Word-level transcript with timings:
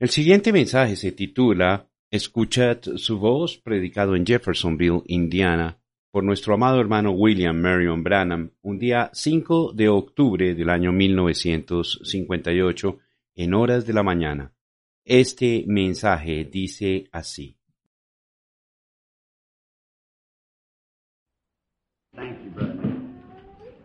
El 0.00 0.08
siguiente 0.08 0.50
mensaje 0.50 0.96
se 0.96 1.12
titula 1.12 1.86
Escuchad 2.10 2.78
su 2.96 3.18
voz, 3.18 3.58
predicado 3.58 4.16
en 4.16 4.24
Jeffersonville, 4.24 5.02
Indiana, 5.04 5.78
por 6.10 6.24
nuestro 6.24 6.54
amado 6.54 6.80
hermano 6.80 7.10
William 7.10 7.60
Marion 7.60 8.02
Branham, 8.02 8.50
un 8.62 8.78
día 8.78 9.10
5 9.12 9.74
de 9.74 9.90
octubre 9.90 10.54
del 10.54 10.70
año 10.70 10.90
1958, 10.90 12.98
en 13.34 13.52
horas 13.52 13.86
de 13.86 13.92
la 13.92 14.02
mañana. 14.02 14.54
Este 15.04 15.64
mensaje 15.66 16.48
dice 16.50 17.04
así. 17.12 17.58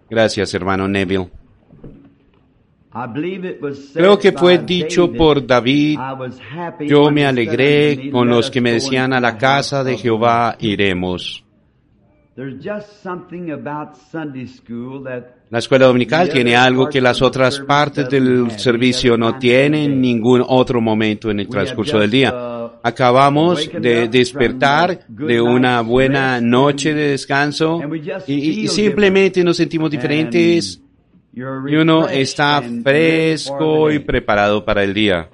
Gracias, 0.09 0.53
hermano 0.53 0.87
Neville. 0.87 1.29
Creo 3.93 4.17
que 4.17 4.31
fue 4.31 4.59
dicho 4.59 5.11
por 5.11 5.45
David, 5.45 5.99
yo 6.87 7.11
me 7.11 7.25
alegré 7.25 8.09
con 8.09 8.29
los 8.29 8.49
que 8.49 8.61
me 8.61 8.71
decían 8.71 9.11
a 9.11 9.19
la 9.19 9.37
casa 9.37 9.83
de 9.83 9.97
Jehová 9.97 10.55
iremos. 10.59 11.43
La 15.49 15.59
escuela 15.59 15.85
dominical 15.87 16.29
tiene 16.29 16.55
algo 16.55 16.89
que 16.89 17.01
las 17.01 17.21
otras 17.21 17.59
partes 17.59 18.09
del 18.09 18.51
servicio 18.51 19.17
no 19.17 19.37
tienen 19.39 19.91
en 19.91 20.01
ningún 20.01 20.43
otro 20.47 20.79
momento 20.79 21.29
en 21.29 21.41
el 21.41 21.49
transcurso 21.49 21.99
del 21.99 22.11
día. 22.11 22.33
Acabamos 22.81 23.69
de 23.71 24.07
despertar 24.07 25.05
de 25.07 25.41
una 25.41 25.81
buena 25.81 26.39
noche 26.39 26.93
de 26.93 27.09
descanso 27.11 27.81
y, 28.27 28.67
simplemente 28.69 29.43
nos 29.43 29.57
sentimos 29.57 29.91
diferentes 29.91 30.81
y 31.35 31.75
uno 31.75 32.07
está 32.07 32.63
fresco 32.81 33.91
y 33.91 33.99
preparado 33.99 34.63
para 34.63 34.83
el 34.83 34.93
día. 34.93 35.27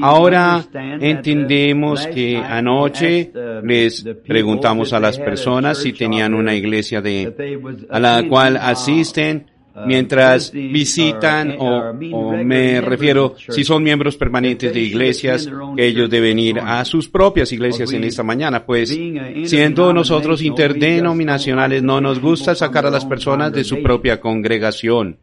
Ahora 0.00 0.64
entendemos 0.72 2.06
que 2.06 2.38
anoche 2.38 3.30
les 3.62 4.02
preguntamos 4.26 4.94
a 4.94 5.00
las 5.00 5.18
personas 5.18 5.82
si 5.82 5.92
tenían 5.92 6.32
una 6.32 6.54
iglesia 6.54 7.02
de, 7.02 7.84
a 7.90 8.00
la 8.00 8.26
cual 8.26 8.56
asisten 8.56 9.46
mientras 9.86 10.52
visitan 10.52 11.56
o, 11.58 11.92
me 12.44 12.80
refiero 12.80 13.34
si 13.48 13.64
son 13.64 13.82
miembros 13.82 14.16
permanentes 14.16 14.72
de 14.72 14.80
iglesias 14.80 15.48
ellos 15.76 16.08
deben 16.08 16.38
ir 16.38 16.58
a 16.60 16.84
sus 16.84 17.08
propias 17.08 17.52
iglesias 17.52 17.92
en 17.92 18.04
esta 18.04 18.22
mañana. 18.22 18.64
Pues 18.64 18.96
siendo 19.44 19.92
nosotros 19.92 20.42
interdenominacionales 20.42 21.82
no 21.82 22.00
nos 22.00 22.20
gusta 22.20 22.54
sacar 22.54 22.86
a 22.86 22.90
las 22.90 23.04
personas 23.04 23.52
de 23.52 23.64
su 23.64 23.82
propia 23.82 24.20
congregación 24.20 25.18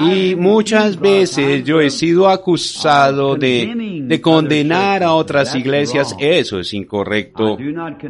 y 0.00 0.34
muchas 0.36 1.00
veces 1.00 1.64
yo 1.64 1.80
he 1.80 1.88
sido 1.88 2.28
acusado 2.28 3.34
de, 3.34 4.02
de, 4.04 4.20
condenar 4.20 5.02
a 5.02 5.14
otras 5.14 5.54
iglesias. 5.54 6.14
Eso 6.18 6.60
es 6.60 6.74
incorrecto. 6.74 7.56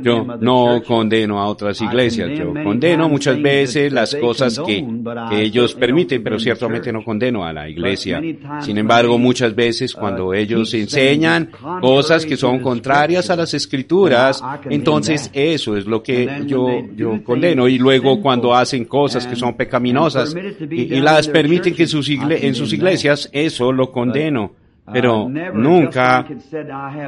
Yo 0.03 0.25
no 0.41 0.83
condeno 0.85 1.39
a 1.39 1.47
otras 1.47 1.81
iglesias. 1.81 2.31
Yo 2.37 2.53
condeno 2.53 3.09
muchas 3.09 3.41
veces 3.41 3.93
las 3.93 4.17
cosas 4.17 4.59
que, 4.67 4.85
que 5.31 5.43
ellos 5.43 5.75
permiten, 5.75 6.25
pero 6.25 6.41
ciertamente 6.41 6.93
no 6.93 7.05
condeno 7.05 7.45
a 7.45 7.53
la 7.53 7.69
iglesia. 7.69 8.21
Sin 8.61 8.79
embargo, 8.79 9.17
muchas 9.17 9.55
veces 9.55 9.95
cuando 9.95 10.35
ellos 10.35 10.75
enseñan 10.75 11.51
cosas 11.81 12.27
que 12.27 12.37
son 12.37 12.59
contrarias 12.59 13.31
a 13.31 13.37
las 13.37 13.55
escrituras, 13.55 14.43
entonces 14.69 15.31
eso 15.33 15.77
es 15.77 15.87
lo 15.87 16.03
que 16.03 16.43
yo, 16.47 16.67
yo 16.97 17.23
condeno. 17.23 17.69
Y 17.69 17.79
luego 17.79 18.21
cuando 18.21 18.53
hacen 18.57 18.87
cosas 18.87 19.25
que 19.25 19.37
son 19.37 19.55
pecaminosas 19.55 20.35
y, 20.69 20.95
y 20.95 21.01
la 21.01 21.12
permiten 21.29 21.75
que 21.75 21.87
sus 21.87 22.09
en 22.09 22.55
sus 22.55 22.73
iglesias, 22.73 23.29
eso 23.33 23.73
lo 23.73 23.91
condeno. 23.91 24.53
Pero 24.93 25.29
nunca, 25.29 26.27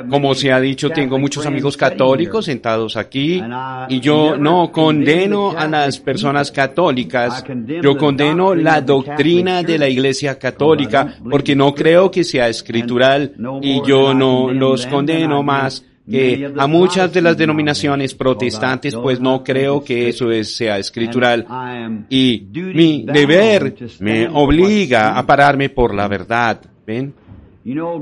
como 0.09 0.35
se 0.35 0.53
ha 0.53 0.61
dicho, 0.61 0.91
tengo 0.91 1.19
muchos 1.19 1.45
amigos 1.45 1.77
católicos 1.77 2.45
sentados 2.45 2.97
aquí 2.97 3.43
y 3.89 4.01
yo 4.01 4.37
no 4.37 4.71
condeno 4.71 5.51
a 5.51 5.67
las 5.67 5.99
personas 5.99 6.53
católicas, 6.53 7.45
yo 7.83 7.97
condeno 7.97 8.55
la 8.55 8.81
doctrina 8.81 9.65
de 9.65 9.79
la 9.79 9.89
Iglesia 9.89 10.39
católica 10.39 11.17
porque 11.29 11.57
no 11.57 11.75
creo 11.75 12.13
que 12.13 12.23
sea 12.23 12.49
escritural 12.49 13.35
y 13.61 13.83
yo 13.85 14.15
no 14.15 14.53
los 14.53 14.87
condeno 14.87 15.43
más 15.43 15.85
que 16.11 16.53
a 16.57 16.67
muchas 16.67 17.13
de 17.13 17.23
las 17.23 17.37
denominaciones 17.37 18.15
protestantes, 18.15 18.95
pues 18.95 19.21
no 19.21 19.43
creo 19.43 19.83
que 19.83 20.09
eso 20.09 20.29
sea 20.45 20.79
escritural. 20.79 21.47
Y 22.11 22.47
mi 22.53 23.05
deber 23.07 23.75
me 24.01 24.29
obliga 24.29 25.19
a 25.19 25.27
pararme 25.27 25.71
por 25.71 25.95
la 25.95 26.09
verdad. 26.09 26.61
¿Ven? 26.87 27.15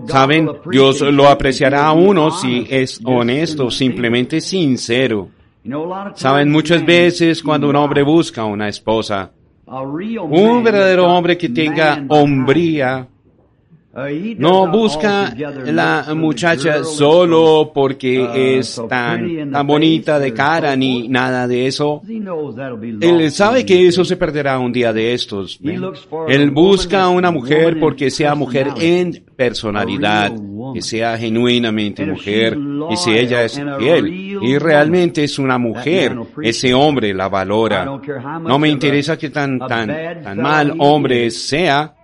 Saben, 0.09 0.51
Dios 0.71 1.01
lo 1.03 1.29
apreciará 1.29 1.87
a 1.87 1.93
uno 1.93 2.33
si 2.33 2.67
es 2.69 3.01
honesto, 3.05 3.71
simplemente 3.71 4.41
sincero. 4.41 5.29
Saben, 6.17 6.51
muchas 6.51 6.85
veces 6.85 7.43
cuando 7.43 7.69
un 7.69 7.77
hombre 7.77 8.03
busca 8.03 8.45
una 8.45 8.69
esposa, 8.69 9.31
un 9.65 10.65
verdadero 10.65 11.07
hombre 11.07 11.39
que 11.39 11.49
tenga 11.49 12.05
hombría, 12.09 13.07
no 14.39 14.71
busca 14.71 15.35
la 15.67 16.15
muchacha 16.15 16.83
solo 16.83 17.71
porque 17.75 18.23
uh, 18.23 18.31
es 18.35 18.81
tan, 18.89 19.51
tan 19.51 19.67
bonita 19.67 20.19
de 20.19 20.33
cara 20.33 20.75
ni 20.77 21.09
nada 21.09 21.47
de 21.47 21.67
eso. 21.67 22.03
Él 23.01 23.31
sabe 23.31 23.67
que 23.67 23.87
eso 23.87 24.05
se 24.05 24.17
perderá 24.17 24.59
un 24.59 24.73
día 24.73 24.93
de 24.93 25.13
estos. 25.13 25.61
Él 26.29 26.51
busca 26.51 27.05
a 27.05 27.09
una 27.11 27.31
mujer 27.31 27.79
porque 27.79 28.11
sea 28.11 28.35
mujer 28.35 28.69
en 28.79 29.25
personalidad, 29.37 30.33
que 30.73 30.81
sea 30.81 31.19
genuinamente 31.19 32.07
mujer 32.07 32.57
y 32.91 32.97
si 32.97 33.11
ella 33.11 33.45
es 33.45 33.61
fiel 33.79 34.09
y 34.43 34.59
realmente 34.59 35.25
es 35.25 35.39
una 35.39 35.59
mujer, 35.59 36.17
ese 36.43 36.73
hombre 36.73 37.13
la 37.13 37.29
valora. 37.29 37.85
No 38.41 38.59
me 38.59 38.69
interesa 38.69 39.19
que 39.19 39.31
tan, 39.31 39.59
tan, 39.59 39.89
tan 40.23 40.41
mal 40.41 40.75
hombre 40.79 41.31
sea, 41.31 41.95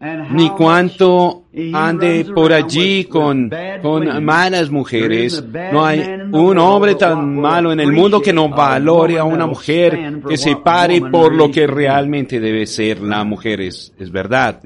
ni 0.00 0.50
cuánto 0.50 1.44
ande 1.72 2.24
por 2.32 2.52
allí 2.52 3.04
con, 3.04 3.50
con 3.82 4.24
malas 4.24 4.70
mujeres. 4.70 5.44
No 5.72 5.84
hay 5.84 6.00
un 6.30 6.58
hombre 6.58 6.94
tan 6.94 7.36
malo 7.36 7.72
en 7.72 7.80
el 7.80 7.92
mundo 7.92 8.20
que 8.20 8.32
no 8.32 8.48
valore 8.48 9.18
a 9.18 9.24
una 9.24 9.46
mujer 9.46 10.20
que 10.28 10.36
se 10.36 10.56
pare 10.56 11.00
por 11.00 11.34
lo 11.34 11.50
que 11.50 11.66
realmente 11.66 12.38
debe 12.38 12.66
ser 12.66 13.00
la 13.00 13.24
mujer. 13.24 13.60
Es, 13.60 13.92
es 13.98 14.10
verdad. 14.10 14.60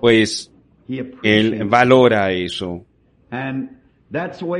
Pues 0.00 0.50
él 1.22 1.64
valora 1.66 2.32
eso. 2.32 2.84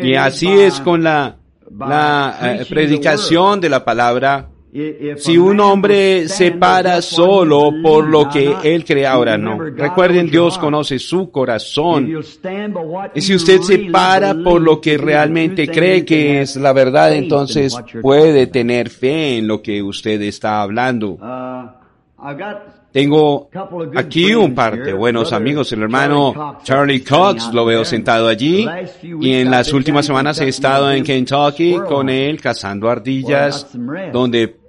Y 0.03 0.15
así 0.15 0.49
es 0.49 0.81
con 0.81 1.03
la, 1.03 1.37
la 1.78 2.39
eh, 2.61 2.67
predicación 2.69 3.61
de 3.61 3.69
la 3.69 3.84
palabra 3.84 4.49
si 5.16 5.37
un 5.37 5.60
hombre 5.60 6.28
se 6.28 6.53
para 6.53 7.03
solo 7.03 7.71
por 7.83 8.09
lo 8.09 8.31
que 8.31 8.55
él 8.65 8.87
cree 8.87 9.06
ahora, 9.06 9.37
no. 9.37 9.59
Recuerden, 9.59 10.31
Dios 10.31 10.56
conoce 10.56 10.99
su 10.99 11.31
corazón. 11.31 12.10
Y 13.15 13.21
si 13.21 13.34
usted 13.34 13.60
se 13.60 13.78
para 13.91 14.34
por 14.34 14.62
lo 14.62 14.81
que 14.81 14.97
realmente 14.97 15.69
cree 15.69 16.06
que 16.06 16.41
es 16.41 16.56
la 16.56 16.72
verdad, 16.72 17.12
entonces 17.12 17.77
puede 18.00 18.47
tener 18.47 18.88
fe 18.88 19.37
en 19.37 19.47
lo 19.47 19.60
que 19.60 19.83
usted 19.83 20.21
está 20.22 20.62
hablando. 20.62 21.19
Tengo 22.93 23.50
aquí 23.94 24.34
un 24.34 24.54
par 24.54 24.83
de 24.83 24.94
buenos 24.94 25.34
amigos. 25.34 25.71
El 25.72 25.83
hermano 25.83 26.59
Charlie 26.62 27.04
Cox 27.04 27.53
lo 27.53 27.66
veo 27.66 27.84
sentado 27.84 28.28
allí 28.28 28.66
y 29.03 29.34
en 29.34 29.50
las 29.50 29.72
últimas 29.75 30.06
semanas 30.06 30.41
he 30.41 30.49
estado 30.49 30.91
en 30.93 31.04
Kentucky 31.04 31.77
con 31.89 32.09
él 32.09 32.41
cazando 32.41 32.89
ardillas 32.89 33.66
donde 34.12 34.62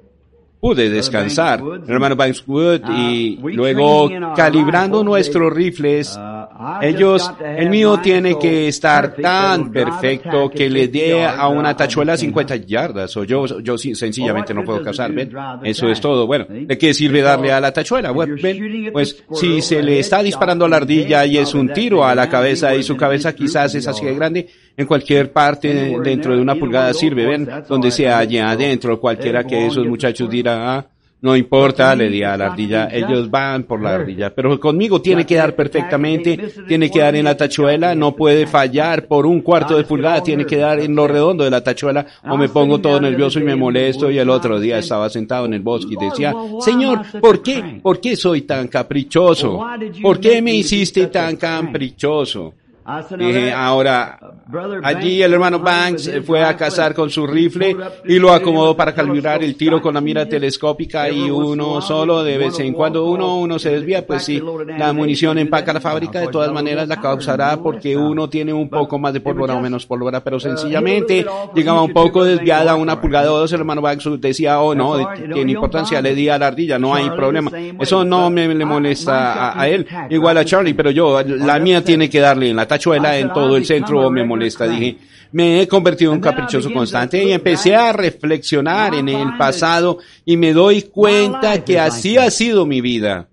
pude 0.63 0.89
descansar, 0.89 1.61
hermano 1.89 2.15
Bankswood, 2.15 2.83
ah, 2.85 2.97
y 2.97 3.37
luego 3.53 4.09
calibrando 4.33 5.03
nuestros 5.03 5.51
rifles, 5.51 6.15
uh, 6.15 6.32
ellos, 6.81 7.31
el 7.43 7.69
mío 7.69 7.99
tiene 8.01 8.37
que 8.37 8.67
estar 8.67 9.15
tan 9.15 9.71
perfecto 9.71 10.49
que 10.49 10.69
le 10.69 10.87
dé 10.87 11.25
a 11.25 11.47
una 11.47 11.75
tachuela 11.75 12.17
50 12.17 12.55
yardas, 12.57 13.15
o 13.17 13.23
yo, 13.23 13.59
yo 13.59 13.77
sencillamente 13.77 14.53
no 14.53 14.63
puedo 14.63 14.81
cazar, 14.81 15.11
ven, 15.11 15.31
eso 15.63 15.89
es 15.89 15.99
todo, 15.99 16.27
bueno, 16.27 16.45
¿de 16.49 16.77
qué 16.77 16.93
sirve 16.93 17.21
darle 17.21 17.51
a 17.51 17.59
la 17.59 17.71
tachuela? 17.71 18.11
Ven, 18.11 18.91
pues 18.91 19.23
si 19.31 19.61
se 19.61 19.81
le 19.81 19.99
está 19.99 20.23
disparando 20.23 20.65
a 20.65 20.69
la 20.69 20.77
ardilla 20.77 21.25
y 21.25 21.37
es 21.37 21.53
un 21.53 21.71
tiro 21.73 22.05
a 22.05 22.15
la 22.15 22.29
cabeza 22.29 22.75
y 22.75 22.83
su 22.83 22.95
cabeza 22.95 23.33
quizás 23.33 23.75
es 23.75 23.87
así 23.87 24.05
de 24.05 24.15
grande, 24.15 24.47
en 24.75 24.85
cualquier 24.85 25.31
parte 25.31 25.97
dentro 26.03 26.35
de 26.35 26.41
una 26.41 26.55
pulgada 26.55 26.93
sirve, 26.93 27.25
ven, 27.25 27.49
donde 27.67 27.91
sea 27.91 28.19
allá 28.19 28.51
adentro, 28.51 28.99
cualquiera 28.99 29.43
que 29.43 29.67
esos 29.67 29.85
muchachos 29.85 30.29
dirá, 30.29 30.77
ah, 30.77 30.87
no 31.23 31.37
importa, 31.37 31.95
le 31.95 32.09
di 32.09 32.21
a 32.21 32.35
la 32.35 32.47
ardilla, 32.47 32.89
ellos 32.91 33.31
van 33.31 33.63
por 33.63 33.81
la 33.81 33.95
ardilla, 33.95 34.35
pero 34.35 34.59
conmigo 34.59 35.01
tiene 35.01 35.25
que 35.25 35.35
dar 35.35 35.55
perfectamente, 35.55 36.37
tiene 36.67 36.91
que 36.91 36.99
dar 36.99 37.15
en 37.15 37.23
la 37.23 37.37
tachuela, 37.37 37.95
no 37.95 38.13
puede 38.13 38.45
fallar 38.45 39.07
por 39.07 39.25
un 39.25 39.39
cuarto 39.39 39.77
de 39.77 39.85
pulgada, 39.85 40.21
tiene 40.21 40.45
que 40.45 40.57
dar 40.57 40.81
en 40.81 40.93
lo 40.93 41.07
redondo 41.07 41.45
de 41.45 41.49
la 41.49 41.63
tachuela, 41.63 42.05
o 42.29 42.35
me 42.35 42.49
pongo 42.49 42.79
todo 42.81 42.99
nervioso 42.99 43.39
y 43.39 43.43
me 43.43 43.55
molesto, 43.55 44.11
y 44.11 44.17
el 44.17 44.29
otro 44.29 44.59
día 44.59 44.79
estaba 44.79 45.09
sentado 45.09 45.45
en 45.45 45.53
el 45.53 45.61
bosque 45.61 45.93
y 45.97 46.05
decía, 46.09 46.35
Señor, 46.59 47.03
¿por 47.21 47.41
qué? 47.41 47.79
¿Por 47.81 48.01
qué 48.01 48.17
soy 48.17 48.41
tan 48.41 48.67
caprichoso? 48.67 49.65
¿Por 50.01 50.19
qué 50.19 50.41
me 50.41 50.53
hiciste 50.53 51.07
tan 51.07 51.37
caprichoso? 51.37 52.55
Dije, 53.17 53.53
ahora, 53.53 54.19
allí 54.83 55.21
el 55.21 55.33
hermano 55.33 55.59
Banks 55.59 56.11
fue 56.25 56.43
a 56.43 56.57
cazar 56.57 56.93
con 56.93 57.09
su 57.09 57.25
rifle 57.25 57.77
y 58.05 58.19
lo 58.19 58.33
acomodó 58.33 58.75
para 58.75 58.93
calibrar 58.93 59.41
el 59.41 59.55
tiro 59.55 59.81
con 59.81 59.93
la 59.93 60.01
mira 60.01 60.27
telescópica 60.27 61.09
y 61.09 61.31
uno 61.31 61.81
solo, 61.81 62.23
de 62.23 62.37
vez 62.37 62.59
en 62.59 62.73
cuando 62.73 63.05
uno, 63.05 63.37
uno 63.37 63.57
se 63.57 63.69
desvía, 63.69 64.05
pues 64.05 64.23
sí, 64.23 64.41
la 64.77 64.91
munición 64.91 65.37
empaca 65.37 65.71
la 65.71 65.79
fábrica, 65.79 66.19
de 66.19 66.27
todas 66.27 66.51
maneras 66.51 66.89
la 66.89 66.99
causará 66.99 67.55
porque 67.55 67.95
uno 67.95 68.29
tiene 68.29 68.51
un 68.51 68.69
poco 68.69 68.99
más 68.99 69.13
de 69.13 69.21
pólvora 69.21 69.55
o 69.55 69.61
menos 69.61 69.85
pólvora, 69.85 70.21
pero 70.21 70.39
sencillamente 70.39 71.25
llegaba 71.55 71.81
un 71.83 71.93
poco 71.93 72.25
desviada, 72.25 72.75
una 72.75 72.99
pulgada 72.99 73.31
o 73.31 73.39
dos, 73.39 73.53
el 73.53 73.61
hermano 73.61 73.81
Banks 73.81 74.09
decía, 74.19 74.59
oh 74.59 74.75
no, 74.75 74.97
tiene 75.33 75.53
importancia, 75.53 76.01
le 76.01 76.13
di 76.13 76.27
a 76.27 76.37
la 76.37 76.47
ardilla, 76.47 76.77
no 76.77 76.93
hay 76.93 77.09
problema. 77.11 77.49
Eso 77.79 78.03
no 78.03 78.29
me 78.29 78.53
le 78.53 78.65
molesta 78.65 79.51
a, 79.51 79.61
a 79.61 79.69
él, 79.69 79.87
igual 80.09 80.37
a 80.37 80.43
Charlie, 80.43 80.73
pero 80.73 80.91
yo, 80.91 81.21
la 81.23 81.59
mía 81.59 81.81
tiene 81.81 82.09
que 82.09 82.19
darle 82.19 82.49
en 82.49 82.57
la 82.57 82.72
tachuela 82.73 83.17
en 83.17 83.31
todo 83.31 83.55
el 83.57 83.65
centro 83.65 84.09
me 84.09 84.23
molesta. 84.23 84.67
Dije, 84.67 84.97
me 85.31 85.61
he 85.61 85.67
convertido 85.67 86.11
en 86.11 86.17
un 86.17 86.21
caprichoso 86.21 86.71
constante 86.71 87.23
y 87.23 87.31
empecé 87.31 87.75
a 87.75 87.91
reflexionar 87.93 88.95
en 88.95 89.09
el 89.09 89.37
pasado 89.37 89.99
y 90.25 90.37
me 90.37 90.53
doy 90.53 90.83
cuenta 90.83 91.63
que 91.63 91.79
así 91.79 92.17
ha 92.17 92.29
sido 92.29 92.65
mi 92.65 92.81
vida. 92.81 93.27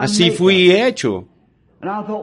Así 0.00 0.30
fui 0.30 0.70
hecho. 0.70 1.26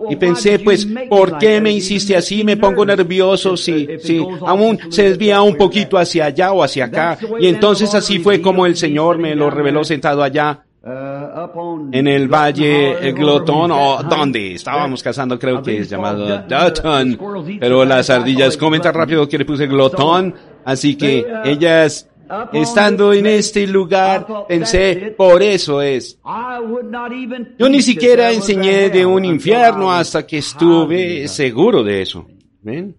Y 0.10 0.18
pensé, 0.18 0.60
pues, 0.60 0.86
¿por 1.10 1.38
qué 1.38 1.62
me 1.62 1.72
hiciste 1.72 2.16
así? 2.16 2.44
Me 2.44 2.58
pongo 2.58 2.86
nervioso 2.86 3.56
si, 3.56 3.88
si 4.04 4.18
aún 4.46 4.78
se 4.90 5.04
desvía 5.04 5.42
un 5.42 5.56
poquito 5.56 5.98
hacia 5.98 6.26
allá 6.26 6.52
o 6.52 6.62
hacia 6.62 6.86
acá. 6.86 7.18
Y 7.40 7.48
entonces 7.48 7.94
así 7.96 8.20
fue 8.20 8.42
como 8.42 8.66
el 8.66 8.76
Señor 8.76 9.18
me 9.18 9.34
lo 9.34 9.50
reveló 9.50 9.84
sentado 9.84 10.24
allá 10.24 10.66
en 10.86 12.08
el 12.08 12.28
valle 12.28 13.12
Glotón 13.12 13.72
o 13.72 14.04
donde 14.04 14.54
estábamos 14.54 15.02
cazando 15.02 15.40
creo 15.40 15.64
que 15.64 15.80
es 15.80 15.90
llamado 15.90 16.44
Dutton 16.48 17.18
pero 17.60 17.84
las 17.86 18.10
ardillas 18.10 18.56
comen 18.56 18.82
tan 18.82 18.94
rápido 18.94 19.28
que 19.28 19.40
le 19.40 19.46
puse 19.46 19.66
Glotón 19.66 20.34
así 20.64 20.96
que 20.96 21.26
ellas 21.44 22.08
estando 22.54 23.14
en 23.14 23.26
este 23.26 23.68
lugar 23.68 24.26
pensé 24.48 25.14
por 25.18 25.42
eso 25.42 25.82
es. 25.82 26.20
Yo 27.58 27.70
ni 27.70 27.82
siquiera 27.82 28.32
enseñé 28.32 28.90
de 28.90 29.06
un 29.06 29.26
infierno 29.26 29.92
hasta 29.92 30.26
que 30.26 30.40
estuve 30.40 31.28
seguro 31.28 31.84
de 31.84 32.02
eso. 32.02 32.26
¿ven? 32.62 32.96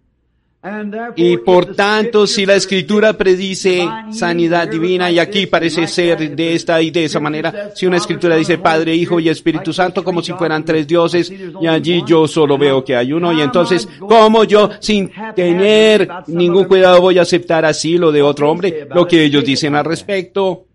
Y 1.17 1.37
por 1.39 1.75
tanto, 1.75 2.27
si 2.27 2.47
la 2.47 2.55
escritura 2.55 3.13
predice 3.13 3.89
sanidad 4.11 4.69
divina, 4.69 5.11
y 5.11 5.19
aquí 5.19 5.47
parece 5.47 5.87
ser 5.87 6.35
de 6.35 6.55
esta 6.55 6.81
y 6.83 6.91
de 6.91 7.05
esa 7.05 7.21
manera, 7.21 7.71
si 7.75 7.87
una 7.87 7.97
escritura 7.97 8.37
dice 8.37 8.59
Padre, 8.59 8.95
Hijo 8.95 9.21
y 9.21 9.29
Espíritu 9.29 9.73
Santo 9.73 10.03
como 10.03 10.23
si 10.23 10.33
fueran 10.33 10.65
tres 10.65 10.87
dioses, 10.87 11.33
y 11.61 11.67
allí 11.67 12.03
yo 12.07 12.27
solo 12.27 12.59
veo 12.59 12.85
que 12.85 12.97
hay 12.97 13.13
uno, 13.13 13.33
y 13.33 13.41
entonces, 13.41 13.89
¿cómo 13.99 14.45
yo, 14.45 14.71
sin 14.81 15.11
tener 15.35 16.09
ningún 16.27 16.65
cuidado, 16.65 17.01
voy 17.01 17.19
a 17.19 17.23
aceptar 17.23 17.65
así 17.65 17.99
lo 17.99 18.13
de 18.13 18.23
otro 18.23 18.51
hombre, 18.51 18.89
lo 18.95 19.07
que 19.07 19.25
ellos 19.25 19.45
dicen 19.45 19.75
al 19.75 19.85
respecto? 19.85 20.67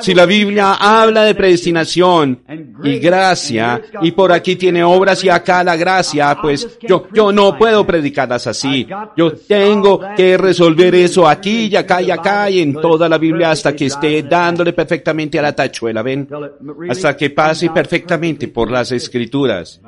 Si 0.00 0.12
la 0.12 0.26
Biblia 0.26 0.74
habla 0.74 1.22
de 1.22 1.34
predestinación 1.34 2.40
y 2.86 2.98
gracia, 2.98 3.82
y 4.02 4.12
por 4.12 4.32
aquí 4.32 4.56
tiene 4.56 4.82
obras 4.82 5.22
y 5.24 5.28
acá 5.28 5.62
la 5.64 5.76
gracia, 5.76 6.36
pues 6.40 6.78
yo, 6.80 7.08
yo 7.12 7.32
no 7.32 7.56
puedo 7.56 7.86
predicarlas 7.86 8.46
así. 8.46 8.86
Yo 9.16 9.32
tengo 9.32 10.00
que 10.16 10.36
resolver 10.36 10.94
eso 10.94 11.28
aquí 11.28 11.66
y 11.66 11.76
acá 11.76 12.02
y 12.02 12.10
acá 12.10 12.50
y 12.50 12.60
en 12.60 12.74
toda 12.74 13.08
la 13.08 13.18
Biblia 13.18 13.50
hasta 13.50 13.74
que 13.74 13.86
esté 13.86 14.22
dándole 14.22 14.72
perfectamente 14.72 15.38
a 15.38 15.42
la 15.42 15.54
tachuela, 15.54 16.02
ven, 16.02 16.28
hasta 16.88 17.16
que 17.16 17.30
pase 17.30 17.70
perfectamente 17.70 18.48
por 18.48 18.70
las 18.70 18.92
escrituras. 18.92 19.80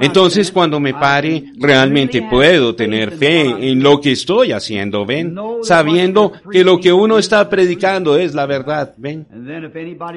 Entonces 0.00 0.50
cuando 0.50 0.80
me 0.80 0.94
pare, 0.94 1.44
realmente 1.58 2.22
puedo 2.22 2.74
tener 2.74 3.12
fe 3.12 3.42
en 3.70 3.82
lo 3.82 4.00
que 4.00 4.12
estoy 4.12 4.52
haciendo, 4.52 5.04
ven, 5.04 5.34
sabiendo 5.62 6.32
que 6.50 6.64
lo 6.64 6.78
que 6.78 6.92
uno 6.92 7.18
está 7.18 7.48
predicando 7.48 8.16
es 8.16 8.34
la 8.34 8.46
verdad. 8.46 8.94
¿Ven? 8.96 9.26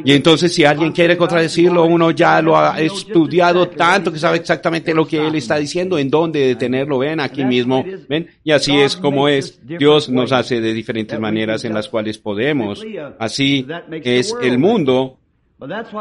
Y 0.03 0.13
entonces 0.13 0.53
si 0.53 0.63
alguien 0.63 0.91
quiere 0.91 1.17
contradecirlo, 1.17 1.85
uno 1.85 2.11
ya 2.11 2.41
lo 2.41 2.57
ha 2.57 2.79
estudiado 2.79 3.67
tanto 3.69 4.11
que 4.11 4.19
sabe 4.19 4.37
exactamente 4.37 4.93
lo 4.93 5.07
que 5.07 5.25
él 5.25 5.35
está 5.35 5.57
diciendo, 5.57 5.97
en 5.97 6.09
dónde 6.09 6.47
detenerlo, 6.47 6.99
ven, 6.99 7.19
aquí 7.19 7.43
mismo, 7.43 7.85
ven, 8.07 8.27
y 8.43 8.51
así 8.51 8.75
es 8.77 8.95
como 8.95 9.27
es. 9.27 9.59
Dios 9.65 10.09
nos 10.09 10.31
hace 10.31 10.61
de 10.61 10.73
diferentes 10.73 11.19
maneras 11.19 11.65
en 11.65 11.73
las 11.73 11.87
cuales 11.87 12.17
podemos. 12.17 12.83
Así 13.19 13.65
es 14.03 14.35
el 14.41 14.57
mundo. 14.57 15.19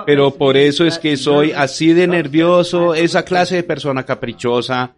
Pero 0.06 0.30
por 0.32 0.56
eso 0.56 0.84
es 0.84 0.98
que 0.98 1.16
soy 1.16 1.52
así 1.52 1.92
de 1.92 2.06
nervioso, 2.06 2.94
esa 2.94 3.24
clase 3.24 3.56
de 3.56 3.62
persona 3.62 4.04
caprichosa, 4.04 4.94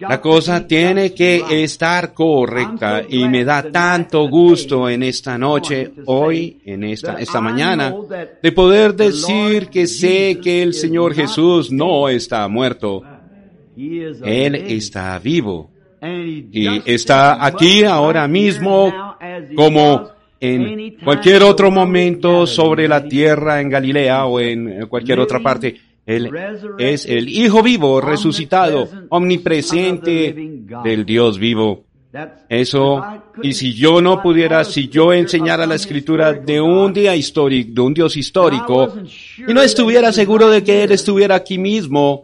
la 0.00 0.20
cosa 0.20 0.66
tiene 0.66 1.14
que 1.14 1.42
estar 1.64 2.12
correcta 2.12 3.02
y 3.08 3.26
me 3.28 3.44
da 3.44 3.70
tanto 3.70 4.28
gusto 4.28 4.88
en 4.88 5.02
esta 5.02 5.38
noche, 5.38 5.92
hoy, 6.06 6.60
en 6.64 6.84
esta, 6.84 7.14
esta 7.18 7.40
mañana, 7.40 7.94
de 8.42 8.52
poder 8.52 8.94
decir 8.94 9.68
que 9.68 9.86
sé 9.86 10.38
que 10.42 10.62
el 10.62 10.74
Señor 10.74 11.14
Jesús 11.14 11.72
no 11.72 12.08
está 12.08 12.46
muerto. 12.48 13.02
Él 13.76 14.54
está 14.54 15.18
vivo. 15.18 15.70
y 16.02 16.90
está 16.90 17.44
aquí 17.44 17.84
ahora 17.84 18.28
mismo 18.28 19.16
como 19.56 20.10
en 20.42 20.96
cualquier 21.04 21.44
otro 21.44 21.70
momento 21.70 22.48
sobre 22.48 22.88
la 22.88 23.04
tierra 23.04 23.60
en 23.60 23.68
Galilea 23.68 24.26
o 24.26 24.40
en 24.40 24.86
cualquier 24.88 25.20
otra 25.20 25.38
parte. 25.40 25.76
Él 26.04 26.30
es 26.78 27.06
el 27.06 27.28
Hijo 27.28 27.62
vivo, 27.62 28.00
resucitado, 28.00 28.88
omnipresente 29.08 30.34
del 30.82 31.06
Dios 31.06 31.38
vivo. 31.38 31.84
Eso, 32.46 33.02
y 33.42 33.54
si 33.54 33.72
yo 33.72 34.02
no 34.02 34.20
pudiera, 34.20 34.64
si 34.64 34.88
yo 34.88 35.14
enseñara 35.14 35.64
la 35.64 35.76
escritura 35.76 36.34
de 36.34 36.60
un 36.60 36.92
día 36.92 37.16
histórico, 37.16 37.70
de 37.72 37.80
un 37.80 37.94
Dios 37.94 38.18
histórico, 38.18 38.92
y 39.48 39.54
no 39.54 39.62
estuviera 39.62 40.12
seguro 40.12 40.50
de 40.50 40.62
que 40.62 40.82
Él 40.82 40.92
estuviera 40.92 41.36
aquí 41.36 41.56
mismo, 41.56 42.22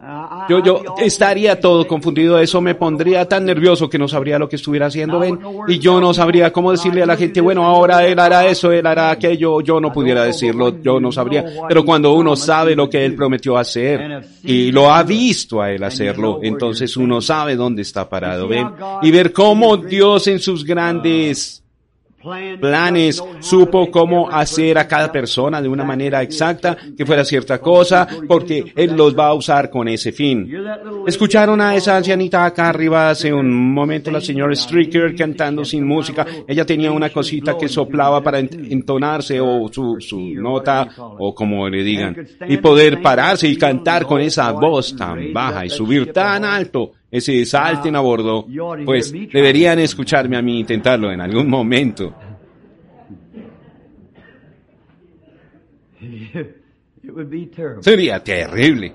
yo, 0.50 0.62
yo 0.62 0.82
estaría 0.98 1.58
todo 1.58 1.86
confundido, 1.86 2.38
eso 2.38 2.60
me 2.60 2.74
pondría 2.74 3.26
tan 3.26 3.46
nervioso 3.46 3.88
que 3.88 3.98
no 3.98 4.08
sabría 4.08 4.38
lo 4.38 4.46
que 4.46 4.56
estuviera 4.56 4.86
haciendo, 4.86 5.20
ven, 5.20 5.38
y 5.68 5.78
yo 5.78 6.02
no 6.02 6.12
sabría 6.12 6.52
cómo 6.52 6.70
decirle 6.70 7.02
a 7.02 7.06
la 7.06 7.16
gente, 7.16 7.40
bueno, 7.40 7.64
ahora 7.64 8.06
él 8.06 8.18
hará 8.18 8.46
eso, 8.46 8.70
él 8.70 8.86
hará 8.86 9.10
aquello, 9.10 9.62
yo 9.62 9.80
no 9.80 9.90
pudiera 9.90 10.22
decirlo, 10.22 10.82
yo 10.82 11.00
no 11.00 11.10
sabría, 11.12 11.46
pero 11.66 11.82
cuando 11.82 12.12
uno 12.12 12.36
sabe 12.36 12.76
lo 12.76 12.90
que 12.90 13.06
él 13.06 13.14
prometió 13.14 13.56
hacer 13.56 14.22
y 14.42 14.70
lo 14.70 14.92
ha 14.92 15.02
visto 15.02 15.62
a 15.62 15.72
él 15.72 15.82
hacerlo, 15.82 16.40
entonces 16.42 16.94
uno 16.98 17.22
sabe 17.22 17.56
dónde 17.56 17.80
está 17.80 18.06
parado, 18.06 18.46
ven, 18.46 18.68
y 19.00 19.10
ver 19.10 19.32
cómo 19.32 19.77
Dios 19.78 20.26
en 20.26 20.38
sus 20.38 20.64
grandes 20.64 21.62
planes, 22.60 23.22
supo 23.40 23.90
cómo 23.90 24.28
hacer 24.30 24.76
a 24.78 24.88
cada 24.88 25.10
persona 25.12 25.62
de 25.62 25.68
una 25.68 25.84
manera 25.84 26.22
exacta 26.22 26.76
que 26.96 27.06
fuera 27.06 27.24
cierta 27.24 27.60
cosa, 27.60 28.06
porque 28.26 28.72
Él 28.74 28.96
los 28.96 29.16
va 29.16 29.28
a 29.28 29.34
usar 29.34 29.70
con 29.70 29.88
ese 29.88 30.12
fin. 30.12 30.50
Escucharon 31.06 31.60
a 31.60 31.76
esa 31.76 31.96
ancianita 31.96 32.44
acá 32.44 32.68
arriba 32.68 33.10
hace 33.10 33.32
un 33.32 33.72
momento, 33.72 34.10
la 34.10 34.20
señora 34.20 34.54
Stricker 34.54 35.14
cantando 35.14 35.64
sin 35.64 35.86
música. 35.86 36.26
Ella 36.46 36.64
tenía 36.66 36.90
una 36.90 37.10
cosita 37.10 37.56
que 37.56 37.68
soplaba 37.68 38.22
para 38.22 38.38
entonarse 38.40 39.40
o 39.40 39.68
su, 39.72 40.00
su 40.00 40.34
nota 40.34 40.88
o 41.18 41.34
como 41.34 41.68
le 41.68 41.82
digan, 41.82 42.16
y 42.48 42.56
poder 42.56 43.00
pararse 43.00 43.48
y 43.48 43.56
cantar 43.56 44.06
con 44.06 44.20
esa 44.20 44.50
voz 44.52 44.96
tan 44.96 45.32
baja 45.32 45.64
y 45.64 45.70
subir 45.70 46.12
tan 46.12 46.44
alto 46.44 46.92
ese 47.10 47.44
salten 47.46 47.96
a 47.96 48.00
bordo, 48.00 48.46
pues 48.84 49.12
deberían 49.12 49.78
escucharme 49.78 50.36
a 50.36 50.42
mí 50.42 50.60
intentarlo 50.60 51.10
en 51.10 51.20
algún 51.20 51.48
momento. 51.48 52.14
Sería 57.80 58.22
terrible. 58.22 58.94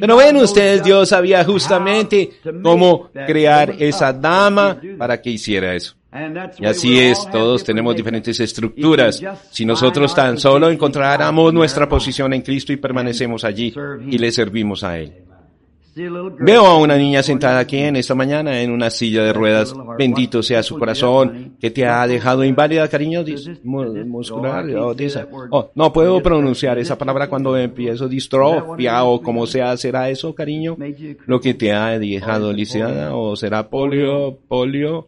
Pero 0.00 0.16
ven 0.16 0.36
ustedes, 0.38 0.82
Dios 0.82 1.08
sabía 1.08 1.44
justamente 1.44 2.30
cómo 2.62 3.10
crear 3.12 3.76
esa 3.78 4.12
dama 4.12 4.80
para 4.98 5.20
que 5.22 5.30
hiciera 5.30 5.74
eso. 5.74 5.94
Y 6.58 6.66
así 6.66 6.98
es, 6.98 7.30
todos 7.30 7.62
tenemos 7.62 7.94
diferentes 7.94 8.40
estructuras. 8.40 9.22
Si 9.50 9.64
nosotros 9.64 10.14
tan 10.14 10.38
solo 10.38 10.70
encontráramos 10.70 11.52
nuestra 11.52 11.88
posición 11.88 12.32
en 12.32 12.42
Cristo 12.42 12.72
y 12.72 12.76
permanecemos 12.76 13.44
allí 13.44 13.72
y 14.08 14.18
le 14.18 14.32
servimos 14.32 14.82
a 14.82 14.98
Él. 14.98 15.25
Veo 15.96 16.66
a 16.66 16.76
una 16.78 16.98
niña 16.98 17.22
sentada 17.22 17.58
aquí 17.58 17.78
en 17.78 17.96
esta 17.96 18.14
mañana 18.14 18.60
en 18.60 18.70
una 18.70 18.90
silla 18.90 19.24
de 19.24 19.32
ruedas. 19.32 19.74
Bendito 19.98 20.42
sea 20.42 20.62
su 20.62 20.78
corazón 20.78 21.56
que 21.58 21.70
te 21.70 21.86
ha 21.86 22.06
dejado 22.06 22.44
inválida, 22.44 22.86
cariño 22.88 23.24
muscular. 23.64 24.66
Oh, 25.50 25.70
no 25.74 25.92
puedo 25.94 26.22
pronunciar 26.22 26.78
esa 26.78 26.98
palabra 26.98 27.30
cuando 27.30 27.56
empiezo 27.56 28.08
distrofia 28.08 29.04
o 29.04 29.22
como 29.22 29.46
sea. 29.46 29.74
¿Será 29.78 30.10
eso, 30.10 30.34
cariño? 30.34 30.76
Lo 31.24 31.40
que 31.40 31.54
te 31.54 31.72
ha 31.72 31.98
dejado 31.98 32.52
lisiada 32.52 33.16
o 33.16 33.34
será 33.34 33.70
polio, 33.70 34.36
polio. 34.48 35.06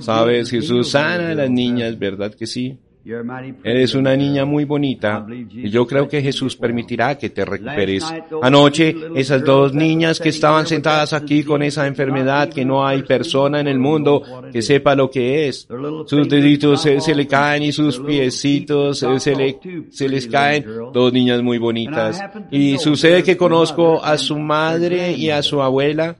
Sabes, 0.00 0.50
Jesús 0.50 0.90
sana 0.90 1.30
a 1.30 1.34
las 1.34 1.50
niñas, 1.50 1.96
¿verdad 1.96 2.34
que 2.34 2.48
sí? 2.48 2.76
Eres 3.64 3.94
una 3.94 4.16
niña 4.16 4.44
muy 4.44 4.64
bonita 4.64 5.26
y 5.28 5.68
yo 5.70 5.86
creo 5.86 6.08
que 6.08 6.22
Jesús 6.22 6.56
permitirá 6.56 7.18
que 7.18 7.30
te 7.30 7.44
recuperes. 7.44 8.04
Anoche, 8.42 8.94
esas 9.16 9.44
dos 9.44 9.74
niñas 9.74 10.20
que 10.20 10.28
estaban 10.28 10.66
sentadas 10.66 11.12
aquí 11.12 11.42
con 11.42 11.62
esa 11.62 11.86
enfermedad 11.86 12.48
que 12.48 12.64
no 12.64 12.86
hay 12.86 13.02
persona 13.02 13.60
en 13.60 13.66
el 13.66 13.78
mundo 13.78 14.22
que 14.52 14.62
sepa 14.62 14.94
lo 14.94 15.10
que 15.10 15.48
es. 15.48 15.66
Sus 16.06 16.28
deditos 16.28 16.82
se, 16.82 17.14
le 17.14 17.26
caen 17.26 17.64
y 17.64 17.72
sus 17.72 17.98
piecitos 17.98 18.98
se, 18.98 19.34
le, 19.34 19.58
se 19.90 20.08
les 20.08 20.26
caen. 20.28 20.64
Dos 20.92 21.12
niñas 21.12 21.42
muy 21.42 21.58
bonitas. 21.58 22.22
Y 22.50 22.78
sucede 22.78 23.22
que 23.22 23.36
conozco 23.36 24.02
a 24.02 24.16
su 24.16 24.38
madre 24.38 25.12
y 25.12 25.30
a 25.30 25.42
su 25.42 25.60
abuela 25.60 26.16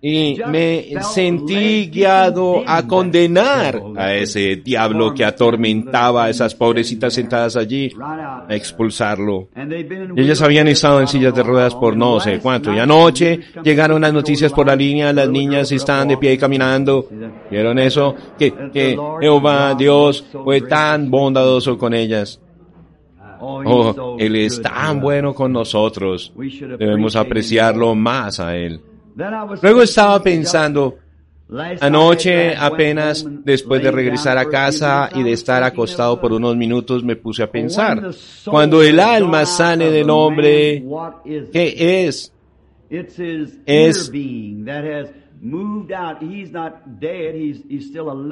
y 0.00 0.38
me 0.46 0.92
sentí 1.02 1.90
guiado 1.90 2.62
a 2.64 2.86
condenar 2.86 3.82
a 3.96 4.14
ese 4.14 4.56
diablo 4.56 5.12
que 5.12 5.24
atormentaba 5.24 6.24
a 6.24 6.30
esas 6.30 6.54
pobrecitas 6.54 7.14
sentadas 7.14 7.56
allí, 7.56 7.92
a 8.00 8.46
expulsarlo. 8.50 9.48
Ellas 10.16 10.40
habían 10.40 10.68
estado 10.68 11.00
en 11.00 11.08
sillas 11.08 11.34
de 11.34 11.42
ruedas 11.42 11.74
por 11.74 11.96
no 11.96 12.20
sé 12.20 12.38
cuánto, 12.38 12.72
y 12.72 12.78
anoche 12.78 13.40
llegaron 13.64 14.02
las 14.02 14.12
noticias 14.12 14.52
por 14.52 14.66
la 14.68 14.76
línea, 14.76 15.12
las 15.12 15.28
niñas 15.28 15.72
estaban 15.72 16.08
de 16.08 16.16
pie 16.16 16.34
y 16.34 16.38
caminando. 16.38 17.08
¿Vieron 17.50 17.78
eso? 17.78 18.14
Que, 18.38 18.52
que 18.72 18.96
Jehová, 19.20 19.74
Dios, 19.74 20.24
fue 20.44 20.60
tan 20.60 21.10
bondadoso 21.10 21.76
con 21.76 21.92
ellas. 21.92 22.40
Oh, 23.40 24.16
Él 24.18 24.36
es 24.36 24.60
tan 24.60 25.00
bueno 25.00 25.34
con 25.34 25.52
nosotros. 25.52 26.32
Debemos 26.36 27.16
apreciarlo 27.16 27.94
más 27.94 28.40
a 28.40 28.56
Él. 28.56 28.80
Luego 29.62 29.82
estaba 29.82 30.22
pensando, 30.22 30.96
anoche 31.80 32.54
apenas 32.56 33.26
después 33.44 33.82
de 33.82 33.90
regresar 33.90 34.38
a 34.38 34.48
casa 34.48 35.10
y 35.12 35.24
de 35.24 35.32
estar 35.32 35.62
acostado 35.64 36.20
por 36.20 36.32
unos 36.32 36.56
minutos 36.56 37.02
me 37.02 37.16
puse 37.16 37.42
a 37.42 37.50
pensar, 37.50 38.10
cuando 38.44 38.80
el 38.80 39.00
alma 39.00 39.44
sale 39.44 39.90
del 39.90 40.08
hombre, 40.10 40.84
¿qué 41.52 42.06
es? 42.06 42.32
Es 43.66 44.12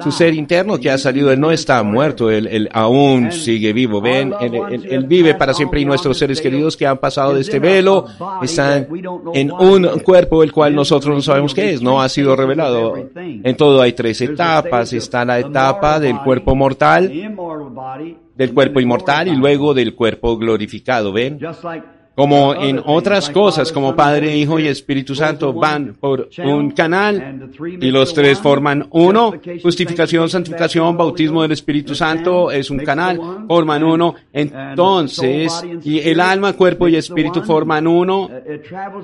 su 0.03 0.11
ser 0.11 0.33
interno 0.33 0.77
que 0.79 0.89
ha 0.89 0.97
salido, 0.97 1.31
él 1.31 1.39
no 1.39 1.51
está 1.51 1.81
muerto, 1.83 2.29
él, 2.29 2.69
aún 2.73 3.31
sigue 3.31 3.71
vivo. 3.73 4.01
Ven, 4.01 4.33
él, 4.41 5.05
vive 5.05 5.35
para 5.35 5.53
siempre 5.53 5.79
y 5.81 5.85
nuestros 5.85 6.17
seres 6.17 6.41
queridos 6.41 6.75
que 6.75 6.85
han 6.85 6.97
pasado 6.97 7.33
de 7.33 7.41
este 7.41 7.59
velo 7.59 8.05
están 8.41 8.87
en 9.33 9.51
un 9.51 9.99
cuerpo 9.99 10.43
el 10.43 10.51
cual 10.51 10.75
nosotros 10.75 11.15
no 11.15 11.21
sabemos 11.21 11.53
qué 11.53 11.73
es, 11.73 11.81
no 11.81 12.01
ha 12.01 12.09
sido 12.09 12.35
revelado. 12.35 12.95
En 13.15 13.55
todo 13.55 13.81
hay 13.81 13.93
tres 13.93 14.19
etapas. 14.21 14.91
Está 14.93 15.23
la 15.23 15.39
etapa 15.39 15.99
del 15.99 16.19
cuerpo 16.19 16.55
mortal, 16.55 17.11
del 18.35 18.53
cuerpo 18.53 18.79
inmortal 18.79 19.27
y 19.27 19.35
luego 19.35 19.73
del 19.73 19.95
cuerpo 19.95 20.37
glorificado. 20.37 21.13
Ven 21.13 21.39
como 22.17 22.55
en 22.55 22.81
otras 22.83 23.29
cosas, 23.29 23.71
como 23.71 23.95
Padre, 23.95 24.35
Hijo 24.35 24.57
y 24.57 24.67
Espíritu 24.67 25.13
Santo 25.13 25.53
van 25.53 25.93
por 25.99 26.29
un 26.43 26.71
canal 26.71 27.51
y 27.79 27.91
los 27.91 28.11
tres 28.11 28.39
forman 28.39 28.87
uno. 28.89 29.35
Justificación, 29.61 30.27
santificación, 30.27 30.97
bautismo 30.97 31.43
del 31.43 31.51
Espíritu 31.51 31.93
Santo 31.93 32.49
es 32.49 32.71
un 32.71 32.79
canal, 32.79 33.45
forman 33.47 33.83
uno. 33.83 34.15
Entonces, 34.33 35.63
y 35.83 35.99
el 35.99 36.19
alma, 36.19 36.53
cuerpo 36.53 36.87
y 36.87 36.95
espíritu 36.95 37.43
forman 37.43 37.85
uno. 37.85 38.31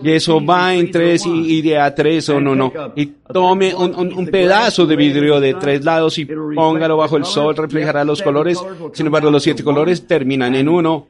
Y 0.01 0.09
eso 0.09 0.43
va 0.43 0.73
en 0.73 0.89
tres 0.89 1.23
y, 1.27 1.61
de 1.61 1.77
a 1.77 1.93
tres 1.93 2.25
son 2.25 2.47
uno. 2.47 2.73
Y 2.95 3.05
tome 3.31 3.75
un 3.75 4.25
pedazo 4.31 4.87
de 4.87 4.95
vidrio 4.95 5.39
de 5.39 5.53
tres 5.53 5.85
lados 5.85 6.17
y 6.17 6.25
póngalo 6.25 6.97
bajo 6.97 7.17
el 7.17 7.25
sol, 7.25 7.55
reflejará 7.55 8.03
los 8.03 8.23
colores. 8.23 8.57
Sin 8.93 9.05
embargo, 9.05 9.29
los 9.29 9.43
siete 9.43 9.63
colores 9.63 10.07
terminan 10.07 10.55
en 10.55 10.67
uno. 10.67 11.05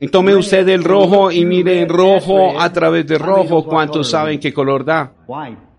Y 0.00 0.08
tome 0.08 0.34
usted 0.34 0.68
el 0.68 0.84
rojo 0.84 1.30
y 1.30 1.46
mire 1.46 1.86
rojo 1.86 2.60
a 2.60 2.70
través 2.70 3.06
de 3.06 3.16
rojo. 3.16 3.64
¿Cuántos 3.64 4.10
saben 4.10 4.38
qué 4.38 4.52
color 4.52 4.84
da? 4.84 5.12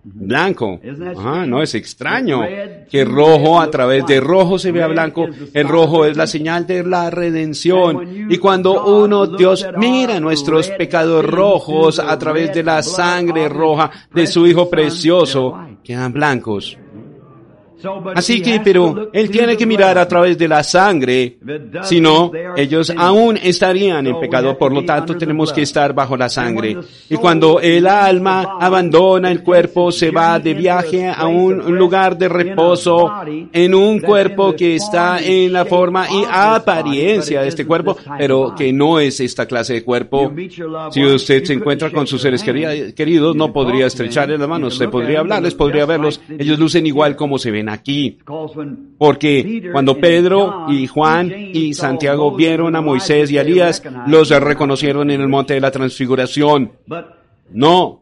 Blanco. 0.03 0.79
Ah, 1.17 1.45
no 1.45 1.61
es 1.61 1.75
extraño 1.75 2.41
que 2.89 3.05
rojo 3.05 3.61
a 3.61 3.69
través 3.69 4.03
de 4.07 4.19
rojo 4.19 4.57
se 4.57 4.71
vea 4.71 4.87
blanco. 4.87 5.27
El 5.53 5.67
rojo 5.67 6.05
es 6.05 6.17
la 6.17 6.25
señal 6.25 6.65
de 6.65 6.83
la 6.83 7.11
redención. 7.11 8.27
Y 8.31 8.37
cuando 8.39 8.83
uno, 8.83 9.27
Dios, 9.27 9.67
mira 9.77 10.19
nuestros 10.19 10.69
pecados 10.69 11.23
rojos 11.23 11.99
a 11.99 12.17
través 12.17 12.51
de 12.53 12.63
la 12.63 12.81
sangre 12.81 13.47
roja 13.47 13.91
de 14.11 14.25
su 14.25 14.47
Hijo 14.47 14.71
precioso, 14.71 15.55
quedan 15.83 16.11
blancos. 16.11 16.77
Así 18.15 18.41
que, 18.41 18.61
pero 18.63 19.09
él 19.13 19.29
tiene 19.29 19.57
que 19.57 19.65
mirar 19.65 19.97
a 19.97 20.07
través 20.07 20.37
de 20.37 20.47
la 20.47 20.63
sangre, 20.63 21.37
si 21.83 21.99
no, 21.99 22.31
ellos 22.55 22.91
aún 22.95 23.37
estarían 23.37 24.07
en 24.07 24.19
pecado, 24.19 24.57
por 24.57 24.71
lo 24.73 24.83
tanto 24.85 25.17
tenemos 25.17 25.51
que 25.51 25.63
estar 25.63 25.93
bajo 25.93 26.17
la 26.17 26.29
sangre. 26.29 26.77
Y 27.09 27.15
cuando 27.15 27.59
el 27.59 27.87
alma 27.87 28.57
abandona 28.59 29.31
el 29.31 29.43
cuerpo, 29.43 29.91
se 29.91 30.11
va 30.11 30.39
de 30.39 30.53
viaje 30.53 31.07
a 31.07 31.27
un 31.27 31.77
lugar 31.77 32.17
de 32.17 32.29
reposo, 32.29 33.11
en 33.51 33.73
un 33.73 33.99
cuerpo 33.99 34.55
que 34.55 34.75
está 34.75 35.19
en 35.21 35.53
la 35.53 35.65
forma 35.65 36.07
y 36.09 36.23
apariencia 36.29 37.41
de 37.41 37.47
este 37.47 37.65
cuerpo, 37.65 37.97
pero 38.17 38.53
que 38.55 38.71
no 38.73 38.99
es 38.99 39.19
esta 39.19 39.45
clase 39.45 39.73
de 39.73 39.83
cuerpo. 39.83 40.31
Si 40.91 41.03
usted 41.03 41.43
se 41.43 41.53
encuentra 41.53 41.91
con 41.91 42.07
sus 42.07 42.21
seres 42.21 42.43
queridos, 42.43 43.35
no 43.35 43.51
podría 43.51 43.87
estrecharles 43.87 44.39
las 44.39 44.49
manos, 44.49 44.77
se 44.77 44.87
podría 44.87 45.19
hablarles, 45.19 45.55
podría 45.55 45.85
verlos, 45.85 46.21
ellos 46.37 46.59
lucen 46.59 46.85
igual 46.85 47.15
como 47.15 47.37
se 47.37 47.51
ven 47.51 47.69
aquí. 47.71 48.19
Porque 48.97 49.69
cuando 49.71 49.97
Pedro 49.97 50.65
y 50.69 50.87
Juan 50.87 51.31
y 51.53 51.73
Santiago 51.73 52.35
vieron 52.35 52.75
a 52.75 52.81
Moisés 52.81 53.31
y 53.31 53.37
a 53.37 53.41
Elías, 53.41 53.81
los 54.07 54.29
reconocieron 54.29 55.09
en 55.11 55.21
el 55.21 55.27
monte 55.27 55.53
de 55.55 55.61
la 55.61 55.71
transfiguración. 55.71 56.71
No 57.51 58.01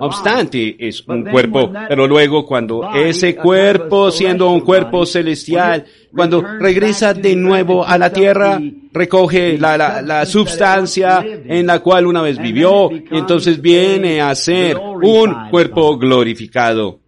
obstante, 0.00 0.76
es 0.78 1.06
un 1.06 1.24
cuerpo, 1.24 1.72
pero 1.88 2.06
luego 2.06 2.44
cuando 2.44 2.90
ese 2.92 3.36
cuerpo, 3.36 4.10
siendo 4.10 4.50
un 4.50 4.60
cuerpo 4.60 5.06
celestial, 5.06 5.84
cuando 6.14 6.42
regresa 6.42 7.14
de 7.14 7.36
nuevo 7.36 7.86
a 7.86 7.96
la 7.96 8.12
tierra, 8.12 8.60
recoge 8.92 9.58
la, 9.58 9.76
la, 9.76 10.02
la 10.02 10.26
substancia 10.26 11.24
en 11.24 11.66
la 11.66 11.78
cual 11.78 12.06
una 12.06 12.22
vez 12.22 12.38
vivió, 12.38 12.90
y 12.90 13.16
entonces 13.16 13.60
viene 13.60 14.20
a 14.20 14.34
ser 14.34 14.76
un 14.76 15.48
cuerpo 15.50 15.96
glorificado. 15.96 16.98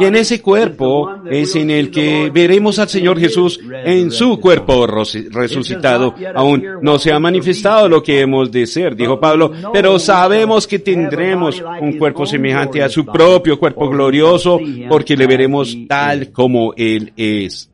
Y 0.00 0.04
en 0.04 0.16
ese 0.16 0.42
cuerpo 0.42 1.22
es 1.30 1.54
en 1.54 1.70
el 1.70 1.90
que 1.90 2.30
veremos 2.32 2.78
al 2.78 2.88
Señor 2.88 3.18
Jesús 3.18 3.60
en 3.84 4.10
su 4.10 4.40
cuerpo 4.40 4.86
resucitado. 4.86 6.14
Aún 6.34 6.64
no 6.82 6.98
se 6.98 7.12
ha 7.12 7.20
manifestado 7.20 7.88
lo 7.88 8.02
que 8.02 8.20
hemos 8.20 8.50
de 8.50 8.66
ser, 8.66 8.96
dijo 8.96 9.20
Pablo, 9.20 9.52
pero 9.72 9.98
sabemos 9.98 10.66
que 10.66 10.80
tendremos 10.80 11.62
un 11.80 11.92
cuerpo 11.98 12.26
semejante 12.26 12.82
a 12.82 12.88
su 12.88 13.06
propio 13.06 13.58
cuerpo 13.58 13.88
glorioso 13.88 14.58
porque 14.88 15.16
le 15.16 15.26
veremos 15.26 15.76
tal 15.88 16.32
como 16.32 16.74
Él 16.76 17.12
es. 17.16 17.70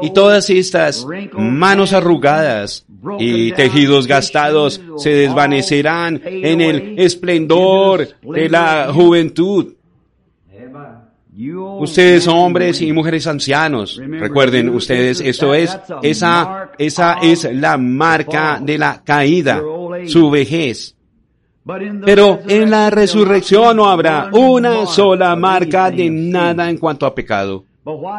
Y 0.00 0.10
todas 0.10 0.48
estas 0.48 1.06
manos 1.32 1.92
arrugadas 1.92 2.86
y 3.18 3.52
tejidos 3.52 4.06
gastados 4.06 4.80
se 4.96 5.10
desvanecerán 5.10 6.20
en 6.24 6.60
el 6.60 6.98
esplendor 6.98 8.08
de 8.22 8.48
la 8.48 8.90
juventud 8.92 9.74
Ustedes 11.78 12.28
hombres 12.28 12.82
y 12.82 12.92
mujeres 12.92 13.26
ancianos, 13.26 13.98
recuerden 13.98 14.68
ustedes, 14.68 15.20
esto 15.20 15.54
es, 15.54 15.78
esa, 16.02 16.70
esa 16.76 17.18
es 17.22 17.44
la 17.54 17.78
marca 17.78 18.60
de 18.62 18.76
la 18.76 19.02
caída, 19.02 19.62
su 20.06 20.30
vejez. 20.30 20.94
Pero 22.04 22.40
en 22.46 22.70
la 22.70 22.90
resurrección 22.90 23.76
no 23.76 23.86
habrá 23.86 24.28
una 24.32 24.86
sola 24.86 25.34
marca 25.36 25.90
de 25.90 26.10
nada 26.10 26.68
en 26.68 26.78
cuanto 26.78 27.06
a 27.06 27.14
pecado. 27.14 27.64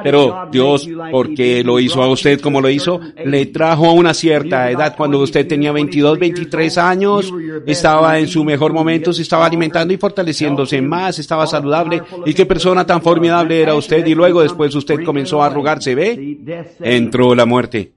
Pero 0.03 0.47
Dios, 0.51 0.89
¿por 1.11 1.35
qué 1.35 1.63
lo 1.63 1.79
hizo 1.79 2.01
a 2.01 2.09
usted 2.09 2.41
como 2.41 2.61
lo 2.61 2.69
hizo? 2.69 2.99
Le 3.23 3.45
trajo 3.47 3.85
a 3.85 3.93
una 3.93 4.13
cierta 4.13 4.71
edad, 4.71 4.95
cuando 4.97 5.19
usted 5.19 5.47
tenía 5.47 5.71
22, 5.71 6.17
23 6.17 6.77
años, 6.79 7.31
estaba 7.67 8.17
en 8.17 8.27
su 8.27 8.43
mejor 8.43 8.73
momento, 8.73 9.13
se 9.13 9.21
estaba 9.21 9.45
alimentando 9.45 9.93
y 9.93 9.97
fortaleciéndose 9.97 10.81
más, 10.81 11.19
estaba 11.19 11.45
saludable. 11.45 12.01
¿Y 12.25 12.33
qué 12.33 12.47
persona 12.47 12.85
tan 12.85 13.01
formidable 13.03 13.61
era 13.61 13.75
usted? 13.75 14.03
Y 14.05 14.15
luego 14.15 14.41
después 14.41 14.73
usted 14.73 15.03
comenzó 15.03 15.43
a 15.43 15.47
arrugarse, 15.47 15.93
¿ve? 15.93 16.39
Entró 16.79 17.35
la 17.35 17.45
muerte. 17.45 17.91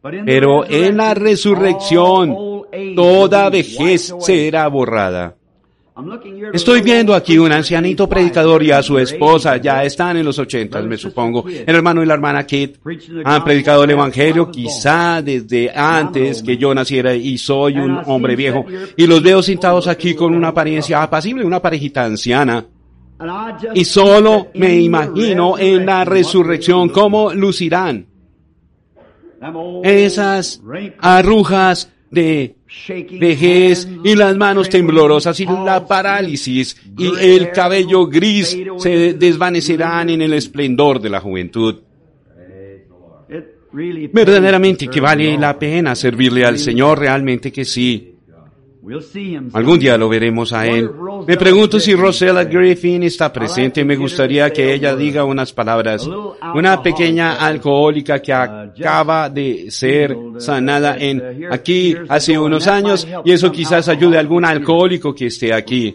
Pero 0.00 0.64
en 0.68 0.96
la 0.98 1.14
resurrección, 1.14 2.36
toda 2.94 3.50
vejez 3.50 4.14
será 4.20 4.68
borrada. 4.68 5.34
Estoy 6.52 6.82
viendo 6.82 7.14
aquí 7.14 7.38
un 7.38 7.52
ancianito 7.52 8.08
predicador 8.08 8.64
y 8.64 8.72
a 8.72 8.82
su 8.82 8.98
esposa, 8.98 9.58
ya 9.58 9.84
están 9.84 10.16
en 10.16 10.24
los 10.24 10.40
ochentas, 10.40 10.84
me 10.84 10.96
supongo. 10.96 11.44
El 11.46 11.72
hermano 11.72 12.02
y 12.02 12.06
la 12.06 12.14
hermana 12.14 12.44
Kit 12.44 12.78
han 13.24 13.44
predicado 13.44 13.84
el 13.84 13.90
Evangelio 13.90 14.50
quizá 14.50 15.22
desde 15.22 15.70
antes 15.70 16.42
que 16.42 16.56
yo 16.56 16.74
naciera 16.74 17.14
y 17.14 17.38
soy 17.38 17.78
un 17.78 18.00
hombre 18.06 18.34
viejo. 18.34 18.64
Y 18.96 19.06
los 19.06 19.22
veo 19.22 19.40
sentados 19.40 19.86
aquí 19.86 20.14
con 20.14 20.34
una 20.34 20.48
apariencia 20.48 21.00
apacible, 21.00 21.44
una 21.44 21.62
parejita 21.62 22.04
anciana. 22.04 22.66
Y 23.74 23.84
solo 23.84 24.48
me 24.54 24.80
imagino 24.80 25.56
en 25.58 25.86
la 25.86 26.04
resurrección 26.04 26.88
cómo 26.88 27.32
lucirán. 27.32 28.06
esas 29.84 30.60
arrujas 30.98 31.92
de 32.10 32.56
vejez 33.18 33.88
y 34.02 34.14
las 34.14 34.36
manos 34.36 34.68
temblorosas 34.68 35.38
y 35.40 35.46
la 35.46 35.86
parálisis 35.86 36.76
y 36.96 37.12
el 37.20 37.50
cabello 37.50 38.06
gris 38.06 38.56
se 38.78 39.14
desvanecerán 39.14 40.10
en 40.10 40.22
el 40.22 40.34
esplendor 40.34 41.00
de 41.00 41.10
la 41.10 41.20
juventud. 41.20 41.80
Verdaderamente 44.12 44.86
que 44.86 45.00
vale 45.00 45.36
la 45.36 45.58
pena 45.58 45.96
servirle 45.96 46.44
al 46.44 46.58
Señor, 46.58 47.00
realmente 47.00 47.50
que 47.50 47.64
sí. 47.64 48.13
Algún 49.52 49.78
día 49.78 49.96
lo 49.96 50.08
veremos 50.08 50.52
a 50.52 50.66
él. 50.66 50.90
Me 51.26 51.36
pregunto 51.36 51.80
si 51.80 51.94
Rosella 51.94 52.44
Griffin 52.44 53.02
está 53.04 53.32
presente. 53.32 53.84
Me 53.84 53.96
gustaría 53.96 54.52
que 54.52 54.74
ella 54.74 54.94
diga 54.94 55.24
unas 55.24 55.52
palabras. 55.52 56.08
Una 56.54 56.82
pequeña 56.82 57.34
alcohólica 57.36 58.20
que 58.20 58.32
acaba 58.32 59.30
de 59.30 59.70
ser 59.70 60.16
sanada 60.38 60.96
en 60.98 61.46
aquí 61.50 61.96
hace 62.08 62.38
unos 62.38 62.66
años 62.66 63.06
y 63.24 63.32
eso 63.32 63.50
quizás 63.50 63.88
ayude 63.88 64.16
a 64.16 64.20
algún 64.20 64.44
alcohólico 64.44 65.14
que 65.14 65.26
esté 65.26 65.54
aquí. 65.54 65.94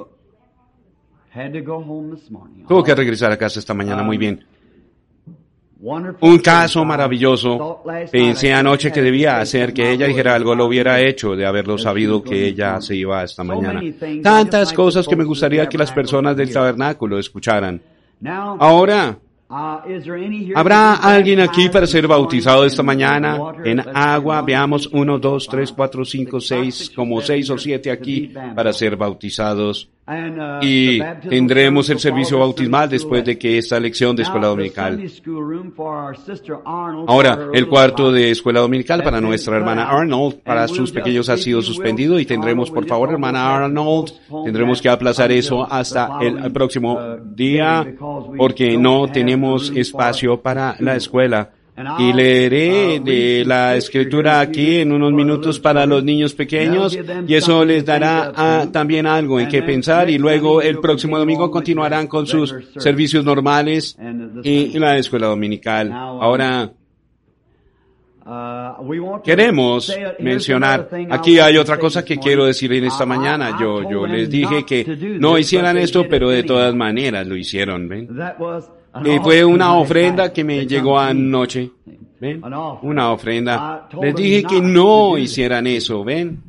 Tuvo 2.67 2.83
que 2.83 2.95
regresar 2.95 3.31
a 3.31 3.37
casa 3.37 3.59
esta 3.59 3.73
mañana. 3.73 4.01
Muy 4.03 4.17
bien. 4.17 4.43
Un 5.81 6.39
caso 6.39 6.83
maravilloso. 6.83 7.83
Pensé 8.11 8.53
anoche 8.53 8.91
que 8.91 9.01
debía 9.01 9.39
hacer 9.39 9.73
que 9.73 9.91
ella 9.91 10.07
dijera 10.07 10.35
algo, 10.35 10.53
lo 10.53 10.65
hubiera 10.65 10.99
hecho 10.99 11.35
de 11.35 11.45
haberlo 11.45 11.77
sabido 11.77 12.21
que 12.21 12.47
ella 12.47 12.81
se 12.81 12.95
iba 12.95 13.23
esta 13.23 13.43
mañana. 13.43 13.81
Tantas 14.21 14.73
cosas 14.73 15.07
que 15.07 15.15
me 15.15 15.23
gustaría 15.23 15.67
que 15.69 15.77
las 15.77 15.91
personas 15.91 16.35
del 16.35 16.51
tabernáculo 16.51 17.17
escucharan. 17.17 17.81
Ahora, 18.25 19.17
¿Habrá 19.51 20.93
alguien 20.93 21.39
aquí 21.39 21.69
para 21.69 21.87
ser 21.87 22.07
bautizado 22.07 22.65
esta 22.65 22.83
mañana 22.83 23.39
en 23.65 23.79
agua? 23.95 24.43
Veamos 24.43 24.87
uno, 24.93 25.17
dos, 25.17 25.47
tres, 25.47 25.71
cuatro, 25.71 26.05
cinco, 26.05 26.39
seis, 26.39 26.91
como 26.95 27.19
seis 27.19 27.49
o 27.49 27.57
siete 27.57 27.89
aquí 27.89 28.31
para 28.55 28.71
ser 28.73 28.95
bautizados. 28.95 29.89
Y 30.61 30.99
tendremos 31.29 31.89
el 31.89 31.99
servicio 31.99 32.39
bautismal 32.39 32.89
después 32.89 33.23
de 33.23 33.37
que 33.37 33.57
esta 33.57 33.79
lección 33.79 34.15
de 34.15 34.23
escuela 34.23 34.47
dominical. 34.47 34.99
Ahora, 37.07 37.49
el 37.53 37.67
cuarto 37.67 38.11
de 38.11 38.31
escuela 38.31 38.61
dominical 38.61 39.03
para 39.03 39.21
nuestra 39.21 39.57
hermana 39.57 39.89
Arnold, 39.89 40.41
para 40.43 40.67
sus 40.67 40.91
pequeños 40.91 41.29
ha 41.29 41.37
sido 41.37 41.61
suspendido 41.61 42.19
y 42.19 42.25
tendremos, 42.25 42.71
por 42.71 42.87
favor, 42.87 43.11
hermana 43.11 43.55
Arnold, 43.55 44.11
tendremos 44.45 44.81
que 44.81 44.89
aplazar 44.89 45.31
eso 45.31 45.65
hasta 45.69 46.17
el 46.21 46.51
próximo 46.51 46.99
día 47.35 47.85
porque 48.37 48.77
no 48.77 49.07
tenemos 49.11 49.71
espacio 49.75 50.41
para 50.41 50.75
la 50.79 50.95
escuela 50.95 51.51
y 51.99 52.13
leeré 52.13 52.99
de 52.99 53.43
la 53.45 53.75
escritura 53.75 54.39
aquí 54.39 54.77
en 54.77 54.91
unos 54.91 55.13
minutos 55.13 55.59
para 55.59 55.85
los 55.85 56.03
niños 56.03 56.33
pequeños 56.33 56.97
y 57.27 57.33
eso 57.35 57.63
les 57.65 57.85
dará 57.85 58.31
ah, 58.35 58.67
también 58.71 59.05
algo 59.05 59.39
en 59.39 59.47
qué 59.47 59.61
pensar 59.61 60.09
y 60.09 60.17
luego 60.17 60.61
el 60.61 60.79
próximo 60.79 61.17
domingo 61.17 61.49
continuarán 61.49 62.07
con 62.07 62.27
sus 62.27 62.55
servicios 62.77 63.23
normales 63.23 63.97
y 64.43 64.77
la 64.79 64.97
escuela 64.97 65.27
dominical. 65.27 65.91
Ahora, 65.91 66.71
Queremos 69.23 69.91
mencionar, 70.19 70.87
aquí 71.09 71.39
hay 71.39 71.57
otra 71.57 71.79
cosa 71.79 72.05
que 72.05 72.17
quiero 72.17 72.45
decir 72.45 72.71
en 72.73 72.85
esta 72.85 73.03
mañana. 73.05 73.57
Yo, 73.59 74.05
les 74.05 74.29
dije 74.29 74.65
que 74.65 74.85
no 75.19 75.37
hicieran 75.37 75.77
esto, 75.77 76.05
pero 76.07 76.29
de 76.29 76.43
todas 76.43 76.75
maneras 76.75 77.25
lo 77.25 77.35
hicieron. 77.35 77.89
Y 79.05 79.19
fue 79.19 79.45
una 79.45 79.75
ofrenda 79.75 80.31
que 80.33 80.43
me 80.43 80.65
llegó 80.65 80.99
anoche. 80.99 81.71
¿Ven? 82.19 82.41
Una 82.81 83.11
ofrenda. 83.11 83.87
Les 84.01 84.13
dije 84.13 84.43
que 84.43 84.61
no 84.61 85.17
hicieran 85.17 85.67
eso, 85.67 86.03
¿ven? 86.03 86.43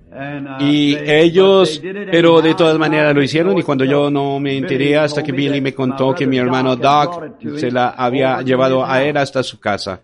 Y 0.58 0.96
ellos, 0.96 1.80
pero 2.10 2.42
de 2.42 2.54
todas 2.54 2.76
maneras 2.76 3.14
lo 3.14 3.22
hicieron 3.22 3.56
y 3.56 3.62
cuando 3.62 3.84
yo 3.84 4.10
no 4.10 4.40
me 4.40 4.56
enteré 4.56 4.98
hasta 4.98 5.22
que 5.22 5.30
Billy 5.30 5.60
me 5.60 5.72
contó 5.72 6.12
que 6.12 6.26
mi 6.26 6.36
hermano 6.36 6.74
Doc 6.74 7.38
se 7.56 7.70
la 7.70 7.90
había 7.90 8.42
llevado 8.42 8.84
a 8.84 9.00
él 9.04 9.16
hasta 9.16 9.44
su 9.44 9.60
casa. 9.60 10.00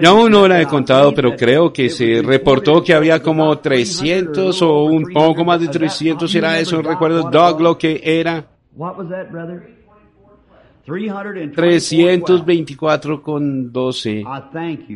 Yo 0.00 0.08
aún 0.08 0.32
no 0.32 0.48
la 0.48 0.62
he 0.62 0.66
contado, 0.66 1.12
pero 1.14 1.36
creo 1.36 1.70
que 1.70 1.90
se 1.90 2.22
reportó 2.22 2.82
que 2.82 2.94
había 2.94 3.22
como 3.22 3.58
300 3.58 4.62
o 4.62 4.84
un 4.84 5.12
poco 5.12 5.44
más 5.44 5.60
de 5.60 5.68
300, 5.68 6.34
era 6.34 6.58
eso, 6.58 6.80
recuerdo 6.80 7.28
Doc 7.30 7.60
lo 7.60 7.76
que 7.76 8.00
era. 8.02 8.46
324 11.54 13.22
con 13.22 13.72
12. 13.72 14.24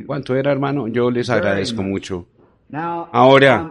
¿Cuánto 0.06 0.34
era, 0.34 0.50
hermano? 0.52 0.88
Yo 0.88 1.10
les 1.10 1.28
agradezco 1.30 1.82
mucho. 1.82 2.26
Ahora, 2.74 3.70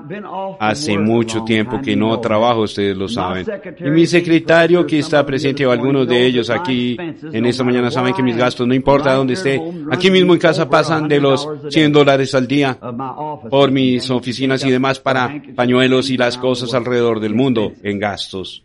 hace 0.59 0.95
mucho 0.95 1.43
tiempo 1.43 1.81
que 1.81 1.95
no 1.95 2.19
trabajo, 2.19 2.61
ustedes 2.61 2.95
lo 2.95 3.09
saben. 3.09 3.47
Y 3.79 3.89
mi 3.89 4.05
secretario 4.05 4.85
que 4.85 4.99
está 4.99 5.25
presente, 5.25 5.65
o 5.65 5.71
algunos 5.71 6.07
de 6.07 6.23
ellos 6.23 6.51
aquí 6.51 6.95
en 6.99 7.45
esta 7.47 7.63
mañana 7.63 7.89
saben 7.89 8.13
que 8.13 8.21
mis 8.21 8.37
gastos, 8.37 8.67
no 8.67 8.75
importa 8.75 9.15
dónde 9.15 9.33
esté, 9.33 9.59
aquí 9.89 10.11
mismo 10.11 10.33
en 10.33 10.39
casa 10.39 10.69
pasan 10.69 11.07
de 11.07 11.19
los 11.19 11.49
100 11.69 11.91
dólares 11.91 12.35
al 12.35 12.47
día 12.47 12.77
por 13.49 13.71
mis 13.71 14.07
oficinas 14.11 14.63
y 14.63 14.69
demás 14.69 14.99
para 14.99 15.41
pañuelos 15.55 16.11
y 16.11 16.17
las 16.17 16.37
cosas 16.37 16.71
alrededor 16.75 17.19
del 17.19 17.33
mundo 17.33 17.71
en 17.81 17.97
gastos. 17.97 18.63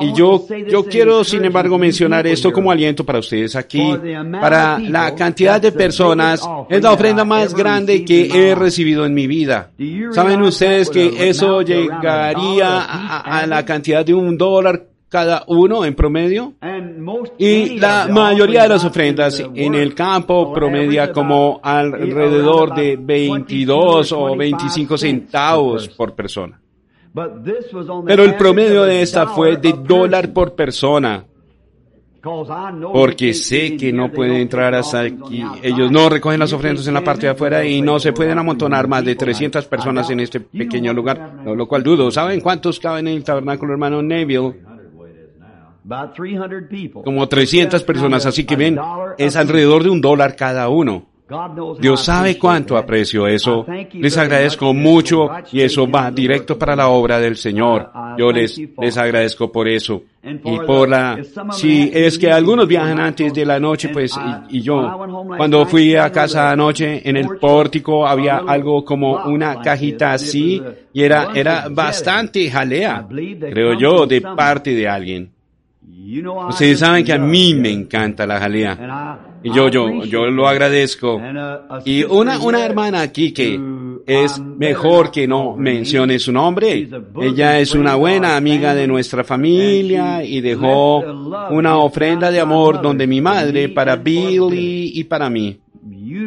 Y 0.00 0.12
yo, 0.12 0.44
yo 0.68 0.84
quiero, 0.84 1.22
sin 1.22 1.44
embargo, 1.44 1.78
mencionar 1.78 2.26
esto 2.26 2.52
como 2.52 2.70
aliento 2.70 3.04
para 3.04 3.20
ustedes 3.20 3.54
aquí, 3.54 3.92
para 4.32 4.78
la 4.80 5.14
cantidad 5.14 5.60
de 5.60 5.70
personas, 5.70 6.42
es 6.68 6.82
la 6.82 6.92
ofrenda 6.92 7.24
más 7.24 7.54
grande 7.54 8.04
que 8.04 8.26
he 8.26 8.54
recibido 8.56 9.06
en 9.06 9.14
mi 9.14 9.28
vida. 9.28 9.70
¿Saben 10.10 10.42
ustedes 10.42 10.90
que 10.90 11.28
eso 11.28 11.62
llegaría 11.62 12.80
a, 12.80 13.46
la 13.46 13.64
cantidad 13.64 14.04
de 14.04 14.14
un 14.14 14.36
dólar 14.36 14.86
cada 15.08 15.44
uno 15.46 15.84
en 15.84 15.94
promedio? 15.94 16.54
Y 17.38 17.78
la 17.78 18.08
mayoría 18.10 18.64
de 18.64 18.68
las 18.68 18.84
ofrendas 18.84 19.44
en 19.54 19.76
el 19.76 19.94
campo 19.94 20.52
promedia 20.52 21.12
como 21.12 21.60
alrededor 21.62 22.74
de 22.74 22.96
22 23.00 24.10
o 24.10 24.36
25 24.36 24.98
centavos 24.98 25.88
por 25.88 26.14
persona. 26.14 26.60
Pero 28.06 28.24
el 28.24 28.36
promedio 28.36 28.84
de 28.84 29.02
esta 29.02 29.26
fue 29.26 29.56
de 29.56 29.72
dólar 29.72 30.32
por 30.32 30.54
persona. 30.54 31.24
Porque 32.92 33.32
sé 33.32 33.76
que 33.76 33.92
no 33.92 34.12
pueden 34.12 34.36
entrar 34.36 34.74
hasta 34.74 35.00
aquí. 35.00 35.42
Ellos 35.62 35.90
no 35.90 36.08
recogen 36.08 36.38
las 36.38 36.52
ofrendas 36.52 36.86
en 36.86 36.94
la 36.94 37.02
parte 37.02 37.26
de 37.26 37.32
afuera 37.32 37.64
y 37.64 37.80
no 37.80 37.98
se 37.98 38.12
pueden 38.12 38.38
amontonar 38.38 38.88
más 38.88 39.04
de 39.04 39.14
300 39.16 39.64
personas 39.66 40.10
en 40.10 40.20
este 40.20 40.40
pequeño 40.40 40.92
lugar, 40.92 41.36
lo 41.44 41.66
cual 41.66 41.82
dudo. 41.82 42.10
¿Saben 42.10 42.40
cuántos 42.40 42.78
caben 42.78 43.08
en 43.08 43.16
el 43.16 43.24
tabernáculo, 43.24 43.72
hermano 43.72 44.02
Neville? 44.02 44.54
Como 47.02 47.26
300 47.26 47.82
personas, 47.84 48.26
así 48.26 48.44
que 48.44 48.54
ven, 48.54 48.78
es 49.16 49.34
alrededor 49.36 49.82
de 49.82 49.90
un 49.90 50.00
dólar 50.00 50.36
cada 50.36 50.68
uno. 50.68 51.06
Dios 51.78 52.04
sabe 52.04 52.38
cuánto 52.38 52.76
aprecio 52.76 53.26
eso. 53.26 53.64
Les 53.92 54.16
agradezco 54.16 54.74
mucho 54.74 55.28
y 55.52 55.60
eso 55.60 55.88
va 55.88 56.10
directo 56.10 56.58
para 56.58 56.74
la 56.74 56.88
obra 56.88 57.18
del 57.20 57.36
Señor. 57.36 57.90
Yo 58.18 58.32
les, 58.32 58.60
les 58.78 58.96
agradezco 58.96 59.50
por 59.50 59.68
eso. 59.68 60.02
Y 60.22 60.58
por 60.66 60.88
la, 60.88 61.18
si 61.52 61.90
es 61.94 62.18
que 62.18 62.30
algunos 62.30 62.68
viajan 62.68 63.00
antes 63.00 63.32
de 63.32 63.46
la 63.46 63.58
noche, 63.58 63.88
pues, 63.88 64.18
y, 64.50 64.60
yo, 64.60 64.98
cuando 65.36 65.64
fui 65.64 65.96
a 65.96 66.12
casa 66.12 66.50
anoche, 66.50 67.08
en 67.08 67.16
el 67.16 67.38
pórtico 67.38 68.06
había 68.06 68.38
algo 68.38 68.84
como 68.84 69.24
una 69.24 69.62
cajita 69.62 70.12
así, 70.12 70.62
y 70.92 71.02
era, 71.02 71.30
era 71.34 71.68
bastante 71.70 72.50
jalea, 72.50 73.06
creo 73.08 73.78
yo, 73.78 74.06
de 74.06 74.20
parte 74.20 74.74
de 74.74 74.88
alguien. 74.88 75.30
Ustedes 76.48 76.80
saben 76.80 77.04
que 77.04 77.12
a 77.12 77.18
mí 77.18 77.54
me 77.54 77.70
encanta 77.70 78.26
la 78.26 78.38
jalea. 78.38 79.18
Y 79.42 79.52
yo, 79.52 79.68
yo, 79.68 80.04
yo 80.04 80.26
lo 80.26 80.48
agradezco. 80.48 81.20
Y 81.84 82.04
una, 82.04 82.38
una 82.38 82.64
hermana 82.64 83.00
aquí 83.00 83.32
que 83.32 83.58
es 84.06 84.38
mejor 84.40 85.10
que 85.10 85.26
no 85.28 85.56
mencione 85.56 86.18
su 86.18 86.32
nombre. 86.32 86.88
Ella 87.20 87.58
es 87.60 87.74
una 87.74 87.94
buena 87.94 88.36
amiga 88.36 88.74
de 88.74 88.86
nuestra 88.86 89.24
familia 89.24 90.24
y 90.24 90.40
dejó 90.40 90.98
una 91.50 91.78
ofrenda 91.78 92.30
de 92.30 92.40
amor 92.40 92.82
donde 92.82 93.06
mi 93.06 93.20
madre 93.20 93.68
para 93.68 93.96
Billy 93.96 94.92
y 94.94 95.04
para 95.04 95.30
mí. 95.30 95.58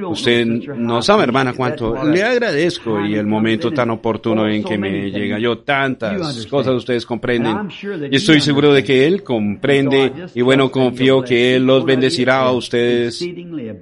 Usted 0.06 0.46
no 0.46 1.02
sabe, 1.02 1.24
hermana, 1.24 1.54
cuánto 1.54 2.04
le 2.04 2.24
agradezco 2.24 3.04
y 3.06 3.16
el 3.16 3.26
momento 3.26 3.72
tan 3.72 3.90
oportuno 3.90 4.48
en 4.48 4.64
que 4.64 4.78
me 4.78 5.12
llega. 5.12 5.40
Yo 5.40 5.60
tantas 5.60 6.46
cosas 6.48 6.76
ustedes 6.76 7.06
comprenden. 7.06 7.70
Y 8.10 8.16
estoy 8.16 8.42
seguro 8.42 8.74
de 8.74 8.84
que 8.84 9.06
Él 9.06 9.24
comprende 9.24 10.12
y 10.34 10.42
bueno, 10.42 10.72
confío 10.72 11.22
que 11.22 11.56
Él 11.56 11.66
los 11.66 11.86
bendecirá 11.86 12.42
a 12.42 12.52
ustedes, 12.52 13.26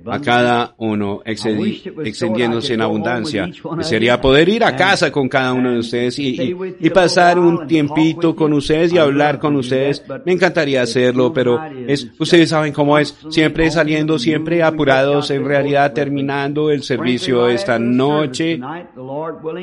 a 0.06 0.20
cada 0.20 0.74
uno, 0.78 1.22
extendiéndose 1.26 2.74
en 2.74 2.82
abundancia. 2.82 3.50
sería 3.82 4.20
poder 4.20 4.50
ir 4.50 4.64
a 4.64 4.76
casa 4.76 5.12
con 5.12 5.30
cada 5.30 5.54
uno 5.54 5.72
de 5.72 5.80
ustedes 5.80 6.18
y, 6.20 6.56
y 6.80 6.90
pasar 6.90 7.40
un 7.40 7.68
tiempito 7.68 8.36
con 8.36 8.54
ustedes 8.54 8.94
y 8.94 8.98
hablar 8.98 9.40
con 9.40 9.56
ustedes. 9.56 10.04
Me 10.26 10.34
encantaría 10.34 10.82
hacerlo, 10.82 11.34
pero 11.34 11.60
es, 11.88 12.08
ustedes 12.18 12.50
saben 12.50 12.74
cómo 12.74 12.98
es, 12.98 13.16
siempre 13.30 13.70
saliendo, 13.72 14.18
siempre 14.20 14.64
apurados 14.64 15.30
en 15.32 15.46
realidad 15.46 15.91
terminando 15.94 16.70
el 16.70 16.84
servicio 16.84 17.48
esta 17.48 17.78
noche. 17.80 18.60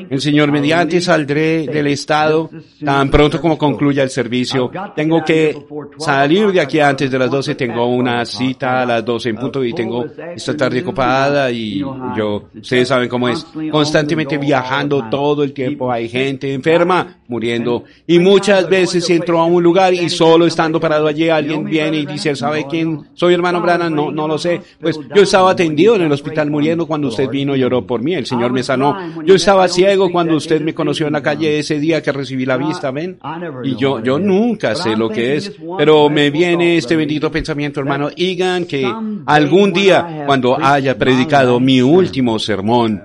El 0.09 0.21
Señor 0.21 0.51
mediante 0.51 1.01
saldré 1.01 1.67
del 1.67 1.87
estado 1.87 2.49
tan 2.83 3.09
pronto 3.09 3.41
como 3.41 3.57
concluya 3.57 4.03
el 4.03 4.09
servicio. 4.09 4.71
Tengo 4.95 5.23
que 5.23 5.65
salir 5.97 6.51
de 6.51 6.61
aquí 6.61 6.79
antes 6.79 7.09
de 7.11 7.19
las 7.19 7.29
12. 7.29 7.55
Tengo 7.55 7.85
una 7.85 8.25
cita 8.25 8.81
a 8.81 8.85
las 8.85 9.05
12 9.05 9.29
en 9.29 9.35
punto 9.35 9.63
y 9.63 9.73
tengo 9.73 10.05
esta 10.35 10.55
tarde 10.55 10.81
ocupada 10.81 11.51
y 11.51 11.79
yo, 11.79 12.49
ustedes 12.55 12.87
saben 12.87 13.09
cómo 13.09 13.29
es, 13.29 13.45
constantemente 13.71 14.37
viajando 14.37 15.09
todo 15.09 15.43
el 15.43 15.53
tiempo. 15.53 15.91
Hay 15.91 16.09
gente 16.09 16.53
enferma 16.53 17.18
muriendo 17.29 17.83
y 18.05 18.19
muchas 18.19 18.67
veces 18.67 19.09
entro 19.09 19.39
a 19.39 19.45
un 19.45 19.63
lugar 19.63 19.93
y 19.93 20.09
solo 20.09 20.45
estando 20.45 20.79
parado 20.79 21.07
allí 21.07 21.29
alguien 21.29 21.63
viene 21.63 21.97
y 21.99 22.05
dice, 22.05 22.35
¿sabe 22.35 22.65
quién 22.69 23.07
soy 23.13 23.35
hermano 23.35 23.61
Branham? 23.61 23.93
No, 23.93 24.11
no 24.11 24.27
lo 24.27 24.37
sé. 24.37 24.61
Pues 24.81 24.99
yo 25.15 25.21
estaba 25.21 25.51
atendido 25.51 25.95
en 25.95 26.01
el 26.01 26.11
hospital 26.11 26.49
muriendo 26.49 26.87
cuando 26.87 27.07
usted 27.07 27.29
vino 27.29 27.55
y 27.55 27.59
lloró 27.59 27.85
por 27.85 28.01
mí. 28.01 28.15
El 28.15 28.25
Señor 28.25 28.51
me 28.51 28.63
sanó. 28.63 28.95
Yo 29.25 29.35
estaba 29.35 29.67
ciego 29.67 30.11
cuando 30.11 30.35
usted 30.35 30.61
me 30.61 30.73
conoció 30.73 31.07
en 31.07 31.13
la 31.13 31.21
calle 31.21 31.59
ese 31.59 31.79
día 31.79 32.01
que 32.01 32.11
recibí 32.11 32.45
la 32.45 32.57
vista, 32.57 32.91
¿ven? 32.91 33.19
Y 33.63 33.75
yo, 33.75 34.03
yo 34.03 34.19
nunca 34.19 34.75
sé 34.75 34.95
lo 34.95 35.09
que 35.09 35.35
es. 35.35 35.55
Pero 35.77 36.09
me 36.09 36.31
viene 36.31 36.77
este 36.77 36.95
bendito 36.95 37.31
pensamiento, 37.31 37.79
hermano 37.79 38.09
Egan, 38.15 38.65
que 38.65 38.91
algún 39.25 39.71
día, 39.71 40.23
cuando 40.25 40.57
haya 40.59 40.97
predicado 40.97 41.59
mi 41.59 41.81
último 41.81 42.39
sermón, 42.39 43.03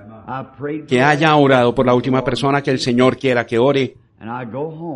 que 0.87 1.01
haya 1.01 1.35
orado 1.35 1.75
por 1.75 1.85
la 1.85 1.93
última 1.93 2.23
persona 2.23 2.63
que 2.63 2.71
el 2.71 2.79
Señor 2.79 3.17
quiera 3.17 3.45
que 3.45 3.59
ore, 3.59 3.95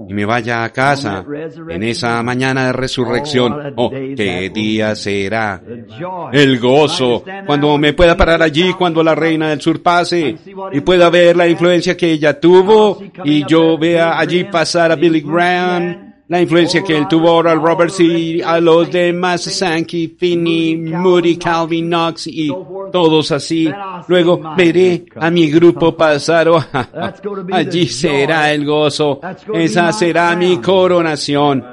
y 0.08 0.14
me 0.14 0.26
vaya 0.26 0.64
a 0.64 0.70
casa 0.70 1.24
en 1.70 1.84
esa 1.84 2.24
mañana 2.24 2.68
de 2.68 2.74
resurrección. 2.74 3.74
Oh, 3.76 3.90
qué 3.92 4.50
día 4.54 4.96
será. 4.96 5.62
El 6.32 6.60
gozo. 6.60 7.24
Cuando 7.46 7.78
me 7.78 7.94
pueda 7.94 8.16
parar 8.18 8.42
allí, 8.42 8.74
cuando 8.74 9.04
la 9.04 9.16
reina 9.16 9.50
del 9.50 9.62
sur 9.62 9.84
pase 9.84 10.36
y 10.72 10.82
pueda 10.82 11.10
ver 11.10 11.36
la 11.36 11.48
influencia 11.48 11.96
que 11.96 12.12
ella 12.12 12.40
tuvo 12.40 13.00
y 13.24 13.46
yo 13.46 13.78
vea 13.78 14.18
allí 14.18 14.46
pasar 14.46 14.92
a 14.92 14.96
Billy 14.96 15.22
Graham 15.22 16.09
la 16.30 16.40
influencia 16.40 16.84
que 16.84 16.96
él 16.96 17.08
tuvo 17.08 17.30
ahora 17.30 17.52
al 17.52 17.62
Roberts 17.62 18.00
y 18.00 18.40
a 18.40 18.60
los 18.60 18.92
demás, 18.92 19.42
Sankey, 19.42 20.16
Finney, 20.16 20.78
Moody, 20.78 21.38
Calvin, 21.38 21.88
Knox 21.88 22.28
y 22.28 22.50
todos 22.92 23.32
así. 23.32 23.68
Luego 24.08 24.40
veré 24.56 25.06
a 25.16 25.32
mi 25.32 25.50
grupo 25.50 25.98
pasar. 25.98 26.50
Oh, 26.50 26.64
allí 27.52 27.88
será 27.88 28.54
el 28.54 28.64
gozo. 28.64 29.20
Esa 29.54 29.92
será 29.92 30.36
mi 30.36 30.58
coronación. 30.60 31.66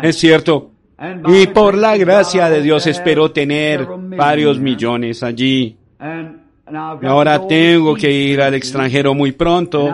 Es 0.00 0.16
cierto. 0.16 0.70
Y 1.26 1.48
por 1.48 1.76
la 1.76 1.96
gracia 1.96 2.48
de 2.48 2.62
Dios 2.62 2.86
espero 2.86 3.32
tener 3.32 3.86
varios 3.86 4.60
millones 4.60 5.24
allí. 5.24 5.76
Y 6.68 7.06
ahora 7.06 7.46
tengo 7.46 7.94
que 7.94 8.10
ir 8.10 8.40
al 8.40 8.54
extranjero 8.54 9.14
muy 9.14 9.32
pronto. 9.32 9.88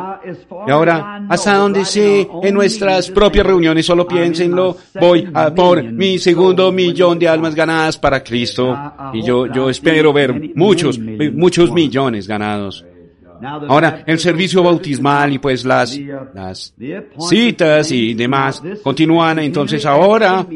Y 0.66 0.70
ahora, 0.70 1.26
hasta 1.28 1.56
donde 1.56 1.84
sé, 1.84 2.26
en 2.42 2.54
nuestras 2.54 3.10
propias 3.10 3.46
reuniones, 3.46 3.84
solo 3.84 4.08
piénsenlo, 4.08 4.78
voy 4.98 5.28
a 5.34 5.54
por 5.54 5.82
mi 5.82 6.18
segundo 6.18 6.72
millón 6.72 7.18
de 7.18 7.28
almas 7.28 7.54
ganadas 7.54 7.98
para 7.98 8.24
Cristo. 8.24 8.74
Y 9.12 9.22
yo, 9.22 9.46
yo 9.46 9.68
espero 9.68 10.14
ver 10.14 10.52
muchos, 10.54 10.98
muchos 10.98 11.70
millones 11.72 12.26
ganados. 12.26 12.86
Ahora, 13.42 14.04
el 14.06 14.18
servicio 14.18 14.62
bautismal 14.62 15.32
y 15.32 15.38
pues 15.38 15.64
las, 15.64 15.98
las 16.32 16.74
citas 17.28 17.90
y 17.90 18.14
demás 18.14 18.62
continúan. 18.82 19.40
entonces 19.40 19.84
ahora, 19.84 20.46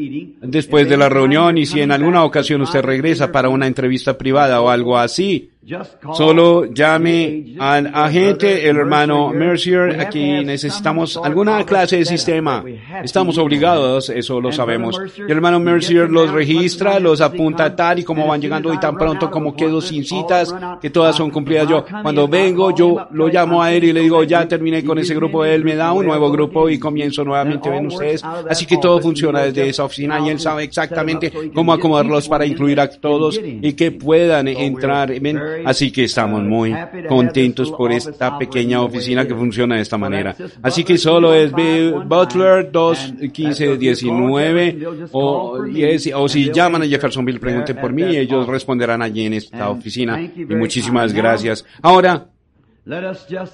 después 0.41 0.87
de 0.87 0.95
la 0.95 1.09
reunión 1.09 1.57
y 1.57 1.65
si 1.65 1.81
en 1.81 1.91
alguna 1.91 2.23
ocasión 2.23 2.61
usted 2.61 2.81
regresa 2.81 3.31
para 3.31 3.49
una 3.49 3.67
entrevista 3.67 4.17
privada 4.17 4.61
o 4.61 4.69
algo 4.69 4.97
así, 4.97 5.49
Solo 6.13 6.65
llame 6.65 7.55
al 7.59 7.87
agente, 7.93 8.69
el 8.69 8.77
hermano 8.77 9.29
Mercier. 9.33 9.99
Aquí 9.99 10.45
necesitamos 10.45 11.17
alguna 11.17 11.65
clase 11.65 11.97
de 11.97 12.05
sistema. 12.05 12.63
Estamos 13.03 13.37
obligados, 13.37 14.09
eso 14.09 14.39
lo 14.39 14.53
sabemos. 14.53 14.97
el 15.17 15.29
hermano 15.29 15.59
Mercier 15.59 16.09
los 16.09 16.31
registra, 16.31 16.99
los 17.01 17.19
apunta 17.19 17.75
tal 17.75 17.99
y 17.99 18.03
como 18.05 18.25
van 18.27 18.39
llegando 18.39 18.73
y 18.73 18.79
tan 18.79 18.95
pronto 18.95 19.29
como 19.29 19.55
quedo 19.55 19.81
sin 19.81 20.05
citas, 20.05 20.55
que 20.81 20.89
todas 20.89 21.15
son 21.15 21.31
cumplidas. 21.31 21.67
Yo, 21.67 21.83
cuando 22.01 22.29
vengo, 22.29 22.73
yo 22.73 23.07
lo 23.11 23.27
llamo 23.27 23.61
a 23.61 23.73
él 23.73 23.83
y 23.83 23.93
le 23.93 24.01
digo, 24.01 24.23
ya 24.23 24.47
terminé 24.47 24.85
con 24.85 24.99
ese 24.99 25.15
grupo. 25.15 25.43
Él 25.43 25.65
me 25.65 25.75
da 25.75 25.91
un 25.91 26.05
nuevo 26.05 26.31
grupo 26.31 26.69
y 26.69 26.79
comienzo 26.79 27.25
nuevamente, 27.25 27.69
ven 27.69 27.87
ustedes. 27.87 28.23
Así 28.23 28.65
que 28.65 28.77
todo 28.77 29.01
funciona 29.01 29.41
desde 29.41 29.67
esa 29.67 29.83
oficina 29.83 30.19
y 30.25 30.29
él 30.29 30.39
sabe 30.39 30.63
exactamente 30.63 31.31
cómo 31.53 31.73
acomodarlos 31.73 32.29
para 32.29 32.45
incluir 32.45 32.79
a 32.79 32.89
todos 32.89 33.37
y 33.43 33.73
que 33.73 33.91
puedan 33.91 34.47
entrar. 34.47 35.11
Ven, 35.19 35.56
Así 35.65 35.91
que 35.91 36.05
estamos 36.05 36.43
muy 36.43 36.73
contentos 37.07 37.71
por 37.71 37.91
esta 37.91 38.37
pequeña 38.37 38.81
oficina 38.81 39.27
que 39.27 39.35
funciona 39.35 39.75
de 39.75 39.81
esta 39.81 39.97
manera. 39.97 40.35
Así 40.61 40.83
que 40.83 40.97
solo 40.97 41.33
es 41.33 41.51
Butler 41.51 42.71
21519 42.71 44.77
o, 45.11 45.57
o 46.15 46.29
si 46.29 46.51
llaman 46.51 46.83
a 46.83 46.85
Jeffersonville 46.85 47.39
pregunten 47.39 47.77
por 47.77 47.93
mí 47.93 48.03
y 48.03 48.17
ellos 48.17 48.45
responderán 48.47 49.01
allí 49.01 49.25
en 49.25 49.33
esta 49.33 49.69
oficina. 49.69 50.21
Y 50.21 50.55
muchísimas 50.55 51.13
gracias. 51.13 51.65
Ahora, 51.81 52.27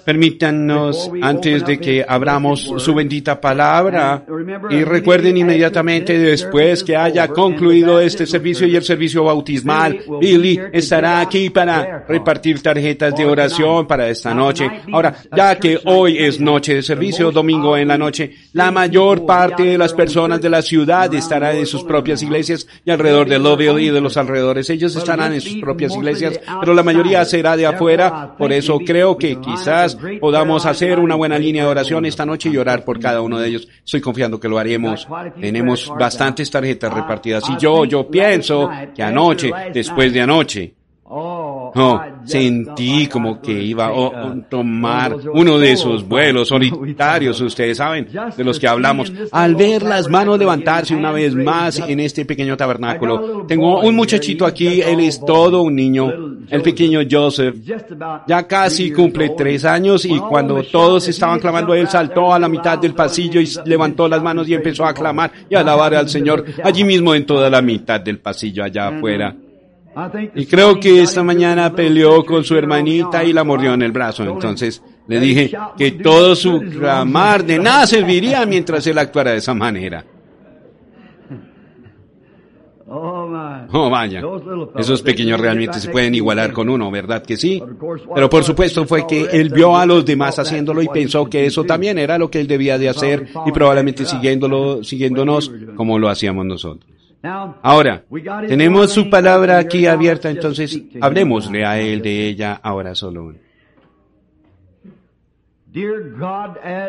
Permítanos, 0.06 1.10
antes 1.22 1.66
de 1.66 1.80
que 1.80 2.06
abramos 2.08 2.72
su 2.78 2.94
bendita 2.94 3.42
palabra, 3.42 4.24
y 4.70 4.84
recuerden 4.84 5.38
inmediatamente 5.38 6.20
después 6.20 6.84
que 6.84 6.96
haya 6.96 7.28
concluido 7.30 8.00
este 8.00 8.28
servicio 8.28 8.68
y 8.68 8.76
el 8.76 8.84
servicio 8.84 9.24
bautismal, 9.24 10.02
Billy 10.22 10.60
estará 10.72 11.20
aquí 11.20 11.50
para 11.50 12.06
repartir 12.08 12.62
tarjetas 12.62 13.16
de 13.16 13.26
oración 13.26 13.88
para 13.88 14.08
esta 14.08 14.36
noche. 14.36 14.70
Ahora, 14.92 15.16
ya 15.36 15.58
que 15.58 15.80
hoy 15.86 16.20
es 16.20 16.40
noche 16.40 16.76
de 16.76 16.84
servicio, 16.84 17.32
domingo 17.32 17.76
en 17.76 17.88
la 17.88 17.98
noche, 17.98 18.36
la 18.54 18.70
mayor 18.70 19.26
parte 19.26 19.64
de 19.64 19.80
las 19.80 19.94
personas 19.94 20.42
de 20.42 20.50
la 20.52 20.62
ciudad 20.62 21.12
estarán 21.12 21.58
en 21.58 21.66
sus 21.66 21.84
propias 21.84 22.22
iglesias 22.22 22.68
y 22.86 22.92
alrededor 22.92 23.28
de 23.28 23.40
Loville 23.40 23.82
y 23.82 23.90
de 23.90 24.02
los 24.02 24.16
alrededores. 24.16 24.70
Ellos 24.70 24.96
estarán 24.96 25.34
en 25.34 25.42
sus 25.42 25.56
propias 25.56 25.96
iglesias, 25.96 26.40
pero 26.60 26.76
la 26.76 26.84
mayoría 26.84 27.26
será 27.26 27.58
de 27.58 27.66
afuera. 27.66 28.36
Por 28.38 28.54
eso 28.54 28.78
creo 28.80 29.18
que 29.18 29.23
que 29.24 29.40
quizás 29.40 29.98
podamos 30.20 30.66
hacer 30.66 31.00
una 31.00 31.16
buena 31.16 31.40
línea 31.40 31.64
de 31.64 31.70
oración 31.70 32.06
esta 32.06 32.26
noche 32.26 32.50
y 32.50 32.58
orar 32.58 32.84
por 32.84 33.00
cada 33.00 33.22
uno 33.22 33.40
de 33.40 33.48
ellos. 33.48 33.70
Estoy 33.86 34.02
confiando 34.02 34.38
que 34.38 34.50
lo 34.50 34.58
haremos. 34.58 35.08
Tenemos 35.40 35.90
bastantes 35.98 36.52
tarjetas 36.52 36.94
repartidas. 36.94 37.50
Y 37.50 37.58
yo, 37.58 37.86
yo 37.86 38.06
pienso 38.10 38.70
que 38.94 39.02
anoche, 39.02 39.50
después 39.74 40.12
de 40.12 40.22
anoche, 40.22 40.74
Oh, 41.16 42.02
sentí 42.26 43.06
como 43.06 43.40
que 43.40 43.52
iba 43.52 43.86
a 43.86 44.36
tomar 44.50 45.16
uno 45.32 45.60
de 45.60 45.74
esos 45.74 46.08
vuelos 46.08 46.48
solitarios, 46.48 47.40
ustedes 47.40 47.78
saben, 47.78 48.08
de 48.36 48.44
los 48.44 48.60
que 48.60 48.68
hablamos. 48.68 49.14
Al 49.32 49.56
ver 49.56 49.84
las 49.84 50.10
manos 50.10 50.40
levantarse 50.40 50.96
una 50.96 51.12
vez 51.12 51.36
más 51.36 51.78
en 51.80 52.00
este 52.00 52.26
pequeño 52.26 52.58
tabernáculo, 52.58 53.46
tengo 53.48 53.82
un 53.82 53.96
muchachito 53.96 54.44
aquí, 54.44 54.82
él 54.82 55.02
es 55.02 55.24
todo 55.24 55.62
un 55.62 55.76
niño, 55.76 56.12
el 56.50 56.64
pequeño 56.64 57.02
Joseph. 57.10 57.58
Ya 58.28 58.48
casi 58.48 58.92
cumple 58.92 59.30
tres 59.38 59.66
años 59.66 60.06
y 60.06 60.18
cuando 60.18 60.64
todos 60.64 61.08
estaban 61.08 61.40
clamando, 61.40 61.76
él 61.76 61.88
saltó 61.90 62.34
a 62.34 62.40
la 62.40 62.50
mitad 62.50 62.80
del 62.80 62.96
pasillo 62.96 63.40
y 63.40 63.48
levantó 63.66 64.08
las 64.08 64.24
manos 64.24 64.50
y 64.50 64.56
empezó 64.56 64.84
a 64.84 64.96
clamar 64.96 65.32
y 65.48 65.54
a 65.54 65.60
alabar 65.60 65.94
al 65.94 66.10
Señor 66.10 66.44
allí 66.64 66.84
mismo 66.84 67.14
en 67.14 67.28
toda 67.28 67.52
la 67.52 67.62
mitad 67.62 68.02
del 68.02 68.18
pasillo 68.18 68.64
allá 68.64 68.88
afuera. 68.88 69.36
Y 70.36 70.46
creo 70.46 70.80
que 70.80 71.02
esta 71.02 71.24
mañana 71.24 71.74
peleó 71.76 72.26
con 72.26 72.44
su 72.44 72.56
hermanita 72.56 73.24
y 73.24 73.34
la 73.34 73.44
mordió 73.44 73.74
en 73.74 73.82
el 73.82 73.92
brazo. 73.92 74.24
Entonces 74.24 74.82
le 75.08 75.20
dije 75.20 75.52
que 75.78 75.92
todo 75.92 76.36
su 76.36 76.60
clamar 76.60 77.44
de 77.44 77.60
nada 77.60 77.86
serviría 77.86 78.46
mientras 78.46 78.86
él 78.88 78.98
actuara 78.98 79.32
de 79.32 79.38
esa 79.38 79.54
manera. 79.54 80.04
Oh, 82.96 83.90
vaya. 83.90 84.22
Esos 84.78 85.02
pequeños 85.02 85.40
realmente 85.40 85.80
se 85.80 85.90
pueden 85.90 86.14
igualar 86.14 86.54
con 86.54 86.70
uno, 86.70 86.92
¿verdad 86.92 87.24
que 87.24 87.38
sí? 87.38 87.62
Pero 88.14 88.30
por 88.30 88.44
supuesto 88.44 88.86
fue 88.86 89.08
que 89.08 89.30
él 89.32 89.50
vio 89.50 89.76
a 89.76 89.86
los 89.86 90.06
demás 90.06 90.38
haciéndolo 90.38 90.82
y 90.82 90.88
pensó 90.90 91.26
que 91.28 91.46
eso 91.46 91.64
también 91.64 91.98
era 91.98 92.20
lo 92.20 92.30
que 92.30 92.40
él 92.40 92.48
debía 92.48 92.78
de 92.78 92.90
hacer 92.90 93.30
y 93.46 93.52
probablemente 93.52 94.06
siguiéndolo, 94.06 94.84
siguiéndonos 94.84 95.52
como 95.76 95.98
lo 95.98 96.10
hacíamos 96.10 96.46
nosotros. 96.46 96.93
Ahora, 97.24 98.04
tenemos 98.48 98.92
su 98.92 99.10
palabra 99.10 99.58
aquí 99.58 99.86
abierta, 99.86 100.30
entonces 100.30 100.78
hablemosle 101.00 101.66
a 101.66 101.80
él 101.80 102.02
de 102.02 102.28
ella 102.28 102.60
ahora 102.62 102.94
solo. 102.96 103.34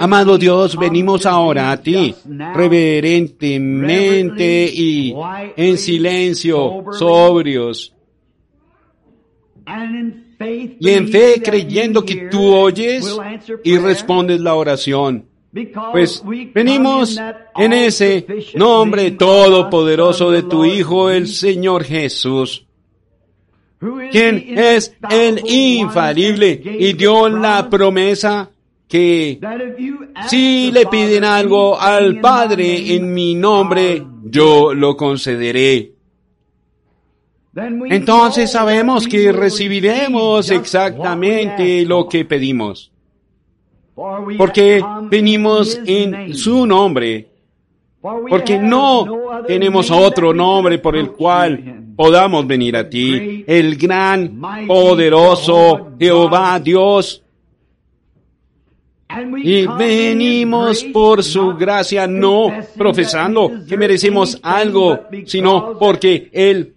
Amado 0.01 0.37
Dios, 0.37 0.77
venimos 0.77 1.25
ahora 1.25 1.70
a 1.70 1.81
ti, 1.81 2.12
reverentemente 2.55 4.68
y 4.75 5.14
en 5.57 5.79
silencio, 5.79 6.85
sobrios, 6.90 7.94
y 10.81 10.90
en 10.90 11.09
fe 11.09 11.40
creyendo 11.42 12.05
que 12.05 12.29
tú 12.29 12.53
oyes 12.53 13.18
y 13.62 13.79
respondes 13.79 14.40
la 14.40 14.55
oración. 14.55 15.27
Pues 15.93 16.23
venimos 16.53 17.17
en 17.55 17.73
ese 17.73 18.27
nombre 18.55 19.12
todopoderoso 19.12 20.33
de 20.33 20.43
tu 20.43 20.64
Hijo, 20.64 21.11
el 21.11 21.29
Señor 21.29 21.85
Jesús, 21.85 22.67
quien 24.11 24.59
es 24.59 24.97
el 25.09 25.40
infalible 25.49 26.61
y 26.64 26.93
dio 26.95 27.29
la 27.29 27.71
promesa 27.71 28.51
que 28.88 29.38
si 30.29 30.73
le 30.73 30.87
piden 30.87 31.23
algo 31.23 31.81
al 31.81 32.21
Padre 32.21 32.95
en 32.97 33.14
mi 33.14 33.37
nombre, 33.37 34.05
yo 34.25 34.75
lo 34.75 34.97
concederé. 34.97 35.93
Entonces 37.55 38.51
sabemos 38.51 39.07
que 39.07 39.31
recibiremos 39.31 40.51
exactamente 40.51 41.85
lo 41.85 42.09
que 42.09 42.25
pedimos. 42.25 42.90
Porque 43.95 44.85
venimos 45.09 45.81
en 45.87 46.35
su 46.35 46.67
nombre. 46.67 47.29
Porque 48.01 48.59
no 48.59 49.07
tenemos 49.47 49.91
otro 49.91 50.35
nombre 50.35 50.79
por 50.79 50.97
el 50.97 51.13
cual 51.13 51.85
podamos 51.97 52.47
venir 52.47 52.77
a 52.77 52.89
ti. 52.89 53.45
El 53.47 53.77
gran, 53.77 54.41
poderoso 54.67 55.93
Jehová 55.99 56.61
Dios. 56.61 57.23
Y 59.43 59.67
venimos 59.67 60.83
por 60.85 61.23
su 61.23 61.55
gracia, 61.55 62.07
no 62.07 62.49
profesando 62.77 63.51
que 63.67 63.77
merecemos 63.77 64.39
algo, 64.43 65.05
sino 65.25 65.79
porque 65.79 66.31
Él 66.33 66.74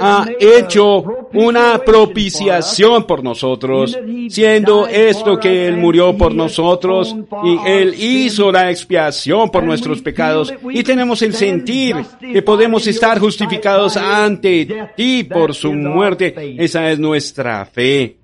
ha 0.00 0.26
hecho 0.40 1.28
una 1.32 1.78
propiciación 1.78 3.04
por 3.04 3.22
nosotros, 3.22 3.98
siendo 4.28 4.86
esto 4.86 5.38
que 5.38 5.68
Él 5.68 5.76
murió 5.76 6.16
por 6.16 6.34
nosotros 6.34 7.14
y 7.44 7.58
Él 7.66 7.94
hizo 7.98 8.50
la 8.52 8.70
expiación 8.70 9.50
por 9.50 9.62
nuestros 9.64 10.02
pecados 10.02 10.52
y 10.70 10.82
tenemos 10.82 11.22
el 11.22 11.34
sentir 11.34 11.96
que 12.20 12.42
podemos 12.42 12.86
estar 12.86 13.18
justificados 13.18 13.96
ante 13.96 14.88
ti 14.96 15.24
por 15.24 15.54
su 15.54 15.72
muerte. 15.72 16.34
Esa 16.58 16.90
es 16.90 16.98
nuestra 16.98 17.64
fe. 17.66 18.21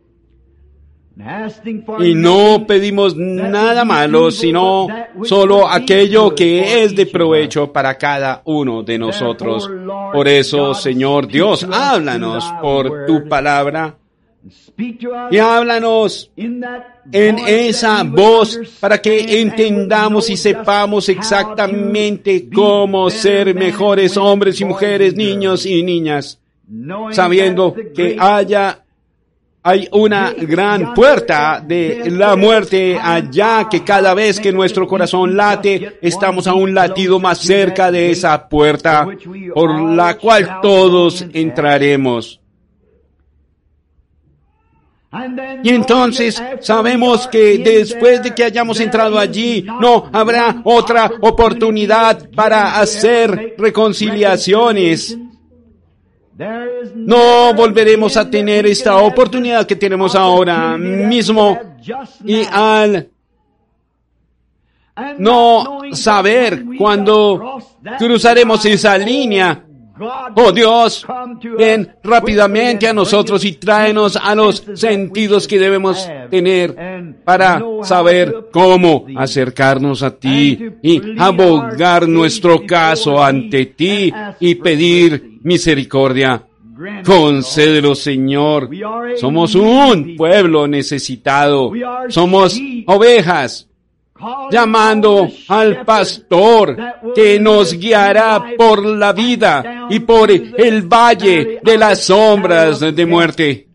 Y 1.98 2.14
no 2.14 2.64
pedimos 2.66 3.16
nada 3.16 3.85
malo, 3.85 4.31
sino 4.31 4.87
solo 5.24 5.68
aquello 5.68 6.33
que 6.33 6.85
es 6.85 6.94
de 6.94 7.07
provecho 7.07 7.72
para 7.72 7.98
cada 7.98 8.42
uno 8.44 8.85
de 8.85 8.98
nosotros. 8.98 9.68
Por 10.12 10.28
eso, 10.28 10.74
Señor 10.74 11.26
Dios, 11.26 11.66
háblanos 11.70 12.44
por 12.62 13.07
tu 13.07 13.28
palabra. 13.28 13.96
Y 15.31 15.38
háblanos 15.38 16.31
en 16.37 17.38
esa 17.46 18.04
voz 18.04 18.61
para 18.78 19.02
que 19.02 19.40
entendamos 19.40 20.31
y 20.31 20.37
sepamos 20.37 21.09
exactamente 21.09 22.48
cómo 22.48 23.11
ser 23.11 23.57
mejores 23.57 24.16
hombres 24.16 24.61
y 24.61 24.64
mujeres, 24.64 25.16
niños 25.16 25.66
y 25.66 25.83
niñas, 25.83 26.38
sabiendo 27.11 27.74
que 27.92 28.16
haya 28.18 28.85
hay 29.62 29.88
una 29.92 30.33
gran 30.33 30.94
puerta 30.94 31.62
de 31.64 32.11
la 32.11 32.37
muerte 32.37 32.99
allá 32.99 33.68
que 33.71 33.83
cada 33.83 34.14
vez 34.14 34.40
que 34.40 34.53
nuestro 34.53 34.87
corazón 34.87 35.37
late, 35.37 35.99
estamos 36.01 36.47
a 36.47 36.55
un 36.55 36.75
latido 36.75 37.18
más 37.18 37.38
cerca 37.38 37.90
de 37.90 38.11
esa 38.11 38.49
puerta 38.49 39.07
por 39.55 39.81
la 39.81 40.16
cual 40.16 40.61
todos 40.62 41.25
entraremos. 41.33 42.40
Y 45.64 45.71
entonces 45.71 46.42
sabemos 46.61 47.27
que 47.29 47.59
después 47.59 48.23
de 48.23 48.35
que 48.35 48.44
hayamos 48.44 48.79
entrado 48.79 49.18
allí, 49.18 49.64
no 49.81 50.09
habrá 50.12 50.61
otra 50.64 51.11
oportunidad 51.23 52.29
para 52.31 52.79
hacer 52.79 53.55
reconciliaciones 53.57 55.18
no 56.94 57.53
volveremos 57.55 58.16
a 58.16 58.31
tener 58.31 58.66
esta 58.66 58.96
oportunidad 58.98 59.66
que 59.66 59.77
tenemos 59.77 60.14
ahora 60.14 60.77
mismo 60.79 61.59
y 62.24 62.44
al 62.44 63.09
no 65.18 65.81
saber 65.92 66.64
cuándo 66.79 67.61
cruzaremos 67.98 68.64
esa 68.66 68.96
línea. 68.96 69.64
Oh 70.00 70.52
Dios, 70.52 71.06
ven 71.56 71.94
rápidamente 72.02 72.87
a 72.87 72.92
nosotros 72.92 73.44
y 73.44 73.52
tráenos 73.52 74.16
a 74.16 74.34
los 74.34 74.64
sentidos 74.74 75.46
que 75.46 75.58
debemos 75.58 76.08
tener 76.30 77.16
para 77.24 77.62
saber 77.82 78.48
cómo 78.50 79.06
acercarnos 79.16 80.02
a 80.02 80.16
ti 80.16 80.58
y 80.82 81.00
abogar 81.18 82.08
nuestro 82.08 82.64
caso 82.66 83.22
ante 83.22 83.66
ti 83.66 84.12
y 84.40 84.54
pedir 84.56 85.38
misericordia. 85.42 86.44
Concédelo, 87.04 87.94
Señor. 87.94 88.70
Somos 89.16 89.54
un 89.54 90.16
pueblo 90.16 90.68
necesitado. 90.68 91.72
Somos 92.08 92.61
ovejas 92.87 93.67
llamando 94.50 95.28
al 95.48 95.85
pastor 95.85 96.76
que 97.14 97.38
nos 97.38 97.74
guiará 97.74 98.52
por 98.57 98.85
la 98.85 99.12
vida 99.12 99.87
y 99.90 100.00
por 100.00 100.31
el 100.31 100.83
valle 100.83 101.61
de 101.62 101.78
las 101.78 102.04
sombras 102.04 102.81
de 102.81 103.07
muerte. 103.07 103.68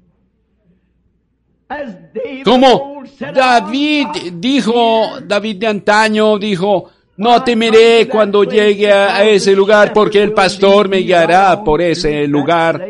Como 2.43 3.03
David 3.33 4.07
dijo, 4.33 5.19
David 5.23 5.55
de 5.57 5.67
antaño 5.67 6.37
dijo, 6.37 6.89
no 7.17 7.43
temeré 7.43 8.07
cuando 8.07 8.43
llegue 8.43 8.91
a 8.91 9.23
ese 9.23 9.55
lugar 9.55 9.93
porque 9.93 10.21
el 10.21 10.33
pastor 10.33 10.89
me 10.89 10.97
guiará 10.97 11.63
por 11.63 11.81
ese 11.81 12.27
lugar 12.27 12.85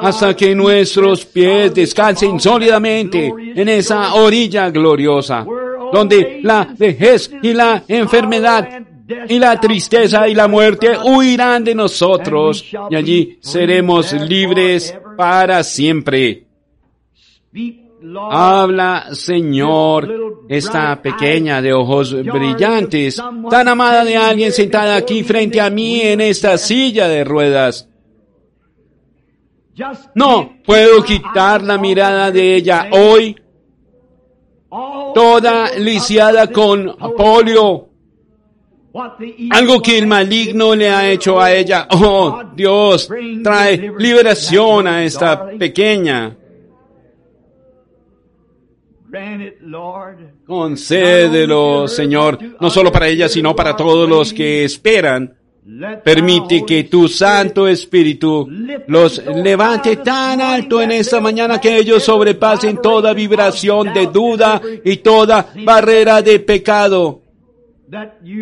hasta 0.00 0.36
que 0.36 0.54
nuestros 0.54 1.24
pies 1.24 1.74
descansen 1.74 2.38
sólidamente 2.40 3.32
en 3.54 3.68
esa 3.68 4.14
orilla 4.14 4.70
gloriosa, 4.70 5.44
donde 5.92 6.40
la 6.42 6.68
vejez 6.76 7.30
y 7.42 7.52
la 7.52 7.84
enfermedad 7.86 8.82
y 9.28 9.38
la 9.38 9.60
tristeza 9.60 10.28
y 10.28 10.34
la 10.34 10.48
muerte 10.48 10.96
huirán 11.04 11.64
de 11.64 11.74
nosotros 11.74 12.64
y 12.90 12.96
allí 12.96 13.38
seremos 13.40 14.12
libres 14.12 14.94
para 15.16 15.62
siempre. 15.62 16.46
Habla, 18.30 19.08
Señor, 19.12 20.44
esta 20.48 21.00
pequeña 21.00 21.62
de 21.62 21.72
ojos 21.72 22.14
brillantes, 22.24 23.22
tan 23.48 23.68
amada 23.68 24.04
de 24.04 24.16
alguien 24.16 24.50
sentada 24.50 24.96
aquí 24.96 25.22
frente 25.22 25.60
a 25.60 25.70
mí 25.70 26.00
en 26.00 26.20
esta 26.20 26.58
silla 26.58 27.06
de 27.06 27.22
ruedas. 27.22 27.88
No 30.14 30.58
puedo 30.64 31.02
quitar 31.02 31.62
la 31.62 31.78
mirada 31.78 32.30
de 32.30 32.56
ella 32.56 32.88
hoy, 32.92 33.36
toda 35.14 35.70
lisiada 35.78 36.48
con 36.48 36.96
polio. 37.16 37.88
Algo 39.50 39.80
que 39.80 39.96
el 39.96 40.06
maligno 40.06 40.74
le 40.74 40.90
ha 40.90 41.10
hecho 41.10 41.40
a 41.40 41.50
ella. 41.50 41.88
Oh, 41.90 42.42
Dios, 42.54 43.08
trae 43.42 43.92
liberación 43.98 44.86
a 44.86 45.02
esta 45.02 45.48
pequeña. 45.58 46.36
Concédelo, 50.46 51.88
Señor, 51.88 52.38
no 52.60 52.70
solo 52.70 52.92
para 52.92 53.08
ella, 53.08 53.28
sino 53.28 53.56
para 53.56 53.74
todos 53.74 54.08
los 54.08 54.32
que 54.32 54.64
esperan. 54.64 55.41
Permite 56.04 56.64
que 56.66 56.84
tu 56.84 57.06
Santo 57.06 57.68
Espíritu 57.68 58.48
los 58.88 59.24
levante 59.24 59.96
tan 59.96 60.40
alto 60.40 60.82
en 60.82 60.90
esta 60.90 61.20
mañana 61.20 61.60
que 61.60 61.78
ellos 61.78 62.02
sobrepasen 62.02 62.82
toda 62.82 63.12
vibración 63.12 63.94
de 63.94 64.06
duda 64.08 64.60
y 64.84 64.96
toda 64.96 65.52
barrera 65.64 66.20
de 66.20 66.40
pecado 66.40 67.22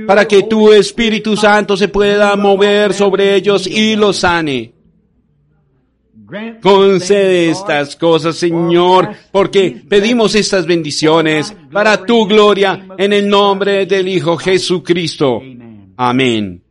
para 0.07 0.27
que 0.27 0.45
tu 0.45 0.73
Espíritu 0.73 1.37
Santo 1.37 1.77
se 1.77 1.89
pueda 1.89 2.35
mover 2.37 2.95
sobre 2.95 3.35
ellos 3.35 3.67
y 3.67 3.97
los 3.97 4.19
sane. 4.19 4.73
Concede 6.63 7.51
estas 7.51 7.97
cosas, 7.97 8.37
Señor, 8.37 9.11
porque 9.31 9.83
pedimos 9.89 10.35
estas 10.37 10.65
bendiciones 10.65 11.55
para 11.71 12.07
tu 12.07 12.25
gloria 12.27 12.87
en 12.97 13.13
el 13.13 13.29
nombre 13.29 13.85
del 13.85 14.09
Hijo 14.09 14.37
Jesucristo. 14.39 15.43
Amén. 15.97 16.63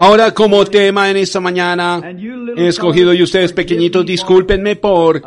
Ahora 0.00 0.34
como 0.34 0.64
tema 0.64 1.10
en 1.10 1.16
esta 1.18 1.38
mañana 1.40 2.02
he 2.56 2.66
escogido 2.66 3.14
y 3.14 3.22
ustedes 3.22 3.52
pequeñitos 3.52 4.04
discúlpenme 4.04 4.76
por 4.76 5.22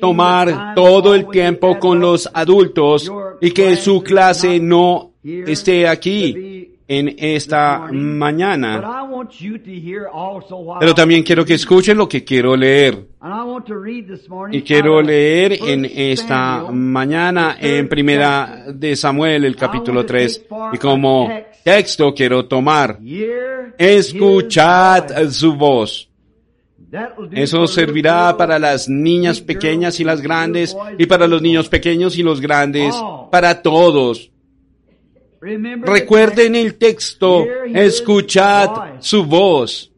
tomar 0.00 0.74
todo 0.76 1.14
el 1.16 1.26
tiempo 1.28 1.78
con 1.80 2.00
los 2.00 2.30
adultos 2.32 3.10
y 3.40 3.50
que 3.50 3.74
su 3.74 4.02
clase 4.02 4.60
no 4.60 5.14
esté 5.24 5.88
aquí 5.88 6.62
en 6.86 7.14
esta 7.18 7.86
But 7.86 7.92
mañana. 7.92 8.76
I 8.76 9.10
want 9.10 9.30
you 9.40 9.58
to 9.58 9.70
hear 9.70 10.06
also 10.12 10.56
what 10.56 10.80
Pero 10.80 10.94
también 10.94 11.22
quiero 11.22 11.44
que 11.44 11.54
escuchen 11.54 11.96
lo 11.96 12.08
que 12.08 12.22
quiero 12.22 12.54
leer. 12.56 13.06
And 13.20 13.32
I 13.32 13.44
want 13.44 13.66
to 13.66 13.74
read 13.74 14.06
this 14.06 14.28
morning 14.28 14.58
Y 14.58 14.62
quiero 14.62 15.00
leer 15.00 15.58
en 15.66 15.84
esta 15.86 16.66
mañana 16.70 17.56
en 17.58 17.88
primera 17.88 18.64
de 18.72 18.94
Samuel, 18.96 19.44
el 19.44 19.56
capítulo 19.56 20.00
I 20.00 20.02
want 20.02 20.08
to 20.08 20.12
3. 20.14 20.38
take 20.38 20.48
for 20.48 20.74
Y 20.74 20.78
como. 20.78 21.30
Texto 21.64 22.14
quiero 22.14 22.46
tomar, 22.46 22.98
escuchad 23.78 25.30
su 25.30 25.54
voz. 25.54 26.08
Eso 27.32 27.66
servirá 27.66 28.36
para 28.36 28.58
las 28.58 28.88
niñas 28.88 29.40
pequeñas 29.40 29.98
y 30.00 30.04
las 30.04 30.20
grandes, 30.20 30.76
y 30.98 31.06
para 31.06 31.26
los 31.26 31.40
niños 31.40 31.68
pequeños 31.68 32.18
y 32.18 32.22
los 32.22 32.40
grandes, 32.40 32.94
Oh. 32.98 33.28
para 33.30 33.62
todos. 33.62 34.30
Recuerden 35.40 36.54
el 36.54 36.74
texto, 36.76 37.46
escuchad 37.74 38.98
su 39.00 39.24
voz. 39.24 39.90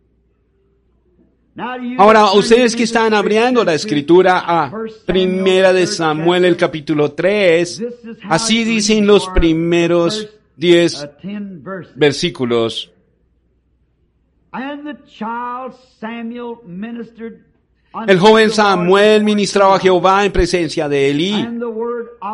Ahora, 1.98 2.32
ustedes 2.32 2.74
que 2.74 2.82
están 2.82 3.14
abriendo 3.14 3.62
la 3.62 3.74
escritura 3.74 4.42
a 4.44 4.72
Primera 5.06 5.72
de 5.72 5.86
Samuel, 5.86 6.46
el 6.46 6.56
capítulo 6.56 7.12
3, 7.12 7.78
this 7.78 7.78
is 7.78 8.24
how 8.24 8.30
así 8.30 8.64
dicen 8.64 9.06
los 9.06 9.28
primeros 9.28 10.28
10 10.56 11.02
uh, 11.02 11.08
10 11.22 11.62
verses. 11.62 11.96
versículos. 11.96 12.90
El 18.06 18.18
joven 18.18 18.50
Samuel 18.50 19.24
ministraba 19.24 19.76
a. 19.76 19.78
Jehová 19.78 20.24
en 20.24 20.32
presencia 20.32 20.88
de 20.88 21.10
Elí, 21.10 21.46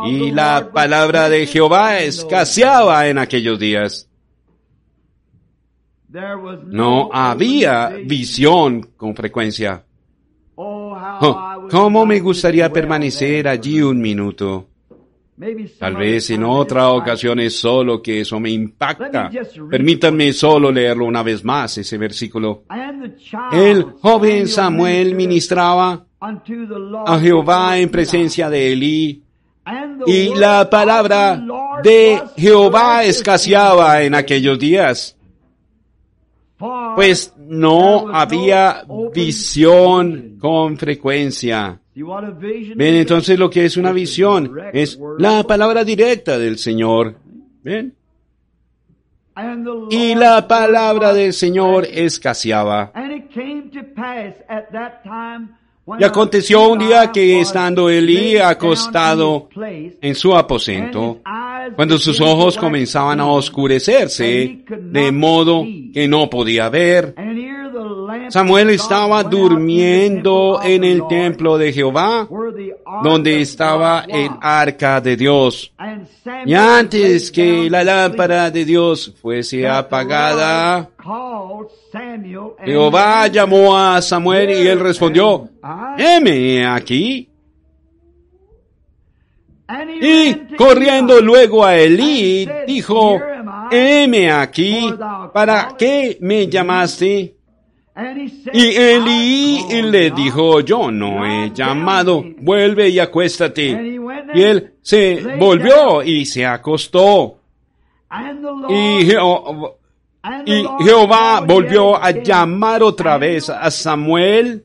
y 0.06 0.30
la 0.30 0.70
palabra 0.72 1.28
de 1.28 1.46
Jehová 1.46 1.98
escaseaba 1.98 3.09
en 3.09 3.18
aquellos 3.18 3.59
días. 3.59 4.09
No 6.66 7.11
había 7.12 7.88
visión 8.04 8.90
con 8.96 9.14
frecuencia. 9.14 9.85
Oh, 10.56 10.80
Oh, 11.22 11.68
¿Cómo 11.70 12.06
me 12.06 12.20
gustaría 12.20 12.72
permanecer 12.72 13.46
allí 13.46 13.83
un 13.83 14.00
minuto? 14.00 14.69
Tal 15.79 15.96
vez 15.96 16.31
en 16.31 16.44
otra 16.44 16.90
ocasión 16.90 17.40
es 17.40 17.59
solo 17.59 18.03
que 18.03 18.20
eso 18.20 18.38
me 18.38 18.50
impacta. 18.50 19.31
Permítanme 19.70 20.33
solo 20.33 20.70
leerlo 20.70 21.07
una 21.07 21.22
vez 21.22 21.42
más, 21.44 21.79
ese 21.79 21.96
versículo. 21.96 22.64
El 23.50 23.83
joven 23.85 24.46
Samuel 24.46 25.14
ministraba 25.14 26.05
a 26.20 27.18
Jehová 27.18 27.79
en 27.79 27.88
presencia 27.88 28.50
de 28.50 28.72
Elí, 28.72 29.22
y 30.07 30.35
la 30.35 30.68
palabra 30.68 31.42
de 31.83 32.20
Jehová 32.37 33.05
escaseaba 33.05 34.03
en 34.03 34.14
aquellos 34.14 34.59
días, 34.59 35.16
pues 36.94 37.34
no 37.38 38.08
había 38.14 38.84
visión 39.14 40.36
con 40.38 40.76
frecuencia. 40.76 41.80
Ven, 41.94 42.94
entonces 42.94 43.38
lo 43.38 43.48
que 43.48 43.64
es 43.64 43.76
una 43.76 43.92
visión 43.92 44.52
es 44.72 44.98
la 45.18 45.42
palabra 45.44 45.84
directa 45.84 46.38
del 46.38 46.58
Señor. 46.58 47.16
¿Ven? 47.62 47.94
Y 49.90 50.14
la 50.14 50.46
palabra 50.46 51.14
del 51.14 51.32
Señor 51.32 51.86
escaseaba. 51.90 52.92
Y 55.98 56.04
aconteció 56.04 56.68
un 56.68 56.78
día 56.78 57.10
que 57.10 57.40
estando 57.40 57.88
Elí 57.88 58.36
acostado 58.36 59.48
en 60.00 60.14
su 60.14 60.36
aposento, 60.36 61.20
cuando 61.76 61.98
sus 61.98 62.20
ojos 62.20 62.56
comenzaban 62.56 63.20
a 63.20 63.26
oscurecerse, 63.26 64.64
de 64.68 65.12
modo 65.12 65.64
que 65.92 66.06
no 66.09 66.28
podía 66.28 66.68
ver, 66.68 67.14
Samuel 68.28 68.70
estaba 68.70 69.22
durmiendo 69.24 70.61
en 70.62 70.85
el 70.85 71.06
templo 71.09 71.59
de 71.59 71.72
Jehová, 71.72 72.28
donde 73.02 73.40
estaba 73.40 74.04
el 74.09 74.30
arca 74.40 75.00
de 75.00 75.16
Dios. 75.16 75.72
Y 76.46 76.54
antes 76.54 77.30
que 77.30 77.68
la 77.70 77.85
lámpara 77.85 78.50
de 78.50 78.64
Dios 78.64 79.14
fuese 79.20 79.68
apagada, 79.68 80.90
Jehová 82.64 83.26
llamó 83.28 83.76
a 83.76 84.00
Samuel 84.02 84.50
y 84.50 84.68
él 84.68 84.80
respondió, 84.80 85.48
heme 85.98 86.66
aquí. 86.66 87.29
Y 90.00 90.56
corriendo 90.56 91.20
luego 91.20 91.64
a 91.64 91.76
Elí, 91.76 92.48
dijo, 92.66 93.20
heme 93.70 94.30
aquí, 94.30 94.92
¿para 95.33 95.68
qué 95.78 96.18
me 96.20 96.46
llamaste? 96.48 97.35
Y 98.52 98.66
Elí 98.76 99.83
le 99.83 100.11
dijo, 100.11 100.61
yo 100.61 100.90
no 100.90 101.24
he 101.26 101.50
llamado, 101.52 102.24
vuelve 102.38 102.88
y 102.88 102.98
acuéstate. 102.98 103.98
Y 104.35 104.42
él 104.42 104.74
se 104.80 105.37
volvió 105.38 106.02
y 106.02 106.24
se 106.24 106.46
acostó. 106.46 107.38
Y, 108.68 109.04
Jeho- 109.04 109.74
Jehová 110.80 111.40
volvió 111.46 111.96
a 112.02 112.11
llamar 112.11 112.83
otra 112.83 113.18
vez 113.18 113.48
a 113.50 113.70
Samuel. 113.70 114.64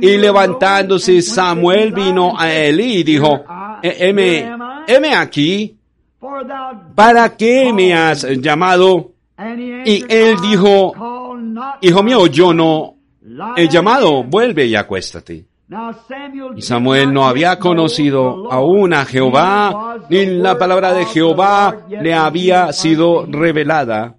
Y 0.00 0.16
levantándose 0.18 1.20
Samuel 1.22 1.92
vino 1.92 2.34
a 2.38 2.52
Elí 2.52 2.98
y 2.98 3.02
dijo, 3.02 3.44
I- 3.84 3.88
"Eh, 3.88 4.08
I, 4.08 4.92
heme 4.92 5.14
aquí, 5.14 5.76
¿para 6.94 7.36
qué 7.36 7.72
me 7.72 7.92
has 7.94 8.24
me." 8.24 8.40
llamado? 8.40 9.10
Y 9.84 10.04
él 10.08 10.36
dijo, 10.40 10.92
Hijo 11.82 12.02
mío, 12.02 12.26
yo 12.26 12.54
no 12.54 12.94
he 13.56 13.68
llamado, 13.68 14.18
again." 14.18 14.30
vuelve 14.30 14.66
y 14.66 14.74
acuéstate. 14.74 15.44
Y 16.56 16.62
Samuel 16.62 17.12
no 17.12 17.26
había 17.26 17.58
conocido 17.58 18.50
aún 18.52 18.92
a 18.94 19.04
Jehová, 19.04 19.98
ni 20.08 20.26
la 20.26 20.56
palabra 20.58 20.92
de 20.92 21.04
Jehová 21.06 21.76
le 21.88 22.14
había 22.14 22.72
sido 22.72 23.26
revelada. 23.26 24.14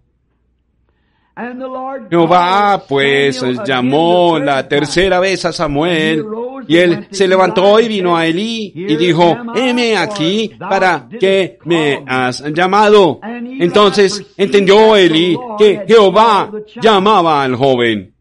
Jehová 2.10 2.78
called 2.78 2.88
pues 2.88 3.44
llamó 3.68 4.40
la 4.40 4.66
tercera 4.68 5.20
vez 5.20 5.44
a 5.44 5.52
Samuel 5.52 6.24
y 6.66 6.78
él 6.78 7.08
se 7.12 7.28
levantó 7.28 7.78
y 7.80 7.90
vino 7.90 8.16
a 8.16 8.26
Elí 8.26 8.72
y 8.74 8.96
dijo, 8.96 9.36
heme 9.54 9.98
aquí 9.98 10.52
para 10.58 11.10
que 11.10 11.58
me 11.66 11.98
call 11.98 12.06
me." 12.06 12.12
has 12.12 12.44
llamado. 12.54 13.20
Entonces 13.24 14.26
entendió 14.38 14.96
Elí 14.96 15.38
que 15.58 15.84
Jehová 15.86 16.52
llamaba 16.82 17.44
al 17.44 17.56
joven. 17.56 18.14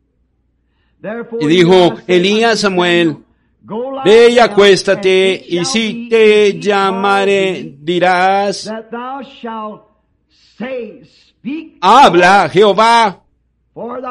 Y 1.40 1.46
dijo 1.46 1.94
Eli 2.07 2.07
said 2.07 2.09
Elí 2.09 2.44
a 2.44 2.48
unto 2.48 2.57
Samuel, 2.57 3.16
Ve 4.05 4.31
y 4.31 4.38
acuéstate, 4.38 5.42
y 5.48 5.64
si 5.64 6.09
te 6.09 6.59
llamaré, 6.59 7.77
dirás, 7.79 8.70
habla 11.81 12.49
Jehová, 12.49 13.23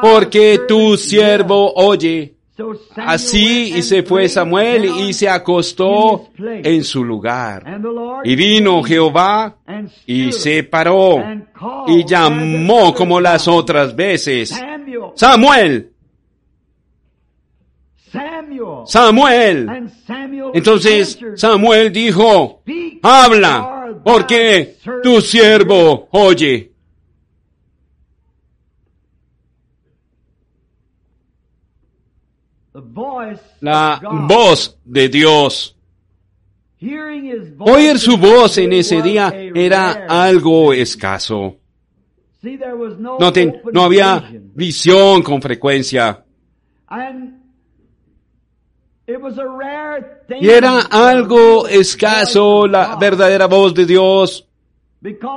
porque 0.00 0.60
tu 0.68 0.94
heareth." 0.94 1.00
siervo 1.00 1.72
oye. 1.74 2.34
Así 2.96 3.74
y 3.74 3.82
se 3.82 4.04
fue 4.04 4.28
Samuel 4.28 4.84
y 4.84 5.12
se 5.12 5.28
acostó 5.28 6.28
en 6.38 6.84
su 6.84 7.02
lugar. 7.02 7.64
Y 8.22 8.36
vino 8.36 8.80
Jehová 8.84 9.56
y 10.06 10.30
se 10.30 10.62
paró 10.62 11.20
y 11.88 12.04
llamó 12.04 12.94
como 12.94 13.20
las 13.20 13.48
otras 13.48 13.96
veces. 13.96 14.56
Samuel, 15.16 15.90
Samuel, 18.86 19.90
Entonces 20.54 21.18
Samuel 21.34 21.92
dijo, 21.92 22.62
habla, 23.02 23.98
porque 24.04 24.76
tu 25.02 25.20
siervo 25.20 26.06
oye. 26.12 26.73
La 33.60 34.00
voz 34.28 34.76
de 34.84 35.08
Dios. 35.08 35.76
Hearing 36.80 37.24
his 37.24 37.56
voice 37.56 37.72
Oír 37.72 37.98
su 37.98 38.16
voz 38.18 38.58
en 38.58 38.72
ese 38.72 39.00
día 39.00 39.32
era 39.54 40.06
algo 40.08 40.72
escaso. 40.72 41.56
Noten, 43.18 43.62
no 43.72 43.84
había 43.84 44.28
visión 44.54 45.22
con 45.22 45.40
frecuencia. 45.40 46.24
And 46.88 47.40
it 49.06 49.20
was 49.20 49.38
a 49.38 49.46
rare 49.46 50.24
thing 50.28 50.42
Y 50.42 50.50
era 50.50 50.80
algo 50.90 51.66
escaso 51.68 52.66
la 52.66 52.96
verdadera 52.96 53.46
voz 53.46 53.72
de 53.72 53.86
Dios, 53.86 54.46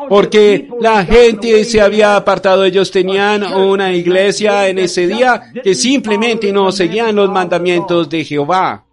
porque 0.08 0.70
la 0.80 1.06
gente 1.06 1.64
se 1.66 1.82
había 1.82 2.16
apartado. 2.16 2.64
Ellos 2.64 2.90
tenían 2.90 3.44
una 3.44 3.94
iglesia 3.94 4.68
en 4.68 4.80
ese 4.80 5.08
día 5.08 5.52
que 5.64 5.76
simplemente 5.76 6.52
no 6.52 6.72
seguían 6.72 7.16
los 7.16 7.30
mandamientos 7.30 8.10
de 8.10 8.24
Jehová. 8.24 8.86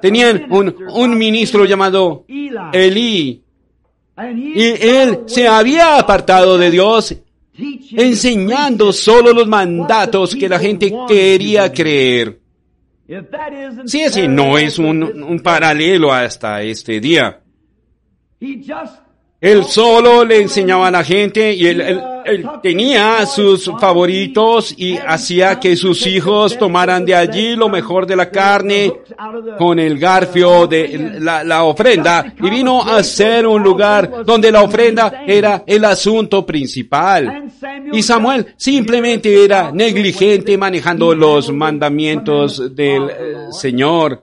Tenían 0.00 0.46
un, 0.50 0.74
un 0.92 1.18
ministro 1.18 1.64
llamado 1.64 2.24
Eli. 2.26 2.54
Elí. 2.72 3.42
Y 4.54 4.64
él 4.64 5.20
se 5.26 5.46
había 5.46 5.98
apartado 5.98 6.56
de 6.56 6.70
Dios 6.70 7.14
enseñando 7.92 8.92
solo 8.92 9.32
los 9.32 9.46
mandatos 9.46 10.34
que 10.34 10.48
la 10.48 10.58
gente 10.58 10.92
quería 11.06 11.70
creer. 11.70 12.40
Si 13.84 14.00
ese 14.00 14.26
no 14.26 14.58
es 14.58 14.78
un, 14.78 15.02
un 15.02 15.40
paralelo 15.40 16.12
hasta 16.12 16.62
este 16.62 16.98
día. 16.98 17.40
Él 19.38 19.64
solo 19.64 20.24
le 20.24 20.40
enseñaba 20.40 20.88
a 20.88 20.90
la 20.90 21.04
gente 21.04 21.52
y 21.52 21.66
él, 21.66 21.80
él- 21.82 22.00
él 22.24 22.44
tenía 22.62 23.24
sus 23.26 23.70
favoritos 23.78 24.74
y 24.76 24.96
hacía 24.96 25.60
que 25.60 25.76
sus 25.76 26.06
hijos 26.06 26.58
tomaran 26.58 27.04
de 27.04 27.14
allí 27.14 27.54
lo 27.54 27.68
mejor 27.68 28.04
de 28.06 28.16
la 28.16 28.30
carne 28.30 28.92
con 29.58 29.78
el 29.78 29.96
garfio 29.98 30.66
de 30.66 31.18
la, 31.20 31.44
la 31.44 31.62
ofrenda 31.64 32.34
y 32.42 32.50
vino 32.50 32.82
a 32.82 33.02
ser 33.04 33.46
un 33.46 33.62
lugar 33.62 34.24
donde 34.24 34.50
la 34.50 34.62
ofrenda 34.62 35.22
era 35.26 35.62
el 35.66 35.84
asunto 35.84 36.44
principal. 36.44 37.44
Y 37.92 38.02
Samuel 38.02 38.54
simplemente 38.56 39.44
era 39.44 39.70
negligente 39.70 40.58
manejando 40.58 41.14
los 41.14 41.52
mandamientos 41.52 42.74
del 42.74 43.08
eh, 43.10 43.36
Señor. 43.52 44.22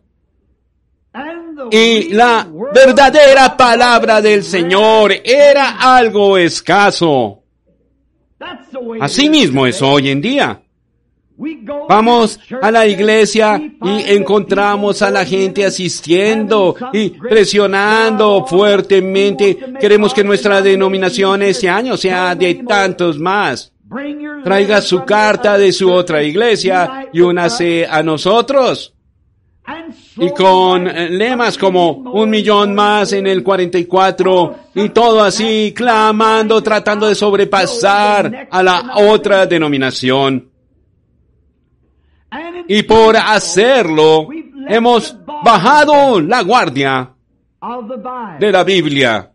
Y 1.75 2.09
la 2.09 2.47
verdadera 2.71 3.57
palabra 3.57 4.21
del 4.21 4.43
Señor 4.43 5.11
era 5.23 5.77
algo 5.79 6.37
escaso. 6.37 7.41
Así 9.01 9.27
mismo 9.27 9.65
es 9.65 9.81
hoy 9.81 10.11
en 10.11 10.21
día. 10.21 10.61
Vamos 11.89 12.39
a 12.61 12.69
la 12.69 12.85
iglesia 12.85 13.59
y 13.59 14.03
encontramos 14.13 15.01
a 15.01 15.09
la 15.09 15.25
gente 15.25 15.65
asistiendo 15.65 16.75
y 16.93 17.09
presionando 17.09 18.45
fuertemente. 18.45 19.57
Queremos 19.79 20.13
que 20.13 20.23
nuestra 20.23 20.61
denominación 20.61 21.41
este 21.41 21.69
año 21.69 21.97
sea 21.97 22.35
de 22.35 22.53
tantos 22.53 23.17
más. 23.17 23.73
Traiga 24.43 24.79
su 24.79 25.03
carta 25.03 25.57
de 25.57 25.73
su 25.73 25.91
otra 25.91 26.21
iglesia 26.21 27.09
y 27.11 27.21
únase 27.21 27.87
a 27.89 28.03
nosotros. 28.03 28.92
Y 30.17 30.29
con 30.31 30.87
eh, 30.87 31.09
lemas 31.09 31.57
como 31.57 31.91
un 31.91 32.29
millón 32.29 32.75
más 32.75 33.13
en 33.13 33.25
el 33.25 33.43
44 33.43 34.55
y 34.75 34.89
todo 34.89 35.23
así, 35.23 35.73
clamando, 35.75 36.61
tratando 36.61 37.07
de 37.07 37.15
sobrepasar 37.15 38.47
a 38.49 38.63
la 38.63 38.91
otra 38.95 39.45
denominación. 39.47 40.49
Y 42.67 42.83
por 42.83 43.17
hacerlo, 43.17 44.27
hemos 44.67 45.15
bajado 45.43 46.21
la 46.21 46.41
guardia 46.41 47.13
de 48.39 48.51
la 48.51 48.63
Biblia. 48.63 49.29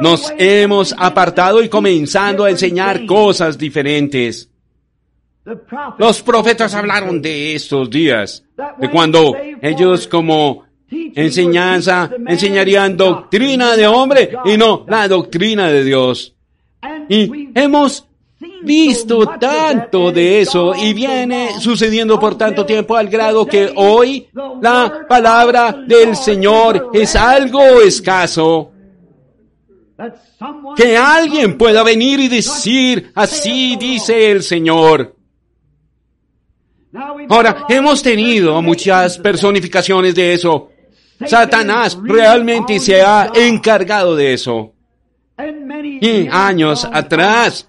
Nos 0.00 0.32
hemos 0.36 0.94
apartado 0.96 1.62
y 1.62 1.68
comenzando 1.68 2.44
a 2.44 2.50
enseñar 2.50 3.06
cosas 3.06 3.56
diferentes. 3.56 4.50
Los 5.98 6.22
profetas 6.22 6.74
hablaron 6.74 7.22
de 7.22 7.54
estos 7.54 7.88
días, 7.90 8.44
de 8.78 8.90
cuando 8.90 9.36
ellos 9.62 10.06
como 10.06 10.64
enseñanza 10.90 12.10
enseñarían 12.26 12.96
doctrina 12.96 13.76
de 13.76 13.86
hombre 13.86 14.30
y 14.44 14.56
no 14.56 14.84
la 14.88 15.08
doctrina 15.08 15.68
de 15.68 15.84
Dios. 15.84 16.34
Y 17.08 17.50
hemos 17.54 18.06
visto 18.62 19.26
tanto 19.38 20.12
de 20.12 20.40
eso 20.40 20.74
y 20.74 20.92
viene 20.92 21.58
sucediendo 21.58 22.18
por 22.20 22.36
tanto 22.36 22.64
tiempo 22.64 22.96
al 22.96 23.08
grado 23.08 23.46
que 23.46 23.72
hoy 23.74 24.28
la 24.60 25.06
palabra 25.08 25.72
del 25.72 26.16
Señor 26.16 26.90
es 26.92 27.16
algo 27.16 27.80
escaso. 27.80 28.72
Que 30.76 30.96
alguien 30.96 31.58
pueda 31.58 31.82
venir 31.82 32.20
y 32.20 32.28
decir, 32.28 33.10
así 33.14 33.76
dice 33.76 34.30
el 34.30 34.42
Señor. 34.44 35.17
Ahora, 37.28 37.64
hemos 37.68 38.02
tenido 38.02 38.60
muchas 38.62 39.18
personificaciones 39.18 40.14
de 40.14 40.32
eso. 40.32 40.70
Satanás 41.26 41.98
realmente 42.02 42.78
se 42.78 43.02
ha 43.02 43.30
encargado 43.34 44.16
de 44.16 44.32
eso. 44.34 44.72
Y 46.00 46.28
años 46.28 46.88
atrás, 46.90 47.68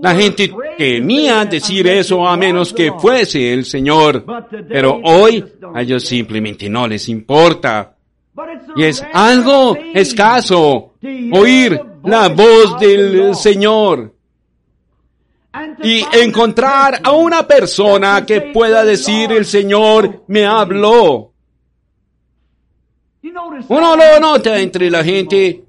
la 0.00 0.14
gente 0.14 0.52
temía 0.78 1.44
decir 1.44 1.86
eso 1.88 2.26
a 2.26 2.36
menos 2.36 2.72
que 2.72 2.92
fuese 2.92 3.52
el 3.52 3.64
Señor. 3.64 4.24
Pero 4.68 5.00
hoy 5.02 5.44
a 5.74 5.82
ellos 5.82 6.04
simplemente 6.04 6.68
no 6.68 6.86
les 6.86 7.08
importa. 7.08 7.96
Y 8.76 8.84
es 8.84 9.04
algo 9.12 9.76
escaso 9.94 10.94
oír 11.32 11.80
la 12.04 12.28
voz 12.28 12.78
del 12.78 13.34
Señor 13.34 14.15
y 15.86 16.04
encontrar 16.12 17.00
a 17.04 17.12
una 17.12 17.46
persona 17.46 18.26
que 18.26 18.40
pueda 18.40 18.84
decir 18.84 19.30
el 19.30 19.44
Señor 19.44 20.24
me 20.26 20.44
habló. 20.44 21.32
Uno 23.22 23.96
lo 23.96 24.20
nota 24.20 24.58
entre 24.58 24.90
la 24.90 25.04
gente 25.04 25.62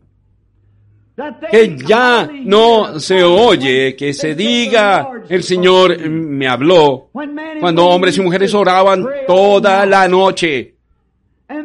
que 1.52 1.78
ya 1.86 2.30
no 2.32 3.00
se 3.00 3.24
oye 3.24 3.96
que 3.96 4.14
se 4.14 4.36
diga 4.36 5.10
el 5.28 5.44
Señor 5.44 5.98
me 6.08 6.48
habló 6.48 7.10
cuando 7.60 7.88
hombres 7.88 8.18
y 8.18 8.22
mujeres 8.22 8.54
oraban 8.54 9.04
toda 9.26 9.84
la 9.88 10.08
noche 10.08 10.76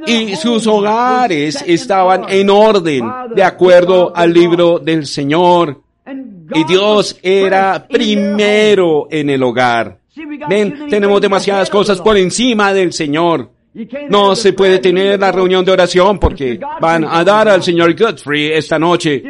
y 0.06 0.36
sus 0.36 0.66
hogares 0.66 1.62
estaban 1.66 2.26
en 2.28 2.50
orden 2.50 3.10
de 3.34 3.42
acuerdo 3.42 4.12
al 4.14 4.32
libro 4.32 4.78
del 4.78 5.06
Señor. 5.06 5.81
Y 6.54 6.64
Dios 6.64 7.18
era 7.22 7.86
primero 7.88 9.08
en 9.10 9.30
el 9.30 9.42
hogar. 9.42 9.98
Ven, 10.48 10.88
tenemos 10.88 11.20
demasiadas 11.20 11.70
cosas 11.70 12.00
por 12.00 12.16
encima 12.16 12.72
del 12.72 12.92
Señor. 12.92 13.50
No 14.10 14.36
se 14.36 14.52
puede 14.52 14.80
tener 14.80 15.18
la 15.18 15.32
reunión 15.32 15.64
de 15.64 15.72
oración 15.72 16.18
porque 16.18 16.60
van 16.78 17.04
a 17.04 17.24
dar 17.24 17.48
al 17.48 17.62
señor 17.62 17.98
Godfrey 17.98 18.52
esta 18.52 18.78
noche. 18.78 19.22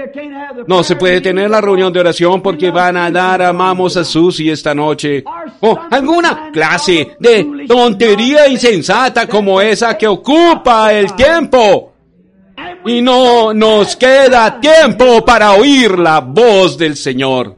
No 0.67 0.83
se 0.83 0.97
puede 0.97 1.21
tener 1.21 1.49
la 1.49 1.61
reunión 1.61 1.93
de 1.93 2.01
oración 2.01 2.43
porque 2.43 2.73
van 2.73 2.97
a 2.97 3.09
dar 3.09 3.41
a 3.41 3.53
Mamos 3.53 3.97
a 3.97 4.03
Susie 4.03 4.51
esta 4.51 4.75
noche. 4.75 5.23
O 5.61 5.79
alguna 5.89 6.51
clase 6.53 7.17
de 7.21 7.67
tontería 7.69 8.49
insensata 8.49 9.29
como 9.29 9.61
esa 9.61 9.97
que 9.97 10.09
ocupa 10.09 10.93
el 10.93 11.15
tiempo. 11.15 11.92
Y 12.85 13.01
no 13.01 13.55
nos 13.55 13.97
queda 13.97 14.61
tiempo 14.61 15.25
para 15.25 15.53
oír 15.53 15.99
la 15.99 16.21
voz 16.21 16.77
del 16.77 16.97
Señor. 16.97 17.57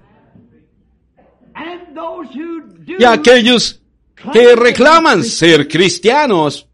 Y 2.98 3.04
aquellos 3.04 3.80
que 4.32 4.56
reclaman 4.56 5.24
ser 5.24 5.68
cristianos 5.68 6.68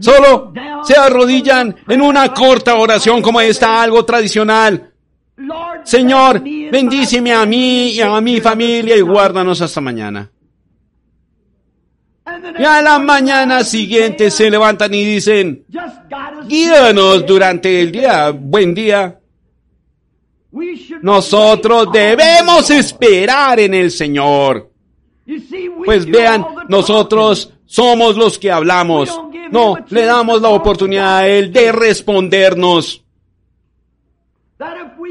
solo 0.00 0.52
se 0.84 0.96
arrodillan 0.96 1.74
en 1.88 2.02
una 2.02 2.32
corta 2.32 2.74
oración 2.76 3.22
como 3.22 3.40
esta, 3.40 3.82
algo 3.82 4.04
tradicional. 4.04 4.92
Señor, 5.84 6.42
bendíceme 6.42 7.32
a 7.32 7.46
mí 7.46 7.90
y 7.90 8.00
a 8.00 8.20
mi 8.20 8.40
familia 8.40 8.96
y 8.96 9.00
guárdanos 9.00 9.60
hasta 9.60 9.80
mañana. 9.80 10.30
Y 12.58 12.64
a 12.64 12.82
la 12.82 12.98
mañana 12.98 13.62
siguiente 13.64 14.30
se 14.30 14.50
levantan 14.50 14.92
y 14.94 15.04
dicen, 15.04 15.64
guíanos 16.46 17.26
durante 17.26 17.80
el 17.80 17.92
día, 17.92 18.30
buen 18.30 18.74
día. 18.74 19.18
Nosotros 21.02 21.88
debemos 21.92 22.70
esperar 22.70 23.60
en 23.60 23.74
el 23.74 23.90
Señor. 23.90 24.70
Pues 25.84 26.06
vean, 26.06 26.46
nosotros 26.68 27.52
somos 27.66 28.16
los 28.16 28.38
que 28.38 28.50
hablamos. 28.50 29.10
No, 29.50 29.76
le 29.88 30.04
damos 30.04 30.40
la 30.40 30.48
oportunidad 30.48 31.18
a 31.18 31.28
Él 31.28 31.52
de 31.52 31.72
respondernos. 31.72 33.02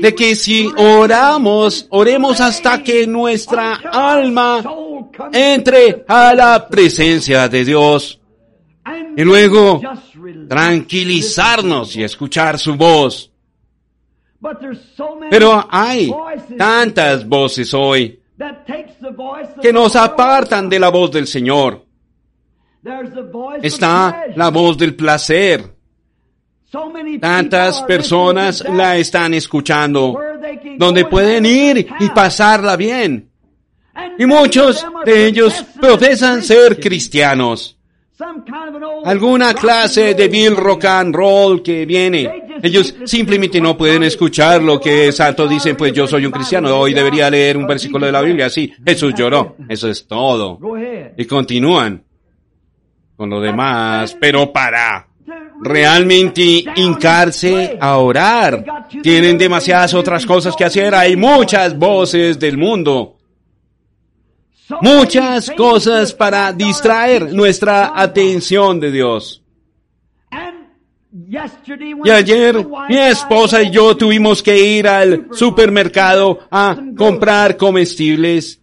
De 0.02 0.16
que 0.16 0.36
si 0.36 0.70
oramos, 0.78 1.86
oremos 1.90 2.42
hasta 2.42 2.82
que 2.82 3.06
nuestra 3.06 3.76
alma 3.76 4.64
entre 5.32 6.04
a 6.08 6.34
la 6.34 6.68
presencia 6.68 7.48
de 7.48 7.64
Dios. 7.64 8.20
Y 9.18 9.24
luego 9.24 9.82
tranquilizarnos 10.48 11.96
y 11.96 12.04
escuchar 12.04 12.60
su 12.60 12.76
voz. 12.76 13.32
Pero 15.30 15.66
hay 15.70 16.14
tantas 16.58 17.28
voces 17.28 17.74
hoy 17.74 18.20
que 19.62 19.74
nos 19.74 19.96
apartan 19.96 20.70
de 20.70 20.80
la 20.80 20.90
voz 20.90 21.12
del 21.12 21.28
Señor. 21.28 21.86
Está 23.62 24.26
la 24.36 24.50
voz 24.50 24.78
del 24.78 24.96
placer. 24.96 25.74
Tantas 27.22 27.82
personas 27.84 28.64
la 28.70 28.98
están 28.98 29.34
escuchando, 29.34 30.20
donde 30.78 31.06
pueden 31.06 31.46
ir 31.46 31.88
y 32.00 32.10
pasarla 32.10 32.76
bien. 32.76 33.30
Y 34.20 34.26
muchos 34.26 34.86
de 35.06 35.28
ellos 35.28 35.66
profesan 35.80 36.44
ser 36.44 36.80
cristianos. 36.80 37.75
Alguna 39.04 39.54
clase 39.54 40.14
de 40.14 40.28
Bill 40.30 40.56
Rock 40.56 40.86
and 40.86 41.14
Roll 41.14 41.62
que 41.62 41.86
viene. 41.86 42.44
Ellos 42.64 42.96
simplemente 43.06 43.60
no 43.60 43.78
pueden 43.78 44.04
escuchar 44.04 44.62
lo 44.62 44.80
que 44.80 45.12
santos 45.12 45.50
dicen, 45.50 45.76
pues 45.76 45.92
yo 45.92 46.08
soy 46.08 46.26
un 46.26 46.32
cristiano, 46.32 46.78
hoy 46.78 46.94
debería 46.94 47.30
leer 47.30 47.58
un 47.58 47.68
versículo 47.68 48.06
de 48.06 48.12
la 48.14 48.22
Biblia. 48.22 48.50
Sí, 48.50 48.72
Jesús 48.86 49.14
lloró. 49.16 49.58
Eso 49.68 49.90
es 49.90 50.08
todo. 50.08 50.60
Y 51.18 51.26
continúan 51.26 52.04
con 53.18 53.30
lo 53.30 53.42
demás, 53.42 54.16
pero 54.20 54.52
para 54.52 55.08
realmente 55.62 56.64
hincarse 56.76 57.78
a 57.80 57.98
orar. 57.98 58.64
Tienen 59.02 59.38
demasiadas 59.38 59.94
otras 59.94 60.26
cosas 60.26 60.56
que 60.56 60.64
hacer. 60.64 60.96
Hay 60.96 61.16
muchas 61.16 61.78
voces 61.78 62.40
del 62.40 62.58
mundo. 62.58 63.15
Muchas 64.82 65.52
cosas 65.52 66.14
para 66.14 66.52
distraer 66.52 67.34
nuestra 67.34 67.94
atención 67.96 68.80
de 68.80 68.92
Dios. 68.92 69.42
Y 72.04 72.10
ayer 72.10 72.66
mi 72.90 72.98
esposa 72.98 73.62
y 73.62 73.72
yo 73.72 73.96
tuvimos 73.96 74.44
que 74.44 74.58
ir 74.58 74.88
al 74.88 75.28
supermercado 75.32 76.40
a 76.52 76.78
comprar 76.98 77.58
comestibles. 77.58 78.60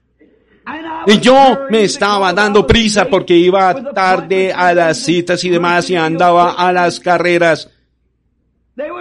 Y 1.07 1.19
yo 1.19 1.61
me 1.71 1.85
estaba 1.85 2.33
dando 2.33 2.67
prisa 2.67 3.07
porque 3.07 3.37
iba 3.37 3.93
tarde 3.93 4.53
a 4.53 4.75
las 4.75 4.99
citas 4.99 5.43
y 5.45 5.51
demás 5.51 5.89
y 5.91 5.97
andaba 5.97 6.53
a 6.53 6.73
las 6.73 7.01
carreras. 7.01 7.71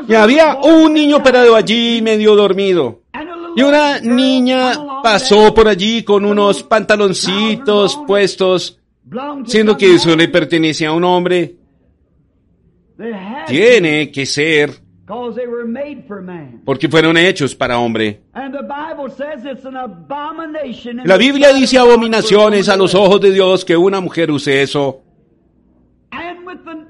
Y 0.07 0.13
había 0.13 0.55
un 0.55 0.93
niño 0.93 1.21
parado 1.21 1.55
allí 1.55 2.01
medio 2.01 2.35
dormido. 2.35 3.00
Y 3.55 3.61
una 3.61 3.99
niña 3.99 4.73
pasó 5.03 5.53
por 5.53 5.67
allí 5.67 6.03
con 6.03 6.25
unos 6.25 6.63
pantaloncitos 6.63 7.99
puestos, 8.07 8.79
siendo 9.45 9.77
que 9.77 9.95
eso 9.95 10.15
le 10.15 10.27
pertenecía 10.27 10.89
a 10.89 10.93
un 10.93 11.03
hombre. 11.03 11.55
Tiene 13.47 14.11
que 14.11 14.25
ser 14.25 14.81
porque 16.63 16.87
fueron 16.87 17.17
hechos 17.17 17.53
para 17.53 17.79
hombre. 17.79 18.21
La 21.03 21.17
Biblia 21.17 21.53
dice 21.53 21.77
abominaciones 21.77 22.69
a 22.69 22.77
los 22.77 22.95
ojos 22.95 23.19
de 23.19 23.31
Dios 23.31 23.65
que 23.65 23.75
una 23.75 23.99
mujer 23.99 24.31
use 24.31 24.61
eso. 24.61 25.01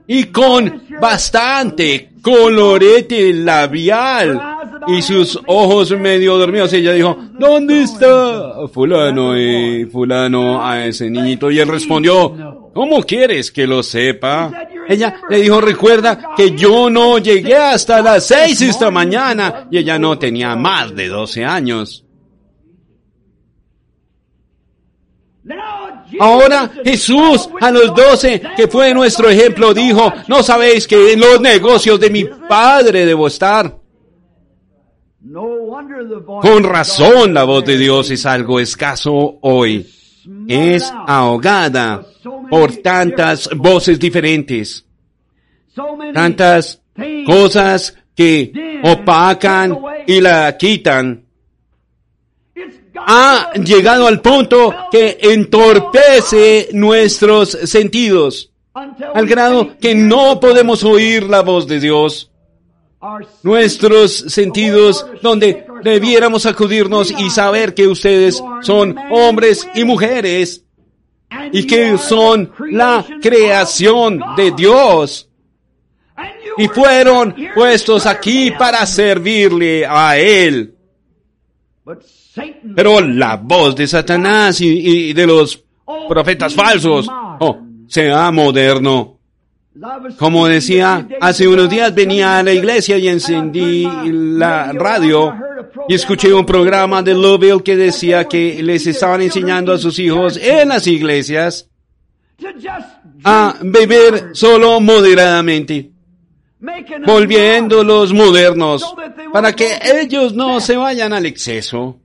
Y 0.06 0.26
con 0.26 0.84
bastante 1.00 2.12
colorete 2.22 3.34
labial 3.34 4.51
y 4.88 5.02
sus 5.02 5.40
ojos 5.48 5.92
medio 5.92 6.38
dormidos. 6.38 6.74
Ella 6.74 6.94
dijo, 6.94 7.18
¿dónde 7.38 7.84
está 7.84 8.68
fulano 8.72 9.38
y 9.38 9.86
fulano 9.86 10.64
a 10.64 10.86
ese 10.86 11.10
niñito? 11.10 11.52
Y 11.52 11.60
él 11.60 11.68
respondió, 11.68 12.70
¿cómo 12.74 13.04
quieres 13.04 13.52
que 13.52 13.68
lo 13.68 13.84
sepa? 13.84 14.52
Ella 14.88 15.22
le 15.30 15.40
dijo, 15.40 15.62
recuerda 15.62 16.32
que 16.36 16.56
yo 16.56 16.90
no 16.90 17.18
llegué 17.18 17.56
hasta 17.56 18.02
las 18.02 18.26
seis 18.26 18.62
esta 18.62 18.92
mañana 18.92 19.68
y 19.70 19.78
ella 19.78 19.98
no 20.00 20.18
tenía 20.18 20.56
más 20.56 20.96
de 20.96 21.08
12 21.08 21.46
años. 21.46 22.06
Ahora 26.20 26.70
Jesús 26.84 27.50
a 27.60 27.72
los 27.72 27.96
doce, 27.96 28.42
que 28.56 28.68
fue 28.68 28.94
nuestro 28.94 29.30
ejemplo, 29.30 29.74
dijo, 29.74 30.14
¿no 30.28 30.44
sabéis 30.44 30.88
que 30.88 31.14
en 31.14 31.20
los 31.20 31.42
negocios 31.42 32.00
de 32.00 32.10
mi 32.10 32.26
Padre 32.26 33.06
debo 33.06 33.28
estar? 33.28 33.81
Con 36.42 36.64
razón 36.64 37.34
la 37.34 37.44
voz 37.44 37.64
de 37.64 37.78
Dios 37.78 38.10
es 38.10 38.26
algo 38.26 38.60
escaso 38.60 39.38
hoy. 39.42 39.88
Es 40.48 40.92
ahogada 41.08 42.04
por 42.50 42.78
tantas 42.78 43.50
voces 43.56 44.00
diferentes, 44.00 44.86
tantas 46.14 46.82
cosas 47.26 47.96
que 48.16 48.82
opacan 48.84 49.78
y 50.08 50.22
la 50.22 50.58
quitan. 50.58 51.24
Ha 52.96 53.52
llegado 53.54 54.08
al 54.08 54.22
punto 54.22 54.74
que 54.92 55.18
entorpece 55.22 56.70
nuestros 56.74 57.50
sentidos, 57.50 58.52
al 58.74 59.28
grado 59.28 59.78
que 59.80 59.94
no 59.94 60.40
podemos 60.40 60.84
oír 60.84 61.24
la 61.24 61.42
voz 61.42 61.68
de 61.68 61.80
Dios. 61.80 62.31
Nuestros 63.44 64.14
sentidos 64.14 65.06
donde 65.22 65.66
debiéramos 65.84 66.46
acudirnos 66.46 67.12
y 67.12 67.30
saber 67.30 67.74
que 67.74 67.88
ustedes 67.88 68.42
son 68.62 68.96
hombres 69.10 69.68
y 69.74 69.84
mujeres 69.84 70.64
y 71.52 71.66
que 71.66 71.98
son 71.98 72.52
la 72.70 73.06
creación 73.22 74.22
de. 74.36 74.52
Dios 74.52 75.28
y 76.58 76.68
fueron 76.68 77.36
puestos 77.56 78.06
aquí 78.06 78.52
para 78.52 78.86
servirle 78.86 79.86
a 79.86 80.18
Él. 80.18 80.76
Pero 82.76 83.02
la 83.02 83.38
voz 83.38 83.76
de 83.76 83.88
Satanás 83.88 84.62
y, 84.62 85.10
y 85.10 85.14
de 85.14 85.28
los 85.28 85.64
profetas 86.08 86.54
falsos 86.54 87.08
oh, 87.10 87.60
sea 87.88 88.32
moderno. 88.32 89.21
Como 90.18 90.48
decía, 90.48 91.08
hace 91.22 91.48
unos 91.48 91.70
días 91.70 91.96
venía 91.96 92.38
a 92.38 92.44
la 92.44 92.52
iglesia 92.52 92.98
y 92.98 93.08
encendí 93.08 93.88
la 94.04 94.74
radio 94.74 95.34
y 95.88 95.96
escuché 95.96 96.34
un 96.34 96.46
programa 96.46 97.02
de 97.02 97.14
Louisville 97.14 97.64
que 97.64 97.78
decía 97.78 98.26
que 98.26 98.62
les 98.62 98.86
estaban 98.86 99.22
enseñando 99.22 99.72
a 99.72 99.78
sus 99.78 99.98
hijos 100.00 100.36
en 100.36 100.68
las 100.70 100.86
iglesias 100.88 101.70
a 103.24 103.56
beber 103.62 104.32
solo 104.34 104.82
moderadamente, 104.82 105.92
volviéndolos 107.06 108.12
modernos, 108.12 108.94
para 109.32 109.56
que 109.56 109.80
ellos 110.02 110.34
no 110.34 110.60
se 110.60 110.76
vayan 110.76 111.14
al 111.14 111.26
exceso. 111.26 111.98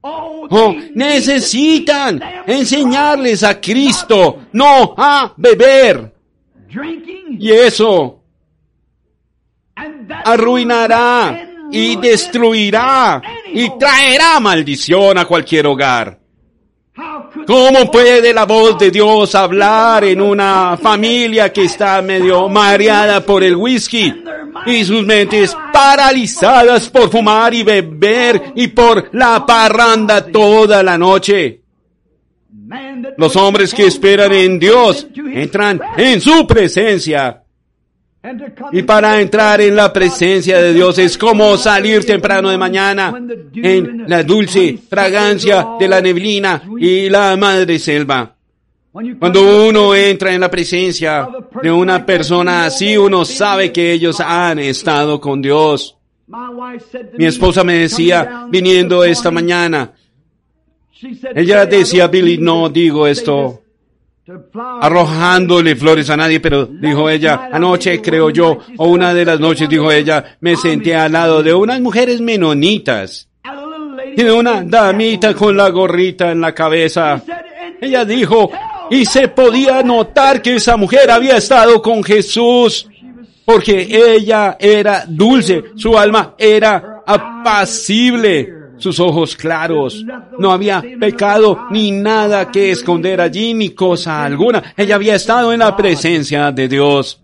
Oh, 0.00 0.74
necesitan 0.94 2.20
enseñarles 2.44 3.44
a 3.44 3.60
Cristo, 3.60 4.46
no 4.52 4.94
a 4.96 5.32
beber. 5.36 6.15
Y 7.38 7.50
eso 7.50 8.22
arruinará 10.24 11.48
y 11.70 11.96
destruirá 11.96 13.22
y 13.52 13.70
traerá 13.78 14.40
maldición 14.40 15.18
a 15.18 15.24
cualquier 15.24 15.66
hogar. 15.66 16.18
¿Cómo 17.46 17.90
puede 17.90 18.32
la 18.32 18.44
voz 18.44 18.78
de 18.78 18.90
Dios 18.90 19.34
hablar 19.34 20.04
en 20.04 20.20
una 20.20 20.78
familia 20.80 21.52
que 21.52 21.64
está 21.64 22.00
medio 22.00 22.48
mareada 22.48 23.20
por 23.20 23.44
el 23.44 23.54
whisky 23.54 24.24
y 24.64 24.84
sus 24.84 25.04
mentes 25.04 25.56
paralizadas 25.72 26.88
por 26.88 27.10
fumar 27.10 27.52
y 27.52 27.62
beber 27.62 28.52
y 28.56 28.68
por 28.68 29.10
la 29.12 29.44
parranda 29.44 30.24
toda 30.26 30.82
la 30.82 30.96
noche? 30.96 31.65
Los 33.16 33.36
hombres 33.36 33.72
que 33.74 33.86
esperan 33.86 34.32
en 34.32 34.58
Dios 34.58 35.06
entran 35.32 35.80
en 35.96 36.20
su 36.20 36.46
presencia. 36.46 37.42
Y 38.72 38.82
para 38.82 39.20
entrar 39.20 39.60
en 39.60 39.76
la 39.76 39.92
presencia 39.92 40.58
de 40.58 40.74
Dios 40.74 40.98
es 40.98 41.16
como 41.16 41.56
salir 41.56 42.04
temprano 42.04 42.50
de 42.50 42.58
mañana 42.58 43.14
en 43.54 44.04
la 44.08 44.22
dulce 44.24 44.78
fragancia 44.88 45.66
de 45.78 45.86
la 45.88 46.00
neblina 46.00 46.62
y 46.78 47.08
la 47.08 47.36
madre 47.36 47.78
selva. 47.78 48.34
Cuando 49.18 49.68
uno 49.68 49.94
entra 49.94 50.32
en 50.32 50.40
la 50.40 50.50
presencia 50.50 51.28
de 51.62 51.70
una 51.70 52.04
persona 52.04 52.64
así, 52.64 52.96
uno 52.96 53.24
sabe 53.24 53.70
que 53.70 53.92
ellos 53.92 54.20
han 54.20 54.58
estado 54.58 55.20
con 55.20 55.42
Dios. 55.42 55.96
Mi 57.18 57.26
esposa 57.26 57.62
me 57.62 57.78
decía, 57.78 58.46
viniendo 58.48 59.04
esta 59.04 59.30
mañana, 59.30 59.92
ella 61.34 61.66
decía, 61.66 62.08
Billy, 62.08 62.38
no 62.38 62.68
digo 62.68 63.06
esto 63.06 63.62
arrojándole 64.80 65.76
flores 65.76 66.10
a 66.10 66.16
nadie, 66.16 66.40
pero 66.40 66.66
dijo 66.66 67.08
ella, 67.08 67.48
anoche 67.52 68.00
creo 68.02 68.30
yo, 68.30 68.58
o 68.76 68.88
una 68.88 69.14
de 69.14 69.24
las 69.24 69.38
noches 69.38 69.68
dijo 69.68 69.92
ella, 69.92 70.36
me 70.40 70.56
senté 70.56 70.96
al 70.96 71.12
lado 71.12 71.42
de 71.42 71.54
unas 71.54 71.80
mujeres 71.80 72.20
menonitas 72.20 73.28
y 74.16 74.22
de 74.22 74.32
una 74.32 74.62
damita 74.64 75.32
con 75.34 75.56
la 75.56 75.68
gorrita 75.68 76.32
en 76.32 76.40
la 76.40 76.52
cabeza. 76.52 77.22
Ella 77.80 78.04
dijo, 78.04 78.50
y 78.90 79.04
se 79.04 79.28
podía 79.28 79.82
notar 79.82 80.42
que 80.42 80.56
esa 80.56 80.76
mujer 80.76 81.10
había 81.10 81.36
estado 81.36 81.80
con 81.80 82.02
Jesús, 82.02 82.88
porque 83.44 83.86
ella 84.16 84.56
era 84.58 85.04
dulce, 85.06 85.62
su 85.76 85.96
alma 85.96 86.34
era 86.36 87.02
apacible 87.06 88.55
sus 88.78 89.00
ojos 89.00 89.36
claros. 89.36 90.04
No 90.38 90.52
había 90.52 90.82
pecado 90.98 91.66
ni 91.70 91.90
nada 91.92 92.50
que 92.50 92.70
esconder 92.70 93.20
allí, 93.20 93.54
ni 93.54 93.70
cosa 93.70 94.24
alguna. 94.24 94.74
Ella 94.76 94.96
había 94.96 95.14
estado 95.14 95.52
en 95.52 95.60
la 95.60 95.76
presencia 95.76 96.52
de 96.52 96.68
Dios. 96.68 97.20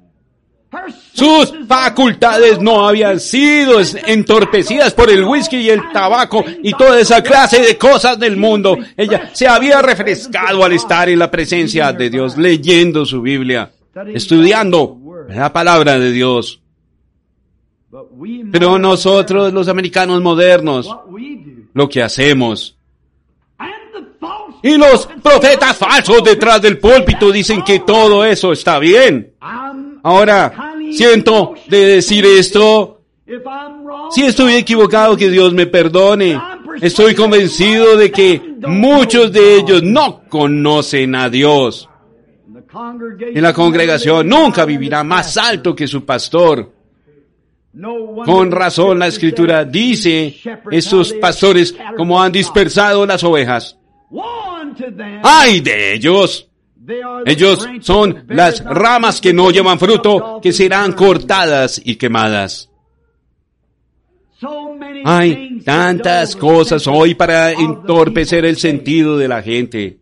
Sus 1.13 1.53
facultades 1.69 2.59
no 2.59 2.89
habían 2.89 3.21
sido 3.21 3.81
entorpecidas 4.07 4.95
por 4.95 5.11
el 5.11 5.25
whisky 5.25 5.59
y 5.59 5.69
el 5.69 5.93
tabaco 5.93 6.43
y 6.63 6.73
toda 6.73 6.99
esa 6.99 7.23
clase 7.23 7.61
de 7.61 7.77
cosas 7.77 8.19
del 8.19 8.39
mundo. 8.39 8.79
Ella 8.97 9.31
se 9.35 9.47
había 9.47 9.83
refrescado 9.83 10.65
al 10.65 10.73
estar 10.73 11.11
en 11.11 11.19
la 11.19 11.31
presencia 11.31 11.93
de 11.93 12.09
Dios, 12.09 12.39
leyendo 12.39 13.05
su 13.05 13.21
Biblia, 13.21 13.71
estudiando 14.15 14.99
la 15.29 15.53
palabra 15.53 15.99
de 15.99 16.11
Dios. 16.11 16.62
Pero 18.51 18.78
nosotros, 18.78 19.53
los 19.53 19.68
americanos 19.68 20.22
modernos, 20.22 20.88
lo 21.74 21.88
que 21.88 22.03
hacemos. 22.03 22.76
Y 24.62 24.78
los 24.78 25.07
profetas 25.22 25.76
falsos 25.76 26.22
detrás 26.22 26.62
del 26.62 26.78
púlpito 26.78 27.30
dicen 27.30 27.62
que 27.62 27.80
todo 27.80 28.24
eso 28.24 28.53
está 28.53 28.78
bien. 28.78 29.34
Ahora, 30.03 30.74
siento 30.93 31.55
de 31.68 31.86
decir 31.86 32.24
esto, 32.24 33.03
si 34.11 34.22
estoy 34.24 34.55
equivocado, 34.55 35.16
que 35.16 35.30
Dios 35.30 35.53
me 35.53 35.66
perdone. 35.66 36.40
Estoy 36.80 37.14
convencido 37.14 37.97
de 37.97 38.11
que 38.11 38.40
muchos 38.66 39.32
de 39.32 39.57
ellos 39.57 39.82
no 39.82 40.22
conocen 40.28 41.14
a 41.14 41.28
Dios. 41.28 41.88
Y 43.34 43.40
la 43.40 43.53
congregación 43.53 44.28
nunca 44.28 44.64
vivirá 44.64 45.05
más 45.05 45.36
alto 45.36 45.74
que 45.74 45.86
su 45.86 46.05
pastor. 46.07 46.82
Con 48.25 48.51
razón 48.51 48.99
la 48.99 49.07
escritura 49.07 49.64
dice, 49.64 50.37
estos 50.70 51.14
pastores 51.14 51.75
como 51.97 52.23
han 52.23 52.31
dispersado 52.31 53.07
las 53.07 53.25
ovejas. 53.25 53.79
¡Ay 55.23 55.61
de 55.61 55.95
ellos! 55.95 56.49
Ellos 57.25 57.66
son 57.81 58.25
las 58.29 58.62
ramas 58.64 59.20
que 59.20 59.33
no 59.33 59.51
llevan 59.51 59.79
fruto, 59.79 60.41
que 60.43 60.53
serán 60.53 60.93
cortadas 60.93 61.81
y 61.83 61.97
quemadas. 61.97 62.68
Hay 65.05 65.61
tantas 65.61 66.37
cosas 66.37 66.87
hoy 66.87 67.14
para 67.14 67.53
entorpecer 67.53 68.45
el 68.45 68.57
sentido 68.57 69.16
de 69.16 69.29
la 69.29 69.43
gente. 69.43 69.99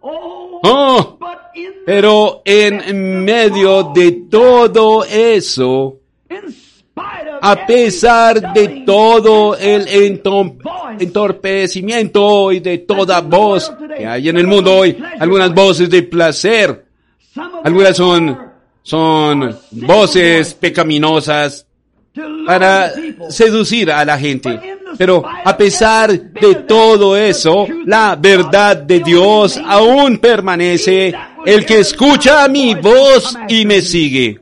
Oh, 0.00 1.15
Pero 1.84 2.42
en 2.44 3.24
medio 3.24 3.84
de 3.94 4.12
todo 4.30 5.04
eso, 5.04 6.00
a 7.40 7.66
pesar 7.66 8.52
de 8.52 8.82
todo 8.84 9.56
el 9.56 10.20
entorpecimiento 10.98 12.52
y 12.52 12.60
de 12.60 12.78
toda 12.78 13.20
voz 13.20 13.72
que 13.96 14.06
hay 14.06 14.28
en 14.28 14.36
el 14.38 14.46
mundo 14.46 14.78
hoy, 14.78 14.96
algunas 15.18 15.54
voces 15.54 15.88
de 15.90 16.02
placer, 16.02 16.84
algunas 17.62 17.96
son, 17.96 18.38
son 18.82 19.56
voces 19.70 20.54
pecaminosas 20.54 21.66
para 22.46 22.92
seducir 23.28 23.90
a 23.90 24.04
la 24.04 24.18
gente. 24.18 24.75
Pero 24.98 25.22
a 25.26 25.56
pesar 25.56 26.10
de 26.18 26.54
todo 26.66 27.16
eso, 27.16 27.66
la 27.84 28.16
verdad 28.16 28.76
de 28.76 29.00
Dios 29.00 29.58
aún 29.64 30.18
permanece. 30.18 31.14
El 31.44 31.64
que 31.64 31.80
escucha 31.80 32.48
mi 32.48 32.74
voz 32.74 33.36
y 33.48 33.64
me 33.64 33.80
sigue. 33.80 34.40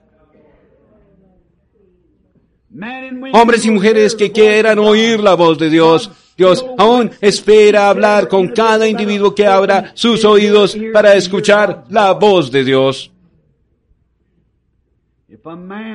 Hombres 3.32 3.64
y 3.64 3.70
mujeres 3.70 4.14
que 4.14 4.32
quieran 4.32 4.78
oír 4.78 5.20
la 5.20 5.34
voz 5.34 5.58
de 5.58 5.70
Dios. 5.70 6.10
Dios 6.36 6.64
aún 6.78 7.10
espera 7.20 7.88
hablar 7.88 8.26
con 8.28 8.48
cada 8.48 8.88
individuo 8.88 9.34
que 9.34 9.46
abra 9.46 9.92
sus 9.94 10.24
oídos 10.24 10.76
para 10.92 11.14
escuchar 11.14 11.84
la 11.90 12.12
voz 12.12 12.50
de 12.50 12.64
Dios. 12.64 13.13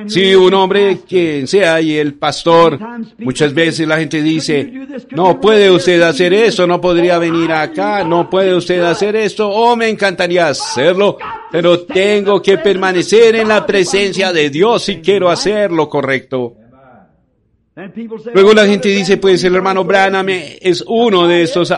Si 0.06 0.32
un 0.32 0.54
hombre, 0.54 1.00
quien 1.08 1.48
sea, 1.48 1.80
y 1.80 1.96
el 1.96 2.14
pastor, 2.14 2.78
muchas 3.18 3.52
veces 3.52 3.88
la 3.88 3.98
gente 3.98 4.22
dice, 4.22 4.70
no 5.10 5.40
puede 5.40 5.68
usted 5.70 6.00
hacer 6.02 6.32
eso, 6.32 6.68
no 6.68 6.80
podría 6.80 7.18
venir 7.18 7.50
acá, 7.50 8.04
no 8.04 8.30
puede 8.30 8.54
usted 8.54 8.80
hacer 8.82 9.16
esto, 9.16 9.48
oh, 9.48 9.74
me 9.74 9.88
encantaría 9.88 10.46
hacerlo, 10.46 11.18
pero 11.50 11.80
tengo 11.80 12.40
que 12.40 12.58
permanecer 12.58 13.34
en 13.34 13.48
la 13.48 13.66
presencia 13.66 14.32
de 14.32 14.50
Dios 14.50 14.84
si 14.84 15.00
quiero 15.00 15.28
hacer 15.28 15.72
lo 15.72 15.88
correcto. 15.88 16.54
Luego 18.34 18.50
"Oh, 18.50 18.54
la 18.54 18.66
gente 18.66 18.88
dice, 18.88 19.16
pues 19.16 19.42
el 19.42 19.54
hermano 19.56 19.80
right." 19.80 19.88
Branham 19.88 20.28
es 20.28 20.84
uno 20.86 21.26
de 21.26 21.42
estos 21.42 21.72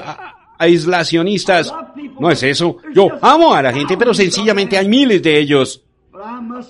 aislacionistas. 0.59 1.73
No 2.19 2.31
es 2.31 2.43
eso. 2.43 2.77
Yo 2.95 3.09
amo 3.21 3.55
a 3.55 3.63
la 3.63 3.73
gente, 3.73 3.97
pero 3.97 4.13
sencillamente 4.13 4.77
hay 4.77 4.89
miles 4.89 5.23
de 5.23 5.39
ellos. 5.39 5.83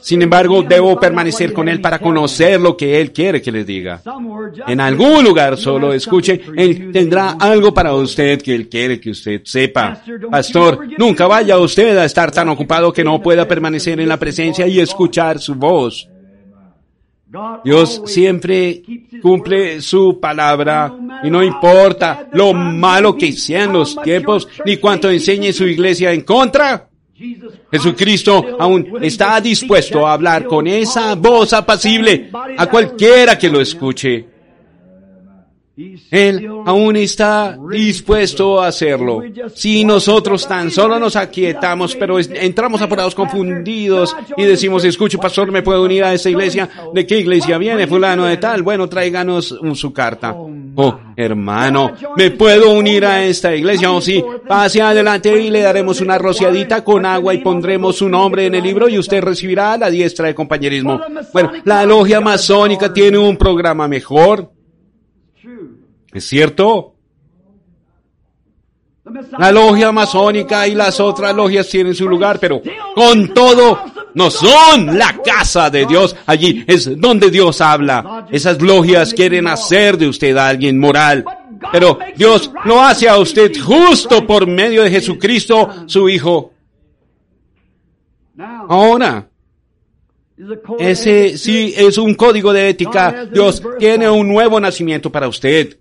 Sin 0.01 0.23
embargo, 0.23 0.63
debo 0.63 0.99
permanecer 0.99 1.53
con 1.53 1.69
él 1.69 1.81
para 1.81 1.99
conocer 1.99 2.61
lo 2.61 2.77
que 2.77 3.01
él 3.01 3.13
quiere 3.13 3.43
que 3.43 3.53
les 3.53 3.67
diga. 3.67 4.03
En 4.67 4.81
algún 4.81 5.25
lugar 5.25 5.57
solo 5.57 5.93
escuche, 5.93 6.41
él 6.57 6.91
tendrá 6.93 7.37
algo 7.39 7.73
para 7.73 7.95
usted 7.95 8.41
que 8.41 8.55
él 8.55 8.69
quiere 8.69 9.01
que 9.01 9.11
usted 9.11 9.43
sepa. 9.45 10.03
Pastor, 10.31 10.87
nunca 10.99 11.27
vaya 11.27 11.59
usted 11.59 11.97
a 11.97 12.05
estar 12.05 12.31
tan 12.31 12.49
ocupado 12.49 12.93
que 12.93 13.05
no 13.05 13.21
pueda 13.21 13.47
permanecer 13.47 14.01
en 14.01 14.09
la 14.09 14.19
presencia 14.19 14.67
y 14.67 14.81
escuchar 14.81 15.39
su 15.39 15.55
voz. 15.55 16.09
Dios 17.65 18.03
siempre 18.07 18.83
cumple 19.23 19.81
su 19.81 20.21
palabra 20.21 20.95
y 21.25 21.31
no 21.31 21.43
importa 21.43 22.29
lo 22.33 22.53
malo 22.53 23.17
que 23.17 23.33
sean 23.33 23.73
los 23.73 23.97
tiempos 24.03 24.47
ni 24.67 24.77
cuánto 24.77 25.11
enseñe 25.11 25.53
su 25.53 25.65
iglesia 25.65 26.13
en 26.13 26.23
contra. 26.23 26.89
Jesucristo 27.71 28.57
aún 28.59 28.99
está 29.03 29.41
dispuesto 29.41 30.07
a 30.07 30.13
hablar 30.13 30.47
con 30.47 30.67
esa 30.67 31.15
voz 31.15 31.53
apacible 31.53 32.31
a 32.57 32.67
cualquiera 32.67 33.39
que 33.39 33.49
lo 33.49 33.61
escuche. 33.61 34.32
Él 35.75 36.47
aún 36.67 36.97
está 36.97 37.57
dispuesto 37.71 38.61
a 38.61 38.67
hacerlo. 38.67 39.23
Si 39.55 39.87
nosotros 39.87 40.47
tan 40.47 40.71
solo 40.71 40.99
nos 40.99 41.17
aquietamos, 41.17 41.97
pero 41.97 42.19
entramos 42.19 42.83
apurados, 42.83 43.15
confundidos 43.15 44.15
y 44.37 44.45
decimos, 44.45 44.85
escuche, 44.85 45.17
pastor, 45.17 45.51
¿me 45.51 45.63
puedo 45.63 45.83
unir 45.83 46.05
a 46.05 46.13
esta 46.13 46.29
iglesia? 46.29 46.69
¿De 46.93 47.07
qué 47.07 47.19
iglesia 47.19 47.57
viene 47.57 47.87
fulano 47.87 48.27
de 48.27 48.37
tal? 48.37 48.63
Bueno, 48.63 48.87
tráiganos 48.87 49.59
su 49.75 49.93
carta. 49.95 50.37
Oh, 50.75 50.99
hermano, 51.17 51.93
¿me 52.17 52.31
puedo 52.31 52.73
unir 52.73 53.07
a 53.07 53.25
esta 53.25 53.55
iglesia? 53.55 53.91
Oh, 53.93 54.01
sí, 54.01 54.23
pase 54.47 54.83
adelante 54.83 55.41
y 55.41 55.51
le 55.51 55.61
daremos 55.61 56.03
una 56.03 56.19
rociadita 56.19 56.85
con 56.85 57.07
agua 57.07 57.33
y 57.33 57.39
pondremos 57.39 57.97
su 57.97 58.11
nombre 58.11 58.45
en 58.45 58.55
el 58.55 58.63
libro 58.63 58.91
y 58.91 58.99
usted 58.99 59.23
recibirá 59.23 59.79
la 59.79 59.89
diestra 59.89 60.27
de 60.27 60.35
compañerismo. 60.35 61.01
Bueno, 61.33 61.53
la 61.65 61.85
logia 61.87 62.21
masónica 62.21 62.93
tiene 62.93 63.17
un 63.17 63.39
programa 63.39 63.89
mejor. 63.89 64.52
¿Es 66.13 66.27
cierto? 66.27 66.95
La 69.39 69.51
logia 69.51 69.91
masónica 69.91 70.67
y 70.69 70.75
las 70.75 71.01
otras 71.01 71.35
logias 71.35 71.69
tienen 71.69 71.95
su 71.95 72.09
lugar, 72.09 72.39
pero 72.39 72.63
con 72.95 73.35
todo 73.35 73.81
no 74.15 74.31
son 74.31 74.97
la 74.97 75.19
casa 75.25 75.71
de 75.71 75.87
Dios. 75.87 76.15
Allí 76.27 76.65
es 76.67 77.01
donde 77.01 77.31
Dios 77.31 77.61
habla. 77.61 78.27
Esas 78.31 78.61
logias 78.63 79.13
quieren 79.13 79.49
hacer 79.49 79.99
de 79.99 80.09
usted 80.09 80.37
a 80.37 80.49
alguien 80.49 80.79
moral. 80.79 81.25
Pero 81.73 81.99
Dios 82.17 82.51
lo 82.65 82.81
hace 82.81 83.09
a 83.09 83.19
usted 83.19 83.53
justo 83.61 84.27
por 84.27 84.47
medio 84.47 84.83
de 84.83 84.91
Jesucristo, 84.91 85.69
su 85.87 86.09
Hijo. 86.09 86.53
Ahora, 88.69 89.29
ese 90.79 91.37
sí 91.39 91.75
es 91.77 91.99
un 91.99 92.15
código 92.15 92.53
de 92.53 92.69
ética. 92.69 93.27
Dios 93.27 93.63
tiene 93.79 94.09
un 94.09 94.29
nuevo 94.29 94.61
nacimiento 94.61 95.11
para 95.11 95.29
usted. 95.29 95.77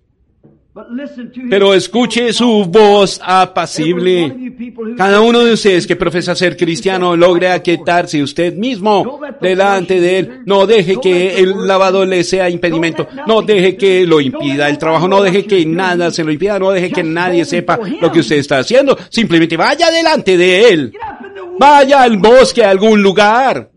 Pero 1.50 1.74
escuche 1.74 2.34
su 2.34 2.66
voz 2.66 3.20
apacible. 3.24 4.54
Cada 4.98 5.22
uno 5.22 5.40
de 5.40 5.54
ustedes 5.54 5.88
que 5.88 5.96
profesa 5.96 6.36
ser 6.36 6.58
cristiano 6.58 7.16
logre 7.16 7.50
aquietarse 7.50 8.22
usted 8.22 8.54
mismo 8.56 9.20
delante 9.40 10.00
de 10.00 10.20
él. 10.20 10.42
No 10.46 10.66
deje 10.66 10.98
que 11.02 11.38
el 11.40 11.68
lavado 11.68 12.06
le 12.06 12.24
sea 12.24 12.50
impedimento. 12.50 13.08
No 13.28 13.42
deje 13.42 13.76
que 13.76 14.06
lo 14.06 14.22
impida 14.22 14.70
el 14.70 14.78
trabajo. 14.78 15.08
No 15.08 15.22
deje 15.22 15.46
que 15.46 15.66
nada 15.66 16.12
se 16.12 16.24
lo 16.24 16.32
impida. 16.32 16.60
No 16.60 16.72
deje 16.72 16.92
que 16.92 17.04
nadie 17.04 17.46
sepa 17.46 17.80
lo 18.00 18.12
que 18.12 18.20
usted 18.20 18.38
está 18.38 18.60
haciendo. 18.60 18.98
Simplemente 19.10 19.58
vaya 19.58 19.90
delante 19.90 20.38
de 20.38 20.70
él. 20.70 20.94
Vaya 21.60 22.02
al 22.02 22.18
bosque, 22.18 22.64
a 22.64 22.70
algún 22.70 23.02
lugar. 23.02 23.70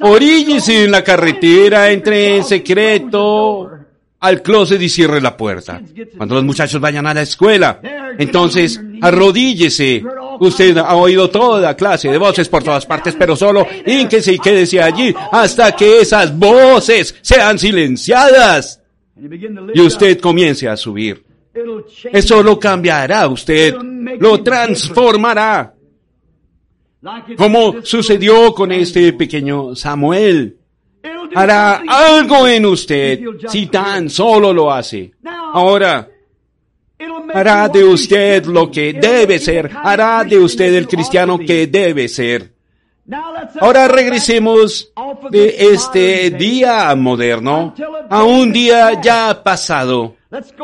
Oríllese 0.00 0.84
en 0.84 0.90
la 0.90 1.02
carretera, 1.02 1.90
entre 1.90 2.36
en 2.36 2.44
secreto 2.44 3.77
al 4.20 4.42
closet 4.42 4.80
y 4.80 4.88
cierre 4.88 5.20
la 5.20 5.36
puerta. 5.36 5.80
Cuando 6.16 6.34
los 6.34 6.44
muchachos 6.44 6.80
vayan 6.80 7.06
a 7.06 7.14
la 7.14 7.22
escuela, 7.22 7.80
entonces 8.18 8.80
arrodíllese. 9.00 10.02
Usted 10.40 10.76
ha 10.78 10.94
oído 10.94 11.30
toda 11.30 11.76
clase 11.76 12.08
de 12.08 12.18
voces 12.18 12.48
por 12.48 12.62
todas 12.62 12.86
partes, 12.86 13.14
pero 13.18 13.36
solo 13.36 13.66
ínquese 13.86 14.32
y 14.32 14.38
quédese 14.38 14.82
allí 14.82 15.14
hasta 15.32 15.72
que 15.72 16.00
esas 16.00 16.36
voces 16.36 17.14
sean 17.20 17.58
silenciadas 17.58 18.80
y 19.74 19.80
usted 19.80 20.20
comience 20.20 20.68
a 20.68 20.76
subir. 20.76 21.24
Eso 22.12 22.42
lo 22.42 22.58
cambiará 22.58 23.26
usted, 23.26 23.74
lo 24.20 24.42
transformará, 24.42 25.74
como 27.36 27.82
sucedió 27.82 28.54
con 28.54 28.70
este 28.72 29.12
pequeño 29.12 29.74
Samuel 29.74 30.57
hará 31.34 31.82
algo 31.86 32.46
en 32.46 32.66
usted 32.66 33.20
si 33.48 33.66
tan 33.66 34.10
solo 34.10 34.52
lo 34.52 34.72
hace. 34.72 35.12
Ahora, 35.52 36.08
hará 37.32 37.68
de 37.68 37.84
usted 37.84 38.44
lo 38.46 38.70
que 38.70 38.92
debe 38.92 39.38
ser, 39.38 39.70
hará 39.74 40.24
de 40.24 40.38
usted 40.38 40.74
el 40.74 40.88
cristiano 40.88 41.38
que 41.38 41.66
debe 41.66 42.08
ser. 42.08 42.52
Ahora 43.60 43.88
regresemos 43.88 44.92
de 45.30 45.72
este 45.72 46.30
día 46.30 46.94
moderno 46.94 47.74
a 48.10 48.22
un 48.22 48.52
día 48.52 49.00
ya 49.00 49.42
pasado. 49.42 50.16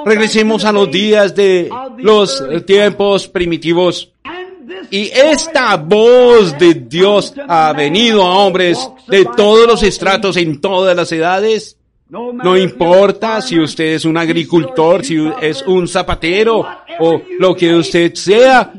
Regresemos 0.04 0.64
a 0.66 0.72
los 0.72 0.90
días 0.90 1.34
de 1.34 1.70
los 1.98 2.44
tiempos 2.66 3.28
primitivos. 3.28 4.13
Y 4.90 5.10
esta 5.12 5.76
voz 5.76 6.58
de 6.58 6.74
Dios 6.74 7.34
ha 7.48 7.72
venido 7.72 8.22
a 8.22 8.38
hombres 8.38 8.78
de 9.08 9.26
todos 9.36 9.66
los 9.66 9.82
estratos 9.82 10.36
en 10.36 10.60
todas 10.60 10.96
las 10.96 11.10
edades. 11.12 11.76
No 12.08 12.56
importa 12.56 13.40
si 13.40 13.58
usted 13.58 13.94
es 13.94 14.04
un 14.04 14.16
agricultor, 14.16 15.04
si 15.04 15.30
es 15.40 15.62
un 15.62 15.88
zapatero 15.88 16.66
o 17.00 17.22
lo 17.38 17.54
que 17.54 17.74
usted 17.74 18.14
sea, 18.14 18.72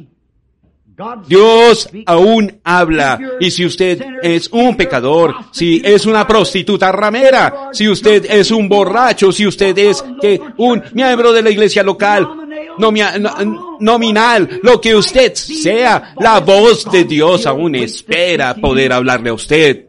Dios 1.28 1.90
aún 2.06 2.60
habla. 2.64 3.20
Y 3.40 3.52
si 3.52 3.66
usted 3.66 4.02
es 4.22 4.48
un 4.52 4.78
pecador, 4.78 5.36
si 5.52 5.82
es 5.84 6.06
una 6.06 6.26
prostituta 6.26 6.92
ramera, 6.92 7.70
si 7.74 7.90
usted 7.90 8.26
es 8.30 8.52
un 8.52 8.70
borracho, 8.70 9.32
si 9.32 9.46
usted 9.46 9.78
es 9.78 10.04
que 10.22 10.40
un 10.58 10.82
miembro 10.94 11.34
de 11.34 11.42
la 11.42 11.50
iglesia 11.50 11.84
local, 11.84 12.28
nominal, 12.78 14.60
lo 14.64 14.80
que 14.80 14.96
usted 14.96 15.34
sea, 15.34 16.14
la 16.20 16.40
voz 16.40 16.90
de 16.92 17.04
Dios 17.04 17.46
aún 17.46 17.76
espera 17.76 18.56
poder 18.56 18.94
hablarle 18.94 19.30
a 19.30 19.34
usted. 19.34 19.86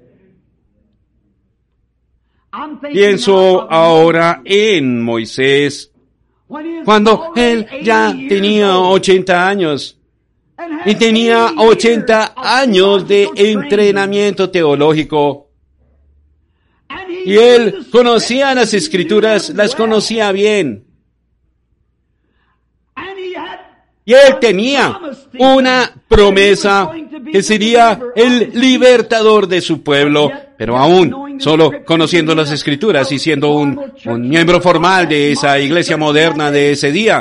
Pienso 2.90 3.70
ahora 3.70 4.40
en 4.44 5.02
Moisés, 5.02 5.90
cuando 6.84 7.32
él 7.36 7.66
ya 7.82 8.14
tenía 8.28 8.78
80 8.78 9.48
años 9.48 9.98
y 10.84 10.94
tenía 10.94 11.52
80 11.56 12.34
años 12.36 13.06
de 13.06 13.28
entrenamiento 13.34 14.48
teológico. 14.50 15.50
Y 17.24 17.36
él 17.36 17.86
conocía 17.90 18.54
las 18.54 18.72
escrituras, 18.72 19.50
las 19.50 19.74
conocía 19.74 20.32
bien. 20.32 20.85
Y 24.08 24.12
él 24.12 24.38
tenía 24.40 25.00
una 25.36 25.92
promesa 26.06 26.88
que 27.32 27.42
sería 27.42 27.98
el 28.14 28.52
libertador 28.54 29.48
de 29.48 29.60
su 29.60 29.82
pueblo, 29.82 30.30
pero 30.56 30.76
aún 30.76 31.40
solo 31.40 31.84
conociendo 31.84 32.32
las 32.32 32.52
escrituras 32.52 33.10
y 33.10 33.18
siendo 33.18 33.54
un, 33.54 33.80
miembro 34.20 34.60
formal 34.60 35.08
de 35.08 35.32
esa 35.32 35.58
iglesia 35.58 35.96
moderna 35.96 36.52
de 36.52 36.70
ese 36.70 36.92
día, 36.92 37.20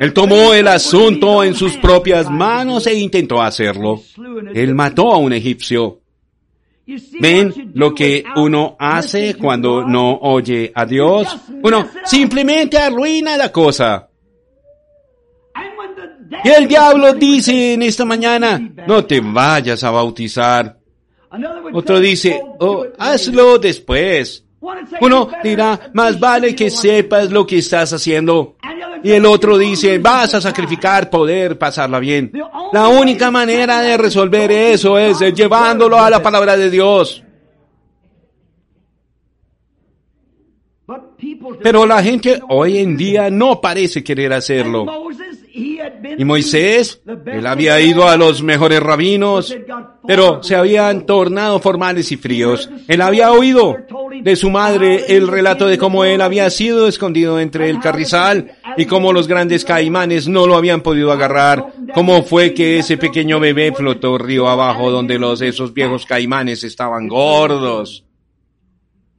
él 0.00 0.12
tomó 0.12 0.52
el 0.52 0.66
asunto 0.66 1.44
en 1.44 1.54
sus 1.54 1.76
propias 1.76 2.28
manos 2.28 2.88
e 2.88 2.94
intentó 2.94 3.40
hacerlo. 3.40 4.02
Él 4.52 4.74
mató 4.74 5.12
a 5.12 5.18
un 5.18 5.32
egipcio. 5.32 6.00
¿Ven 7.20 7.72
lo 7.74 7.94
que 7.94 8.24
uno 8.34 8.74
hace 8.80 9.36
cuando 9.36 9.86
no 9.86 10.18
oye 10.22 10.72
a 10.74 10.84
Dios? 10.84 11.36
Uno 11.62 11.88
simplemente 12.04 12.78
arruina 12.78 13.36
la 13.36 13.52
cosa. 13.52 14.08
Y 16.44 16.48
el 16.48 16.66
diablo 16.66 17.12
dice 17.14 17.74
en 17.74 17.82
esta 17.82 18.04
mañana, 18.04 18.60
no 18.86 19.04
te 19.04 19.20
vayas 19.20 19.82
a 19.84 19.90
bautizar. 19.90 20.78
Otro 21.72 22.00
dice, 22.00 22.40
oh, 22.60 22.86
hazlo 22.98 23.58
después. 23.58 24.44
Uno 25.00 25.28
dirá, 25.42 25.90
más 25.92 26.18
vale 26.18 26.54
que 26.54 26.70
sepas 26.70 27.30
lo 27.30 27.46
que 27.46 27.58
estás 27.58 27.92
haciendo. 27.92 28.56
Y 29.02 29.12
el 29.12 29.24
otro 29.26 29.58
dice, 29.58 29.98
vas 29.98 30.34
a 30.34 30.40
sacrificar 30.40 31.10
poder 31.10 31.58
pasarla 31.58 31.98
bien. 32.00 32.32
La 32.72 32.88
única 32.88 33.30
manera 33.30 33.80
de 33.80 33.96
resolver 33.96 34.50
eso 34.50 34.98
es 34.98 35.20
llevándolo 35.34 35.98
a 35.98 36.10
la 36.10 36.22
palabra 36.22 36.56
de 36.56 36.70
Dios. 36.70 37.22
Pero 41.62 41.86
la 41.86 42.02
gente 42.02 42.40
hoy 42.48 42.78
en 42.78 42.96
día 42.96 43.30
no 43.30 43.60
parece 43.60 44.02
querer 44.02 44.32
hacerlo. 44.32 44.86
Y 46.18 46.24
Moisés, 46.24 47.00
él 47.26 47.46
había 47.46 47.80
ido 47.80 48.06
a 48.06 48.18
los 48.18 48.42
mejores 48.42 48.80
rabinos, 48.80 49.56
pero 50.06 50.42
se 50.42 50.54
habían 50.54 51.06
tornado 51.06 51.60
formales 51.60 52.12
y 52.12 52.18
fríos. 52.18 52.68
Él 52.88 53.00
había 53.00 53.32
oído 53.32 53.76
de 54.22 54.36
su 54.36 54.50
madre 54.50 55.16
el 55.16 55.28
relato 55.28 55.66
de 55.66 55.78
cómo 55.78 56.04
él 56.04 56.20
había 56.20 56.50
sido 56.50 56.88
escondido 56.88 57.40
entre 57.40 57.70
el 57.70 57.80
carrizal 57.80 58.52
y 58.76 58.84
cómo 58.84 59.14
los 59.14 59.28
grandes 59.28 59.64
caimanes 59.64 60.28
no 60.28 60.46
lo 60.46 60.56
habían 60.56 60.82
podido 60.82 61.10
agarrar, 61.10 61.72
cómo 61.94 62.22
fue 62.22 62.52
que 62.52 62.78
ese 62.78 62.98
pequeño 62.98 63.40
bebé 63.40 63.72
flotó 63.72 64.18
río 64.18 64.48
abajo 64.48 64.90
donde 64.90 65.18
los 65.18 65.40
esos 65.40 65.72
viejos 65.72 66.04
caimanes 66.04 66.64
estaban 66.64 67.08
gordos. 67.08 68.05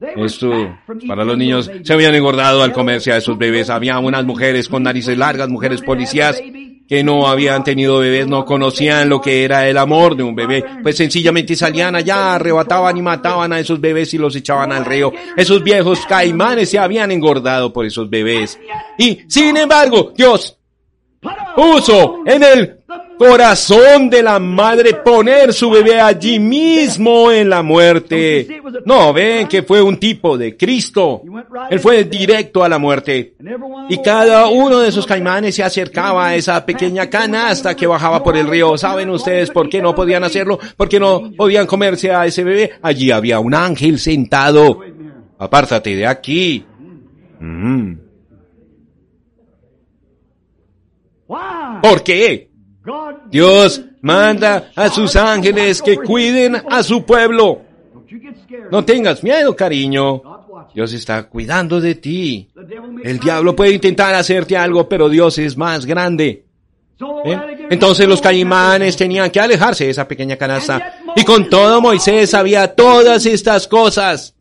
Esto, 0.00 0.78
para 1.08 1.24
los 1.24 1.36
niños, 1.36 1.70
se 1.82 1.92
habían 1.92 2.14
engordado 2.14 2.62
al 2.62 2.72
comerse 2.72 3.10
a 3.10 3.16
esos 3.16 3.36
bebés. 3.36 3.68
Había 3.68 3.98
unas 3.98 4.24
mujeres 4.24 4.68
con 4.68 4.84
narices 4.84 5.18
largas, 5.18 5.48
mujeres 5.48 5.82
policías, 5.82 6.40
que 6.88 7.02
no 7.02 7.26
habían 7.26 7.64
tenido 7.64 7.98
bebés, 7.98 8.26
no 8.28 8.44
conocían 8.44 9.08
lo 9.08 9.20
que 9.20 9.44
era 9.44 9.68
el 9.68 9.76
amor 9.76 10.16
de 10.16 10.22
un 10.22 10.34
bebé. 10.34 10.64
Pues 10.82 10.96
sencillamente 10.96 11.56
salían 11.56 11.96
allá, 11.96 12.36
arrebataban 12.36 12.96
y 12.96 13.02
mataban 13.02 13.52
a 13.52 13.58
esos 13.58 13.80
bebés 13.80 14.14
y 14.14 14.18
los 14.18 14.34
echaban 14.36 14.72
al 14.72 14.84
río. 14.84 15.12
Esos 15.36 15.62
viejos 15.62 16.06
caimanes 16.06 16.70
se 16.70 16.78
habían 16.78 17.10
engordado 17.10 17.72
por 17.72 17.84
esos 17.84 18.08
bebés. 18.08 18.58
Y, 18.96 19.18
sin 19.26 19.56
embargo, 19.56 20.12
Dios 20.16 20.56
puso 21.56 22.22
en 22.24 22.42
el 22.42 22.78
corazón 23.18 24.08
de 24.08 24.22
la 24.22 24.38
madre 24.38 24.94
poner 24.94 25.52
su 25.52 25.70
bebé 25.70 26.00
allí 26.00 26.38
mismo 26.38 27.30
en 27.30 27.50
la 27.50 27.62
muerte. 27.62 28.62
No, 28.84 29.12
ven 29.12 29.46
que 29.46 29.62
fue 29.62 29.82
un 29.82 29.98
tipo 29.98 30.38
de 30.38 30.56
Cristo. 30.56 31.22
Él 31.70 31.80
fue 31.80 32.04
directo 32.04 32.64
a 32.64 32.68
la 32.68 32.78
muerte. 32.78 33.34
Y 33.88 34.00
cada 34.00 34.46
uno 34.48 34.78
de 34.78 34.88
esos 34.88 35.06
caimanes 35.06 35.54
se 35.54 35.62
acercaba 35.62 36.28
a 36.28 36.36
esa 36.36 36.64
pequeña 36.64 37.10
canasta 37.10 37.74
que 37.74 37.86
bajaba 37.86 38.22
por 38.22 38.36
el 38.36 38.48
río. 38.48 38.78
¿Saben 38.78 39.10
ustedes 39.10 39.50
por 39.50 39.68
qué 39.68 39.82
no 39.82 39.94
podían 39.94 40.24
hacerlo? 40.24 40.58
Porque 40.76 41.00
no 41.00 41.30
podían 41.36 41.66
comerse 41.66 42.12
a 42.12 42.24
ese 42.24 42.44
bebé. 42.44 42.72
Allí 42.80 43.10
había 43.10 43.40
un 43.40 43.54
ángel 43.54 43.98
sentado. 43.98 44.80
Apártate 45.38 45.94
de 45.94 46.06
aquí. 46.06 46.64
Mm. 47.40 47.94
¿Por 51.82 52.02
qué? 52.02 52.47
Dios 53.30 53.82
manda 54.00 54.70
a 54.74 54.88
sus 54.88 55.16
ángeles 55.16 55.82
que 55.82 55.96
cuiden 55.96 56.56
a 56.70 56.82
su 56.82 57.04
pueblo. 57.04 57.62
No 58.70 58.84
tengas 58.84 59.22
miedo, 59.22 59.54
cariño. 59.54 60.22
Dios 60.74 60.92
está 60.92 61.28
cuidando 61.28 61.80
de 61.80 61.94
ti. 61.96 62.48
El 63.02 63.18
diablo 63.18 63.54
puede 63.54 63.72
intentar 63.72 64.14
hacerte 64.14 64.56
algo, 64.56 64.88
pero 64.88 65.08
Dios 65.08 65.38
es 65.38 65.56
más 65.56 65.86
grande. 65.86 66.44
¿Eh? 67.24 67.38
Entonces 67.70 68.08
los 68.08 68.20
caimanes 68.20 68.96
tenían 68.96 69.30
que 69.30 69.40
alejarse 69.40 69.84
de 69.84 69.90
esa 69.90 70.08
pequeña 70.08 70.36
canasta. 70.36 70.94
Y 71.14 71.24
con 71.24 71.48
todo 71.48 71.80
Moisés 71.80 72.30
sabía 72.30 72.74
todas 72.74 73.24
estas 73.26 73.68
cosas. 73.68 74.34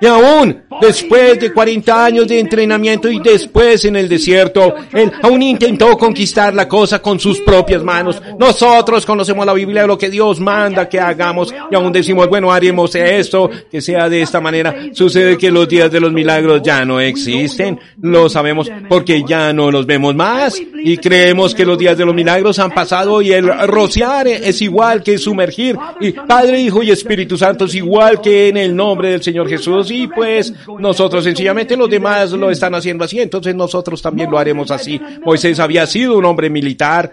Y 0.00 0.06
aún 0.06 0.62
después 0.80 1.40
de 1.40 1.52
40 1.52 2.04
años 2.04 2.28
de 2.28 2.38
entrenamiento 2.38 3.10
y 3.10 3.20
después 3.20 3.84
en 3.84 3.96
el 3.96 4.08
desierto, 4.08 4.74
él 4.92 5.10
aún 5.22 5.42
intentó 5.42 5.96
conquistar 5.96 6.54
la 6.54 6.68
cosa 6.68 7.00
con 7.00 7.18
sus 7.18 7.40
propias 7.40 7.82
manos. 7.82 8.20
Nosotros 8.38 9.06
conocemos 9.06 9.46
la 9.46 9.54
Biblia, 9.54 9.86
lo 9.86 9.96
que 9.96 10.10
Dios 10.10 10.40
manda 10.40 10.88
que 10.88 11.00
hagamos 11.00 11.54
y 11.70 11.74
aún 11.74 11.92
decimos, 11.92 12.28
bueno, 12.28 12.52
haremos 12.52 12.94
esto, 12.94 13.50
que 13.70 13.80
sea 13.80 14.08
de 14.08 14.22
esta 14.22 14.40
manera. 14.40 14.74
Sucede 14.92 15.38
que 15.38 15.50
los 15.50 15.68
días 15.68 15.90
de 15.90 16.00
los 16.00 16.12
milagros 16.12 16.60
ya 16.62 16.84
no 16.84 17.00
existen, 17.00 17.78
lo 18.00 18.28
sabemos 18.28 18.70
porque 18.88 19.24
ya 19.26 19.52
no 19.52 19.70
los 19.70 19.86
vemos 19.86 20.14
más 20.14 20.60
y 20.74 20.96
creemos 20.98 21.54
que 21.54 21.64
los 21.64 21.78
días 21.78 21.96
de 21.96 22.04
los 22.04 22.14
milagros 22.14 22.58
han 22.58 22.70
pasado 22.70 23.22
y 23.22 23.32
el 23.32 23.46
rociar 23.66 24.28
es 24.28 24.60
igual 24.62 25.02
que 25.02 25.18
sumergir 25.18 25.76
y 26.00 26.12
Padre, 26.12 26.60
Hijo 26.60 26.82
y 26.82 26.90
Espíritu 26.90 27.36
Santo 27.36 27.64
es 27.64 27.74
igual 27.74 28.20
que 28.20 28.48
en 28.48 28.56
el 28.56 28.74
nombre 28.74 29.10
del 29.10 29.22
Señor 29.22 29.48
Jesús 29.48 29.85
y 29.90 30.06
pues 30.06 30.52
nosotros 30.78 31.24
sencillamente 31.24 31.76
los 31.76 31.88
demás 31.88 32.32
lo 32.32 32.50
están 32.50 32.74
haciendo 32.74 33.04
así, 33.04 33.20
entonces 33.20 33.54
nosotros 33.54 34.00
también 34.00 34.30
lo 34.30 34.38
haremos 34.38 34.70
así. 34.70 35.00
Moisés 35.24 35.58
había 35.60 35.86
sido 35.86 36.18
un 36.18 36.24
hombre 36.24 36.50
militar. 36.50 37.12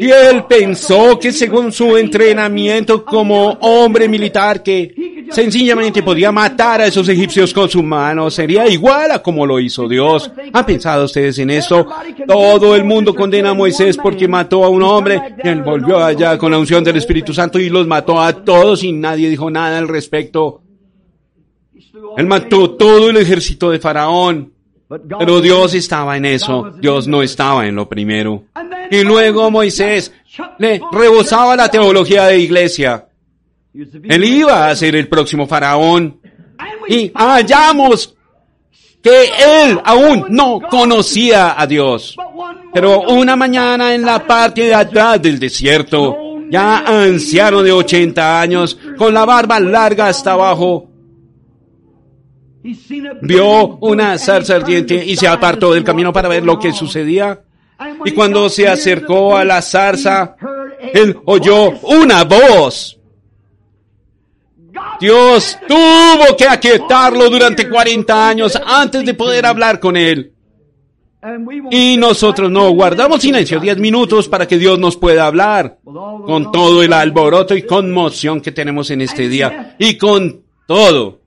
Y 0.00 0.10
él 0.10 0.44
pensó 0.48 1.18
que 1.18 1.30
según 1.30 1.70
su 1.72 1.96
entrenamiento 1.96 3.04
como 3.04 3.50
hombre 3.60 4.08
militar 4.08 4.62
que 4.62 5.19
sencillamente 5.30 6.02
podía 6.02 6.32
matar 6.32 6.80
a 6.80 6.86
esos 6.86 7.08
egipcios 7.08 7.52
con 7.52 7.68
su 7.68 7.82
mano, 7.82 8.30
sería 8.30 8.66
igual 8.68 9.10
a 9.12 9.22
como 9.22 9.46
lo 9.46 9.58
hizo 9.60 9.88
Dios. 9.88 10.30
¿Han 10.52 10.66
pensado 10.66 11.04
ustedes 11.04 11.38
en 11.38 11.50
eso? 11.50 11.86
Todo 12.26 12.76
el 12.76 12.84
mundo 12.84 13.14
condena 13.14 13.50
a 13.50 13.54
Moisés 13.54 13.96
porque 13.96 14.28
mató 14.28 14.64
a 14.64 14.68
un 14.68 14.82
hombre. 14.82 15.20
Y 15.42 15.48
él 15.48 15.62
volvió 15.62 16.02
allá 16.02 16.36
con 16.38 16.50
la 16.50 16.58
unción 16.58 16.84
del 16.84 16.96
Espíritu 16.96 17.32
Santo 17.32 17.58
y 17.58 17.68
los 17.68 17.86
mató 17.86 18.20
a 18.20 18.32
todos 18.32 18.82
y 18.84 18.92
nadie 18.92 19.28
dijo 19.28 19.50
nada 19.50 19.78
al 19.78 19.88
respecto. 19.88 20.62
Él 22.16 22.26
mató 22.26 22.70
todo 22.72 23.10
el 23.10 23.16
ejército 23.16 23.70
de 23.70 23.78
Faraón. 23.78 24.52
Pero 24.88 25.40
Dios 25.40 25.74
estaba 25.74 26.16
en 26.16 26.24
eso, 26.24 26.72
Dios 26.80 27.06
no 27.06 27.22
estaba 27.22 27.64
en 27.66 27.76
lo 27.76 27.88
primero. 27.88 28.42
Y 28.90 29.04
luego 29.04 29.48
Moisés 29.48 30.12
le 30.58 30.80
rebosaba 30.90 31.54
la 31.54 31.68
teología 31.68 32.24
de 32.26 32.40
iglesia. 32.40 33.06
Él 33.72 34.24
iba 34.24 34.68
a 34.68 34.76
ser 34.76 34.96
el 34.96 35.08
próximo 35.08 35.46
faraón. 35.46 36.20
Y 36.88 37.10
hallamos 37.14 38.16
que 39.02 39.24
él 39.24 39.80
aún 39.84 40.26
no 40.28 40.60
conocía 40.60 41.60
a 41.60 41.66
Dios. 41.66 42.16
Pero 42.72 43.02
una 43.02 43.36
mañana 43.36 43.94
en 43.94 44.02
la 44.02 44.26
parte 44.26 44.62
de 44.62 44.74
atrás 44.74 45.20
del 45.22 45.38
desierto, 45.38 46.16
ya 46.50 46.78
anciano 46.78 47.62
de 47.62 47.72
80 47.72 48.40
años, 48.40 48.78
con 48.96 49.14
la 49.14 49.24
barba 49.24 49.58
larga 49.60 50.08
hasta 50.08 50.32
abajo, 50.32 50.90
vio 53.22 53.78
una 53.78 54.18
zarza 54.18 54.56
ardiente 54.56 55.02
y 55.04 55.16
se 55.16 55.26
apartó 55.26 55.72
del 55.72 55.84
camino 55.84 56.12
para 56.12 56.28
ver 56.28 56.44
lo 56.44 56.58
que 56.58 56.72
sucedía. 56.72 57.40
Y 58.04 58.10
cuando 58.10 58.48
se 58.50 58.68
acercó 58.68 59.36
a 59.36 59.44
la 59.44 59.62
zarza, 59.62 60.36
él 60.92 61.18
oyó 61.24 61.70
una 61.82 62.24
voz. 62.24 62.99
Dios 65.00 65.58
tuvo 65.66 66.36
que 66.36 66.46
aquietarlo 66.46 67.30
durante 67.30 67.68
40 67.68 68.28
años 68.28 68.58
antes 68.66 69.04
de 69.04 69.14
poder 69.14 69.46
hablar 69.46 69.80
con 69.80 69.96
él. 69.96 70.32
Y 71.70 71.96
nosotros 71.98 72.50
no 72.50 72.70
guardamos 72.70 73.20
silencio 73.20 73.60
10 73.60 73.78
minutos 73.78 74.28
para 74.28 74.46
que 74.46 74.58
Dios 74.58 74.78
nos 74.78 74.96
pueda 74.96 75.26
hablar. 75.26 75.78
Con 75.84 76.50
todo 76.52 76.82
el 76.82 76.92
alboroto 76.92 77.54
y 77.54 77.62
conmoción 77.62 78.40
que 78.40 78.52
tenemos 78.52 78.90
en 78.90 79.02
este 79.02 79.28
día. 79.28 79.76
Y 79.78 79.96
con 79.96 80.42
todo. 80.66 81.20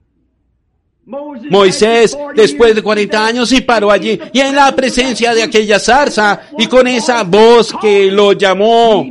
Moisés, 1.06 2.16
después 2.34 2.74
de 2.74 2.82
40 2.82 3.26
años, 3.26 3.52
y 3.52 3.60
paró 3.60 3.90
allí, 3.90 4.18
y 4.32 4.40
en 4.40 4.56
la 4.56 4.74
presencia 4.74 5.34
de 5.34 5.42
aquella 5.42 5.78
zarza, 5.78 6.40
y 6.58 6.66
con 6.66 6.86
esa 6.86 7.24
voz 7.24 7.74
que 7.80 8.10
lo 8.10 8.32
llamó, 8.32 9.04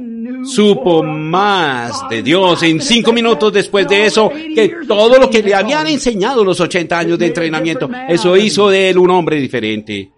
supo 0.45 1.03
más 1.03 2.07
de 2.09 2.21
Dios 2.21 2.63
en 2.63 2.81
cinco 2.81 3.13
minutos 3.13 3.51
después 3.53 3.87
de 3.87 4.05
eso 4.05 4.29
que 4.29 4.73
todo 4.87 5.19
lo 5.19 5.29
que 5.29 5.41
le 5.41 5.53
habían 5.53 5.87
enseñado 5.87 6.43
los 6.43 6.59
80 6.59 6.97
años 6.97 7.19
de 7.19 7.27
entrenamiento. 7.27 7.89
Eso 8.07 8.35
hizo 8.37 8.69
de 8.69 8.89
él 8.89 8.97
un 8.97 9.09
hombre 9.11 9.37
diferente. 9.37 10.11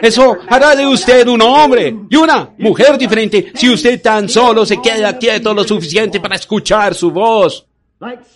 Eso 0.00 0.36
hará 0.48 0.76
de 0.76 0.86
usted 0.86 1.26
un 1.26 1.42
hombre 1.42 1.94
y 2.08 2.16
una 2.16 2.50
mujer 2.58 2.96
diferente 2.96 3.52
si 3.54 3.68
usted 3.68 4.00
tan 4.00 4.28
solo 4.28 4.64
se 4.64 4.80
queda 4.80 5.18
quieto 5.18 5.52
lo 5.52 5.64
suficiente 5.64 6.20
para 6.20 6.36
escuchar 6.36 6.94
su 6.94 7.10
voz, 7.10 7.66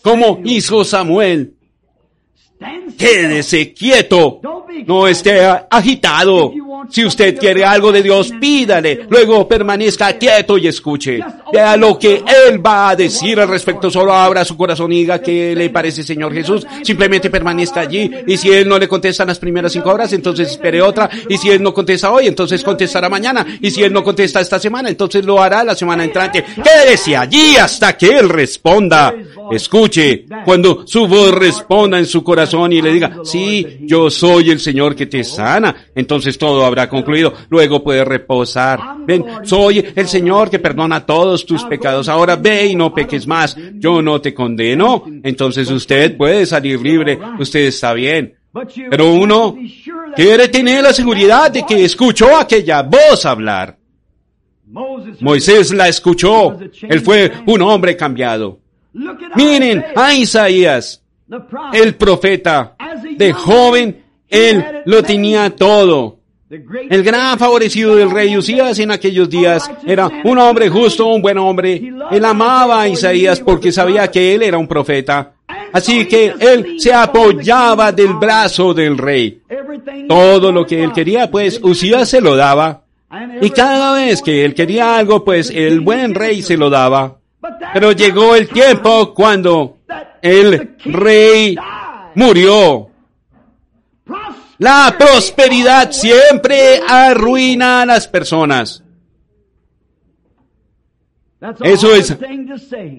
como 0.03 0.41
hizo 0.45 0.85
Samuel. 0.85 1.55
Quédese 2.97 3.73
quieto. 3.73 4.41
No 4.87 5.07
esté 5.07 5.45
agitado. 5.71 6.53
Si 6.89 7.05
usted 7.05 7.39
quiere 7.39 7.65
algo 7.65 7.93
de 7.93 8.03
Dios, 8.03 8.33
pídale. 8.41 9.07
Luego 9.09 9.47
permanezca 9.47 10.19
quieto 10.19 10.59
y 10.59 10.67
escuche. 10.69 11.21
Vea 11.53 11.77
lo 11.77 11.99
que 11.99 12.23
Él 12.47 12.65
va 12.65 12.91
a 12.91 12.97
decir 12.97 13.41
al 13.41 13.49
respecto. 13.49 13.91
Solo 13.91 14.13
abra 14.13 14.45
su 14.45 14.57
corazón 14.57 14.93
y 14.93 15.01
diga 15.01 15.21
qué 15.21 15.55
le 15.55 15.71
parece, 15.71 16.03
Señor 16.03 16.33
Jesús. 16.33 16.67
Simplemente 16.83 17.31
permanezca 17.31 17.81
allí. 17.81 18.11
Y 18.27 18.37
si 18.37 18.51
Él 18.51 18.69
no 18.69 18.79
le 18.79 18.89
contesta 18.89 19.23
en 19.23 19.29
las 19.29 19.39
primeras 19.39 19.73
cinco 19.73 19.91
horas, 19.91 20.13
entonces 20.13 20.51
espere 20.51 20.83
otra. 20.83 21.09
Y 21.29 21.37
si 21.37 21.51
Él 21.51 21.63
no 21.63 21.73
contesta 21.73 22.11
hoy, 22.11 22.27
entonces 22.27 22.63
contestará 22.63 23.09
mañana. 23.09 23.47
Y 23.61 23.71
si 23.71 23.83
Él 23.83 23.93
no 23.93 24.03
contesta 24.03 24.41
esta 24.41 24.59
semana, 24.59 24.89
entonces 24.89 25.25
lo 25.25 25.43
hará 25.43 25.65
la 25.65 25.75
semana 25.75 26.05
entrante. 26.05 26.45
Quédese 26.63 27.17
allí 27.17 27.57
hasta 27.57 27.97
que 27.97 28.07
Él 28.07 28.29
responda. 28.29 29.15
Escuche. 29.51 30.25
Cuando 30.45 30.87
su 30.87 31.07
voz 31.07 31.33
responda 31.33 31.99
en 31.99 32.07
su 32.07 32.23
corazón 32.23 32.73
y 32.73 32.81
le 32.81 32.93
diga, 32.93 33.19
sí, 33.25 33.79
yo 33.81 34.11
soy 34.11 34.51
el 34.51 34.61
Señor 34.61 34.95
que 34.95 35.07
te 35.07 35.25
sana, 35.25 35.89
entonces 35.95 36.39
todo 36.39 36.65
habrá 36.73 36.89
concluido. 36.89 37.33
Luego 37.49 37.83
puede 37.83 38.05
reposar. 38.05 38.81
Ven, 39.07 39.25
soy 39.45 39.85
el 39.95 40.09
Señor 40.09 40.51
que 40.51 40.59
perdona 40.59 41.05
todos 41.05 41.47
tus 41.47 41.65
pecados. 41.65 42.09
Ahora 42.09 42.37
ve 42.37 42.67
y 42.67 42.75
no 42.75 42.93
peques 42.93 43.27
más. 43.27 43.57
Yo 43.75 44.03
no 44.03 44.21
te 44.21 44.35
condeno. 44.35 45.05
Entonces 45.23 45.71
usted 45.71 46.17
puede 46.17 46.47
salir 46.47 46.81
libre. 46.81 47.19
Usted 47.39 47.61
está 47.61 47.93
bien. 47.93 48.35
Pero 48.91 49.13
uno 49.13 49.57
quiere 50.15 50.49
tener 50.49 50.83
la 50.83 50.93
seguridad 50.93 51.51
de 51.51 51.65
que 51.65 51.85
escuchó 51.85 52.37
aquella 52.37 52.83
voz 52.83 53.25
hablar. 53.25 53.79
Moisés 55.21 55.73
la 55.73 55.89
escuchó. 55.89 56.59
Él 56.83 57.01
fue 57.01 57.33
un 57.47 57.63
hombre 57.63 57.97
cambiado. 57.97 58.61
Miren 59.37 59.85
a 59.97 60.13
Isaías, 60.15 61.03
el 61.73 61.95
profeta. 61.95 62.77
De 63.17 63.33
joven, 63.33 64.03
él 64.29 64.83
lo 64.87 65.03
tenía 65.03 65.51
todo. 65.51 66.19
El 66.91 67.03
gran 67.03 67.39
favorecido 67.39 67.97
del 67.97 68.11
rey 68.11 68.37
Usías 68.37 68.79
en 68.79 68.91
aquellos 68.91 69.31
días 69.31 69.71
era 69.87 70.11
un 70.25 70.37
hombre 70.37 70.69
justo, 70.69 71.07
un 71.07 71.23
buen 71.23 71.39
hombre. 71.39 71.83
Él 72.11 72.25
amaba 72.27 72.83
a 72.83 72.89
Isaías 72.89 73.41
porque 73.41 73.73
sabía 73.73 74.11
que 74.11 74.35
él 74.35 74.43
era 74.43 74.59
un 74.59 74.69
profeta. 74.69 75.33
Así 75.73 76.07
que 76.07 76.35
él 76.39 76.75
se 76.79 76.93
apoyaba 76.93 77.91
del 77.91 78.13
brazo 78.15 78.75
del 78.75 78.99
rey. 78.99 79.41
Todo 80.07 80.53
lo 80.53 80.67
que 80.67 80.85
él 80.85 80.93
quería, 80.93 81.31
pues 81.31 81.59
Usías 81.63 82.11
se 82.11 82.21
lo 82.21 82.37
daba. 82.37 82.83
Y 83.41 83.49
cada 83.49 83.95
vez 83.95 84.21
que 84.21 84.45
él 84.45 84.53
quería 84.55 84.97
algo, 84.99 85.25
pues 85.25 85.49
el 85.49 85.81
buen 85.81 86.15
rey 86.15 86.43
se 86.43 86.59
lo 86.59 86.69
daba. 86.69 87.17
Pero 87.73 87.93
llegó 87.93 88.37
el 88.37 88.49
tiempo 88.49 89.15
cuando 89.15 89.79
el 90.21 90.77
rey 90.85 91.57
murió. 92.15 92.92
La 94.63 94.95
prosperidad 94.97 95.91
siempre 95.91 96.81
arruina 96.89 97.83
a 97.83 97.87
las 97.87 98.07
personas. 98.07 98.81
Eso 101.65 101.93
es 101.93 102.17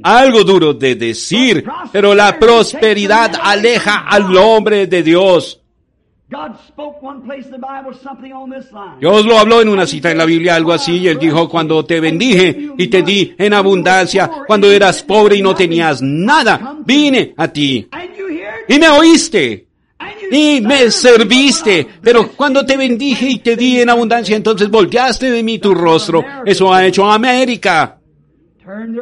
algo 0.04 0.44
duro 0.44 0.74
de 0.74 0.96
decir, 0.96 1.64
pero 1.90 2.14
la 2.14 2.38
prosperidad 2.38 3.40
aleja 3.42 4.00
al 4.00 4.36
hombre 4.36 4.88
de 4.88 5.04
Dios. 5.04 5.62
Dios 9.00 9.26
lo 9.26 9.40
habló 9.40 9.62
en 9.62 9.70
una 9.70 9.88
cita 9.88 10.12
en 10.12 10.18
la 10.18 10.26
Biblia, 10.26 10.56
algo 10.56 10.74
así, 10.74 10.98
y 10.98 11.08
él 11.08 11.18
dijo, 11.18 11.48
cuando 11.48 11.86
te 11.86 12.02
bendije 12.02 12.72
y 12.78 12.88
te 12.88 13.04
di 13.04 13.34
en 13.38 13.54
abundancia, 13.54 14.30
cuando 14.46 14.70
eras 14.70 15.02
pobre 15.02 15.38
y 15.38 15.42
no 15.42 15.56
tenías 15.56 16.02
nada, 16.02 16.76
vine 16.86 17.34
a 17.38 17.48
ti. 17.48 17.88
Y 18.68 18.80
me 18.80 18.90
oíste. 18.90 19.73
Y 20.32 20.62
me 20.62 20.90
serviste, 20.90 21.88
pero 22.02 22.30
cuando 22.30 22.66
te 22.66 22.78
bendije 22.78 23.30
y 23.30 23.40
te 23.40 23.56
di 23.56 23.82
en 23.82 23.90
abundancia, 23.90 24.36
entonces 24.36 24.70
volteaste 24.70 25.30
de 25.32 25.44
mí 25.44 25.60
tu 25.60 25.74
rostro. 25.74 26.24
Eso 26.46 26.74
ha 26.74 26.86
hecho 26.86 27.10
América. 27.10 28.00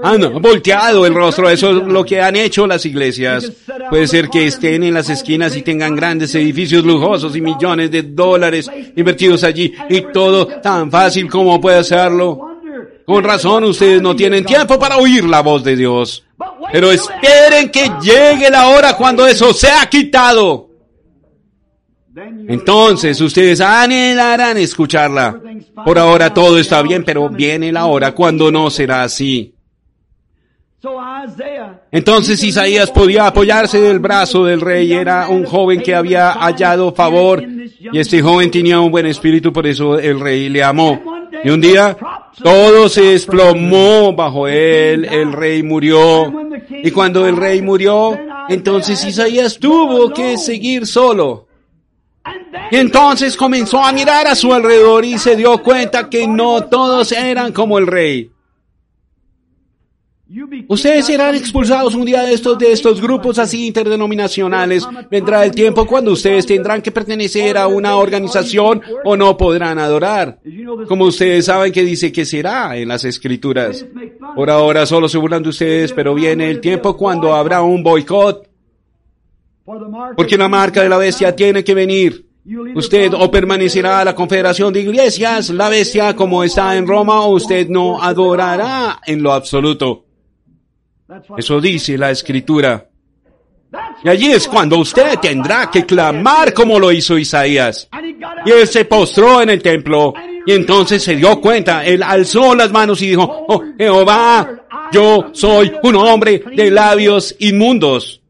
Han 0.03 0.41
volteado 0.41 1.05
el 1.05 1.13
rostro, 1.13 1.47
eso 1.47 1.69
es 1.69 1.87
lo 1.87 2.03
que 2.03 2.19
han 2.19 2.35
hecho 2.35 2.65
las 2.65 2.83
iglesias. 2.85 3.51
Puede 3.89 4.07
ser 4.07 4.29
que 4.29 4.47
estén 4.47 4.83
en 4.83 4.93
las 4.93 5.09
esquinas 5.09 5.55
y 5.55 5.61
tengan 5.61 5.95
grandes 5.95 6.33
edificios 6.33 6.83
lujosos 6.83 7.35
y 7.35 7.41
millones 7.41 7.91
de 7.91 8.01
dólares 8.01 8.69
invertidos 8.95 9.43
allí 9.43 9.71
y 9.89 10.01
todo 10.11 10.47
tan 10.47 10.89
fácil 10.89 11.29
como 11.29 11.61
puede 11.61 11.77
hacerlo. 11.77 12.51
Con 13.05 13.23
razón 13.23 13.65
ustedes 13.65 14.01
no 14.01 14.15
tienen 14.15 14.45
tiempo 14.45 14.79
para 14.79 14.97
oír 14.97 15.25
la 15.25 15.41
voz 15.41 15.63
de 15.63 15.75
Dios. 15.75 16.23
Pero 16.71 16.91
esperen 16.91 17.69
que 17.69 17.91
llegue 18.01 18.49
la 18.49 18.69
hora 18.69 18.95
cuando 18.97 19.27
eso 19.27 19.53
sea 19.53 19.87
quitado. 19.87 20.70
Entonces 22.47 23.21
ustedes 23.21 23.61
anhelarán 23.61 24.57
escucharla. 24.57 25.39
Por 25.85 25.97
ahora 25.97 26.33
todo 26.33 26.57
está 26.57 26.81
bien, 26.81 27.03
pero 27.05 27.29
viene 27.29 27.71
la 27.71 27.85
hora 27.85 28.13
cuando 28.13 28.51
no 28.51 28.69
será 28.69 29.03
así. 29.03 29.53
Entonces 31.91 32.43
Isaías 32.43 32.89
podía 32.89 33.27
apoyarse 33.27 33.79
del 33.79 33.99
brazo 33.99 34.45
del 34.45 34.61
rey, 34.61 34.91
era 34.91 35.29
un 35.29 35.45
joven 35.45 35.81
que 35.81 35.93
había 35.93 36.31
hallado 36.31 36.91
favor 36.91 37.43
y 37.43 37.99
este 37.99 38.21
joven 38.21 38.49
tenía 38.49 38.79
un 38.79 38.91
buen 38.91 39.05
espíritu, 39.05 39.53
por 39.53 39.67
eso 39.67 39.99
el 39.99 40.19
rey 40.19 40.49
le 40.49 40.63
amó. 40.63 40.99
Y 41.43 41.49
un 41.49 41.61
día 41.61 41.95
todo 42.43 42.89
se 42.89 43.03
desplomó 43.03 44.13
bajo 44.13 44.47
él, 44.47 45.05
el 45.05 45.31
rey 45.31 45.61
murió. 45.61 46.33
Y 46.83 46.89
cuando 46.89 47.27
el 47.27 47.37
rey 47.37 47.61
murió, 47.61 48.19
entonces 48.49 49.05
Isaías 49.05 49.59
tuvo 49.59 50.11
que 50.11 50.37
seguir 50.37 50.87
solo. 50.87 51.47
Entonces 52.71 53.35
comenzó 53.35 53.83
a 53.83 53.91
mirar 53.91 54.27
a 54.27 54.35
su 54.35 54.53
alrededor 54.53 55.03
y 55.03 55.17
se 55.17 55.35
dio 55.35 55.61
cuenta 55.61 56.09
que 56.09 56.25
no 56.25 56.63
todos 56.63 57.11
eran 57.11 57.51
como 57.51 57.77
el 57.77 57.85
rey. 57.85 58.31
Ustedes 60.69 61.07
serán 61.07 61.35
expulsados 61.35 61.93
un 61.93 62.05
día 62.05 62.23
de 62.23 62.33
estos, 62.33 62.57
de 62.57 62.71
estos 62.71 63.01
grupos 63.01 63.37
así 63.37 63.67
interdenominacionales. 63.67 64.87
Vendrá 65.09 65.43
el 65.43 65.51
tiempo 65.51 65.85
cuando 65.85 66.13
ustedes 66.13 66.45
tendrán 66.45 66.81
que 66.81 66.91
pertenecer 66.91 67.57
a 67.57 67.67
una 67.67 67.97
organización 67.97 68.81
o 69.03 69.17
no 69.17 69.35
podrán 69.35 69.77
adorar. 69.77 70.39
Como 70.87 71.05
ustedes 71.05 71.45
saben 71.45 71.73
que 71.73 71.83
dice 71.83 72.13
que 72.13 72.23
será 72.23 72.77
en 72.77 72.87
las 72.87 73.03
escrituras. 73.03 73.85
Por 74.33 74.49
ahora 74.49 74.85
solo 74.85 75.09
se 75.09 75.17
burlan 75.17 75.43
de 75.43 75.49
ustedes, 75.49 75.91
pero 75.91 76.15
viene 76.15 76.49
el 76.49 76.61
tiempo 76.61 76.95
cuando 76.95 77.35
habrá 77.35 77.61
un 77.61 77.83
boicot. 77.83 78.47
Porque 80.15 80.37
la 80.37 80.47
marca 80.47 80.81
de 80.81 80.89
la 80.89 80.97
bestia 80.97 81.35
tiene 81.35 81.61
que 81.65 81.73
venir. 81.73 82.30
Usted 82.43 83.13
o 83.13 83.29
permanecerá 83.29 83.99
a 83.99 84.05
la 84.05 84.15
confederación 84.15 84.73
de 84.73 84.81
iglesias, 84.81 85.51
la 85.51 85.69
bestia 85.69 86.15
como 86.15 86.43
está 86.43 86.75
en 86.75 86.87
Roma, 86.87 87.21
o 87.21 87.35
usted 87.35 87.67
no 87.69 88.01
adorará 88.01 88.99
en 89.05 89.21
lo 89.21 89.31
absoluto. 89.31 90.05
Eso 91.37 91.61
dice 91.61 91.97
la 91.97 92.09
escritura. 92.09 92.87
Y 94.03 94.09
allí 94.09 94.31
es 94.31 94.47
cuando 94.47 94.77
usted 94.79 95.19
tendrá 95.19 95.69
que 95.69 95.85
clamar 95.85 96.53
como 96.53 96.79
lo 96.79 96.91
hizo 96.91 97.17
Isaías. 97.17 97.87
Y 98.45 98.51
él 98.51 98.67
se 98.67 98.85
postró 98.85 99.41
en 99.41 99.49
el 99.49 99.61
templo 99.61 100.13
y 100.45 100.53
entonces 100.53 101.03
se 101.03 101.15
dio 101.15 101.39
cuenta, 101.39 101.85
él 101.85 102.01
alzó 102.01 102.55
las 102.55 102.71
manos 102.71 103.01
y 103.01 103.09
dijo, 103.09 103.45
oh 103.47 103.63
Jehová, 103.77 104.65
yo 104.91 105.29
soy 105.33 105.71
un 105.83 105.95
hombre 105.95 106.43
de 106.55 106.71
labios 106.71 107.35
inmundos. 107.39 108.20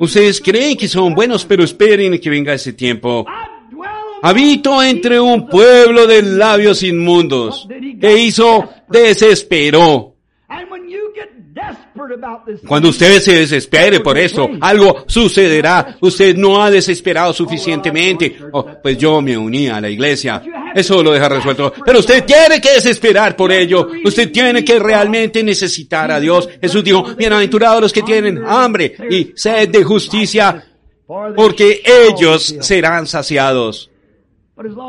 Ustedes 0.00 0.40
creen 0.40 0.76
que 0.76 0.88
son 0.88 1.14
buenos, 1.14 1.44
pero 1.44 1.64
esperen 1.64 2.18
que 2.20 2.30
venga 2.30 2.54
ese 2.54 2.72
tiempo. 2.72 3.26
Habito 4.22 4.82
entre 4.82 5.20
un 5.20 5.46
pueblo 5.46 6.06
de 6.06 6.22
labios 6.22 6.82
inmundos. 6.82 7.68
E 8.00 8.16
hizo? 8.16 8.68
Desesperó. 8.88 10.15
Cuando 12.66 12.90
usted 12.90 13.20
se 13.20 13.32
desespere 13.40 14.00
por 14.00 14.18
eso, 14.18 14.48
algo 14.60 15.04
sucederá. 15.06 15.96
Usted 16.00 16.36
no 16.36 16.62
ha 16.62 16.70
desesperado 16.70 17.32
suficientemente. 17.32 18.36
Oh, 18.52 18.66
pues 18.82 18.98
yo 18.98 19.22
me 19.22 19.36
uní 19.36 19.68
a 19.68 19.80
la 19.80 19.88
iglesia. 19.88 20.42
Eso 20.74 21.02
lo 21.02 21.12
deja 21.12 21.28
resuelto. 21.28 21.72
Pero 21.84 22.00
usted 22.00 22.24
tiene 22.24 22.60
que 22.60 22.74
desesperar 22.74 23.34
por 23.34 23.50
ello. 23.52 23.88
Usted 24.04 24.30
tiene 24.30 24.64
que 24.64 24.78
realmente 24.78 25.42
necesitar 25.42 26.10
a 26.10 26.20
Dios. 26.20 26.48
Jesús 26.60 26.84
dijo, 26.84 27.02
bienaventurados 27.16 27.80
los 27.80 27.92
que 27.92 28.02
tienen 28.02 28.44
hambre 28.46 28.94
y 29.10 29.32
sed 29.34 29.70
de 29.70 29.82
justicia, 29.82 30.62
porque 31.34 31.82
ellos 31.84 32.56
serán 32.60 33.06
saciados. 33.06 33.90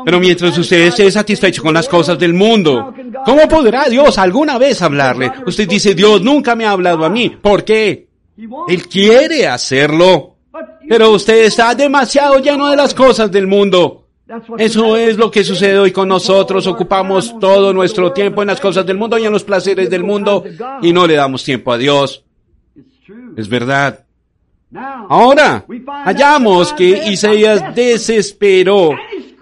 Pero 0.04 0.18
mientras 0.18 0.56
usted 0.56 0.86
esté 0.86 1.10
satisfecho 1.10 1.62
con 1.62 1.74
las 1.74 1.88
cosas 1.88 2.18
del 2.18 2.32
mundo, 2.32 2.94
¿cómo 3.24 3.46
podrá 3.46 3.88
Dios 3.88 4.16
alguna 4.16 4.56
vez 4.56 4.80
hablarle? 4.80 5.30
Usted 5.46 5.68
dice, 5.68 5.94
Dios 5.94 6.22
nunca 6.22 6.54
me 6.54 6.64
ha 6.64 6.70
hablado 6.70 7.04
a 7.04 7.10
mí. 7.10 7.28
¿Por 7.28 7.64
qué? 7.64 8.08
Él 8.68 8.88
quiere 8.88 9.46
hacerlo. 9.46 10.36
Pero 10.88 11.10
usted 11.10 11.44
está 11.44 11.74
demasiado 11.74 12.38
lleno 12.38 12.68
de 12.68 12.76
las 12.76 12.94
cosas 12.94 13.30
del 13.30 13.46
mundo. 13.46 14.06
Eso 14.56 14.96
es 14.96 15.18
lo 15.18 15.30
que 15.30 15.44
sucede 15.44 15.78
hoy 15.78 15.92
con 15.92 16.08
nosotros. 16.08 16.66
Ocupamos 16.66 17.38
todo 17.38 17.72
nuestro 17.72 18.12
tiempo 18.12 18.42
en 18.42 18.48
las 18.48 18.60
cosas 18.60 18.86
del 18.86 18.96
mundo 18.96 19.18
y 19.18 19.26
en 19.26 19.32
los 19.32 19.44
placeres 19.44 19.90
del 19.90 20.02
mundo 20.02 20.44
y 20.80 20.92
no 20.92 21.06
le 21.06 21.14
damos 21.14 21.44
tiempo 21.44 21.72
a 21.72 21.78
Dios. 21.78 22.24
Es 23.36 23.48
verdad. 23.48 24.04
Ahora, 24.74 25.64
hallamos 26.04 26.74
que 26.74 27.10
Isaías 27.10 27.74
desesperó 27.74 28.90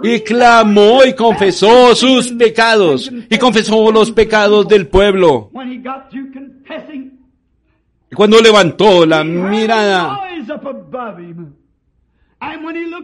y 0.03 0.21
clamó 0.21 1.05
y 1.05 1.15
confesó 1.15 1.95
sus 1.95 2.33
pecados 2.33 3.11
y 3.31 3.39
confesó 3.39 3.91
los 3.91 4.11
pecados 4.13 4.69
del 4.69 4.87
pueblo. 4.89 5.51
Y 8.11 8.15
cuando 8.15 8.41
levantó 8.41 9.07
la 9.07 9.25
mirada, 9.25 10.21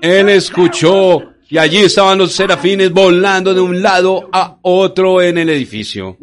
él 0.01 0.29
escuchó 0.29 1.23
y 1.49 1.59
allí 1.59 1.79
estaban 1.79 2.19
los 2.19 2.33
serafines 2.33 2.93
volando 2.93 3.53
de 3.53 3.61
un 3.61 3.83
lado 3.83 4.29
a 4.33 4.57
otro 4.63 5.21
en 5.21 5.39
el 5.39 5.51
edificio. 5.51 6.17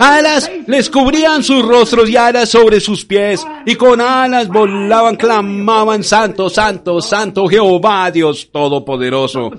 Alas 0.00 0.50
les 0.66 0.90
cubrían 0.90 1.42
sus 1.42 1.64
rostros 1.64 2.08
y 2.08 2.16
alas 2.16 2.48
sobre 2.48 2.80
sus 2.80 3.04
pies, 3.04 3.46
y 3.64 3.74
con 3.74 4.00
alas 4.00 4.48
volaban, 4.48 5.16
clamaban, 5.16 6.02
Santo, 6.02 6.48
Santo, 6.48 7.00
Santo 7.00 7.46
Jehová, 7.46 8.10
Dios 8.10 8.50
Todopoderoso. 8.52 9.50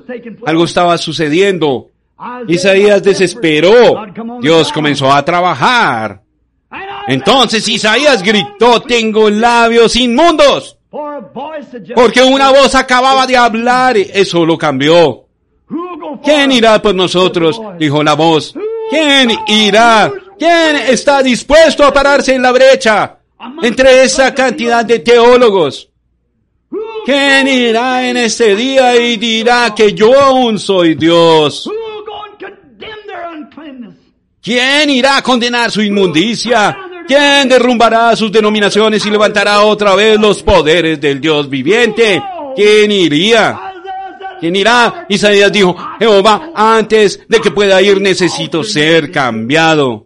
Algo 0.46 0.66
estaba 0.66 0.98
sucediendo. 0.98 1.90
Isaías 2.48 3.04
desesperó. 3.04 4.06
Dios 4.42 4.72
comenzó 4.72 5.12
a 5.12 5.24
trabajar. 5.24 6.22
Entonces 7.08 7.68
Isaías 7.68 8.24
gritó, 8.24 8.82
tengo 8.82 9.30
labios 9.30 9.96
inmundos. 9.96 10.78
Porque 11.94 12.24
una 12.24 12.52
voz 12.52 12.74
acababa 12.76 13.28
de 13.28 13.38
hablar. 13.38 13.98
Eso 13.98 14.46
lo 14.46 14.58
cambió. 14.58 15.26
¿Quién 16.24 16.52
irá 16.52 16.82
por 16.82 16.96
nosotros? 16.96 17.60
Dijo 17.78 18.04
la 18.04 18.14
voz. 18.14 18.54
¿Quién 18.90 19.32
irá? 19.48 20.12
¿Quién 20.38 20.76
está 20.76 21.24
dispuesto 21.24 21.84
a 21.84 21.94
pararse 21.94 22.34
en 22.34 22.42
la 22.42 22.52
brecha 22.52 23.18
entre 23.62 24.04
esa 24.04 24.34
cantidad 24.34 24.84
de 24.84 25.00
teólogos? 25.00 25.90
¿Quién 27.06 27.48
irá 27.48 28.10
en 28.10 28.18
ese 28.18 28.56
día 28.56 28.96
y 28.96 29.18
dirá 29.18 29.74
que 29.76 29.94
yo 29.94 30.20
aún 30.20 30.58
soy 30.58 30.96
Dios? 30.96 31.70
¿Quién 34.42 34.90
irá 34.90 35.18
a 35.18 35.22
condenar 35.22 35.72
su 35.72 35.82
inmundicia? 35.82 36.78
¿Quién 37.08 37.48
derrumbará 37.48 38.16
sus 38.16 38.32
denominaciones 38.32 39.06
y 39.06 39.12
levantará 39.12 39.62
otra 39.62 39.96
vez 39.96 40.20
los 40.20 40.42
poderes 40.42 41.00
del 41.00 41.22
Dios 41.22 41.50
viviente? 41.50 42.22
¿Quién 42.56 42.92
iría? 42.92 43.60
¿Quién 44.40 44.56
irá? 44.56 45.06
Isaías 45.08 45.52
dijo, 45.52 45.76
Jehová, 46.00 46.52
antes 46.54 47.20
de 47.28 47.40
que 47.40 47.52
pueda 47.52 47.82
ir 47.82 48.02
necesito 48.02 48.64
ser 48.64 49.12
cambiado. 49.12 50.05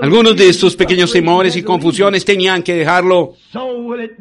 Algunos 0.00 0.36
de 0.36 0.48
estos 0.48 0.76
pequeños 0.76 1.12
temores 1.12 1.56
y 1.56 1.62
confusiones 1.62 2.24
tenían 2.24 2.62
que 2.62 2.74
dejarlo. 2.74 3.34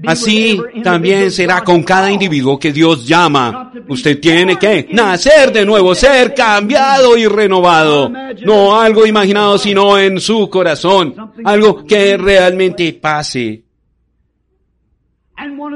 Así 0.05 0.59
también 0.83 1.29
será 1.31 1.63
con 1.63 1.83
cada 1.83 2.11
individuo 2.11 2.59
que 2.59 2.71
Dios 2.71 3.05
llama. 3.05 3.71
Usted 3.87 4.19
tiene 4.19 4.57
que 4.57 4.87
nacer 4.91 5.51
de 5.51 5.65
nuevo, 5.65 5.93
ser 5.93 6.33
cambiado 6.33 7.17
y 7.17 7.27
renovado. 7.27 8.11
No 8.43 8.79
algo 8.79 9.05
imaginado, 9.05 9.57
sino 9.57 9.99
en 9.99 10.19
su 10.19 10.49
corazón. 10.49 11.13
Algo 11.43 11.85
que 11.85 12.17
realmente 12.17 12.93
pase. 12.93 13.63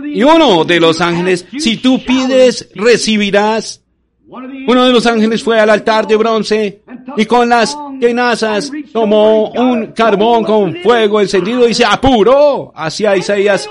Y 0.05 0.23
uno 0.23 0.63
de 0.65 0.79
los 0.79 1.01
ángeles, 1.01 1.45
si 1.57 1.77
tú 1.77 2.03
pides, 2.03 2.69
recibirás. 2.73 3.83
Uno 4.27 4.85
de 4.85 4.93
los 4.93 5.05
ángeles 5.05 5.43
fue 5.43 5.59
al 5.59 5.69
altar 5.69 6.07
de 6.07 6.15
bronce 6.15 6.81
y 7.17 7.25
con 7.25 7.49
las 7.49 7.77
tenazas 7.99 8.71
tomó 8.91 9.49
un 9.51 9.87
carbón 9.87 10.43
con 10.43 10.75
fuego 10.77 11.21
encendido 11.21 11.67
y 11.67 11.73
se 11.73 11.85
apuró 11.85 12.71
hacia 12.75 13.15
Isaías 13.17 13.67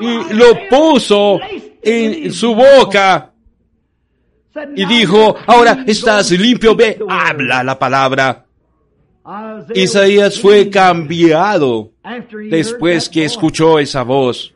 y 0.00 0.34
lo 0.34 0.68
puso 0.68 1.38
en 1.82 2.32
su 2.32 2.54
boca 2.54 3.32
y 4.74 4.84
dijo, 4.86 5.36
ahora 5.46 5.84
estás 5.86 6.30
limpio, 6.32 6.74
ve, 6.74 6.98
habla 7.08 7.62
la 7.62 7.78
palabra. 7.78 8.44
Isaías 9.74 10.40
fue 10.40 10.70
cambiado 10.70 11.92
después 12.50 13.08
que 13.08 13.24
escuchó 13.24 13.78
esa 13.78 14.02
voz. 14.02 14.54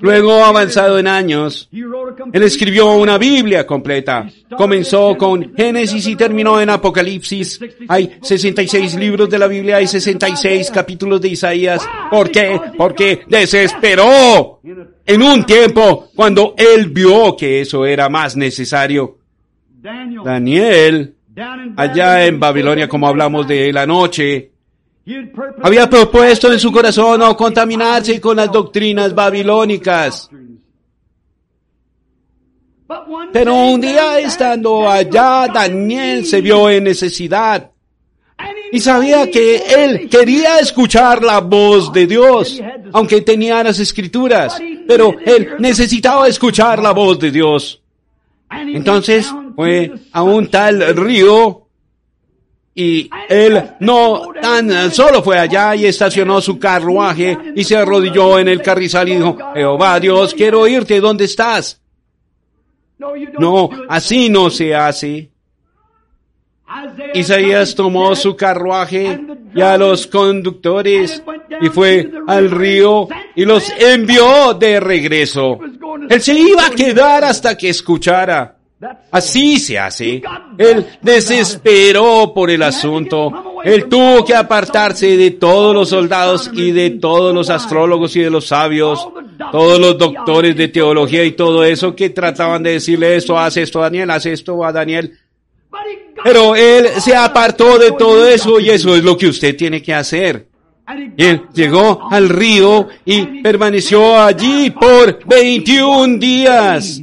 Luego, 0.00 0.44
avanzado 0.44 0.98
en 0.98 1.06
años, 1.06 1.68
él 1.70 2.42
escribió 2.42 2.92
una 2.94 3.18
Biblia 3.18 3.66
completa. 3.66 4.28
Comenzó 4.56 5.16
con 5.16 5.54
Génesis 5.54 6.06
y 6.08 6.16
terminó 6.16 6.60
en 6.60 6.70
Apocalipsis. 6.70 7.60
Hay 7.88 8.16
66 8.20 8.96
libros 8.96 9.30
de 9.30 9.38
la 9.38 9.46
Biblia 9.46 9.80
y 9.80 9.86
66 9.86 10.70
capítulos 10.70 11.20
de 11.20 11.28
Isaías. 11.28 11.86
¿Por 12.10 12.30
qué? 12.30 12.60
Porque 12.76 13.22
desesperó 13.28 14.60
en 15.06 15.22
un 15.22 15.44
tiempo 15.46 16.08
cuando 16.14 16.54
él 16.56 16.88
vio 16.88 17.36
que 17.36 17.60
eso 17.60 17.86
era 17.86 18.08
más 18.08 18.36
necesario. 18.36 19.18
Daniel, 20.24 21.14
allá 21.76 22.26
en 22.26 22.40
Babilonia, 22.40 22.88
como 22.88 23.06
hablamos 23.06 23.46
de 23.46 23.72
la 23.72 23.86
noche, 23.86 24.53
había 25.62 25.88
propuesto 25.88 26.52
en 26.52 26.58
su 26.58 26.72
corazón 26.72 27.20
no 27.20 27.36
contaminarse 27.36 28.20
con 28.20 28.36
las 28.36 28.50
doctrinas 28.50 29.14
babilónicas. 29.14 30.30
Pero 33.32 33.54
un 33.54 33.80
día 33.80 34.18
estando 34.20 34.88
allá, 34.88 35.48
Daniel 35.52 36.24
se 36.24 36.40
vio 36.40 36.70
en 36.70 36.84
necesidad 36.84 37.70
y 38.72 38.80
sabía 38.80 39.30
que 39.30 39.56
él 39.56 40.08
quería 40.08 40.58
escuchar 40.58 41.22
la 41.22 41.40
voz 41.40 41.92
de 41.92 42.06
Dios, 42.06 42.60
aunque 42.92 43.20
tenía 43.20 43.62
las 43.62 43.78
escrituras, 43.78 44.58
pero 44.86 45.14
él 45.24 45.50
necesitaba 45.58 46.28
escuchar 46.28 46.82
la 46.82 46.92
voz 46.92 47.18
de 47.18 47.30
Dios. 47.30 47.80
Entonces 48.50 49.32
fue 49.54 49.92
a 50.12 50.22
un 50.22 50.48
tal 50.48 50.94
río 50.96 51.63
y 52.74 53.08
él 53.28 53.62
no 53.80 54.32
tan 54.40 54.92
solo 54.92 55.22
fue 55.22 55.38
allá 55.38 55.76
y 55.76 55.86
estacionó 55.86 56.40
su 56.40 56.58
carruaje 56.58 57.38
y 57.54 57.62
se 57.62 57.76
arrodilló 57.76 58.38
en 58.38 58.48
el 58.48 58.60
carrizal 58.62 59.08
y 59.08 59.16
dijo, 59.16 59.38
Jehová 59.54 60.00
Dios, 60.00 60.34
quiero 60.34 60.60
oírte, 60.60 61.00
¿dónde 61.00 61.24
estás? 61.24 61.80
No, 63.38 63.70
así 63.88 64.28
no 64.28 64.50
se 64.50 64.74
hace. 64.74 65.30
Isaías 67.12 67.74
tomó 67.74 68.16
su 68.16 68.34
carruaje 68.34 69.20
y 69.54 69.60
a 69.60 69.76
los 69.76 70.06
conductores 70.06 71.22
y 71.60 71.68
fue 71.68 72.10
al 72.26 72.50
río 72.50 73.06
y 73.36 73.44
los 73.44 73.70
envió 73.78 74.54
de 74.54 74.80
regreso. 74.80 75.60
Él 76.08 76.20
se 76.20 76.34
iba 76.34 76.66
a 76.66 76.70
quedar 76.70 77.24
hasta 77.24 77.56
que 77.56 77.68
escuchara. 77.68 78.56
Así 79.10 79.58
se 79.58 79.78
hace. 79.78 80.22
Él 80.58 80.86
desesperó 81.00 82.32
por 82.34 82.50
el 82.50 82.62
asunto. 82.62 83.60
Él 83.64 83.88
tuvo 83.88 84.24
que 84.24 84.34
apartarse 84.34 85.16
de 85.16 85.32
todos 85.32 85.74
los 85.74 85.88
soldados 85.88 86.50
y 86.52 86.72
de 86.72 86.90
todos 86.90 87.34
los 87.34 87.50
astrólogos 87.50 88.14
y 88.16 88.20
de 88.20 88.30
los 88.30 88.48
sabios, 88.48 89.08
todos 89.50 89.78
los 89.78 89.98
doctores 89.98 90.56
de 90.56 90.68
teología 90.68 91.24
y 91.24 91.32
todo 91.32 91.64
eso 91.64 91.94
que 91.94 92.10
trataban 92.10 92.62
de 92.62 92.72
decirle 92.72 93.16
esto, 93.16 93.38
haz 93.38 93.56
esto 93.56 93.80
Daniel, 93.80 94.10
haz 94.10 94.26
esto 94.26 94.64
a 94.64 94.72
Daniel. 94.72 95.18
Pero 96.22 96.54
él 96.54 96.88
se 97.00 97.14
apartó 97.14 97.78
de 97.78 97.92
todo 97.92 98.26
eso 98.26 98.60
y 98.60 98.70
eso 98.70 98.96
es 98.96 99.04
lo 99.04 99.16
que 99.16 99.26
usted 99.26 99.56
tiene 99.56 99.82
que 99.82 99.94
hacer. 99.94 100.46
Él 101.16 101.42
llegó 101.54 102.08
al 102.10 102.28
río 102.28 102.88
y 103.04 103.42
permaneció 103.42 104.20
allí 104.20 104.70
por 104.70 105.24
21 105.24 106.18
días, 106.18 107.00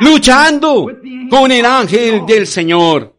luchando 0.00 0.86
con 1.30 1.52
el 1.52 1.64
ángel 1.64 2.24
del 2.26 2.46
Señor. 2.46 3.14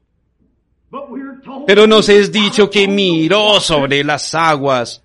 Pero 1.65 1.87
nos 1.87 2.09
es 2.09 2.31
dicho 2.31 2.69
que 2.69 2.87
miró 2.87 3.59
sobre 3.59 4.03
las 4.03 4.33
aguas. 4.33 5.03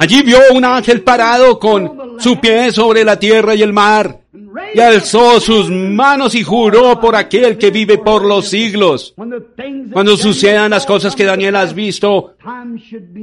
Allí 0.00 0.22
vio 0.22 0.38
un 0.52 0.64
ángel 0.64 1.02
parado 1.02 1.58
con 1.58 2.20
su 2.20 2.40
pie 2.40 2.70
sobre 2.70 3.04
la 3.04 3.18
tierra 3.18 3.54
y 3.54 3.62
el 3.62 3.72
mar, 3.72 4.20
y 4.74 4.80
alzó 4.80 5.40
sus 5.40 5.70
manos 5.70 6.34
y 6.34 6.42
juró 6.42 7.00
por 7.00 7.16
aquel 7.16 7.58
que 7.58 7.70
vive 7.70 7.98
por 7.98 8.24
los 8.24 8.48
siglos. 8.48 9.14
Cuando 9.92 10.16
sucedan 10.16 10.70
las 10.70 10.86
cosas 10.86 11.16
que 11.16 11.24
Daniel 11.24 11.56
has 11.56 11.74
visto, 11.74 12.36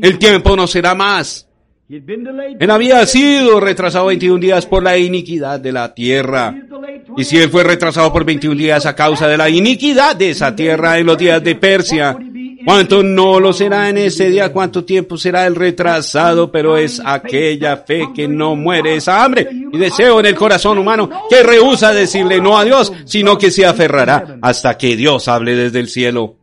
el 0.01 0.17
tiempo 0.17 0.55
no 0.55 0.67
será 0.67 0.95
más. 0.95 1.47
Él 1.87 2.71
había 2.71 3.05
sido 3.05 3.59
retrasado 3.59 4.07
21 4.07 4.39
días 4.39 4.65
por 4.65 4.81
la 4.81 4.97
iniquidad 4.97 5.59
de 5.59 5.71
la 5.71 5.93
tierra. 5.93 6.55
Y 7.17 7.23
si 7.23 7.37
él 7.37 7.49
fue 7.49 7.63
retrasado 7.63 8.11
por 8.11 8.25
21 8.25 8.55
días 8.55 8.85
a 8.85 8.95
causa 8.95 9.27
de 9.27 9.37
la 9.37 9.49
iniquidad 9.49 10.15
de 10.15 10.31
esa 10.31 10.55
tierra 10.55 10.97
en 10.99 11.05
los 11.05 11.17
días 11.17 11.43
de 11.43 11.55
Persia, 11.55 12.17
¿cuánto 12.65 13.03
no 13.03 13.39
lo 13.39 13.53
será 13.53 13.89
en 13.89 13.97
ese 13.97 14.29
día? 14.29 14.51
¿Cuánto 14.51 14.83
tiempo 14.83 15.17
será 15.17 15.45
el 15.47 15.55
retrasado? 15.55 16.51
Pero 16.51 16.77
es 16.77 17.01
aquella 17.03 17.77
fe 17.77 18.09
que 18.13 18.27
no 18.27 18.55
muere, 18.55 18.95
esa 18.95 19.23
hambre 19.23 19.47
y 19.71 19.77
deseo 19.77 20.19
en 20.19 20.25
el 20.25 20.35
corazón 20.35 20.77
humano 20.77 21.09
que 21.29 21.43
rehúsa 21.43 21.93
decirle 21.93 22.41
no 22.41 22.57
a 22.57 22.65
Dios, 22.65 22.91
sino 23.05 23.37
que 23.37 23.51
se 23.51 23.65
aferrará 23.65 24.37
hasta 24.41 24.77
que 24.77 24.95
Dios 24.95 25.27
hable 25.27 25.55
desde 25.55 25.79
el 25.79 25.87
cielo. 25.87 26.35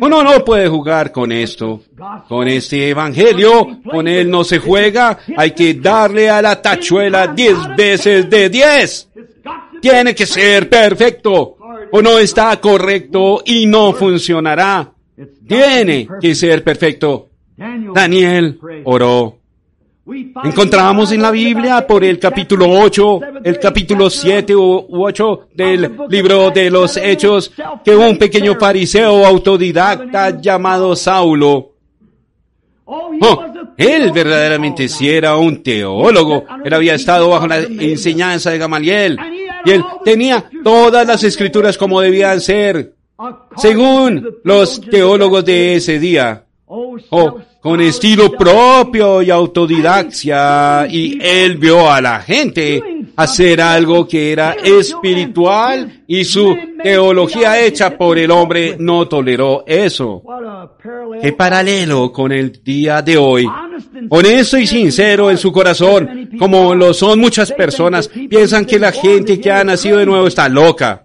Uno 0.00 0.22
no 0.22 0.44
puede 0.44 0.68
jugar 0.68 1.10
con 1.10 1.32
esto, 1.32 1.80
con 2.28 2.48
este 2.48 2.90
evangelio, 2.90 3.80
con 3.90 4.06
él 4.06 4.28
no 4.28 4.44
se 4.44 4.58
juega, 4.58 5.18
hay 5.36 5.52
que 5.52 5.72
darle 5.74 6.28
a 6.28 6.42
la 6.42 6.60
tachuela 6.60 7.28
diez 7.28 7.56
veces 7.74 8.28
de 8.28 8.50
diez. 8.50 9.08
Tiene 9.82 10.14
que 10.14 10.26
ser 10.26 10.68
perfecto, 10.68 11.56
o 11.90 12.00
no 12.00 12.18
está 12.18 12.58
correcto 12.60 13.42
y 13.44 13.66
no 13.66 13.92
funcionará. 13.92 14.92
Tiene 15.46 16.06
que 16.20 16.34
ser 16.36 16.62
perfecto. 16.62 17.28
Daniel 17.92 18.58
oró. 18.84 19.38
Encontramos 20.44 21.10
en 21.10 21.20
la 21.22 21.32
Biblia 21.32 21.84
por 21.86 22.04
el 22.04 22.18
capítulo 22.20 22.68
8, 22.70 23.20
el 23.42 23.58
capítulo 23.58 24.08
7 24.08 24.54
u 24.54 24.86
8 24.88 25.48
del 25.54 25.96
libro 26.08 26.50
de 26.50 26.70
los 26.70 26.96
Hechos, 26.96 27.52
que 27.84 27.94
un 27.94 28.16
pequeño 28.18 28.54
fariseo 28.54 29.26
autodidacta 29.26 30.40
llamado 30.40 30.94
Saulo, 30.94 31.72
Oh, 32.84 33.44
él 33.76 34.10
verdaderamente 34.12 34.88
sí 34.88 35.08
era 35.08 35.36
un 35.36 35.62
teólogo. 35.62 36.44
Él 36.64 36.74
había 36.74 36.94
estado 36.94 37.28
bajo 37.28 37.46
la 37.46 37.60
enseñanza 37.60 38.50
de 38.50 38.58
Gamaliel. 38.58 39.16
Y 39.64 39.70
él 39.70 39.84
tenía 40.04 40.44
todas 40.64 41.06
las 41.06 41.22
escrituras 41.24 41.76
como 41.76 42.00
debían 42.00 42.40
ser, 42.40 42.94
según 43.56 44.38
los 44.44 44.80
teólogos 44.80 45.44
de 45.44 45.76
ese 45.76 45.98
día. 45.98 46.44
Oh, 46.66 47.40
con 47.60 47.80
estilo 47.80 48.32
propio 48.32 49.22
y 49.22 49.30
autodidaxia, 49.30 50.86
y 50.88 51.18
él 51.22 51.56
vio 51.58 51.90
a 51.90 52.00
la 52.00 52.20
gente 52.20 52.82
hacer 53.16 53.60
algo 53.60 54.06
que 54.06 54.32
era 54.32 54.52
espiritual 54.52 56.02
y 56.06 56.24
su 56.24 56.56
teología 56.82 57.60
hecha 57.60 57.96
por 57.96 58.18
el 58.18 58.30
hombre 58.30 58.76
no 58.78 59.06
toleró 59.08 59.64
eso. 59.66 60.22
Qué 61.20 61.32
paralelo 61.32 62.12
con 62.12 62.32
el 62.32 62.62
día 62.62 63.02
de 63.02 63.16
hoy. 63.16 63.48
Honesto 64.08 64.58
y 64.58 64.66
sincero 64.66 65.30
en 65.30 65.38
su 65.38 65.52
corazón, 65.52 66.30
como 66.38 66.74
lo 66.74 66.92
son 66.94 67.20
muchas 67.20 67.52
personas, 67.52 68.08
piensan 68.08 68.64
que 68.64 68.78
la 68.78 68.92
gente 68.92 69.40
que 69.40 69.50
ha 69.50 69.64
nacido 69.64 69.98
de 69.98 70.06
nuevo 70.06 70.26
está 70.26 70.48
loca. 70.48 71.04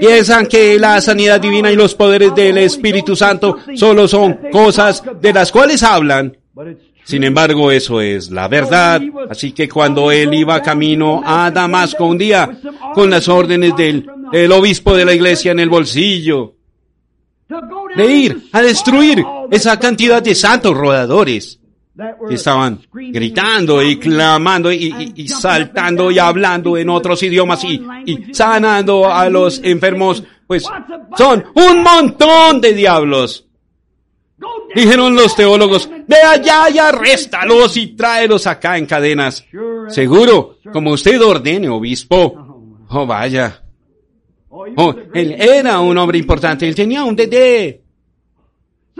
Piensan 0.00 0.46
que 0.46 0.78
la 0.78 1.00
sanidad 1.00 1.40
divina 1.40 1.70
y 1.70 1.76
los 1.76 1.94
poderes 1.94 2.34
del 2.34 2.58
Espíritu 2.58 3.16
Santo 3.16 3.58
solo 3.74 4.08
son 4.08 4.38
cosas 4.50 5.02
de 5.20 5.32
las 5.32 5.50
cuales 5.50 5.82
hablan. 5.82 6.36
Sin 7.04 7.24
embargo, 7.24 7.70
eso 7.70 8.00
es 8.00 8.30
la 8.30 8.48
verdad. 8.48 9.02
Así 9.28 9.52
que 9.52 9.68
cuando 9.68 10.10
él 10.10 10.32
iba 10.34 10.62
camino 10.62 11.20
a 11.24 11.50
Damasco 11.50 12.06
un 12.06 12.18
día, 12.18 12.50
con 12.94 13.10
las 13.10 13.28
órdenes 13.28 13.76
del, 13.76 14.08
obispo 14.52 14.94
de 14.96 15.04
la 15.04 15.12
iglesia 15.12 15.52
en 15.52 15.60
el 15.60 15.68
bolsillo, 15.68 16.54
de 17.96 18.06
ir 18.06 18.48
a 18.52 18.62
destruir 18.62 19.24
esa 19.50 19.78
cantidad 19.78 20.22
de 20.22 20.34
santos 20.34 20.76
rodadores, 20.76 21.58
que 22.28 22.36
estaban 22.36 22.80
gritando 22.90 23.82
y 23.82 23.98
clamando 23.98 24.72
y, 24.72 25.28
saltando 25.28 26.10
y 26.10 26.18
hablando 26.18 26.78
en 26.78 26.88
otros 26.88 27.22
idiomas 27.22 27.62
y, 27.64 27.82
y 28.06 28.32
sanando 28.32 29.12
a 29.12 29.28
los 29.28 29.60
enfermos, 29.62 30.22
pues 30.46 30.64
son 31.16 31.44
un 31.54 31.82
montón 31.82 32.60
de 32.60 32.72
diablos. 32.72 33.46
Dijeron 34.74 35.14
los 35.14 35.36
teólogos, 35.36 35.88
ve 36.06 36.16
allá 36.16 36.70
y 36.70 36.78
arréstalos 36.78 37.76
y 37.76 37.88
tráelos 37.88 38.46
acá 38.46 38.78
en 38.78 38.86
cadenas. 38.86 39.44
Seguro, 39.88 40.58
como 40.72 40.92
usted 40.92 41.20
ordene, 41.22 41.68
obispo. 41.68 42.86
Oh, 42.88 43.06
vaya. 43.06 43.62
Oh, 44.48 44.94
él 45.14 45.32
era 45.32 45.80
un 45.80 45.96
hombre 45.96 46.18
importante, 46.18 46.68
él 46.68 46.74
tenía 46.74 47.04
un 47.04 47.16
DD. 47.16 47.80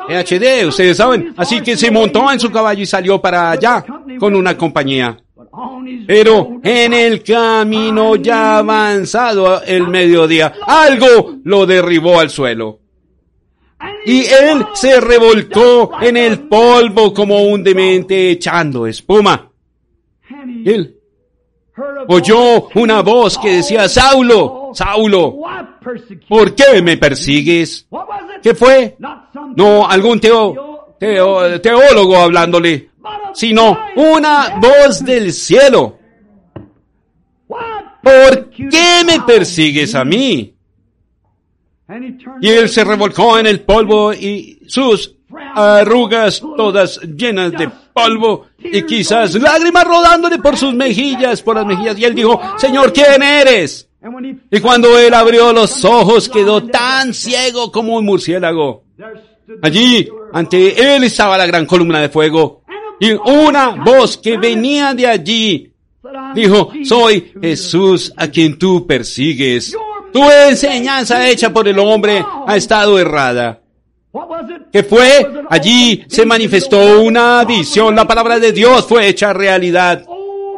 EHD, 0.09 0.67
ustedes 0.67 0.97
saben. 0.97 1.35
Así 1.37 1.61
que 1.61 1.77
se 1.77 1.91
montó 1.91 2.31
en 2.33 2.41
su 2.41 2.51
caballo 2.51 2.83
y 2.83 2.87
salió 2.87 3.21
para 3.21 3.51
allá 3.51 3.85
con 4.19 4.35
una 4.35 4.57
compañía. 4.57 5.17
Pero 6.07 6.61
en 6.63 6.95
el 6.95 7.23
camino 7.23 8.17
ya 8.17 8.59
avanzado 8.59 9.63
el 9.63 9.89
mediodía, 9.89 10.55
algo 10.67 11.37
lo 11.45 11.67
derribó 11.67 12.19
al 12.21 12.31
suelo. 12.31 12.82
Y 14.05 14.25
él 14.27 14.67
se 14.75 15.01
revolcó 15.01 15.93
en 16.01 16.17
el 16.17 16.41
polvo 16.49 17.15
como 17.15 17.43
un 17.43 17.63
demente 17.63 18.31
echando 18.31 18.87
espuma. 18.87 19.51
Él 20.65 20.97
oyó 22.09 22.69
una 22.75 23.01
voz 23.03 23.39
que 23.39 23.57
decía, 23.57 23.89
Saulo, 23.89 24.71
Saulo, 24.75 25.39
¿por 26.29 26.55
qué 26.55 26.83
me 26.83 26.97
persigues? 26.97 27.87
¿Qué 28.43 28.55
fue? 28.55 28.97
No 29.57 29.89
algún 29.89 30.21
teo, 30.21 30.97
teólogo 30.99 32.17
hablándole, 32.17 32.91
sino 33.35 33.79
una 33.97 34.59
voz 34.61 35.05
del 35.05 35.33
cielo. 35.33 35.99
¿Por 38.03 38.51
qué 38.51 39.03
me 39.07 39.21
persigues 39.21 39.95
a 39.95 40.05
mí? 40.05 40.55
Y 42.41 42.49
él 42.49 42.69
se 42.69 42.85
revolcó 42.85 43.39
en 43.39 43.47
el 43.47 43.61
polvo 43.61 44.13
y 44.13 44.61
sus 44.67 45.15
arrugas 45.55 46.41
todas 46.41 47.01
llenas 47.01 47.53
de 47.53 47.71
polvo 47.93 48.47
y 48.59 48.83
quizás 48.83 49.35
lágrimas 49.35 49.85
rodándole 49.85 50.39
por 50.39 50.57
sus 50.57 50.75
mejillas, 50.75 51.43
por 51.43 51.57
las 51.57 51.67
mejillas. 51.67 51.99
Y 51.99 52.05
él 52.05 52.15
dijo, 52.15 52.41
Señor, 52.57 52.93
¿quién 52.93 53.23
eres? 53.23 53.89
Y 54.51 54.61
cuando 54.61 54.99
él 54.99 55.13
abrió 55.15 55.53
los 55.53 55.85
ojos 55.85 56.29
quedó 56.29 56.65
tan 56.65 57.15
ciego 57.15 57.71
como 57.71 57.97
un 57.97 58.05
murciélago. 58.05 58.85
Allí, 59.63 60.09
ante 60.33 60.95
él 60.95 61.05
estaba 61.05 61.37
la 61.39 61.47
gran 61.47 61.67
columna 61.67 62.01
de 62.01 62.09
fuego 62.09 62.63
y 63.01 63.13
una 63.13 63.71
voz 63.71 64.17
que 64.17 64.39
venía 64.39 64.95
de 64.95 65.07
allí 65.07 65.73
dijo, 66.35 66.71
soy 66.85 67.33
Jesús 67.41 68.13
a 68.17 68.29
quien 68.29 68.59
tú 68.59 68.87
persigues. 68.87 69.77
Tu 70.13 70.31
enseñanza 70.31 71.29
hecha 71.29 71.53
por 71.53 71.67
el 71.67 71.79
hombre 71.79 72.25
ha 72.47 72.57
estado 72.57 72.99
errada. 72.99 73.61
¿Qué 74.71 74.83
fue? 74.83 75.45
Allí 75.49 76.05
se 76.09 76.27
manifestó 76.27 77.01
una 77.01 77.45
visión. 77.45 77.95
La 77.95 78.07
palabra 78.07 78.39
de 78.39 78.53
Dios 78.53 78.87
fue 78.87 79.09
hecha 79.09 79.33
realidad. 79.33 80.05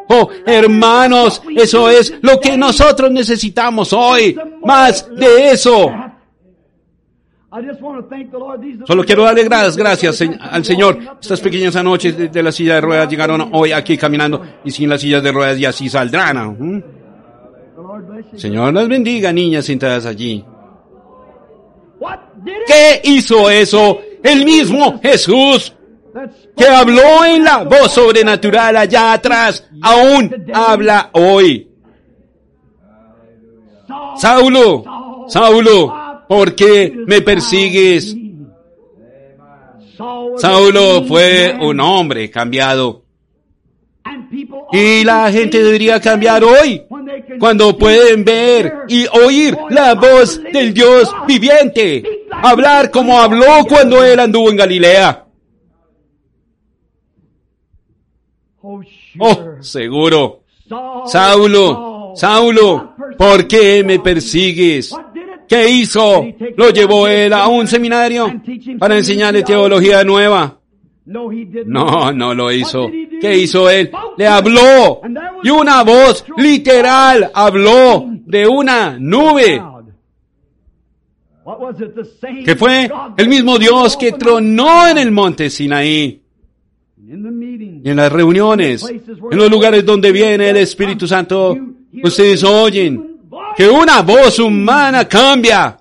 Oh, 0.09 0.29
hermanos, 0.45 1.43
eso 1.57 1.89
es 1.89 2.15
lo 2.21 2.39
que 2.41 2.57
nosotros 2.57 3.11
necesitamos 3.11 3.93
hoy. 3.93 4.37
Más 4.65 5.09
de 5.15 5.51
eso. 5.51 5.91
Solo 8.85 9.05
quiero 9.05 9.23
darle 9.23 9.45
gracias, 9.45 9.77
gracias 9.77 10.21
al 10.41 10.65
Señor. 10.65 10.99
Estas 11.21 11.41
pequeñas 11.41 11.77
anoches 11.77 12.33
de, 12.33 12.43
la 12.43 12.51
silla 12.51 12.75
de 12.75 12.81
ruedas 12.81 13.09
llegaron 13.09 13.51
hoy 13.53 13.71
aquí 13.71 13.97
caminando 13.97 14.43
y 14.65 14.73
sin 14.73 14.89
las 14.89 15.01
sillas 15.01 15.23
de 15.23 15.31
ruedas 15.31 15.59
ya 15.59 15.69
así 15.69 15.89
saldrán. 15.89 17.04
Señor 18.37 18.75
las 18.75 18.89
bendiga, 18.89 19.33
niñas 19.33 19.65
sentadas 19.65 20.07
allí. 20.07 20.45
¿Qué 22.67 23.01
hizo 23.05 23.49
eso? 23.51 24.01
El 24.23 24.45
mismo 24.45 25.01
Jesús 25.03 25.73
que 26.57 26.67
habló 26.67 27.25
en 27.25 27.45
la 27.45 27.65
voz 27.65 27.93
sobrenatural 27.93 28.77
allá 28.77 29.13
atrás, 29.13 29.69
aún 29.83 30.47
habla 30.53 31.11
hoy. 31.13 31.69
Saulo, 34.17 35.27
Saulo, 35.29 36.25
¿por 36.29 36.55
qué 36.55 36.95
me 37.07 37.21
persigues? 37.21 38.17
Saulo 40.37 41.05
fue 41.07 41.57
un 41.61 41.81
hombre 41.81 42.31
cambiado. 42.31 43.03
Y 44.73 45.05
la 45.05 45.31
gente 45.33 45.63
debería 45.63 46.01
cambiar 46.01 46.45
hoy, 46.45 46.83
cuando 47.39 47.77
pueden 47.77 48.25
ver 48.25 48.73
y 48.89 49.07
oír 49.07 49.57
la 49.71 49.95
voz 49.95 50.41
del 50.53 50.73
Dios 50.73 51.11
viviente, 51.27 52.25
hablar 52.31 52.91
como 52.91 53.19
habló 53.19 53.65
cuando 53.69 54.03
él 54.03 54.19
anduvo 54.21 54.51
en 54.51 54.57
Galilea. 54.57 55.25
Oh, 59.19 59.35
seguro. 59.61 60.41
Saulo, 61.07 62.13
Saulo, 62.17 62.95
¿por 63.19 63.47
qué 63.47 63.85
me 63.85 63.99
persigues? 63.99 64.95
¿Qué 65.47 65.69
hizo? 65.69 66.27
¿Lo 66.57 66.71
llevó 66.71 67.07
él 67.07 67.33
a 67.33 67.49
un 67.49 67.67
seminario 67.69 68.33
para 68.79 68.97
enseñarle 68.97 69.43
teología 69.43 70.03
nueva? 70.05 70.59
No, 71.67 72.13
no 72.13 72.35
lo 72.35 72.51
hizo. 72.51 72.91
¿Qué 73.25 73.39
hizo 73.39 73.71
él? 73.71 73.91
Le 74.19 74.27
habló. 74.27 75.01
Y 75.43 75.49
una 75.49 75.83
voz 75.83 76.27
literal 76.37 77.31
habló 77.33 78.05
de 78.07 78.47
una 78.47 78.99
nube. 78.99 79.63
Que 82.45 82.55
fue 82.55 82.91
el 83.17 83.29
mismo 83.31 83.59
Dios 83.59 83.97
que 83.97 84.13
tronó 84.13 84.87
en 84.87 84.99
el 84.99 85.11
monte 85.11 85.49
Sinaí. 85.49 86.21
Y 86.99 87.91
en 87.91 87.97
las 87.97 88.13
reuniones, 88.13 88.85
en 88.87 89.39
los 89.39 89.51
lugares 89.51 89.87
donde 89.87 90.13
viene 90.13 90.51
el 90.51 90.59
Espíritu 90.59 91.07
Santo, 91.07 91.57
ustedes 92.03 92.45
oyen 92.45 93.21
que 93.57 93.67
una 93.71 94.03
voz 94.03 94.39
humana 94.39 95.09
cambia. 95.09 95.79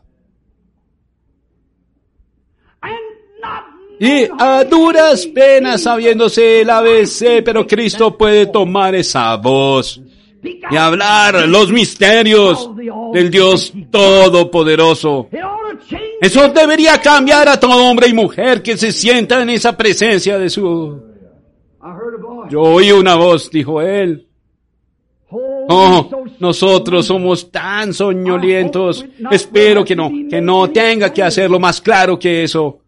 Y 3.99 4.27
a 4.37 4.63
duras 4.63 5.25
penas 5.27 5.83
sabiéndose 5.83 6.61
el 6.61 6.69
ABC, 6.69 7.43
pero 7.43 7.65
Cristo 7.65 8.17
puede 8.17 8.47
tomar 8.47 8.95
esa 8.95 9.35
voz 9.37 10.01
y 10.43 10.75
hablar 10.75 11.47
los 11.47 11.71
misterios 11.71 12.69
del 13.13 13.31
Dios 13.31 13.71
Todopoderoso. 13.89 15.29
Eso 16.19 16.49
debería 16.49 16.99
cambiar 16.99 17.47
a 17.47 17.59
todo 17.59 17.85
hombre 17.85 18.07
y 18.07 18.13
mujer 18.13 18.61
que 18.61 18.77
se 18.77 18.91
sienta 18.91 19.41
en 19.41 19.51
esa 19.51 19.75
presencia 19.77 20.37
de 20.37 20.49
su 20.49 21.13
yo 22.49 22.61
oí 22.61 22.91
una 22.91 23.15
voz, 23.15 23.49
dijo 23.49 23.81
él. 23.81 24.27
Oh, 25.29 26.09
nosotros 26.39 27.05
somos 27.07 27.49
tan 27.49 27.93
soñolientos. 27.93 29.05
Espero 29.31 29.83
que 29.83 29.95
no, 29.95 30.11
que 30.29 30.41
no 30.41 30.69
tenga 30.69 31.11
que 31.11 31.23
hacerlo 31.23 31.59
más 31.59 31.81
claro 31.81 32.19
que 32.19 32.43
eso. 32.43 32.82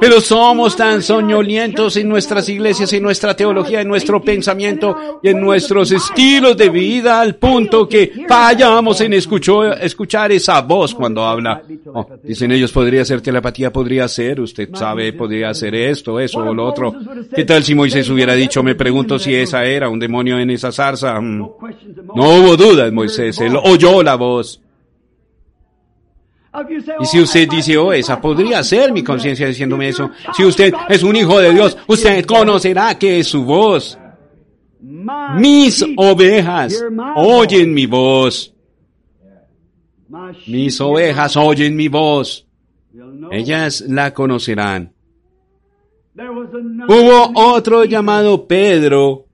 Pero 0.00 0.20
somos 0.20 0.76
tan 0.76 1.02
soñolientos 1.02 1.96
en 1.96 2.08
nuestras 2.08 2.48
iglesias, 2.48 2.92
en 2.92 3.02
nuestra 3.02 3.34
teología, 3.34 3.80
en 3.80 3.88
nuestro 3.88 4.22
pensamiento 4.22 5.20
y 5.22 5.28
en 5.28 5.40
nuestros 5.40 5.92
estilos 5.92 6.56
de 6.56 6.68
vida 6.68 7.20
al 7.20 7.36
punto 7.36 7.88
que 7.88 8.24
fallamos 8.28 9.00
en 9.00 9.14
escuchar 9.14 10.32
esa 10.32 10.60
voz 10.62 10.94
cuando 10.94 11.24
habla. 11.24 11.62
Oh, 11.92 12.06
dicen 12.22 12.52
ellos, 12.52 12.72
podría 12.72 13.04
ser 13.04 13.20
telepatía, 13.20 13.72
podría 13.72 14.08
ser, 14.08 14.40
usted 14.40 14.68
sabe, 14.74 15.12
podría 15.12 15.54
ser 15.54 15.74
esto, 15.74 16.18
eso 16.20 16.40
o 16.40 16.54
lo 16.54 16.66
otro. 16.66 16.94
¿Qué 17.34 17.44
tal 17.44 17.62
si 17.62 17.74
Moisés 17.74 18.08
hubiera 18.10 18.34
dicho, 18.34 18.62
me 18.62 18.74
pregunto 18.74 19.18
si 19.18 19.34
esa 19.34 19.64
era 19.64 19.88
un 19.88 19.98
demonio 19.98 20.38
en 20.38 20.50
esa 20.50 20.72
zarza? 20.72 21.20
Mm. 21.20 21.38
No 22.14 22.38
hubo 22.38 22.56
dudas, 22.56 22.92
Moisés, 22.92 23.40
él 23.40 23.56
oyó 23.62 24.02
la 24.02 24.16
voz. 24.16 24.60
Y 27.00 27.04
si 27.06 27.20
usted 27.20 27.48
dice, 27.48 27.76
oh, 27.76 27.92
esa 27.92 28.20
podría 28.20 28.62
ser 28.62 28.92
mi 28.92 29.02
conciencia 29.02 29.46
diciéndome 29.48 29.88
eso. 29.88 30.10
Si 30.34 30.44
usted 30.44 30.72
es 30.88 31.02
un 31.02 31.16
hijo 31.16 31.40
de 31.40 31.52
Dios, 31.52 31.76
usted 31.86 32.24
conocerá 32.24 32.96
que 32.96 33.18
es 33.18 33.26
su 33.26 33.44
voz. 33.44 33.98
Mis 34.80 35.84
ovejas 35.96 36.84
oyen 37.16 37.74
mi 37.74 37.86
voz. 37.86 38.54
Mis 40.46 40.80
ovejas 40.80 41.36
oyen 41.36 41.74
mi 41.74 41.88
voz. 41.88 42.46
Ellas 43.32 43.84
la 43.88 44.14
conocerán. 44.14 44.92
Hubo 46.16 47.32
otro 47.34 47.84
llamado 47.84 48.46
Pedro 48.46 49.26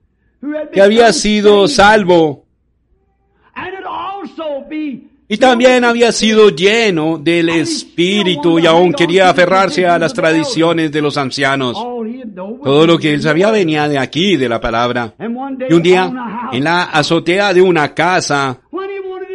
que 0.73 0.81
había 0.81 1.13
sido 1.13 1.67
salvo 1.67 2.40
y 5.31 5.37
también 5.37 5.85
había 5.85 6.11
sido 6.11 6.49
lleno 6.49 7.17
del 7.17 7.47
Espíritu 7.47 8.59
y 8.59 8.65
aún 8.65 8.91
quería 8.91 9.29
aferrarse 9.29 9.87
a 9.87 9.97
las 9.97 10.13
tradiciones 10.13 10.91
de 10.91 11.01
los 11.01 11.15
ancianos. 11.15 11.77
Todo 12.61 12.85
lo 12.85 12.97
que 12.97 13.13
él 13.13 13.21
sabía 13.21 13.49
venía 13.49 13.87
de 13.87 13.97
aquí, 13.97 14.35
de 14.35 14.49
la 14.49 14.59
palabra. 14.59 15.13
Y 15.17 15.73
un 15.73 15.81
día, 15.81 16.11
en 16.51 16.65
la 16.65 16.83
azotea 16.83 17.53
de 17.53 17.61
una 17.61 17.93
casa, 17.93 18.59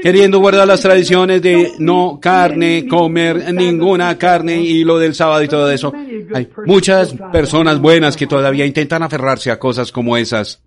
queriendo 0.02 0.38
guardar 0.38 0.68
las 0.68 0.82
tradiciones 0.82 1.40
de 1.40 1.72
no 1.78 2.18
carne, 2.20 2.86
comer 2.86 3.54
ninguna 3.54 4.18
carne 4.18 4.60
y 4.60 4.84
lo 4.84 4.98
del 4.98 5.14
sábado 5.14 5.44
y 5.44 5.48
todo 5.48 5.70
eso. 5.70 5.94
Hay 6.34 6.46
muchas 6.66 7.14
personas 7.32 7.80
buenas 7.80 8.18
que 8.18 8.26
todavía 8.26 8.66
intentan 8.66 9.02
aferrarse 9.02 9.50
a 9.50 9.58
cosas 9.58 9.90
como 9.92 10.18
esas. 10.18 10.60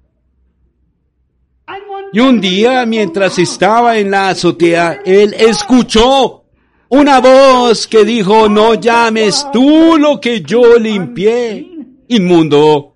Y 2.12 2.20
un 2.20 2.42
día, 2.42 2.86
mientras 2.86 3.38
estaba 3.38 3.98
en 3.98 4.12
la 4.12 4.30
azotea, 4.30 5.02
él 5.06 5.36
escuchó 5.38 6.44
una 6.90 7.20
voz 7.20 7.88
que 7.88 8.04
dijo, 8.04 8.50
no 8.50 8.74
llames 8.74 9.48
tú 9.54 9.98
lo 9.98 10.20
que 10.20 10.42
yo 10.42 10.78
limpié. 10.80 11.68
Inmundo. 12.08 12.96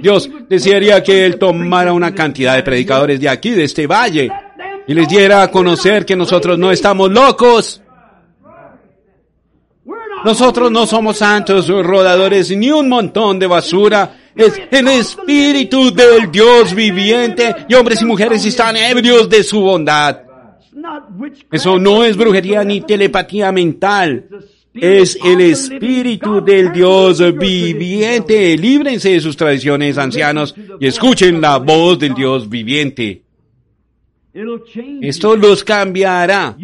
Dios 0.00 0.30
desearía 0.48 1.02
que 1.02 1.26
él 1.26 1.38
tomara 1.38 1.92
una 1.92 2.14
cantidad 2.14 2.54
de 2.54 2.62
predicadores 2.62 3.20
de 3.20 3.28
aquí, 3.28 3.50
de 3.50 3.64
este 3.64 3.88
valle, 3.88 4.30
y 4.86 4.94
les 4.94 5.08
diera 5.08 5.42
a 5.42 5.50
conocer 5.50 6.06
que 6.06 6.14
nosotros 6.14 6.56
no 6.56 6.70
estamos 6.70 7.10
locos. 7.10 7.82
Nosotros 10.24 10.70
no 10.70 10.86
somos 10.86 11.18
santos 11.18 11.68
rodadores 11.68 12.56
ni 12.56 12.70
un 12.70 12.88
montón 12.88 13.38
de 13.38 13.46
basura 13.46 14.27
es 14.38 14.60
el 14.70 14.88
Espíritu 14.88 15.92
del 15.92 16.30
Dios 16.30 16.74
viviente 16.74 17.54
y 17.68 17.74
hombres 17.74 18.00
y 18.00 18.04
mujeres 18.04 18.44
están 18.44 18.76
ebrios 18.76 19.28
de 19.28 19.42
su 19.42 19.60
bondad. 19.60 20.20
Eso 21.50 21.78
no 21.78 22.04
es 22.04 22.16
brujería 22.16 22.62
ni 22.62 22.80
telepatía 22.80 23.50
mental. 23.50 24.28
Es 24.72 25.18
el 25.24 25.40
Espíritu 25.40 26.40
del 26.40 26.72
Dios 26.72 27.20
viviente. 27.36 28.56
Líbrense 28.56 29.10
de 29.10 29.20
sus 29.20 29.36
tradiciones, 29.36 29.98
ancianos, 29.98 30.54
y 30.78 30.86
escuchen 30.86 31.40
la 31.40 31.58
voz 31.58 31.98
del 31.98 32.14
Dios 32.14 32.48
viviente. 32.48 33.22
Esto 35.02 35.34
los 35.34 35.64
cambiará. 35.64 36.56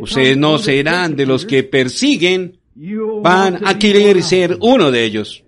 Ustedes 0.00 0.36
no 0.36 0.58
serán 0.58 1.16
de 1.16 1.26
los 1.26 1.44
que 1.44 1.64
persiguen, 1.64 2.56
van 3.20 3.66
a 3.66 3.76
querer 3.78 4.22
ser 4.22 4.56
uno 4.60 4.92
de 4.92 5.04
ellos. 5.04 5.42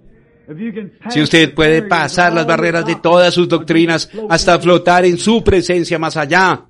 Si 1.11 1.21
usted 1.21 1.55
puede 1.55 1.83
pasar 1.83 2.33
las 2.33 2.47
barreras 2.47 2.87
de 2.87 2.97
todas 2.97 3.35
sus 3.35 3.49
doctrinas 3.49 4.09
hasta 4.29 4.59
flotar 4.59 5.05
en 5.05 5.19
su 5.19 5.45
presencia 5.45 5.99
más 5.99 6.17
allá, 6.17 6.65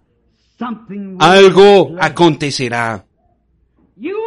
algo 1.19 1.95
acontecerá. 2.01 3.05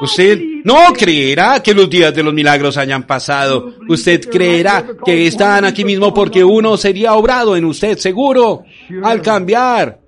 Usted 0.02 0.42
no 0.64 0.94
creerá 0.94 1.62
que 1.62 1.74
los 1.74 1.90
días 1.90 2.14
de 2.14 2.24
los 2.24 2.34
milagros 2.34 2.78
hayan 2.78 3.04
pasado. 3.04 3.76
Usted 3.88 4.30
creerá 4.30 4.86
que 5.06 5.28
están 5.28 5.66
aquí 5.66 5.86
mismo 5.86 6.14
porque 6.14 6.44
uno 6.44 6.78
sería 6.78 7.14
obrado 7.14 7.56
en 7.56 7.66
usted, 7.66 7.98
seguro, 7.98 8.64
al 9.04 9.22
cambiar 9.22 10.00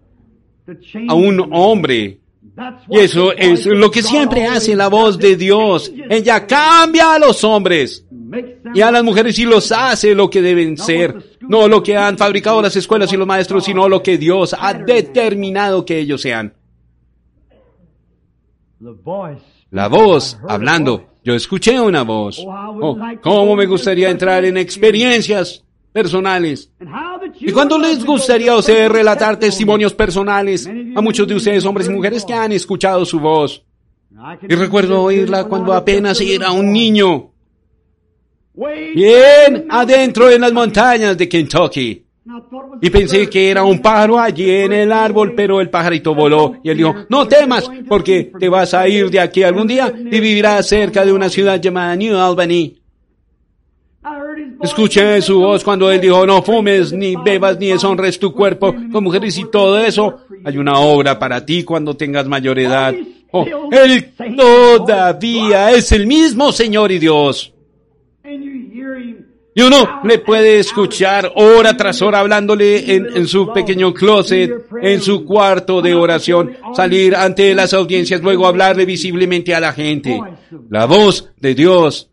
a 1.07 1.13
un 1.13 1.49
hombre. 1.51 2.19
Y 2.87 2.99
eso 2.99 3.31
es 3.33 3.65
lo 3.65 3.89
que 3.89 4.03
siempre 4.03 4.45
hace 4.45 4.75
la 4.75 4.87
voz 4.87 5.17
de 5.17 5.35
Dios. 5.35 5.91
Ella 6.09 6.45
cambia 6.45 7.15
a 7.15 7.19
los 7.19 7.43
hombres 7.43 8.05
y 8.73 8.81
a 8.81 8.91
las 8.91 9.03
mujeres 9.03 9.37
y 9.39 9.45
los 9.45 9.71
hace 9.71 10.13
lo 10.13 10.29
que 10.29 10.41
deben 10.41 10.77
ser. 10.77 11.37
No 11.41 11.67
lo 11.67 11.81
que 11.81 11.97
han 11.97 12.17
fabricado 12.17 12.61
las 12.61 12.75
escuelas 12.75 13.11
y 13.11 13.17
los 13.17 13.27
maestros, 13.27 13.65
sino 13.65 13.89
lo 13.89 14.03
que 14.03 14.17
Dios 14.17 14.55
ha 14.57 14.73
determinado 14.73 15.85
que 15.85 15.99
ellos 15.99 16.21
sean. 16.21 16.53
La 19.71 19.87
voz 19.87 20.37
hablando. 20.47 21.07
Yo 21.23 21.33
escuché 21.33 21.79
una 21.79 22.03
voz. 22.03 22.43
Oh, 22.45 22.97
¿Cómo 23.21 23.55
me 23.55 23.65
gustaría 23.65 24.09
entrar 24.09 24.43
en 24.43 24.57
experiencias 24.57 25.63
personales? 25.91 26.69
¿Y 27.39 27.51
cuándo 27.51 27.77
les 27.77 28.03
gustaría 28.03 28.51
a 28.51 28.57
ustedes 28.57 28.91
relatar 28.91 29.39
testimonios 29.39 29.93
personales 29.93 30.69
a 30.95 31.01
muchos 31.01 31.27
de 31.27 31.35
ustedes, 31.35 31.65
hombres 31.65 31.87
y 31.87 31.91
mujeres, 31.91 32.25
que 32.25 32.33
han 32.33 32.51
escuchado 32.51 33.05
su 33.05 33.19
voz? 33.19 33.63
Y 34.47 34.55
recuerdo 34.55 35.01
oírla 35.01 35.45
cuando 35.45 35.73
apenas 35.73 36.21
era 36.21 36.51
un 36.51 36.71
niño. 36.71 37.31
Bien 38.95 39.65
adentro 39.69 40.29
en 40.29 40.41
las 40.41 40.53
montañas 40.53 41.17
de 41.17 41.27
Kentucky. 41.27 42.05
Y 42.81 42.89
pensé 42.89 43.29
que 43.29 43.49
era 43.49 43.63
un 43.63 43.81
pájaro 43.81 44.19
allí 44.19 44.49
en 44.49 44.71
el 44.71 44.91
árbol, 44.91 45.33
pero 45.35 45.59
el 45.59 45.69
pajarito 45.69 46.15
voló 46.15 46.55
y 46.63 46.69
él 46.69 46.77
dijo, 46.77 46.95
no 47.09 47.27
temas, 47.27 47.69
porque 47.87 48.31
te 48.39 48.47
vas 48.47 48.73
a 48.73 48.87
ir 48.87 49.09
de 49.09 49.19
aquí 49.19 49.43
algún 49.43 49.67
día 49.67 49.91
y 49.93 50.19
vivirás 50.19 50.67
cerca 50.67 51.03
de 51.03 51.11
una 51.11 51.29
ciudad 51.29 51.59
llamada 51.59 51.95
New 51.95 52.17
Albany. 52.17 52.82
Escuché 54.63 55.21
su 55.21 55.39
voz 55.39 55.61
cuando 55.61 55.91
él 55.91 55.99
dijo, 55.99 56.25
no 56.25 56.41
fumes, 56.41 56.93
ni 56.93 57.15
bebas, 57.17 57.59
ni 57.59 57.67
deshonres 57.67 58.17
tu 58.17 58.31
cuerpo 58.31 58.73
con 58.91 59.03
mujeres 59.03 59.37
y 59.37 59.51
todo 59.51 59.77
eso. 59.77 60.19
Hay 60.45 60.57
una 60.57 60.79
obra 60.79 61.19
para 61.19 61.45
ti 61.45 61.63
cuando 61.63 61.97
tengas 61.97 62.25
mayor 62.27 62.57
edad. 62.57 62.95
Oh, 63.31 63.45
él 63.71 64.13
todavía 64.37 65.71
es 65.71 65.91
el 65.91 66.07
mismo 66.07 66.53
Señor 66.53 66.93
y 66.93 66.99
Dios. 66.99 67.53
Y 69.55 69.61
uno 69.61 70.01
le 70.05 70.19
puede 70.19 70.59
escuchar 70.59 71.31
hora 71.35 71.75
tras 71.75 72.01
hora 72.01 72.19
hablándole 72.19 72.95
en, 72.95 73.17
en, 73.17 73.27
su 73.27 73.51
pequeño 73.51 73.93
closet, 73.93 74.49
en 74.81 75.01
su 75.01 75.25
cuarto 75.25 75.81
de 75.81 75.93
oración, 75.93 76.53
salir 76.73 77.15
ante 77.15 77.53
las 77.53 77.73
audiencias, 77.73 78.21
luego 78.21 78.47
hablarle 78.47 78.85
visiblemente 78.85 79.53
a 79.53 79.59
la 79.59 79.73
gente. 79.73 80.19
La 80.69 80.85
voz 80.85 81.29
de 81.39 81.53
Dios 81.53 82.09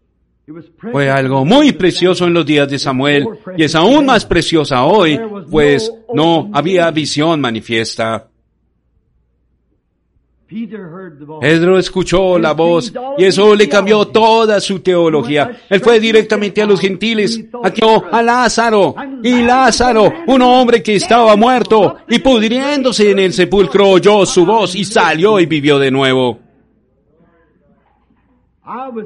fue 0.92 1.10
algo 1.10 1.44
muy 1.44 1.72
precioso 1.72 2.26
en 2.26 2.34
los 2.34 2.46
días 2.46 2.68
de 2.68 2.78
Samuel 2.78 3.26
y 3.56 3.64
es 3.64 3.74
aún 3.74 4.06
más 4.06 4.24
preciosa 4.24 4.84
hoy, 4.84 5.20
pues 5.50 5.92
no 6.14 6.50
había 6.52 6.90
visión 6.90 7.40
manifiesta. 7.40 8.26
Pedro 11.40 11.78
escuchó 11.78 12.36
la 12.36 12.52
voz 12.54 12.92
y 13.16 13.24
eso 13.24 13.54
le 13.54 13.68
cambió 13.68 14.08
toda 14.08 14.60
su 14.60 14.80
teología. 14.80 15.58
Él 15.68 15.80
fue 15.80 16.00
directamente 16.00 16.60
a 16.60 16.66
los 16.66 16.80
gentiles, 16.80 17.40
aquí 17.62 17.82
a 18.10 18.20
Lázaro. 18.20 18.96
Y 19.22 19.42
Lázaro, 19.42 20.12
un 20.26 20.42
hombre 20.42 20.82
que 20.82 20.96
estaba 20.96 21.36
muerto 21.36 21.98
y 22.08 22.18
pudriéndose 22.18 23.12
en 23.12 23.20
el 23.20 23.32
sepulcro, 23.32 23.90
oyó 23.90 24.26
su 24.26 24.44
voz 24.44 24.74
y 24.74 24.84
salió 24.84 25.38
y 25.38 25.46
vivió 25.46 25.78
de 25.78 25.92
nuevo. 25.92 26.49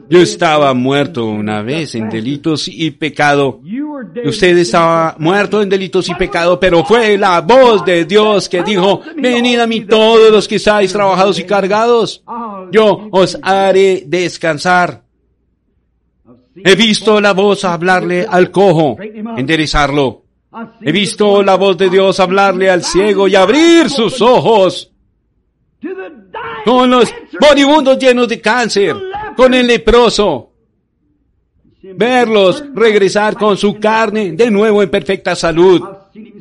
Yo 0.09 0.20
estaba 0.20 0.74
muerto 0.74 1.27
una 1.27 1.62
vez 1.62 1.95
en 1.95 2.11
delitos 2.11 2.69
y 2.69 2.91
pecado. 2.91 3.61
Usted 4.24 4.59
estaba 4.59 5.16
muerto 5.19 5.62
en 5.62 5.69
delitos 5.69 6.09
y 6.09 6.15
pecado, 6.15 6.61
pero 6.61 6.85
fue 6.85 7.16
la 7.16 7.41
voz 7.41 7.85
de 7.85 8.05
Dios 8.05 8.49
que 8.49 8.62
dijo, 8.62 9.01
venid 9.16 9.59
a 9.61 9.66
mí 9.66 9.82
todos 9.82 10.31
los 10.31 10.47
que 10.47 10.57
estáis 10.57 10.93
trabajados 10.93 11.39
y 11.39 11.45
cargados. 11.45 12.23
Yo 12.73 13.09
os 13.11 13.39
haré 13.43 14.05
descansar. 14.07 15.03
He 16.57 16.77
visto 16.77 17.20
la 17.20 17.32
voz 17.32 17.65
hablarle 17.65 18.27
al 18.28 18.51
cojo, 18.51 18.97
enderezarlo. 19.36 20.24
He 20.81 20.93
visto 20.93 21.43
la 21.43 21.57
voz 21.57 21.77
de 21.77 21.89
Dios 21.89 22.20
hablarle 22.20 22.70
al 22.70 22.85
ciego 22.85 23.27
y 23.28 23.35
abrir 23.35 23.89
sus 23.91 24.20
ojos. 24.20 24.91
Con 26.65 26.91
los 26.91 27.12
moribundos 27.41 27.99
llenos 27.99 28.28
de 28.28 28.41
cáncer, 28.41 28.97
con 29.36 29.55
el 29.55 29.66
leproso. 29.66 30.51
Verlos 31.82 32.65
regresar 32.74 33.36
con 33.36 33.56
su 33.59 33.78
carne 33.78 34.32
de 34.32 34.51
nuevo 34.51 34.82
en 34.82 34.90
perfecta 34.90 35.36
salud. 35.36 35.82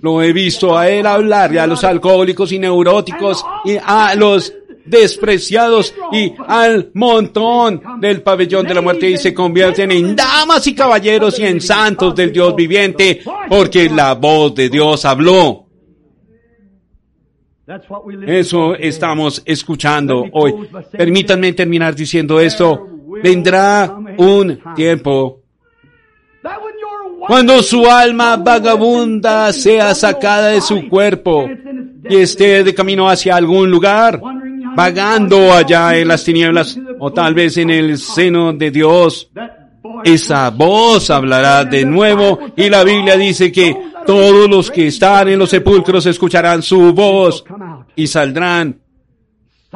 Lo 0.01 0.21
he 0.21 0.31
visto 0.31 0.77
a 0.77 0.89
él 0.89 1.05
hablarle 1.05 1.59
a 1.59 1.67
los 1.67 1.83
alcohólicos 1.83 2.51
y 2.51 2.59
neuróticos 2.59 3.43
y 3.65 3.77
a 3.83 4.15
los 4.15 4.53
despreciados 4.85 5.93
y 6.11 6.33
al 6.47 6.91
montón 6.93 7.81
del 7.99 8.21
pabellón 8.21 8.67
de 8.67 8.73
la 8.73 8.81
muerte 8.81 9.09
y 9.09 9.17
se 9.17 9.33
convierten 9.33 9.91
en 9.91 10.15
damas 10.15 10.67
y 10.67 10.75
caballeros 10.75 11.39
y 11.39 11.45
en 11.45 11.61
santos 11.61 12.15
del 12.15 12.31
Dios 12.31 12.55
viviente 12.55 13.21
porque 13.49 13.89
la 13.89 14.13
voz 14.15 14.53
de 14.55 14.69
Dios 14.69 15.05
habló. 15.05 15.62
Eso 18.25 18.75
estamos 18.75 19.41
escuchando 19.45 20.25
hoy. 20.31 20.53
Permítanme 20.91 21.53
terminar 21.53 21.95
diciendo 21.95 22.39
esto. 22.39 22.87
Vendrá 23.23 23.95
un 24.17 24.59
tiempo 24.75 25.43
cuando 27.25 27.63
su 27.63 27.89
alma 27.89 28.35
vagabunda 28.35 29.53
sea 29.53 29.95
sacada 29.95 30.49
de 30.49 30.59
su 30.59 30.89
cuerpo 30.89 31.49
y 32.09 32.17
esté 32.17 32.65
de 32.65 32.73
camino 32.73 33.09
hacia 33.09 33.37
algún 33.37 33.71
lugar, 33.71 34.19
vagando 34.75 35.53
allá 35.53 35.97
en 35.97 36.09
las 36.09 36.23
tinieblas 36.25 36.77
o 36.99 37.13
tal 37.13 37.33
vez 37.33 37.55
en 37.57 37.69
el 37.69 37.97
seno 37.97 38.51
de 38.51 38.71
Dios, 38.71 39.31
esa 40.03 40.49
voz 40.49 41.09
hablará 41.09 41.63
de 41.63 41.85
nuevo 41.85 42.39
y 42.57 42.69
la 42.69 42.83
Biblia 42.83 43.15
dice 43.15 43.53
que 43.53 43.73
todos 44.05 44.49
los 44.49 44.69
que 44.69 44.87
están 44.87 45.29
en 45.29 45.39
los 45.39 45.49
sepulcros 45.49 46.05
escucharán 46.05 46.61
su 46.61 46.93
voz 46.93 47.45
y 47.95 48.07
saldrán 48.07 48.79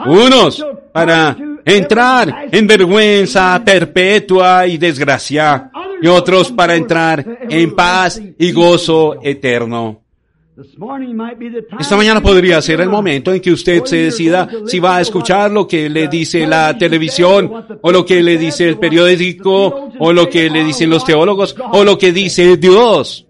unos 0.05 0.65
para 0.91 1.35
entrar 1.65 2.47
en 2.51 2.67
vergüenza 2.67 3.61
perpetua 3.65 4.67
y 4.67 4.77
desgracia 4.77 5.71
y 6.01 6.07
otros 6.07 6.51
para 6.51 6.75
entrar 6.75 7.25
en 7.49 7.75
paz 7.75 8.21
y 8.37 8.51
gozo 8.51 9.19
eterno. 9.21 10.01
Esta 11.79 11.95
mañana 11.95 12.19
podría 12.19 12.59
ser 12.63 12.81
el 12.81 12.89
momento 12.89 13.31
en 13.31 13.39
que 13.39 13.51
usted 13.51 13.83
se 13.85 13.97
decida 13.97 14.49
si 14.65 14.79
va 14.79 14.97
a 14.97 15.01
escuchar 15.01 15.51
lo 15.51 15.67
que 15.67 15.87
le 15.87 16.07
dice 16.07 16.47
la 16.47 16.75
televisión, 16.75 17.51
o 17.79 17.91
lo 17.91 18.03
que 18.03 18.23
le 18.23 18.39
dice 18.39 18.67
el 18.67 18.79
periódico, 18.79 19.91
o 19.99 20.13
lo 20.13 20.27
que 20.27 20.49
le 20.49 20.63
dicen 20.63 20.89
los 20.89 21.05
teólogos, 21.05 21.55
o 21.73 21.83
lo 21.83 21.97
que 21.99 22.11
dice 22.11 22.57
Dios. 22.57 23.27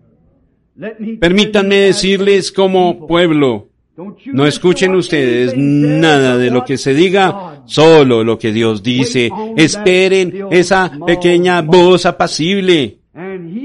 Permítanme 1.19 1.75
decirles 1.75 2.51
como 2.51 3.05
pueblo, 3.05 3.67
no 4.27 4.45
escuchen 4.45 4.93
ustedes 4.93 5.53
nada 5.57 6.37
de 6.37 6.51
lo 6.51 6.63
que 6.63 6.77
se 6.77 6.93
diga, 6.93 7.63
solo 7.65 8.23
lo 8.23 8.37
que 8.37 8.51
Dios 8.51 8.83
dice. 8.83 9.31
Esperen 9.55 10.47
esa 10.51 10.91
pequeña 11.05 11.61
voz 11.63 12.05
apacible 12.05 12.99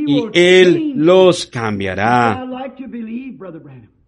y 0.07 0.25
Él 0.33 0.95
los 0.97 1.47
cambiará. 1.47 2.47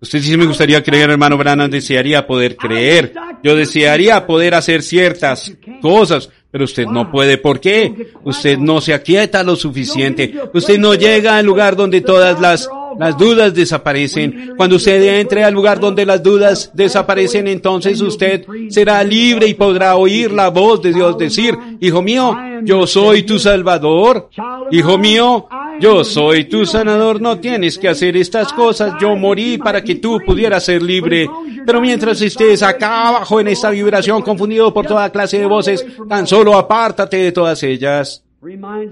Usted 0.00 0.18
dice, 0.20 0.36
me 0.36 0.46
gustaría 0.46 0.82
creer, 0.82 1.10
hermano 1.10 1.36
Branham, 1.36 1.70
desearía 1.70 2.26
poder 2.26 2.56
creer. 2.56 3.12
Yo 3.42 3.54
desearía 3.54 4.26
poder 4.26 4.54
hacer 4.54 4.82
ciertas 4.82 5.54
cosas, 5.80 6.30
pero 6.50 6.64
usted 6.64 6.86
no 6.86 7.10
puede. 7.10 7.38
¿Por 7.38 7.60
qué? 7.60 8.12
Usted 8.22 8.58
no 8.58 8.80
se 8.80 8.94
aquieta 8.94 9.42
lo 9.42 9.56
suficiente. 9.56 10.34
Usted 10.52 10.78
no 10.78 10.94
llega 10.94 11.36
al 11.36 11.46
lugar 11.46 11.76
donde 11.76 12.00
todas 12.00 12.40
las 12.40 12.68
las 12.98 13.16
dudas 13.18 13.54
desaparecen. 13.54 14.54
Cuando 14.56 14.76
usted 14.76 15.20
entre 15.20 15.44
al 15.44 15.54
lugar 15.54 15.80
donde 15.80 16.06
las 16.06 16.22
dudas 16.22 16.70
desaparecen, 16.74 17.48
entonces 17.48 18.00
usted 18.00 18.44
será 18.68 19.02
libre 19.04 19.46
y 19.46 19.54
podrá 19.54 19.96
oír 19.96 20.32
la 20.32 20.48
voz 20.48 20.82
de 20.82 20.92
Dios 20.92 21.18
decir, 21.18 21.56
Hijo 21.80 22.02
mío, 22.02 22.36
yo 22.62 22.86
soy 22.86 23.22
tu 23.24 23.38
Salvador. 23.38 24.30
Hijo 24.70 24.98
mío, 24.98 25.48
yo 25.80 26.04
soy 26.04 26.44
tu 26.44 26.64
sanador. 26.64 27.20
No 27.20 27.38
tienes 27.38 27.78
que 27.78 27.88
hacer 27.88 28.16
estas 28.16 28.52
cosas. 28.52 28.94
Yo 29.00 29.16
morí 29.16 29.58
para 29.58 29.82
que 29.82 29.96
tú 29.96 30.18
pudieras 30.24 30.64
ser 30.64 30.82
libre. 30.82 31.28
Pero 31.66 31.80
mientras 31.80 32.20
estés 32.20 32.62
acá 32.62 33.08
abajo 33.08 33.40
en 33.40 33.48
esta 33.48 33.70
vibración, 33.70 34.22
confundido 34.22 34.72
por 34.72 34.86
toda 34.86 35.10
clase 35.10 35.38
de 35.38 35.46
voces, 35.46 35.84
tan 36.08 36.26
solo 36.26 36.56
apártate 36.56 37.16
de 37.16 37.32
todas 37.32 37.62
ellas. 37.62 38.24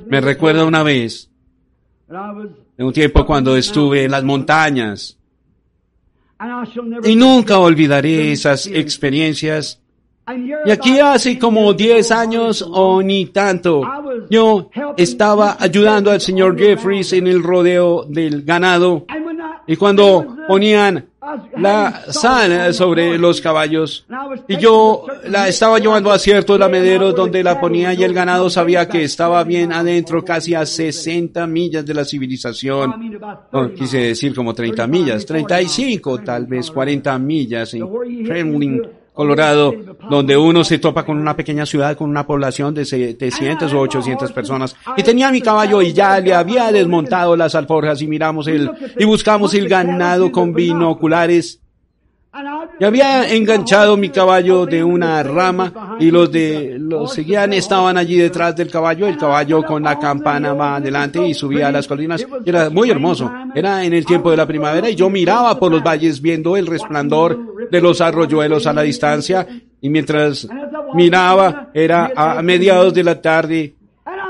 Me 0.06 0.20
recuerda 0.20 0.64
una 0.64 0.82
vez 0.82 1.30
en 2.76 2.86
un 2.86 2.92
tiempo 2.92 3.24
cuando 3.26 3.56
estuve 3.56 4.04
en 4.04 4.10
las 4.10 4.24
montañas. 4.24 5.18
Y 7.04 7.14
nunca 7.14 7.58
olvidaré 7.58 8.32
esas 8.32 8.66
experiencias. 8.66 9.80
Y 10.64 10.70
aquí 10.70 10.98
hace 10.98 11.38
como 11.38 11.72
10 11.72 12.10
años 12.12 12.64
o 12.68 13.02
ni 13.02 13.26
tanto, 13.26 13.82
yo 14.30 14.70
estaba 14.96 15.56
ayudando 15.58 16.10
al 16.10 16.20
señor 16.20 16.58
Jeffries 16.58 17.12
en 17.12 17.26
el 17.26 17.42
rodeo 17.42 18.04
del 18.08 18.42
ganado. 18.42 19.06
Y 19.66 19.76
cuando 19.76 20.36
ponían 20.48 21.11
la 21.56 22.04
sal 22.10 22.74
sobre 22.74 23.18
los 23.18 23.40
caballos. 23.40 24.04
Y 24.48 24.56
yo 24.56 25.06
la 25.28 25.48
estaba 25.48 25.78
llevando 25.78 26.10
a 26.10 26.18
ciertos 26.18 26.58
lamederos 26.58 27.14
donde 27.14 27.42
la 27.42 27.60
ponía 27.60 27.94
y 27.94 28.02
el 28.02 28.12
ganado 28.12 28.50
sabía 28.50 28.88
que 28.88 29.04
estaba 29.04 29.44
bien 29.44 29.72
adentro, 29.72 30.24
casi 30.24 30.54
a 30.54 30.66
60 30.66 31.46
millas 31.46 31.86
de 31.86 31.94
la 31.94 32.04
civilización. 32.04 33.18
No, 33.52 33.72
quise 33.72 33.98
decir 33.98 34.34
como 34.34 34.54
30 34.54 34.86
millas, 34.86 35.24
35, 35.24 36.18
tal 36.18 36.46
vez 36.46 36.70
40 36.70 37.18
millas 37.18 37.74
en 37.74 37.88
Kremlin, 38.24 38.82
Colorado, 39.12 39.74
donde 40.08 40.36
uno 40.36 40.64
se 40.64 40.78
topa 40.78 41.04
con 41.04 41.18
una 41.18 41.36
pequeña 41.36 41.66
ciudad 41.66 41.96
con 41.96 42.08
una 42.08 42.26
población 42.26 42.74
de 42.74 42.84
700 42.84 43.72
o 43.72 43.80
800 43.80 44.32
personas. 44.32 44.74
Y 44.96 45.02
tenía 45.02 45.30
mi 45.30 45.42
caballo 45.42 45.82
y 45.82 45.92
ya 45.92 46.18
le 46.20 46.32
había 46.32 46.72
desmontado 46.72 47.36
las 47.36 47.54
alforjas 47.54 48.00
y 48.00 48.06
miramos 48.06 48.46
el, 48.48 48.70
y 48.98 49.04
buscamos 49.04 49.52
el 49.54 49.68
ganado 49.68 50.32
con 50.32 50.54
binoculares 50.54 51.62
y 52.80 52.84
había 52.84 53.30
enganchado 53.30 53.98
mi 53.98 54.08
caballo 54.08 54.64
de 54.64 54.82
una 54.82 55.22
rama 55.22 55.96
y 56.00 56.10
los 56.10 56.32
de 56.32 56.76
los 56.78 57.12
seguían 57.12 57.52
estaban 57.52 57.98
allí 57.98 58.16
detrás 58.16 58.56
del 58.56 58.70
caballo, 58.70 59.06
el 59.06 59.18
caballo 59.18 59.62
con 59.62 59.82
la 59.82 59.98
campana 59.98 60.54
va 60.54 60.76
adelante 60.76 61.26
y 61.26 61.34
subía 61.34 61.68
a 61.68 61.72
las 61.72 61.86
colinas. 61.86 62.26
Era 62.46 62.70
muy 62.70 62.90
hermoso. 62.90 63.30
Era 63.54 63.84
en 63.84 63.92
el 63.92 64.06
tiempo 64.06 64.30
de 64.30 64.38
la 64.38 64.46
primavera 64.46 64.88
y 64.88 64.94
yo 64.94 65.10
miraba 65.10 65.58
por 65.58 65.70
los 65.70 65.82
valles 65.82 66.22
viendo 66.22 66.56
el 66.56 66.66
resplandor 66.66 67.51
de 67.72 67.80
los 67.80 68.02
arroyuelos 68.02 68.66
a 68.66 68.74
la 68.74 68.82
distancia 68.82 69.48
y 69.80 69.88
mientras 69.88 70.46
miraba 70.92 71.70
era 71.72 72.12
a 72.14 72.42
mediados 72.42 72.92
de 72.92 73.02
la 73.02 73.20
tarde 73.20 73.74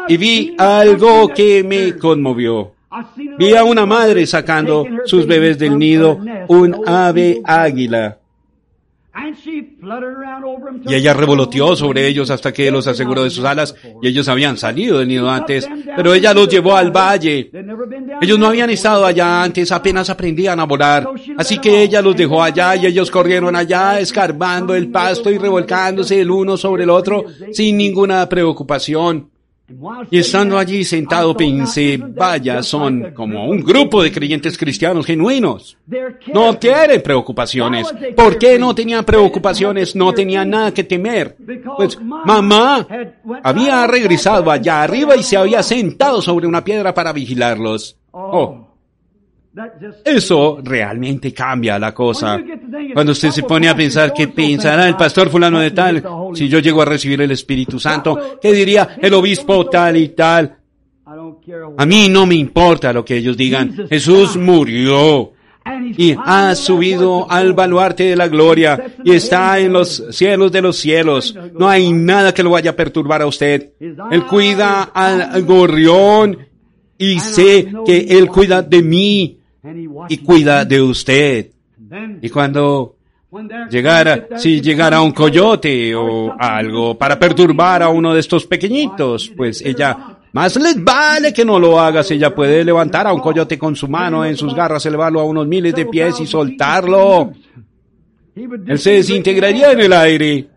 y 0.06 0.16
vi 0.16 0.54
algo 0.56 1.26
que 1.28 1.64
me 1.64 1.98
conmovió. 1.98 2.72
Vi 3.36 3.56
a 3.56 3.64
una 3.64 3.84
madre 3.84 4.26
sacando 4.26 4.86
sus 5.06 5.26
bebés 5.26 5.58
del 5.58 5.76
nido, 5.76 6.20
un 6.46 6.84
ave 6.86 7.42
águila. 7.44 8.18
Y 10.86 10.94
ella 10.94 11.12
revoloteó 11.12 11.74
sobre 11.74 12.06
ellos 12.06 12.30
hasta 12.30 12.52
que 12.52 12.70
los 12.70 12.86
aseguró 12.86 13.24
de 13.24 13.30
sus 13.30 13.44
alas 13.44 13.74
y 14.00 14.06
ellos 14.06 14.28
habían 14.28 14.56
salido 14.56 15.00
del 15.00 15.08
nido 15.08 15.28
antes, 15.28 15.68
pero 15.96 16.14
ella 16.14 16.32
los 16.32 16.48
llevó 16.48 16.76
al 16.76 16.92
valle. 16.92 17.50
Ellos 18.20 18.38
no 18.38 18.46
habían 18.46 18.70
estado 18.70 19.04
allá 19.04 19.42
antes, 19.42 19.72
apenas 19.72 20.08
aprendían 20.08 20.60
a 20.60 20.64
volar. 20.64 21.08
Así 21.36 21.58
que 21.58 21.82
ella 21.82 22.00
los 22.00 22.14
dejó 22.14 22.42
allá 22.42 22.76
y 22.76 22.86
ellos 22.86 23.10
corrieron 23.10 23.56
allá 23.56 23.98
escarbando 23.98 24.74
el 24.76 24.88
pasto 24.88 25.30
y 25.30 25.38
revolcándose 25.38 26.20
el 26.20 26.30
uno 26.30 26.56
sobre 26.56 26.84
el 26.84 26.90
otro 26.90 27.24
sin 27.50 27.76
ninguna 27.76 28.28
preocupación. 28.28 29.30
Y 30.10 30.18
estando 30.18 30.58
allí 30.58 30.84
sentado 30.84 31.36
pensé, 31.36 31.96
vaya, 31.98 32.62
son 32.62 33.12
como 33.14 33.46
un 33.46 33.62
grupo 33.62 34.02
de 34.02 34.12
creyentes 34.12 34.56
cristianos 34.58 35.06
genuinos. 35.06 35.76
No 36.32 36.56
tienen 36.58 37.02
preocupaciones. 37.02 37.92
¿Por 38.16 38.38
qué 38.38 38.58
no 38.58 38.74
tenían 38.74 39.04
preocupaciones? 39.04 39.94
No 39.94 40.12
tenían 40.12 40.50
nada 40.50 40.72
que 40.72 40.84
temer. 40.84 41.36
Pues 41.76 41.98
mamá 42.00 42.86
había 43.42 43.86
regresado 43.86 44.50
allá 44.50 44.82
arriba 44.82 45.16
y 45.16 45.22
se 45.22 45.36
había 45.36 45.62
sentado 45.62 46.22
sobre 46.22 46.46
una 46.46 46.64
piedra 46.64 46.94
para 46.94 47.12
vigilarlos. 47.12 47.96
Oh, 48.12 48.71
eso 50.04 50.60
realmente 50.62 51.32
cambia 51.32 51.78
la 51.78 51.92
cosa. 51.92 52.40
Cuando 52.94 53.12
usted 53.12 53.30
se 53.30 53.42
pone 53.42 53.68
a 53.68 53.76
pensar 53.76 54.12
qué 54.14 54.28
pensará 54.28 54.88
el 54.88 54.96
pastor 54.96 55.28
fulano 55.28 55.60
de 55.60 55.70
tal, 55.72 56.02
si 56.34 56.48
yo 56.48 56.58
llego 56.58 56.80
a 56.82 56.86
recibir 56.86 57.20
el 57.20 57.30
Espíritu 57.30 57.78
Santo, 57.78 58.38
qué 58.40 58.52
diría 58.52 58.96
el 59.00 59.12
obispo 59.14 59.66
tal 59.66 59.96
y 59.96 60.08
tal. 60.10 60.56
A 61.76 61.84
mí 61.84 62.08
no 62.08 62.24
me 62.24 62.34
importa 62.34 62.92
lo 62.92 63.04
que 63.04 63.16
ellos 63.16 63.36
digan. 63.36 63.86
Jesús 63.88 64.36
murió 64.36 65.32
y 65.96 66.16
ha 66.18 66.54
subido 66.54 67.30
al 67.30 67.52
baluarte 67.52 68.04
de 68.04 68.16
la 68.16 68.28
gloria 68.28 68.94
y 69.04 69.12
está 69.12 69.58
en 69.58 69.74
los 69.74 70.02
cielos 70.10 70.50
de 70.50 70.62
los 70.62 70.78
cielos. 70.78 71.36
No 71.52 71.68
hay 71.68 71.92
nada 71.92 72.32
que 72.32 72.42
lo 72.42 72.50
vaya 72.50 72.70
a 72.70 72.76
perturbar 72.76 73.20
a 73.20 73.26
usted. 73.26 73.72
Él 73.78 74.24
cuida 74.26 74.84
al 74.84 75.42
gorrión 75.42 76.38
y 76.96 77.20
sé 77.20 77.68
que 77.84 78.06
Él 78.10 78.28
cuida 78.28 78.62
de 78.62 78.82
mí 78.82 79.41
y 80.08 80.18
cuida 80.18 80.64
de 80.64 80.80
usted. 80.80 81.50
Y 82.20 82.28
cuando 82.28 82.96
llegara, 83.70 84.28
si 84.36 84.60
llegara 84.60 85.00
un 85.00 85.12
coyote 85.12 85.94
o 85.94 86.34
algo 86.38 86.96
para 86.98 87.18
perturbar 87.18 87.82
a 87.82 87.88
uno 87.88 88.12
de 88.12 88.20
estos 88.20 88.46
pequeñitos, 88.46 89.30
pues 89.36 89.62
ella, 89.62 90.18
más 90.32 90.56
les 90.56 90.82
vale 90.82 91.32
que 91.32 91.44
no 91.44 91.58
lo 91.58 91.78
haga 91.80 92.02
si 92.02 92.14
ella 92.14 92.34
puede 92.34 92.64
levantar 92.64 93.06
a 93.06 93.12
un 93.12 93.20
coyote 93.20 93.58
con 93.58 93.76
su 93.76 93.88
mano 93.88 94.24
en 94.24 94.36
sus 94.36 94.54
garras, 94.54 94.84
elevarlo 94.86 95.20
a 95.20 95.24
unos 95.24 95.46
miles 95.46 95.74
de 95.74 95.86
pies 95.86 96.20
y 96.20 96.26
soltarlo. 96.26 97.32
Él 98.34 98.78
se 98.78 98.92
desintegraría 98.92 99.72
en 99.72 99.80
el 99.80 99.92
aire. 99.92 100.48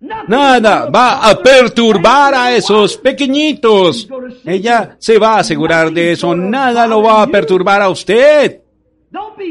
Nada 0.00 0.90
va 0.90 1.28
a 1.28 1.42
perturbar 1.42 2.34
a 2.34 2.54
esos 2.54 2.96
pequeñitos. 2.98 4.08
Ella 4.44 4.96
se 4.98 5.18
va 5.18 5.36
a 5.36 5.38
asegurar 5.38 5.90
de 5.90 6.12
eso. 6.12 6.34
Nada 6.34 6.86
lo 6.86 7.02
va 7.02 7.22
a 7.22 7.26
perturbar 7.26 7.80
a 7.82 7.88
usted. 7.88 8.60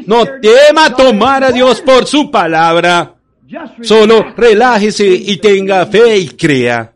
No 0.06 0.26
tema 0.42 0.96
tomar 0.96 1.44
a 1.44 1.52
Dios 1.52 1.82
por 1.82 2.06
su 2.06 2.30
palabra. 2.30 3.16
Solo 3.82 4.34
relájese 4.36 5.08
y 5.08 5.38
tenga 5.38 5.86
fe 5.86 6.18
y 6.18 6.28
crea. 6.30 6.95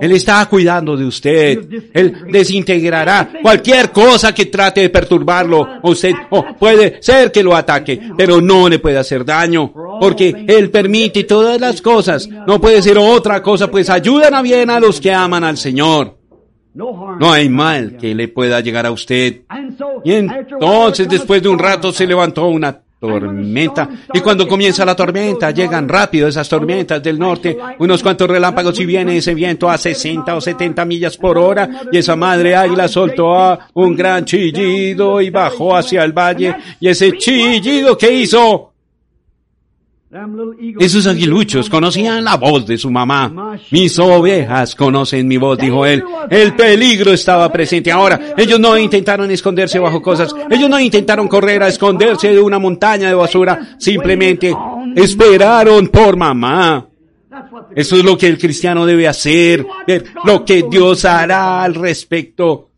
Él 0.00 0.12
está 0.12 0.44
cuidando 0.46 0.96
de 0.96 1.04
usted. 1.06 1.66
Él 1.94 2.26
desintegrará 2.30 3.32
cualquier 3.40 3.90
cosa 3.90 4.34
que 4.34 4.46
trate 4.46 4.82
de 4.82 4.90
perturbarlo. 4.90 5.66
Usted 5.82 6.12
oh, 6.28 6.44
puede 6.58 7.02
ser 7.02 7.32
que 7.32 7.42
lo 7.42 7.56
ataque, 7.56 8.00
pero 8.18 8.40
no 8.40 8.68
le 8.68 8.78
puede 8.78 8.98
hacer 8.98 9.24
daño, 9.24 9.72
porque 9.98 10.44
Él 10.46 10.70
permite 10.70 11.24
todas 11.24 11.58
las 11.58 11.80
cosas. 11.80 12.28
No 12.28 12.60
puede 12.60 12.82
ser 12.82 12.98
otra 12.98 13.42
cosa, 13.42 13.70
pues 13.70 13.88
ayudan 13.88 14.34
a 14.34 14.42
bien 14.42 14.68
a 14.68 14.78
los 14.78 15.00
que 15.00 15.12
aman 15.12 15.44
al 15.44 15.56
Señor. 15.56 16.18
No 16.74 17.32
hay 17.32 17.48
mal 17.48 17.96
que 17.96 18.14
le 18.14 18.28
pueda 18.28 18.60
llegar 18.60 18.84
a 18.84 18.92
usted. 18.92 19.42
Y 20.04 20.12
entonces, 20.12 21.08
después 21.08 21.42
de 21.42 21.48
un 21.48 21.58
rato, 21.58 21.92
se 21.92 22.06
levantó 22.06 22.46
una 22.46 22.82
tormenta. 23.00 23.88
Y 24.12 24.20
cuando 24.20 24.46
comienza 24.46 24.84
la 24.84 24.94
tormenta, 24.94 25.50
llegan 25.50 25.88
rápido 25.88 26.28
esas 26.28 26.48
tormentas 26.48 27.02
del 27.02 27.18
norte, 27.18 27.56
unos 27.78 28.02
cuantos 28.02 28.28
relámpagos 28.28 28.78
y 28.78 28.84
viene 28.84 29.16
ese 29.16 29.34
viento 29.34 29.70
a 29.70 29.78
60 29.78 30.34
o 30.34 30.40
70 30.40 30.84
millas 30.84 31.16
por 31.16 31.38
hora 31.38 31.68
y 31.90 31.96
esa 31.96 32.14
madre 32.14 32.54
águila 32.54 32.86
soltó 32.88 33.34
a 33.34 33.68
un 33.74 33.96
gran 33.96 34.24
chillido 34.26 35.20
y 35.20 35.30
bajó 35.30 35.74
hacia 35.74 36.04
el 36.04 36.12
valle 36.12 36.54
y 36.78 36.88
ese 36.88 37.16
chillido 37.16 37.96
que 37.96 38.12
hizo 38.12 38.69
esos 40.80 41.06
aguiluchos 41.06 41.70
conocían 41.70 42.24
la 42.24 42.36
voz 42.36 42.66
de 42.66 42.76
su 42.76 42.90
mamá. 42.90 43.56
Mis 43.70 43.96
ovejas 44.00 44.74
conocen 44.74 45.28
mi 45.28 45.36
voz, 45.36 45.56
dijo 45.56 45.86
él. 45.86 46.02
El 46.28 46.56
peligro 46.56 47.12
estaba 47.12 47.50
presente. 47.52 47.92
Ahora, 47.92 48.34
ellos 48.36 48.58
no 48.58 48.76
intentaron 48.76 49.30
esconderse 49.30 49.78
bajo 49.78 50.02
cosas. 50.02 50.34
Ellos 50.50 50.68
no 50.68 50.80
intentaron 50.80 51.28
correr 51.28 51.62
a 51.62 51.68
esconderse 51.68 52.32
de 52.32 52.40
una 52.40 52.58
montaña 52.58 53.06
de 53.06 53.14
basura. 53.14 53.76
Simplemente 53.78 54.52
esperaron 54.96 55.86
por 55.88 56.16
mamá. 56.16 56.88
Eso 57.76 57.94
es 57.94 58.04
lo 58.04 58.18
que 58.18 58.26
el 58.26 58.36
cristiano 58.36 58.84
debe 58.84 59.06
hacer. 59.06 59.64
Lo 60.24 60.44
que 60.44 60.64
Dios 60.68 61.04
hará 61.04 61.62
al 61.62 61.76
respecto. 61.76 62.70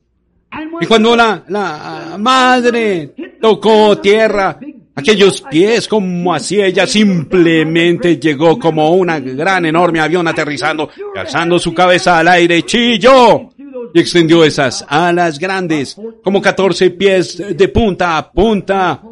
Y 0.82 0.84
cuando 0.84 1.16
la, 1.16 1.44
la 1.48 2.16
madre 2.18 3.14
tocó 3.40 3.96
tierra, 3.96 4.59
Aquellos 4.94 5.40
pies, 5.51 5.89
como 5.89 6.35
así 6.35 6.60
ella 6.60 6.86
simplemente 6.86 8.19
llegó 8.19 8.59
como 8.59 8.90
una 8.90 9.20
gran 9.20 9.64
enorme 9.64 10.01
avión 10.01 10.28
aterrizando, 10.28 10.90
y 11.14 11.19
alzando 11.19 11.59
su 11.59 11.73
cabeza 11.73 12.19
al 12.19 12.28
aire, 12.28 12.62
chilló 12.62 13.48
y 13.94 14.01
extendió 14.01 14.44
esas 14.44 14.85
alas 14.89 15.39
grandes, 15.39 15.97
como 16.23 16.43
14 16.43 16.90
pies 16.90 17.43
de 17.56 17.69
punta 17.69 18.19
a 18.19 18.31
punta, 18.31 19.02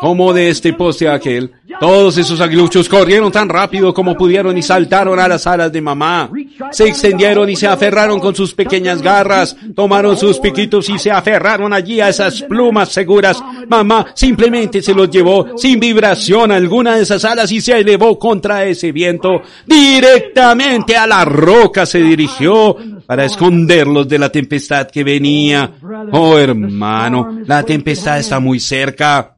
como 0.00 0.32
de 0.32 0.48
este 0.48 0.72
poste 0.72 1.08
a 1.08 1.14
aquel. 1.14 1.52
Todos 1.80 2.16
esos 2.16 2.40
aguiluchos 2.40 2.88
corrieron 2.88 3.30
tan 3.30 3.48
rápido 3.48 3.92
como 3.92 4.16
pudieron 4.16 4.56
y 4.56 4.62
saltaron 4.62 5.18
a 5.18 5.28
las 5.28 5.46
alas 5.46 5.70
de 5.72 5.80
mamá. 5.80 6.30
Se 6.70 6.86
extendieron 6.86 7.50
y 7.50 7.56
se 7.56 7.66
aferraron 7.66 8.18
con 8.18 8.34
sus 8.34 8.54
pequeñas 8.54 9.02
garras, 9.02 9.56
tomaron 9.74 10.16
sus 10.16 10.38
piquitos 10.38 10.88
y 10.88 10.98
se 10.98 11.10
aferraron 11.10 11.72
allí 11.72 12.00
a 12.00 12.08
esas 12.08 12.42
plumas 12.42 12.88
seguras. 12.90 13.42
Mamá 13.68 14.06
simplemente 14.14 14.80
se 14.80 14.94
los 14.94 15.10
llevó 15.10 15.58
sin 15.58 15.78
vibración 15.78 16.50
alguna 16.50 16.96
de 16.96 17.02
esas 17.02 17.24
alas 17.24 17.52
y 17.52 17.60
se 17.60 17.78
elevó 17.78 18.18
contra 18.18 18.64
ese 18.64 18.92
viento. 18.92 19.42
Directamente 19.66 20.96
a 20.96 21.06
la 21.06 21.24
roca 21.24 21.84
se 21.84 22.00
dirigió 22.00 22.76
para 23.06 23.24
esconderlos 23.24 24.08
de 24.08 24.18
la 24.18 24.30
tempestad 24.30 24.88
que 24.88 25.04
venía. 25.04 25.72
Oh 26.12 26.38
hermano, 26.38 27.40
la 27.44 27.62
tempestad 27.62 28.18
está 28.18 28.40
muy 28.40 28.60
cerca. 28.60 29.35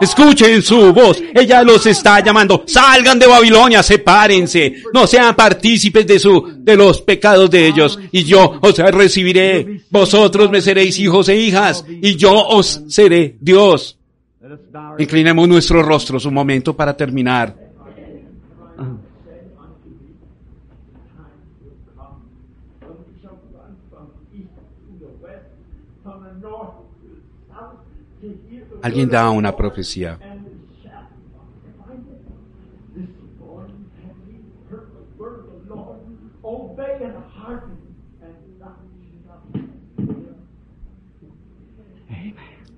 Escuchen 0.00 0.62
su 0.62 0.92
voz. 0.92 1.22
Ella 1.34 1.62
los 1.62 1.86
está 1.86 2.20
llamando. 2.20 2.64
Salgan 2.66 3.18
de 3.18 3.26
Babilonia, 3.26 3.82
sepárense. 3.82 4.82
No 4.92 5.06
sean 5.06 5.34
partícipes 5.34 6.06
de 6.06 6.18
su, 6.18 6.56
de 6.58 6.76
los 6.76 7.02
pecados 7.02 7.50
de 7.50 7.66
ellos. 7.66 7.98
Y 8.12 8.24
yo 8.24 8.58
os 8.60 8.78
recibiré. 8.78 9.82
Vosotros 9.90 10.50
me 10.50 10.60
seréis 10.60 10.98
hijos 10.98 11.28
e 11.28 11.36
hijas. 11.36 11.84
Y 11.88 12.16
yo 12.16 12.32
os 12.32 12.82
seré 12.88 13.36
Dios. 13.40 13.96
Inclinemos 14.98 15.48
nuestros 15.48 15.84
rostros 15.84 16.24
un 16.24 16.34
momento 16.34 16.74
para 16.74 16.96
terminar. 16.96 17.54
alguien 28.82 29.08
da 29.08 29.30
una 29.30 29.54
profecía. 29.56 30.18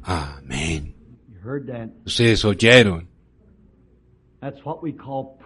Amén. 0.04 0.94
Ustedes 2.04 2.44
oyeron 2.44 3.11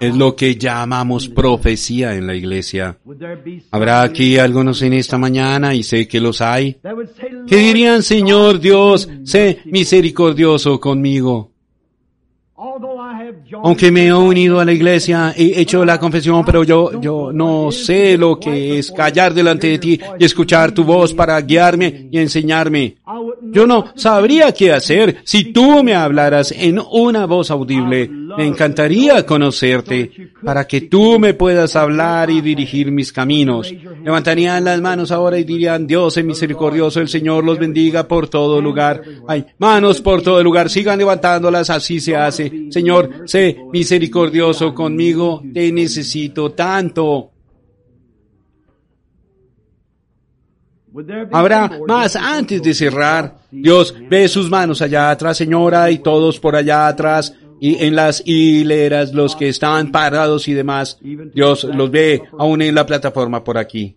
es 0.00 0.16
lo 0.16 0.34
que 0.34 0.56
llamamos 0.56 1.28
profecía 1.28 2.14
en 2.14 2.26
la 2.26 2.34
iglesia. 2.34 2.96
Habrá 3.70 4.00
aquí 4.02 4.38
algunos 4.38 4.80
en 4.80 4.94
esta 4.94 5.18
mañana 5.18 5.74
y 5.74 5.82
sé 5.82 6.08
que 6.08 6.18
los 6.20 6.40
hay. 6.40 6.74
that 6.82 6.94
would 6.94 7.08
say, 7.08 7.28
¿Qué 7.46 7.56
"Lord, 7.56 7.64
dirían, 7.64 8.02
Señor 8.02 8.58
Dios, 8.58 9.08
sé 9.24 9.58
misericordioso 9.66 10.80
conmigo? 10.80 11.50
Aunque 13.62 13.90
me 13.90 14.06
he 14.06 14.12
unido 14.14 14.60
a 14.60 14.64
la 14.64 14.72
iglesia, 14.72 15.34
he 15.36 15.60
hecho 15.60 15.84
la 15.84 15.98
confesión, 15.98 16.42
pero 16.44 16.64
yo, 16.64 17.00
yo 17.00 17.30
no 17.32 17.70
sé 17.70 18.16
lo 18.16 18.40
que 18.40 18.78
es 18.78 18.90
callar 18.92 19.34
delante 19.34 19.68
de 19.68 19.78
ti 19.78 20.00
y 20.18 20.24
escuchar 20.24 20.72
tu 20.72 20.84
voz 20.84 21.12
para 21.12 21.40
guiarme 21.42 22.08
y 22.10 22.18
enseñarme. 22.18 22.96
Yo 23.52 23.66
no 23.66 23.84
sabría 23.94 24.52
qué 24.52 24.72
hacer 24.72 25.18
si 25.24 25.52
tú 25.52 25.82
me 25.84 25.94
hablaras 25.94 26.50
en 26.52 26.80
una 26.90 27.26
voz 27.26 27.50
audible. 27.50 28.10
Me 28.36 28.46
encantaría 28.46 29.24
conocerte 29.24 30.32
para 30.42 30.66
que 30.66 30.82
tú 30.82 31.18
me 31.18 31.34
puedas 31.34 31.76
hablar 31.76 32.30
y 32.30 32.40
dirigir 32.40 32.90
mis 32.90 33.12
caminos. 33.12 33.72
Levantarían 34.04 34.64
las 34.64 34.80
manos 34.80 35.10
ahora 35.10 35.38
y 35.38 35.44
dirían, 35.44 35.86
Dios 35.86 36.16
es 36.16 36.24
misericordioso, 36.24 37.00
el 37.00 37.08
Señor 37.08 37.44
los 37.44 37.58
bendiga 37.58 38.06
por 38.06 38.28
todo 38.28 38.60
lugar. 38.60 39.02
Hay 39.26 39.46
manos 39.58 40.00
por 40.00 40.22
todo 40.22 40.42
lugar, 40.42 40.70
sigan 40.70 40.98
levantándolas, 40.98 41.70
así 41.70 42.00
se 42.00 42.16
hace. 42.16 42.66
Señor, 42.70 43.22
sé 43.26 43.56
misericordioso 43.72 44.74
conmigo, 44.74 45.42
te 45.52 45.72
necesito 45.72 46.52
tanto. 46.52 47.30
Habrá 51.30 51.70
más 51.86 52.16
antes 52.16 52.62
de 52.62 52.72
cerrar. 52.72 53.38
Dios 53.50 53.94
ve 54.08 54.28
sus 54.28 54.48
manos 54.50 54.80
allá 54.80 55.10
atrás, 55.10 55.36
señora, 55.36 55.90
y 55.90 55.98
todos 55.98 56.38
por 56.40 56.56
allá 56.56 56.88
atrás, 56.88 57.34
y 57.60 57.84
en 57.84 57.94
las 57.96 58.22
hileras, 58.26 59.12
los 59.12 59.36
que 59.36 59.48
están 59.48 59.90
parados 59.90 60.48
y 60.48 60.54
demás. 60.54 60.98
Dios 61.00 61.64
los 61.64 61.90
ve 61.90 62.22
aún 62.38 62.62
en 62.62 62.74
la 62.74 62.86
plataforma 62.86 63.42
por 63.42 63.58
aquí. 63.58 63.96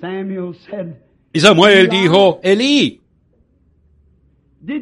Samuel 0.00 0.54
said, 0.68 0.88
Y 1.32 1.40
Samuel 1.40 1.88
dijo, 1.88 2.40
Elí, 2.42 3.00
me? 4.60 4.80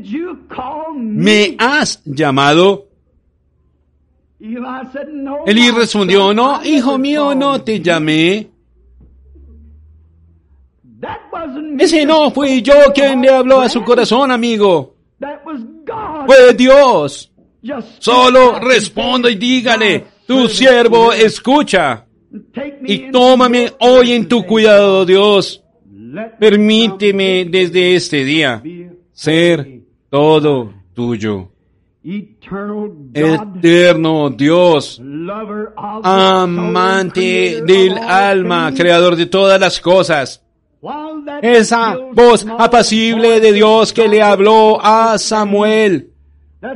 ¿me 0.96 1.56
has 1.58 2.02
llamado? 2.04 2.88
Elí 5.46 5.70
respondió, 5.70 6.34
no, 6.34 6.64
hijo 6.64 6.98
mío, 6.98 7.34
no 7.34 7.58
you." 7.58 7.62
te 7.64 7.80
llamé. 7.80 8.50
Ese 11.78 12.04
no 12.06 12.30
fui 12.30 12.62
yo 12.62 12.74
quien 12.94 13.22
le 13.22 13.30
habló 13.30 13.60
a 13.60 13.68
su 13.68 13.82
corazón, 13.82 14.30
amigo. 14.30 14.94
Fue 16.26 16.54
Dios. 16.54 17.30
Just 17.64 18.02
Solo 18.02 18.58
responda 18.58 19.30
y 19.30 19.36
dígale, 19.36 20.04
tu 20.26 20.48
siervo 20.48 21.12
escucha. 21.12 22.06
Y 22.84 23.10
tómame 23.10 23.72
hoy 23.80 24.12
en 24.12 24.26
tu 24.26 24.44
cuidado, 24.44 25.04
Dios. 25.04 25.62
Permíteme 26.38 27.46
desde 27.46 27.94
este 27.94 28.24
día 28.24 28.62
ser 29.12 29.82
todo 30.10 30.72
tuyo. 30.94 31.48
Eterno 33.14 34.30
Dios, 34.30 35.00
amante 36.02 37.62
del 37.62 37.96
alma, 37.96 38.72
creador 38.74 39.14
de 39.14 39.26
todas 39.26 39.60
las 39.60 39.80
cosas. 39.80 40.42
Esa 41.40 41.96
voz 42.12 42.44
apacible 42.58 43.38
de 43.38 43.52
Dios 43.52 43.92
que 43.92 44.08
le 44.08 44.20
habló 44.20 44.84
a 44.84 45.16
Samuel, 45.16 46.10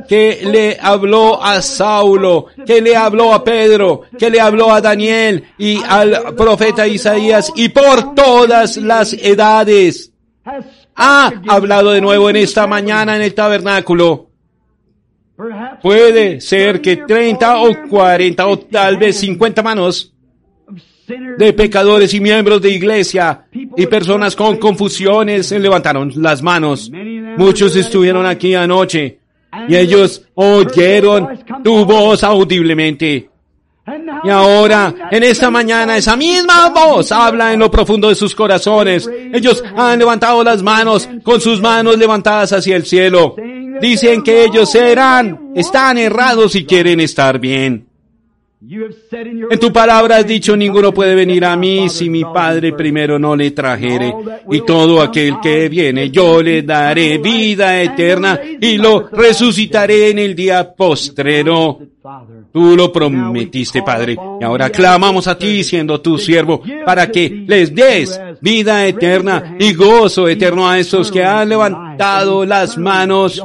que 0.07 0.41
le 0.43 0.77
habló 0.79 1.41
a 1.41 1.61
Saulo, 1.61 2.47
que 2.65 2.81
le 2.81 2.95
habló 2.95 3.33
a 3.33 3.43
Pedro, 3.43 4.03
que 4.17 4.29
le 4.29 4.39
habló 4.39 4.71
a 4.71 4.81
Daniel 4.81 5.43
y 5.57 5.81
al 5.87 6.35
profeta 6.35 6.87
Isaías 6.87 7.51
y 7.55 7.69
por 7.69 8.13
todas 8.13 8.77
las 8.77 9.13
edades. 9.13 10.11
ha 10.95 11.31
hablado 11.47 11.91
de 11.91 12.01
nuevo 12.01 12.29
en 12.29 12.37
esta 12.37 12.67
mañana 12.67 13.15
en 13.15 13.21
el 13.21 13.33
tabernáculo. 13.33 14.29
Puede 15.81 16.41
ser 16.41 16.81
que 16.81 16.97
30 16.97 17.61
or 17.61 17.73
30 17.73 17.85
o 17.85 17.89
40 17.89 17.89
40 17.89 18.47
o 18.47 18.59
tal 18.59 18.97
vez 18.97 19.15
hands 19.15 19.21
50 19.21 19.63
manos 19.63 20.13
de 21.37 21.53
pecadores 21.53 22.13
y 22.13 22.19
miembros 22.19 22.61
de 22.61 22.71
iglesia 22.71 23.45
y 23.53 23.85
personas 23.85 24.35
con 24.35 24.57
confusiones 24.57 25.45
se 25.47 25.59
levantaron 25.59 26.11
las 26.15 26.41
manos. 26.41 26.91
Muchos 27.37 27.75
estuvieron 27.75 28.25
aquí 28.25 28.55
anoche 28.55 29.19
y 29.67 29.75
ellos 29.75 30.23
oyeron 30.35 31.39
tu 31.63 31.85
voz 31.85 32.23
audiblemente. 32.23 33.29
Y 34.23 34.29
ahora, 34.29 34.93
en 35.11 35.23
esta 35.23 35.49
mañana, 35.49 35.95
esa 35.95 36.17
misma 36.17 36.69
voz 36.69 37.11
habla 37.11 37.53
en 37.53 37.59
lo 37.59 37.71
profundo 37.71 38.09
de 38.09 38.15
sus 38.15 38.35
corazones. 38.35 39.09
Ellos 39.33 39.63
han 39.75 39.99
levantado 39.99 40.43
las 40.43 40.61
manos 40.61 41.07
con 41.23 41.39
sus 41.39 41.61
manos 41.61 41.97
levantadas 41.97 42.51
hacia 42.51 42.75
el 42.75 42.85
cielo. 42.85 43.35
Dicen 43.79 44.23
que 44.23 44.43
ellos 44.43 44.71
serán, 44.71 45.51
están 45.55 45.97
errados 45.97 46.55
y 46.55 46.65
quieren 46.65 46.99
estar 46.99 47.39
bien. 47.39 47.86
En 48.59 49.59
tu 49.59 49.71
palabra 49.71 50.17
has 50.17 50.25
dicho, 50.25 50.57
ninguno 50.57 50.91
puede 50.91 51.13
venir 51.13 51.45
a 51.45 51.55
mí 51.55 51.89
si 51.89 52.09
mi 52.09 52.23
Padre 52.23 52.73
primero 52.73 53.19
no 53.19 53.35
le 53.35 53.51
trajere. 53.51 54.11
Y 54.49 54.61
todo 54.61 54.99
aquel 54.99 55.39
que 55.39 55.69
viene, 55.69 56.09
yo 56.09 56.41
le 56.41 56.63
daré 56.63 57.19
vida 57.19 57.79
eterna 57.79 58.39
y 58.59 58.77
lo 58.77 59.09
resucitaré 59.09 60.09
en 60.09 60.19
el 60.19 60.33
día 60.33 60.73
postrero. 60.73 61.79
Tú 62.51 62.75
lo 62.75 62.91
prometiste, 62.91 63.83
Padre, 63.83 64.17
y 64.41 64.43
ahora 64.43 64.71
clamamos 64.71 65.27
a 65.27 65.37
ti, 65.37 65.63
siendo 65.63 66.01
tu 66.01 66.17
siervo, 66.17 66.63
para 66.83 67.11
que 67.11 67.43
les 67.45 67.75
des 67.75 68.19
vida 68.41 68.87
eterna 68.87 69.55
y 69.59 69.73
gozo 69.73 70.27
eterno 70.27 70.67
a 70.67 70.79
estos 70.79 71.11
que 71.11 71.23
han 71.23 71.49
levantado 71.49 72.45
las 72.45 72.77
manos 72.77 73.39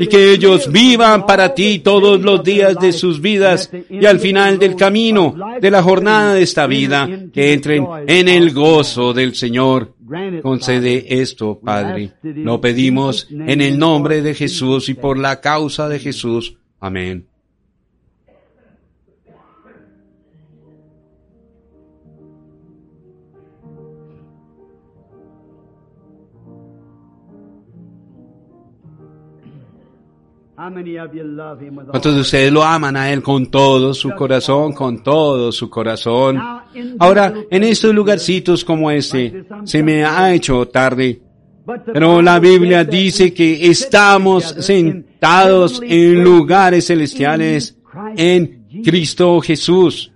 y 0.00 0.06
que 0.06 0.32
ellos 0.32 0.70
vivan 0.70 1.26
para 1.26 1.54
ti 1.54 1.80
todos 1.80 2.20
los 2.20 2.42
días 2.42 2.76
de 2.80 2.92
sus 2.92 3.20
vidas 3.20 3.70
y 3.88 4.04
al 4.06 4.18
final 4.18 4.58
del 4.58 4.76
camino 4.76 5.34
de 5.60 5.70
la 5.70 5.82
jornada 5.82 6.34
de 6.34 6.42
esta 6.42 6.66
vida, 6.66 7.08
que 7.32 7.52
entren 7.52 7.86
en 8.06 8.28
el 8.28 8.52
gozo 8.52 9.12
del 9.12 9.34
Señor. 9.34 9.94
Concede 10.42 11.20
esto, 11.20 11.60
Padre. 11.62 12.12
Lo 12.22 12.60
pedimos 12.60 13.28
en 13.30 13.60
el 13.60 13.78
nombre 13.78 14.22
de 14.22 14.34
Jesús 14.34 14.88
y 14.88 14.94
por 14.94 15.18
la 15.18 15.40
causa 15.40 15.88
de 15.88 15.98
Jesús. 15.98 16.56
Amén. 16.80 17.26
¿Cuántos 31.90 32.14
de 32.14 32.20
ustedes 32.20 32.52
lo 32.52 32.62
aman 32.62 32.96
a 32.96 33.12
Él 33.12 33.22
con 33.22 33.50
todo 33.50 33.94
su 33.94 34.10
corazón, 34.10 34.72
con 34.72 35.02
todo 35.02 35.52
su 35.52 35.68
corazón? 35.68 36.40
Ahora, 36.98 37.34
en 37.50 37.64
estos 37.64 37.94
lugarcitos 37.94 38.64
como 38.64 38.90
este, 38.90 39.44
se 39.64 39.82
me 39.82 40.04
ha 40.04 40.32
hecho 40.32 40.66
tarde, 40.68 41.20
pero 41.92 42.22
la 42.22 42.38
Biblia 42.38 42.84
dice 42.84 43.32
que 43.32 43.68
estamos 43.68 44.44
sentados 44.44 45.80
en 45.84 46.22
lugares 46.22 46.86
celestiales 46.86 47.76
en. 48.16 48.58
Cristo 48.84 49.40
Jesús. 49.40 50.12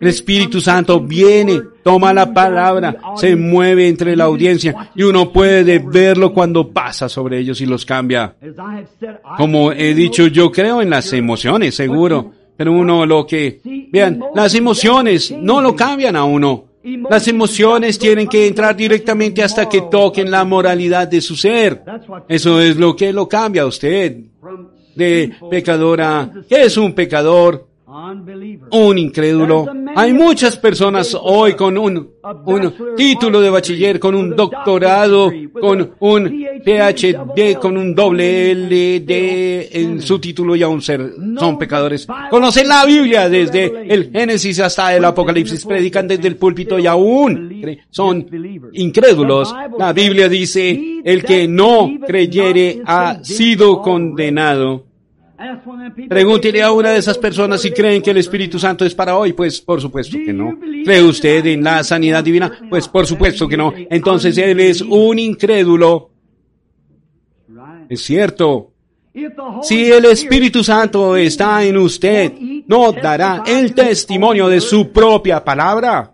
El 0.00 0.08
Espíritu 0.08 0.60
Santo 0.60 1.00
viene, 1.00 1.60
toma 1.88 2.12
la 2.12 2.34
palabra, 2.34 2.94
se 3.16 3.34
mueve 3.34 3.88
entre 3.88 4.14
la 4.14 4.24
audiencia 4.24 4.90
y 4.94 5.04
uno 5.04 5.32
puede 5.32 5.78
verlo 5.78 6.34
cuando 6.34 6.68
pasa 6.68 7.08
sobre 7.08 7.38
ellos 7.38 7.62
y 7.62 7.66
los 7.66 7.86
cambia. 7.86 8.34
Como 9.38 9.72
he 9.72 9.94
dicho, 9.94 10.26
yo 10.26 10.52
creo 10.52 10.82
en 10.82 10.90
las 10.90 11.10
emociones, 11.14 11.74
seguro. 11.74 12.32
Pero 12.58 12.72
uno 12.72 13.06
lo 13.06 13.26
que... 13.26 13.60
Vean, 13.90 14.20
las 14.34 14.54
emociones 14.54 15.30
no 15.30 15.62
lo 15.62 15.74
cambian 15.74 16.14
a 16.14 16.24
uno. 16.24 16.64
Las 17.08 17.26
emociones 17.26 17.98
tienen 17.98 18.28
que 18.28 18.46
entrar 18.46 18.76
directamente 18.76 19.42
hasta 19.42 19.66
que 19.66 19.82
toquen 19.90 20.30
la 20.30 20.44
moralidad 20.44 21.08
de 21.08 21.22
su 21.22 21.36
ser. 21.36 21.82
Eso 22.28 22.60
es 22.60 22.76
lo 22.76 22.94
que 22.94 23.14
lo 23.14 23.26
cambia 23.26 23.62
a 23.62 23.66
usted. 23.66 24.24
De 24.94 25.32
pecadora, 25.50 26.30
¿qué 26.48 26.64
es 26.64 26.76
un 26.76 26.92
pecador? 26.92 27.67
Un 27.90 28.98
incrédulo. 28.98 29.66
Hay 29.96 30.12
muchas 30.12 30.58
personas 30.58 31.16
hoy 31.18 31.54
con 31.54 31.78
un, 31.78 32.10
un 32.44 32.74
título 32.94 33.40
de 33.40 33.48
bachiller, 33.48 33.98
con 33.98 34.14
un 34.14 34.36
doctorado, 34.36 35.32
con 35.58 35.92
un 36.00 36.46
PhD 36.62 37.54
con 37.58 37.78
un 37.78 37.94
doble 37.94 38.50
L 38.50 39.00
D 39.00 39.70
en 39.72 40.02
su 40.02 40.18
título 40.18 40.54
y 40.54 40.62
aún 40.62 40.82
ser, 40.82 41.14
son 41.38 41.58
pecadores. 41.58 42.06
Conocen 42.30 42.68
la 42.68 42.84
Biblia 42.84 43.30
desde 43.30 43.64
el 43.88 44.10
Génesis 44.10 44.60
hasta 44.60 44.94
el 44.94 45.06
Apocalipsis, 45.06 45.64
predican 45.64 46.06
desde 46.06 46.28
el 46.28 46.36
púlpito 46.36 46.78
y 46.78 46.86
aún 46.86 47.50
son 47.88 48.26
incrédulos. 48.74 49.54
La 49.78 49.94
Biblia 49.94 50.28
dice, 50.28 51.00
el 51.02 51.24
que 51.24 51.48
no 51.48 51.90
creyere 52.06 52.82
ha 52.84 53.24
sido 53.24 53.80
condenado. 53.80 54.87
Pregúntele 56.08 56.62
a 56.62 56.72
una 56.72 56.90
de 56.90 56.98
esas 56.98 57.16
personas 57.16 57.62
si 57.62 57.70
creen 57.70 58.02
que 58.02 58.10
el 58.10 58.16
Espíritu 58.16 58.58
Santo 58.58 58.84
es 58.84 58.94
para 58.94 59.16
hoy. 59.16 59.32
Pues 59.32 59.60
por 59.60 59.80
supuesto 59.80 60.18
que 60.24 60.32
no. 60.32 60.58
¿Cree 60.84 61.02
usted 61.02 61.46
en 61.46 61.62
la 61.62 61.84
sanidad 61.84 62.24
divina? 62.24 62.50
Pues 62.68 62.88
por 62.88 63.06
supuesto 63.06 63.48
que 63.48 63.56
no. 63.56 63.72
Entonces 63.76 64.36
él 64.36 64.58
es 64.58 64.80
un 64.82 65.18
incrédulo. 65.18 66.10
Es 67.88 68.02
cierto. 68.02 68.72
Si 69.62 69.90
el 69.90 70.04
Espíritu 70.06 70.62
Santo 70.62 71.16
está 71.16 71.64
en 71.64 71.76
usted, 71.76 72.32
no 72.66 72.92
dará 72.92 73.42
el 73.46 73.74
testimonio 73.74 74.48
de 74.48 74.60
su 74.60 74.90
propia 74.90 75.44
palabra. 75.44 76.12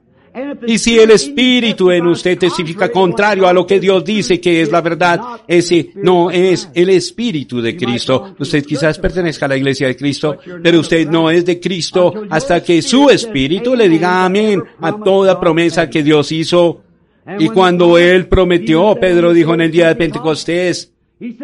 Y 0.66 0.78
si 0.78 0.98
el 0.98 1.12
Espíritu 1.12 1.90
en 1.92 2.06
usted 2.08 2.36
testifica 2.36 2.90
contrario 2.90 3.46
a 3.46 3.52
lo 3.52 3.64
que 3.64 3.78
Dios 3.78 4.04
dice 4.04 4.40
que 4.40 4.62
es 4.62 4.72
la 4.72 4.80
verdad, 4.80 5.20
ese 5.46 5.90
no 5.94 6.30
es 6.30 6.68
el 6.74 6.90
Espíritu 6.90 7.60
de 7.60 7.76
Cristo. 7.76 8.34
Usted 8.38 8.64
quizás 8.64 8.98
pertenezca 8.98 9.46
a 9.46 9.50
la 9.50 9.56
iglesia 9.56 9.86
de 9.86 9.96
Cristo, 9.96 10.36
pero 10.62 10.80
usted 10.80 11.08
no 11.08 11.30
es 11.30 11.44
de 11.44 11.60
Cristo 11.60 12.24
hasta 12.30 12.62
que 12.62 12.82
su 12.82 13.10
Espíritu 13.10 13.76
le 13.76 13.88
diga 13.88 14.24
amén 14.24 14.62
a 14.80 14.96
toda 14.98 15.38
promesa 15.38 15.88
que 15.88 16.02
Dios 16.02 16.32
hizo. 16.32 16.82
Y 17.38 17.48
cuando 17.48 17.96
Él 17.96 18.26
prometió, 18.26 18.96
Pedro 19.00 19.32
dijo 19.32 19.54
en 19.54 19.62
el 19.62 19.70
día 19.70 19.88
de 19.88 19.94
Pentecostés, 19.94 20.93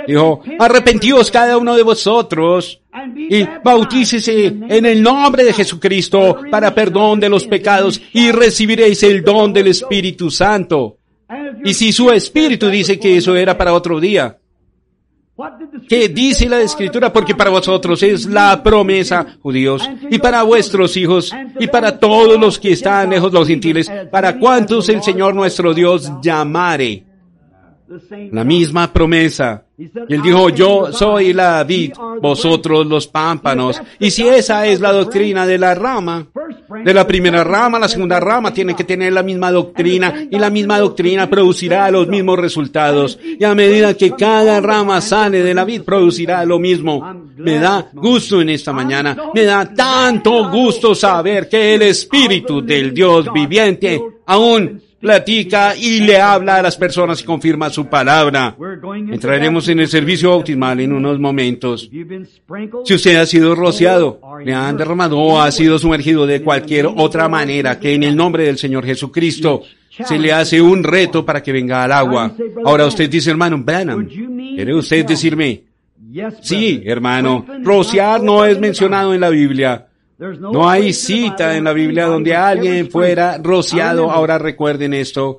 dijo, 0.07 0.43
arrepentíos 0.59 1.31
cada 1.31 1.57
uno 1.59 1.75
de 1.75 1.83
vosotros 1.83 2.81
y 3.17 3.45
bautícese 3.65 4.47
en 4.47 4.87
el 4.87 5.03
nombre 5.03 5.45
de 5.45 5.53
Jesucristo 5.53 6.39
para 6.51 6.75
perdón 6.75 7.21
de 7.21 7.29
los 7.29 7.47
pecados 7.47 8.01
y 8.13 8.33
recibiréis 8.33 9.03
el 9.03 9.23
don 9.23 9.53
del 9.53 9.69
Espíritu 9.69 10.31
Santo. 10.31 10.99
Y 11.65 11.75
si 11.75 11.93
su 11.93 12.11
Espíritu 12.11 12.69
dice 12.69 12.99
que 12.99 13.17
eso 13.17 13.37
era 13.37 13.57
para 13.57 13.73
otro 13.73 14.01
día, 14.01 14.37
¿qué 15.89 16.09
dice 16.09 16.49
la 16.49 16.61
Escritura? 16.61 17.13
Porque 17.13 17.35
para 17.35 17.51
vosotros 17.51 18.03
es 18.03 18.27
la 18.27 18.63
promesa, 18.63 19.39
judíos, 19.41 19.89
y 20.11 20.19
para 20.19 20.43
vuestros 20.43 20.97
hijos, 20.97 21.33
y 21.59 21.69
para 21.69 21.99
todos 21.99 22.39
los 22.39 22.59
que 22.59 22.73
están 22.73 23.11
lejos 23.11 23.33
los 23.33 23.47
gentiles, 23.47 23.91
para 24.11 24.39
cuantos 24.39 24.89
el 24.89 25.03
Señor 25.03 25.35
nuestro 25.35 25.73
Dios 25.73 26.11
llamare. 26.23 27.10
La 28.31 28.45
misma 28.45 28.93
promesa. 28.93 29.65
Y 29.77 30.15
él 30.15 30.23
dijo, 30.23 30.51
yo 30.51 30.93
soy 30.93 31.33
la 31.33 31.65
vid, 31.65 31.93
vosotros 32.21 32.87
los 32.87 33.09
pámpanos. 33.09 33.81
Y 33.99 34.11
si 34.11 34.29
esa 34.29 34.67
es 34.67 34.81
la 34.81 34.93
doctrina 34.93 35.47
de 35.47 35.59
la 35.59 35.75
rama, 35.75 36.27
de 36.85 36.95
la 36.95 37.07
primera 37.07 37.43
rama, 37.43 37.79
la 37.79 37.89
segunda 37.89 38.21
rama 38.21 38.53
tiene 38.53 38.77
que 38.77 38.85
tener 38.85 39.13
la 39.13 39.23
misma 39.23 39.51
doctrina 39.51 40.27
y 40.31 40.39
la 40.39 40.51
misma 40.51 40.79
doctrina 40.79 41.29
producirá 41.29 41.91
los 41.91 42.07
mismos 42.07 42.39
resultados. 42.39 43.19
Y 43.23 43.43
a 43.43 43.55
medida 43.55 43.95
que 43.95 44.13
cada 44.13 44.61
rama 44.61 45.01
sale 45.01 45.43
de 45.43 45.55
la 45.55 45.65
vid, 45.65 45.83
producirá 45.83 46.45
lo 46.45 46.59
mismo. 46.59 47.03
Me 47.39 47.59
da 47.59 47.89
gusto 47.93 48.41
en 48.41 48.51
esta 48.51 48.73
mañana, 48.73 49.17
me 49.35 49.45
da 49.45 49.75
tanto 49.75 50.49
gusto 50.51 50.95
saber 50.95 51.49
que 51.49 51.75
el 51.75 51.83
Espíritu 51.83 52.61
del 52.61 52.93
Dios 52.95 53.33
viviente 53.33 54.01
aún 54.27 54.81
platica 55.01 55.75
y 55.77 56.01
le 56.01 56.21
habla 56.21 56.57
a 56.57 56.63
las 56.63 56.77
personas 56.77 57.21
y 57.23 57.25
confirma 57.25 57.71
su 57.71 57.87
palabra. 57.87 58.57
Entraremos 59.11 59.69
en 59.69 59.81
el 59.81 59.89
servicio 59.89 60.31
bautismal 60.31 60.81
en 60.81 60.93
unos 60.93 61.19
momentos. 61.19 61.91
Si 62.85 62.95
usted 62.95 63.17
ha 63.17 63.27
sido 63.27 63.55
rociado, 63.55 64.21
le 64.45 64.53
han 64.53 64.77
derramado 64.77 65.19
o 65.19 65.41
ha 65.41 65.51
sido 65.51 65.79
sumergido 65.79 66.27
de 66.27 66.43
cualquier 66.43 66.87
otra 66.87 67.29
manera 67.29 67.79
que 67.81 67.95
en 67.95 68.03
el 68.03 68.15
nombre 68.15 68.45
del 68.45 68.59
Señor 68.59 68.85
Jesucristo 68.85 69.63
se 69.91 70.19
le 70.19 70.33
hace 70.33 70.61
un 70.61 70.85
reto 70.85 71.25
para 71.25 71.43
que 71.43 71.53
venga 71.53 71.83
al 71.83 71.93
agua. 71.93 72.33
Ahora 72.65 72.87
usted 72.87 73.09
dice, 73.09 73.31
hermano 73.31 73.59
Branham, 73.59 74.07
¿quiere 74.07 74.75
usted 74.75 75.05
decirme? 75.05 75.63
Sí, 76.41 76.83
hermano, 76.85 77.47
rociar 77.63 78.23
no 78.23 78.45
es 78.45 78.59
mencionado 78.59 79.15
en 79.15 79.21
la 79.21 79.31
Biblia. 79.31 79.87
No 80.21 80.69
hay 80.69 80.93
cita 80.93 81.57
en 81.57 81.65
la 81.65 81.73
Biblia 81.73 82.05
donde 82.05 82.37
alguien 82.37 82.91
fuera 82.91 83.39
rociado. 83.43 84.11
Ahora 84.11 84.39
recuerden 84.39 84.93
esto. 84.93 85.39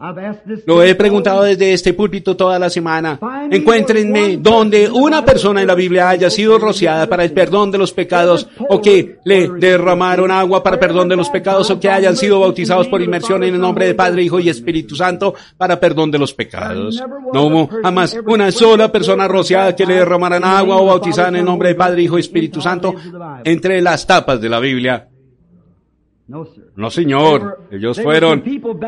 Lo 0.66 0.82
he 0.82 0.96
preguntado 0.96 1.44
desde 1.44 1.74
este 1.74 1.94
púlpito 1.94 2.36
toda 2.36 2.58
la 2.58 2.68
semana. 2.68 3.20
Encuéntrenme 3.52 4.38
donde 4.38 4.90
una 4.90 5.24
persona 5.24 5.62
en 5.62 5.68
la 5.68 5.76
Biblia 5.76 6.10
haya 6.10 6.32
sido 6.32 6.58
rociada 6.58 7.06
para 7.08 7.24
el 7.24 7.32
perdón 7.32 7.70
de 7.70 7.78
los 7.78 7.94
pecados 7.94 8.50
o 8.70 8.82
que 8.82 9.20
le 9.24 9.50
derramaron 9.50 10.32
agua 10.32 10.64
para 10.64 10.80
perdón 10.80 11.10
de 11.10 11.16
los 11.16 11.30
pecados 11.30 11.70
o 11.70 11.80
que 11.80 11.90
hayan 11.90 12.18
sido 12.18 12.40
bautizados 12.40 12.88
por 12.88 13.04
inmersión 13.04 13.44
en 13.44 13.54
el 13.54 13.62
nombre 13.62 13.86
de 13.86 13.94
Padre, 13.94 14.24
Hijo 14.24 14.40
y 14.40 14.50
Espíritu 14.50 14.96
Santo 14.96 15.36
para 15.58 15.80
perdón 15.80 16.10
de 16.10 16.18
los 16.18 16.34
pecados. 16.34 17.00
No 17.34 17.44
hubo 17.44 17.70
jamás 17.84 18.18
una 18.26 18.52
sola 18.52 18.92
persona 18.92 19.28
rociada 19.28 19.76
que 19.76 19.86
le 19.86 19.96
derramaran 19.96 20.44
agua 20.44 20.78
o 20.78 20.88
bautizada 20.88 21.30
en 21.30 21.36
el 21.36 21.46
nombre 21.46 21.70
de 21.70 21.76
Padre, 21.76 22.02
Hijo 22.02 22.18
y 22.18 22.22
Espíritu 22.22 22.62
Santo 22.62 22.96
entre 23.44 23.80
las 23.80 24.08
tapas 24.08 24.42
de 24.42 24.50
la 24.50 24.60
Biblia. 24.60 24.71
Biblia. 24.72 25.11
No, 26.76 26.90
señor. 26.90 27.68
Ellos 27.70 28.00
fueron, 28.02 28.42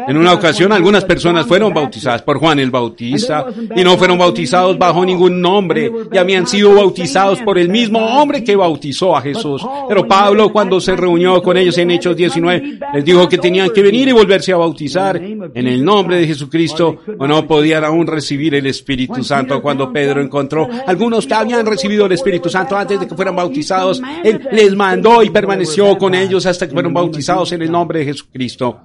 en 0.08 0.18
una 0.18 0.34
ocasión 0.34 0.72
algunas 0.72 1.04
personas 1.04 1.46
fueron 1.46 1.74
bautizadas 1.74 2.22
por 2.22 2.38
Juan 2.38 2.60
el 2.60 2.72
Bautista 2.72 3.48
y 3.76 3.84
no 3.84 3.98
fueron 3.98 4.18
bautizados 4.18 4.78
bajo 4.78 5.06
ningún 5.06 5.42
nombre 5.42 5.92
y 6.10 6.18
habían 6.18 6.48
sido 6.48 6.74
bautizados 6.74 7.42
por 7.42 7.58
el 7.58 7.68
mismo 7.68 8.00
hombre 8.00 8.46
que 8.46 8.56
bautizó 8.56 9.18
a 9.18 9.22
Jesús. 9.22 9.62
Pero 9.90 10.08
Pablo 10.08 10.54
cuando 10.54 10.80
se 10.80 10.96
reunió 10.96 11.42
con 11.42 11.58
ellos 11.58 11.78
en 11.78 11.92
Hechos 11.92 12.16
19 12.16 12.80
les 12.94 13.04
dijo 13.04 13.28
que 13.28 13.38
tenían 13.38 13.72
que 13.72 13.82
venir 13.82 14.08
y 14.08 14.14
volverse 14.14 14.54
a 14.54 14.58
bautizar 14.58 15.18
en 15.18 15.68
el 15.68 15.84
nombre 15.84 16.18
de 16.18 16.28
Jesucristo 16.28 17.00
o 17.20 17.28
no 17.28 17.46
podían 17.46 17.84
aún 17.84 18.08
recibir 18.08 18.56
el 18.56 18.68
Espíritu 18.68 19.22
Santo. 19.22 19.62
Cuando 19.62 19.92
Pedro 19.92 20.22
encontró. 20.22 20.70
algunos 20.88 21.28
que 21.28 21.34
habían 21.34 21.66
recibido 21.66 22.06
el 22.06 22.14
Espíritu 22.14 22.50
Santo 22.50 22.78
antes 22.78 23.02
de 23.02 23.08
que 23.08 23.16
fueran 23.16 23.36
bautizados, 23.36 24.02
él 24.24 24.48
les 24.52 24.74
mandó 24.76 25.22
y 25.24 25.30
permaneció 25.30 25.98
con 25.98 26.16
ellos 26.16 26.46
hasta 26.46 26.68
que 26.68 26.74
fueron 26.74 26.94
bautizados 26.94 27.33
en 27.52 27.62
el 27.62 27.72
nombre 27.72 28.00
de 28.00 28.06
Jesucristo. 28.06 28.80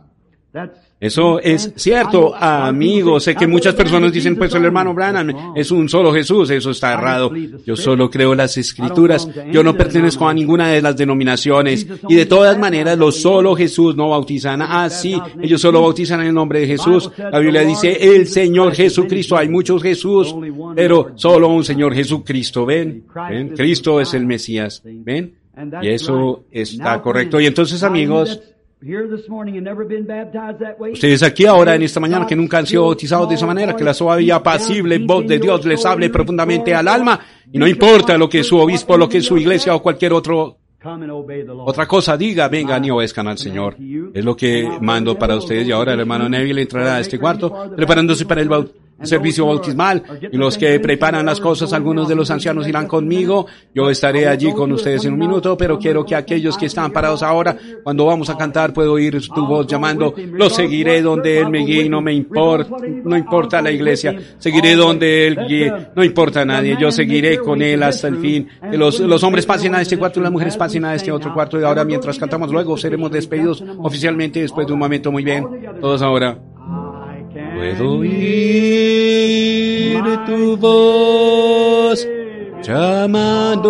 Eso 1.00 1.38
es 1.38 1.72
cierto, 1.76 2.34
amigos. 2.34 3.22
Sé 3.22 3.36
que 3.36 3.46
muchas 3.46 3.74
personas 3.74 4.12
dicen, 4.12 4.34
pues 4.34 4.52
el 4.54 4.64
hermano 4.64 4.92
Branham 4.94 5.52
es 5.54 5.70
un 5.70 5.88
solo 5.88 6.12
Jesús. 6.12 6.50
Eso 6.50 6.70
está 6.70 6.94
errado. 6.94 7.30
Yo 7.64 7.76
solo 7.76 8.10
creo 8.10 8.34
las 8.34 8.56
escrituras. 8.56 9.28
Yo 9.52 9.62
no 9.62 9.76
pertenezco 9.76 10.28
a 10.28 10.34
ninguna 10.34 10.68
de 10.68 10.82
las 10.82 10.96
denominaciones. 10.96 11.86
Y 12.08 12.16
de 12.16 12.26
todas 12.26 12.58
maneras, 12.58 12.98
los 12.98 13.20
solo 13.20 13.54
Jesús 13.54 13.94
no 13.94 14.08
bautizan. 14.08 14.60
Ah, 14.62 14.90
sí, 14.90 15.20
ellos 15.40 15.60
solo 15.60 15.82
bautizan 15.82 16.20
en 16.22 16.28
el 16.28 16.34
nombre 16.34 16.60
de 16.60 16.66
Jesús. 16.66 17.10
La 17.16 17.38
Biblia 17.38 17.62
dice, 17.62 17.92
el 18.16 18.26
Señor 18.26 18.74
Jesucristo. 18.74 19.36
Hay 19.36 19.48
muchos 19.48 19.80
Jesús, 19.80 20.34
pero 20.74 21.12
solo 21.14 21.48
un 21.48 21.62
Señor 21.62 21.94
Jesucristo. 21.94 22.66
¿Ven? 22.66 23.04
¿Ven? 23.28 23.50
Cristo 23.50 24.00
es 24.00 24.14
el 24.14 24.26
Mesías. 24.26 24.82
¿Ven? 24.84 25.34
Y 25.82 25.88
eso 25.88 26.44
está 26.50 27.00
correcto. 27.00 27.40
Y 27.40 27.46
entonces, 27.46 27.82
amigos, 27.82 28.40
Ustedes 30.92 31.22
aquí 31.24 31.46
ahora 31.46 31.74
en 31.74 31.82
esta 31.82 31.98
mañana 31.98 32.24
que 32.24 32.36
nunca 32.36 32.58
han 32.58 32.66
sido 32.66 32.84
bautizados 32.84 33.28
de 33.28 33.34
esa 33.34 33.46
manera, 33.46 33.74
que 33.74 33.82
la 33.82 33.92
suave 33.92 34.22
y 34.22 34.30
apacible 34.30 34.98
voz 34.98 35.26
de 35.26 35.40
Dios 35.40 35.64
les 35.64 35.84
hable 35.84 36.10
profundamente 36.10 36.72
al 36.72 36.86
alma 36.86 37.18
y 37.52 37.58
no 37.58 37.66
importa 37.66 38.16
lo 38.16 38.28
que 38.28 38.44
su 38.44 38.56
obispo, 38.56 38.96
lo 38.96 39.08
que 39.08 39.20
su 39.20 39.36
iglesia 39.36 39.74
o 39.74 39.82
cualquier 39.82 40.12
otro 40.12 40.58
otra 41.64 41.88
cosa 41.88 42.16
diga, 42.16 42.46
vengan 42.46 42.84
y 42.84 42.90
obedezcan 42.92 43.26
al 43.26 43.36
Señor. 43.36 43.76
Es 44.14 44.24
lo 44.24 44.36
que 44.36 44.78
mando 44.80 45.18
para 45.18 45.36
ustedes 45.36 45.66
y 45.66 45.72
ahora 45.72 45.94
el 45.94 46.00
hermano 46.00 46.28
Neville 46.28 46.62
entrará 46.62 46.96
a 46.96 47.00
este 47.00 47.18
cuarto 47.18 47.72
preparándose 47.74 48.26
para 48.26 48.42
el 48.42 48.48
bautismo 48.48 48.87
servicio 49.02 49.46
bautismal 49.46 50.02
y 50.30 50.36
los 50.36 50.58
que 50.58 50.78
preparan 50.80 51.26
las 51.26 51.40
cosas, 51.40 51.72
algunos 51.72 52.08
de 52.08 52.14
los 52.14 52.30
ancianos 52.30 52.66
irán 52.66 52.86
conmigo, 52.86 53.46
yo 53.74 53.90
estaré 53.90 54.26
allí 54.26 54.52
con 54.52 54.72
ustedes 54.72 55.04
en 55.04 55.14
un 55.14 55.18
minuto, 55.18 55.56
pero 55.56 55.78
quiero 55.78 56.04
que 56.04 56.14
aquellos 56.14 56.56
que 56.56 56.66
están 56.66 56.92
parados 56.92 57.22
ahora, 57.22 57.56
cuando 57.82 58.06
vamos 58.06 58.30
a 58.30 58.36
cantar, 58.36 58.72
puedo 58.72 58.92
oír 58.92 59.20
tu 59.28 59.46
voz 59.46 59.66
llamando, 59.66 60.14
lo 60.32 60.50
seguiré 60.50 61.02
donde 61.02 61.40
Él 61.40 61.50
me 61.50 61.64
guíe 61.64 61.88
no 61.88 62.00
me 62.00 62.12
importa, 62.12 62.76
no 63.04 63.16
importa 63.16 63.62
la 63.62 63.70
iglesia, 63.70 64.16
seguiré 64.38 64.74
donde 64.74 65.26
Él 65.26 65.38
guíe, 65.48 65.72
no 65.94 66.04
importa 66.04 66.42
a 66.42 66.44
nadie, 66.44 66.76
yo 66.78 66.90
seguiré 66.90 67.38
con 67.38 67.62
Él 67.62 67.82
hasta 67.82 68.08
el 68.08 68.18
fin, 68.18 68.48
que 68.70 68.76
los, 68.76 69.00
los 69.00 69.22
hombres 69.22 69.46
pasen 69.46 69.74
a 69.74 69.80
este 69.80 69.96
cuarto 69.98 70.20
y 70.20 70.22
las 70.22 70.32
mujeres 70.32 70.56
pasen 70.56 70.84
a 70.84 70.94
este 70.94 71.12
otro 71.12 71.32
cuarto 71.32 71.60
y 71.60 71.64
ahora 71.64 71.84
mientras 71.84 72.18
cantamos. 72.18 72.50
Luego 72.50 72.76
seremos 72.76 73.10
despedidos 73.10 73.62
oficialmente 73.78 74.40
después 74.40 74.66
de 74.66 74.72
un 74.72 74.78
momento. 74.78 75.12
Muy 75.12 75.24
bien, 75.24 75.46
todos 75.80 76.02
ahora. 76.02 76.38
Puedo 77.58 77.98
oír 77.98 78.38
tu 80.26 80.56
voz 80.56 82.06
llamando. 82.62 83.66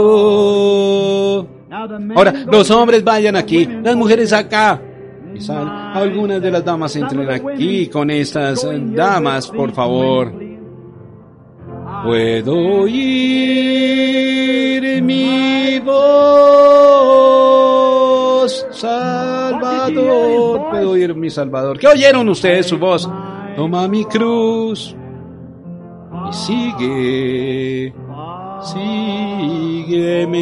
Ahora, 2.15 2.35
los 2.53 2.71
hombres 2.71 3.03
vayan 3.03 3.35
aquí, 3.35 3.65
las 3.65 3.97
mujeres 3.97 4.31
acá. 4.35 4.79
Quizá 5.33 5.95
algunas 5.95 6.43
de 6.43 6.51
las 6.51 6.63
damas 6.63 6.95
entren 6.97 7.31
aquí 7.31 7.87
con 7.89 8.11
estas 8.11 8.69
damas, 8.95 9.49
por 9.49 9.73
favor. 9.73 10.35
Puedo 12.05 12.59
oír 12.83 14.13
mi 15.03 15.79
voz, 15.79 15.97
Salvador. 18.71 20.69
Puedo 20.73 20.91
oír 20.91 21.15
mi 21.15 21.31
Salvador. 21.31 21.79
¿Qué 21.79 21.87
oyeron 21.87 22.29
ustedes 22.29 22.67
su 22.67 22.77
voz? 22.77 23.09
Toma 23.59 23.89
mi 23.89 24.05
cruz 24.05 24.95
y 26.29 26.33
sigue, 26.33 27.93
sígueme. 28.63 30.39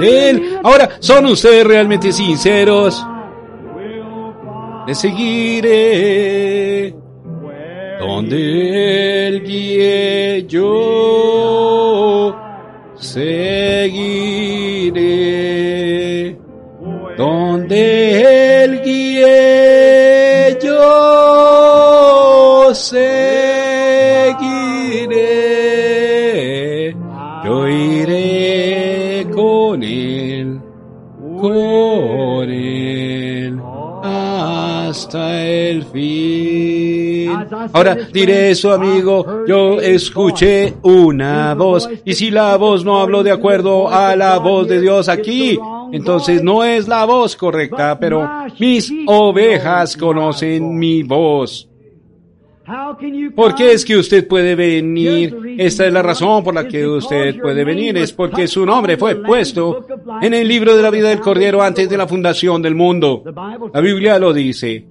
Él, 0.00 0.60
ahora, 0.62 0.90
¿son 1.00 1.26
ustedes 1.26 1.66
realmente 1.66 2.12
sinceros? 2.12 3.04
Le 4.86 4.94
seguiré. 4.94 6.94
Donde 7.98 9.26
Él 9.26 9.42
guíe, 9.42 10.46
yo 10.46 12.32
seguiré. 12.94 13.88
Donde 17.18 18.62
Él 18.62 18.80
guíe, 18.84 20.56
yo 20.62 22.72
seguiré. 22.72 23.16
Yo 27.44 27.66
iré 27.66 29.26
con 29.34 29.82
Él, 29.82 30.60
con 31.40 32.48
Él, 32.48 33.60
hasta 34.04 35.44
el 35.44 35.82
fin. 35.86 36.17
Ahora 37.72 37.94
diré 38.12 38.50
eso, 38.50 38.72
amigo. 38.72 39.44
Yo 39.46 39.80
escuché 39.80 40.74
una 40.82 41.54
voz. 41.54 41.88
Y 42.04 42.14
si 42.14 42.30
la 42.30 42.56
voz 42.56 42.84
no 42.84 43.00
habló 43.00 43.22
de 43.22 43.30
acuerdo 43.30 43.88
a 43.88 44.14
la 44.16 44.38
voz 44.38 44.68
de 44.68 44.80
Dios 44.80 45.08
aquí, 45.08 45.58
entonces 45.92 46.42
no 46.42 46.64
es 46.64 46.88
la 46.88 47.04
voz 47.04 47.36
correcta, 47.36 47.98
pero 47.98 48.28
mis 48.58 48.92
ovejas 49.06 49.96
conocen 49.96 50.78
mi 50.78 51.02
voz. 51.02 51.68
¿Por 53.34 53.54
qué 53.54 53.72
es 53.72 53.84
que 53.84 53.96
usted 53.96 54.28
puede 54.28 54.54
venir? 54.54 55.34
Esta 55.56 55.86
es 55.86 55.92
la 55.92 56.02
razón 56.02 56.44
por 56.44 56.54
la 56.54 56.68
que 56.68 56.86
usted 56.86 57.40
puede 57.40 57.64
venir. 57.64 57.96
Es 57.96 58.12
porque 58.12 58.46
su 58.46 58.66
nombre 58.66 58.98
fue 58.98 59.16
puesto 59.16 59.86
en 60.20 60.34
el 60.34 60.46
libro 60.46 60.76
de 60.76 60.82
la 60.82 60.90
vida 60.90 61.08
del 61.08 61.20
Cordero 61.20 61.62
antes 61.62 61.88
de 61.88 61.96
la 61.96 62.06
fundación 62.06 62.60
del 62.60 62.74
mundo. 62.74 63.24
La 63.72 63.80
Biblia 63.80 64.18
lo 64.18 64.34
dice. 64.34 64.84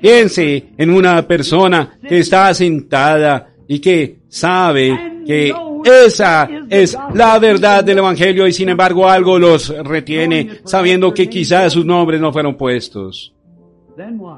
Piense 0.00 0.68
en 0.76 0.90
una 0.90 1.26
persona 1.26 1.98
que 2.06 2.18
está 2.18 2.52
sentada 2.54 3.54
y 3.66 3.80
que 3.80 4.18
sabe 4.28 5.22
que 5.26 5.52
esa 5.84 6.48
es 6.70 6.96
la 7.14 7.38
verdad 7.38 7.84
del 7.84 7.98
Evangelio 7.98 8.46
y 8.46 8.52
sin 8.52 8.68
embargo 8.70 9.08
algo 9.08 9.38
los 9.38 9.68
retiene 9.84 10.60
sabiendo 10.64 11.12
que 11.12 11.28
quizás 11.28 11.72
sus 11.72 11.84
nombres 11.84 12.20
no 12.20 12.32
fueron 12.32 12.56
puestos. 12.56 13.34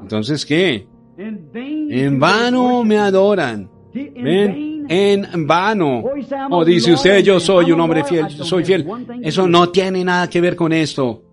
Entonces, 0.01 0.45
¿qué? 0.45 0.87
En 1.17 2.19
vano 2.19 2.83
me 2.83 2.97
adoran. 2.97 3.69
En 3.93 5.47
vano. 5.47 6.03
O 6.51 6.65
dice 6.65 6.93
usted, 6.93 7.23
yo 7.23 7.39
soy 7.39 7.71
un 7.71 7.79
hombre 7.79 8.03
fiel, 8.03 8.29
soy 8.29 8.63
fiel. 8.63 8.85
Eso 9.21 9.47
no 9.47 9.69
tiene 9.69 10.03
nada 10.03 10.29
que 10.29 10.41
ver 10.41 10.55
con 10.55 10.73
esto. 10.73 11.23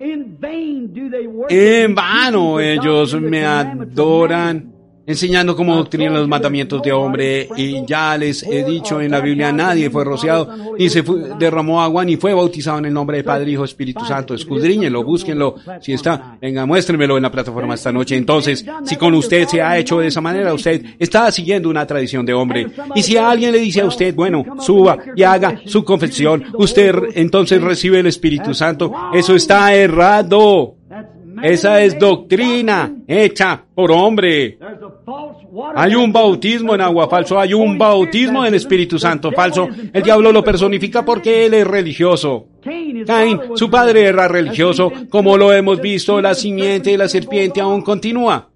En 0.00 1.94
vano 1.94 2.58
ellos 2.58 3.20
me 3.20 3.44
adoran 3.44 4.79
enseñando 5.06 5.56
cómo 5.56 5.76
doctrina 5.76 6.10
los 6.10 6.28
mandamientos 6.28 6.82
de 6.82 6.92
hombre 6.92 7.48
y 7.56 7.84
ya 7.86 8.16
les 8.16 8.42
he 8.42 8.64
dicho 8.64 9.00
en 9.00 9.10
la 9.10 9.20
Biblia 9.20 9.52
nadie 9.52 9.90
fue 9.90 10.04
rociado 10.04 10.48
ni 10.78 10.88
se 10.88 11.02
derramó 11.38 11.82
agua 11.82 12.04
ni 12.04 12.16
fue 12.16 12.32
bautizado 12.32 12.78
en 12.78 12.86
el 12.86 12.94
nombre 12.94 13.18
de 13.18 13.24
Padre, 13.24 13.50
Hijo, 13.50 13.64
Espíritu 13.64 14.04
Santo. 14.04 14.34
Escudriñenlo, 14.34 15.04
búsquenlo. 15.04 15.56
Si 15.80 15.92
está, 15.92 16.38
venga, 16.40 16.66
muéstrenmelo 16.66 17.16
en 17.16 17.22
la 17.22 17.30
plataforma 17.30 17.74
esta 17.74 17.92
noche. 17.92 18.16
Entonces, 18.16 18.64
si 18.84 18.96
con 18.96 19.14
usted 19.14 19.46
se 19.46 19.62
ha 19.62 19.78
hecho 19.78 19.98
de 19.98 20.08
esa 20.08 20.20
manera, 20.20 20.54
usted 20.54 20.82
está 20.98 21.30
siguiendo 21.30 21.68
una 21.68 21.86
tradición 21.86 22.24
de 22.24 22.34
hombre. 22.34 22.66
Y 22.94 23.02
si 23.02 23.16
alguien 23.16 23.52
le 23.52 23.58
dice 23.58 23.82
a 23.82 23.86
usted, 23.86 24.14
bueno, 24.14 24.44
suba 24.60 24.98
y 25.14 25.22
haga 25.22 25.60
su 25.66 25.84
confesión, 25.84 26.44
usted 26.54 26.94
entonces 27.14 27.60
recibe 27.60 28.00
el 28.00 28.06
Espíritu 28.06 28.54
Santo. 28.54 28.92
Eso 29.12 29.34
está 29.34 29.74
errado. 29.74 30.79
Esa 31.42 31.82
es 31.82 31.98
doctrina 31.98 32.92
hecha 33.06 33.62
por 33.74 33.90
hombre. 33.90 34.58
Hay 35.74 35.94
un 35.94 36.12
bautismo 36.12 36.74
en 36.74 36.80
agua 36.80 37.08
falso, 37.08 37.38
hay 37.38 37.54
un 37.54 37.78
bautismo 37.78 38.44
en 38.44 38.54
Espíritu 38.54 38.98
Santo 38.98 39.32
falso. 39.32 39.68
El 39.92 40.02
diablo 40.02 40.32
lo 40.32 40.44
personifica 40.44 41.04
porque 41.04 41.46
él 41.46 41.54
es 41.54 41.66
religioso. 41.66 42.46
Caín, 43.06 43.40
su 43.54 43.70
padre 43.70 44.04
era 44.04 44.28
religioso, 44.28 44.92
como 45.08 45.36
lo 45.36 45.52
hemos 45.52 45.80
visto, 45.80 46.20
la 46.20 46.34
simiente 46.34 46.90
de 46.90 46.98
la 46.98 47.08
serpiente 47.08 47.60
aún 47.60 47.82
continúa. 47.82 48.49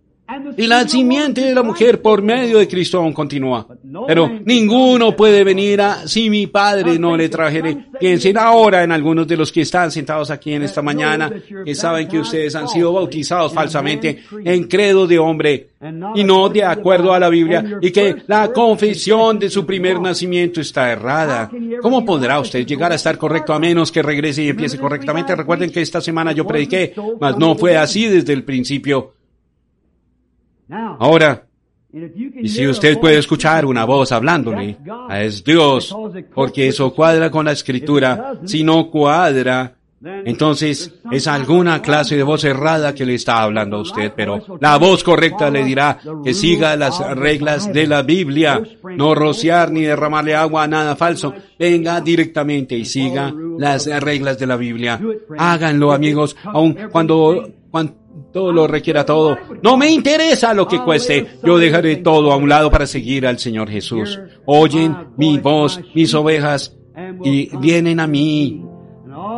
Y 0.56 0.66
la 0.66 0.86
simiente 0.88 1.40
de 1.40 1.54
la 1.54 1.62
mujer 1.62 2.00
por 2.00 2.22
medio 2.22 2.58
de 2.58 2.68
Cristo 2.68 3.04
continúa. 3.12 3.66
Pero 4.06 4.30
ninguno 4.44 5.16
puede 5.16 5.44
venir 5.44 5.80
a 5.80 6.06
si 6.06 6.30
mi 6.30 6.46
Padre 6.46 6.98
no 6.98 7.16
le 7.16 7.28
trajere. 7.28 7.86
Piensen 7.98 8.38
ahora 8.38 8.82
en 8.82 8.92
algunos 8.92 9.26
de 9.26 9.36
los 9.36 9.52
que 9.52 9.62
están 9.62 9.90
sentados 9.90 10.30
aquí 10.30 10.52
en 10.52 10.62
esta 10.62 10.82
mañana, 10.82 11.32
que 11.64 11.74
saben 11.74 12.08
que 12.08 12.18
ustedes 12.18 12.54
han 12.54 12.68
sido 12.68 12.92
bautizados 12.92 13.52
falsamente 13.52 14.22
en 14.44 14.64
credo 14.64 15.06
de 15.06 15.18
hombre 15.18 15.68
y 16.14 16.24
no 16.24 16.48
de 16.48 16.64
acuerdo 16.64 17.12
a 17.12 17.18
la 17.18 17.28
Biblia 17.28 17.78
y 17.80 17.90
que 17.90 18.16
la 18.26 18.52
confesión 18.52 19.38
de 19.38 19.50
su 19.50 19.66
primer 19.66 20.00
nacimiento 20.00 20.60
está 20.60 20.90
errada. 20.90 21.50
¿Cómo 21.82 22.04
podrá 22.04 22.40
usted 22.40 22.66
llegar 22.66 22.92
a 22.92 22.94
estar 22.94 23.18
correcto 23.18 23.52
a 23.52 23.58
menos 23.58 23.92
que 23.92 24.02
regrese 24.02 24.42
y 24.42 24.48
empiece 24.48 24.78
correctamente? 24.78 25.34
Recuerden 25.34 25.70
que 25.70 25.82
esta 25.82 26.00
semana 26.00 26.32
yo 26.32 26.46
prediqué, 26.46 26.94
mas 27.20 27.36
no 27.36 27.54
fue 27.56 27.76
así 27.76 28.06
desde 28.06 28.32
el 28.32 28.44
principio. 28.44 29.13
Ahora, 30.70 31.46
y 32.42 32.48
si 32.48 32.66
usted 32.66 32.98
puede 32.98 33.18
escuchar 33.18 33.64
una 33.64 33.84
voz 33.84 34.10
hablándole, 34.10 34.78
es 35.10 35.44
Dios, 35.44 35.94
porque 36.34 36.68
eso 36.68 36.92
cuadra 36.92 37.30
con 37.30 37.44
la 37.44 37.52
escritura. 37.52 38.34
Si 38.44 38.64
no 38.64 38.90
cuadra, 38.90 39.76
entonces 40.02 40.92
es 41.10 41.26
alguna 41.28 41.80
clase 41.80 42.16
de 42.16 42.24
voz 42.24 42.42
errada 42.44 42.94
que 42.94 43.06
le 43.06 43.14
está 43.14 43.42
hablando 43.42 43.76
a 43.76 43.80
usted, 43.82 44.12
pero 44.14 44.42
la 44.60 44.76
voz 44.76 45.04
correcta 45.04 45.50
le 45.50 45.64
dirá 45.64 45.98
que 46.24 46.34
siga 46.34 46.76
las 46.76 46.98
reglas 47.16 47.72
de 47.72 47.86
la 47.86 48.02
Biblia, 48.02 48.60
no 48.96 49.14
rociar 49.14 49.70
ni 49.70 49.82
derramarle 49.82 50.34
agua 50.34 50.64
a 50.64 50.68
nada 50.68 50.96
falso, 50.96 51.32
venga 51.58 52.00
directamente 52.00 52.76
y 52.76 52.84
siga 52.84 53.32
las 53.56 53.86
reglas 54.02 54.38
de 54.38 54.46
la 54.46 54.56
Biblia. 54.56 55.00
Háganlo 55.38 55.92
amigos, 55.92 56.36
aun 56.44 56.76
cuando, 56.90 57.50
cuando 57.70 58.03
todo 58.32 58.52
lo 58.52 58.66
requiera 58.66 59.04
todo. 59.04 59.36
No 59.62 59.76
me 59.76 59.90
interesa 59.90 60.54
lo 60.54 60.66
que 60.66 60.80
cueste. 60.82 61.38
Yo 61.42 61.58
dejaré 61.58 61.96
todo 61.96 62.32
a 62.32 62.36
un 62.36 62.48
lado 62.48 62.70
para 62.70 62.86
seguir 62.86 63.26
al 63.26 63.38
Señor 63.38 63.70
Jesús. 63.70 64.18
Oyen 64.44 64.94
mi 65.16 65.38
voz, 65.38 65.80
mis 65.94 66.12
ovejas, 66.14 66.76
y 67.22 67.56
vienen 67.56 68.00
a 68.00 68.06
mí. 68.06 68.64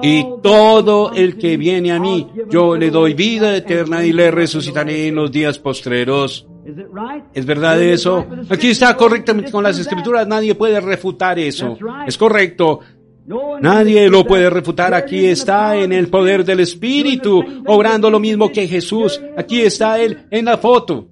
Y 0.02 0.24
todo 0.42 1.12
el 1.12 1.36
que 1.36 1.56
viene 1.56 1.92
a 1.92 1.98
mí, 1.98 2.28
yo 2.50 2.76
le 2.76 2.90
doy 2.90 3.14
vida 3.14 3.54
eterna 3.56 4.04
y 4.04 4.12
le 4.12 4.30
resucitaré 4.30 5.08
en 5.08 5.14
los 5.14 5.30
días 5.30 5.58
postreros. 5.58 6.46
¿Es 7.32 7.46
verdad 7.46 7.80
eso? 7.80 8.26
Aquí 8.48 8.68
está 8.68 8.96
correctamente 8.96 9.52
con 9.52 9.62
las 9.62 9.78
escrituras, 9.78 10.26
nadie 10.26 10.54
puede 10.54 10.80
refutar 10.80 11.38
eso. 11.38 11.76
Es 12.06 12.18
correcto. 12.18 12.80
Nadie 13.60 14.08
lo 14.08 14.24
puede 14.24 14.48
refutar. 14.50 14.94
Aquí 14.94 15.26
está 15.26 15.76
en 15.76 15.92
el 15.92 16.08
poder 16.08 16.44
del 16.44 16.60
Espíritu, 16.60 17.42
obrando 17.66 18.10
lo 18.10 18.20
mismo 18.20 18.50
que 18.50 18.68
Jesús. 18.68 19.20
Aquí 19.36 19.60
está 19.60 20.00
Él 20.00 20.26
en 20.30 20.44
la 20.44 20.58
foto. 20.58 21.08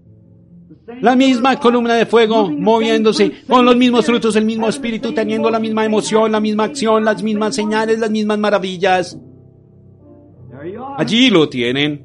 La 1.01 1.17
misma 1.17 1.59
columna 1.59 1.95
de 1.95 2.07
fuego 2.07 2.51
moviéndose 2.51 3.33
con 3.49 3.65
los 3.65 3.75
mismos 3.75 4.05
frutos, 4.05 4.37
el 4.37 4.45
mismo 4.45 4.69
espíritu 4.69 5.13
teniendo 5.13 5.51
la 5.51 5.59
misma 5.59 5.85
emoción, 5.85 6.31
la 6.31 6.41
misma 6.41 6.65
acción, 6.65 7.05
las 7.05 7.23
mismas 7.23 7.55
señales, 7.55 7.99
las 7.99 8.11
mismas 8.11 8.39
maravillas. 8.39 9.19
Allí 10.99 11.31
lo 11.31 11.49
tienen. 11.49 12.05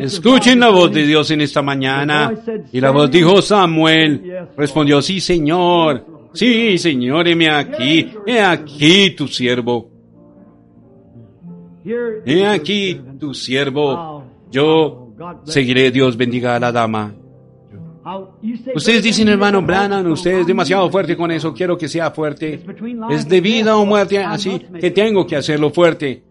Escuchen 0.00 0.58
la 0.58 0.70
voz 0.70 0.90
de 0.92 1.06
Dios 1.06 1.30
en 1.30 1.40
esta 1.40 1.62
mañana. 1.62 2.32
Y 2.72 2.80
la 2.80 2.90
voz 2.90 3.10
dijo 3.10 3.40
Samuel. 3.42 4.48
Respondió, 4.56 5.00
sí, 5.02 5.20
Señor. 5.20 6.09
Sí, 6.32 6.78
Señor, 6.78 7.26
aquí. 7.28 8.10
He 8.26 8.40
aquí 8.40 9.14
tu 9.16 9.26
siervo. 9.26 9.90
He 12.24 12.46
aquí 12.46 13.00
tu 13.18 13.34
siervo. 13.34 14.24
Yo 14.50 15.14
seguiré. 15.44 15.90
Dios 15.90 16.16
bendiga 16.16 16.56
a 16.56 16.60
la 16.60 16.72
dama. 16.72 17.14
Ustedes 18.74 19.02
dicen, 19.02 19.28
hermano 19.28 19.62
Branham, 19.62 20.10
usted 20.10 20.40
es 20.40 20.46
demasiado 20.46 20.90
fuerte 20.90 21.16
con 21.16 21.30
eso, 21.30 21.52
quiero 21.52 21.76
que 21.76 21.86
sea 21.86 22.10
fuerte. 22.10 22.64
Es 23.10 23.28
de 23.28 23.40
vida 23.40 23.76
o 23.76 23.84
muerte, 23.84 24.18
así 24.18 24.58
que 24.80 24.90
tengo 24.90 25.26
que 25.26 25.36
hacerlo 25.36 25.70
fuerte. 25.70 26.22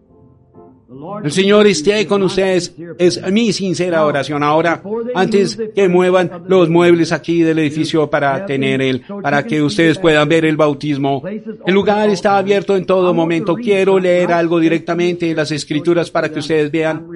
El 1.24 1.32
Señor 1.32 1.66
esté 1.66 2.06
con 2.06 2.22
ustedes. 2.22 2.74
Es 2.98 3.20
mi 3.30 3.52
sincera 3.52 4.04
oración. 4.04 4.42
Ahora, 4.42 4.82
antes 5.14 5.58
que 5.74 5.88
muevan 5.88 6.44
los 6.46 6.68
muebles 6.68 7.12
aquí 7.12 7.42
del 7.42 7.58
edificio 7.58 8.08
para 8.08 8.46
tener 8.46 8.82
el, 8.82 9.02
para 9.22 9.44
que 9.44 9.62
ustedes 9.62 9.98
puedan 9.98 10.28
ver 10.28 10.44
el 10.44 10.56
bautismo. 10.56 11.22
El 11.66 11.74
lugar 11.74 12.08
está 12.10 12.38
abierto 12.38 12.76
en 12.76 12.84
todo 12.86 13.14
momento. 13.14 13.54
Quiero 13.54 13.98
leer 13.98 14.32
algo 14.32 14.58
directamente 14.60 15.30
en 15.30 15.36
las 15.36 15.50
escrituras 15.52 16.10
para 16.10 16.30
que 16.30 16.38
ustedes 16.38 16.70
vean 16.70 17.06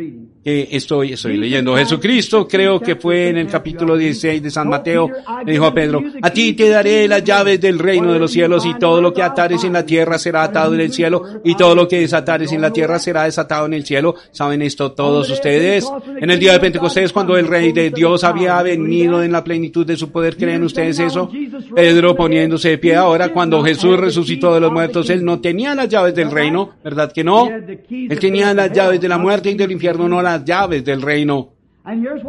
que 0.44 0.68
estoy, 0.72 1.14
estoy 1.14 1.38
leyendo. 1.38 1.74
Jesucristo, 1.74 2.46
creo 2.46 2.78
que 2.78 2.96
fue 2.96 3.30
en 3.30 3.38
el 3.38 3.46
capítulo 3.46 3.96
16 3.96 4.42
de 4.42 4.50
San 4.50 4.68
Mateo, 4.68 5.10
le 5.44 5.52
dijo 5.52 5.64
a 5.64 5.72
Pedro, 5.72 6.02
a 6.20 6.30
ti 6.30 6.52
te 6.52 6.68
daré 6.68 7.08
las 7.08 7.24
llaves 7.24 7.58
del 7.60 7.78
reino 7.78 8.12
de 8.12 8.18
los 8.18 8.30
cielos 8.30 8.66
y 8.66 8.74
todo 8.74 9.00
lo 9.00 9.14
que 9.14 9.22
atares 9.22 9.64
en 9.64 9.72
la 9.72 9.86
tierra 9.86 10.18
será 10.18 10.42
atado 10.42 10.74
en 10.74 10.82
el 10.82 10.92
cielo 10.92 11.22
y 11.44 11.56
todo 11.56 11.74
lo 11.74 11.88
que 11.88 12.00
desatares 12.00 12.52
en 12.52 12.60
la 12.60 12.70
tierra 12.70 12.98
será 12.98 13.24
desatado 13.24 13.64
en 13.64 13.72
el 13.72 13.86
cielo. 13.86 14.16
¿Saben 14.32 14.60
esto 14.60 14.92
todos 14.92 15.30
ustedes? 15.30 15.90
En 16.20 16.30
el 16.30 16.38
día 16.38 16.52
de 16.52 16.60
Pentecostés, 16.60 17.12
cuando 17.12 17.38
el 17.38 17.46
Rey 17.46 17.72
de 17.72 17.88
Dios 17.90 18.22
había 18.22 18.60
venido 18.60 19.22
en 19.22 19.32
la 19.32 19.42
plenitud 19.42 19.86
de 19.86 19.96
su 19.96 20.10
poder, 20.10 20.36
¿creen 20.36 20.62
ustedes 20.62 20.98
eso? 20.98 21.30
Pedro 21.74 22.14
poniéndose 22.14 22.68
de 22.68 22.78
pie 22.78 22.96
ahora, 22.96 23.30
cuando 23.30 23.62
Jesús 23.62 23.98
resucitó 23.98 24.52
de 24.52 24.60
los 24.60 24.70
muertos, 24.70 25.08
él 25.08 25.24
no 25.24 25.40
tenía 25.40 25.74
las 25.74 25.88
llaves 25.88 26.14
del 26.14 26.30
reino, 26.30 26.74
¿verdad 26.84 27.10
que 27.12 27.24
no? 27.24 27.48
Él 27.48 28.18
tenía 28.20 28.52
las 28.52 28.70
llaves 28.72 29.00
de 29.00 29.08
la 29.08 29.16
muerte 29.16 29.50
y 29.50 29.54
del 29.54 29.72
infierno, 29.72 30.06
no 30.06 30.20
las 30.20 30.33
llaves 30.42 30.82
del 30.84 31.02
reino. 31.02 31.50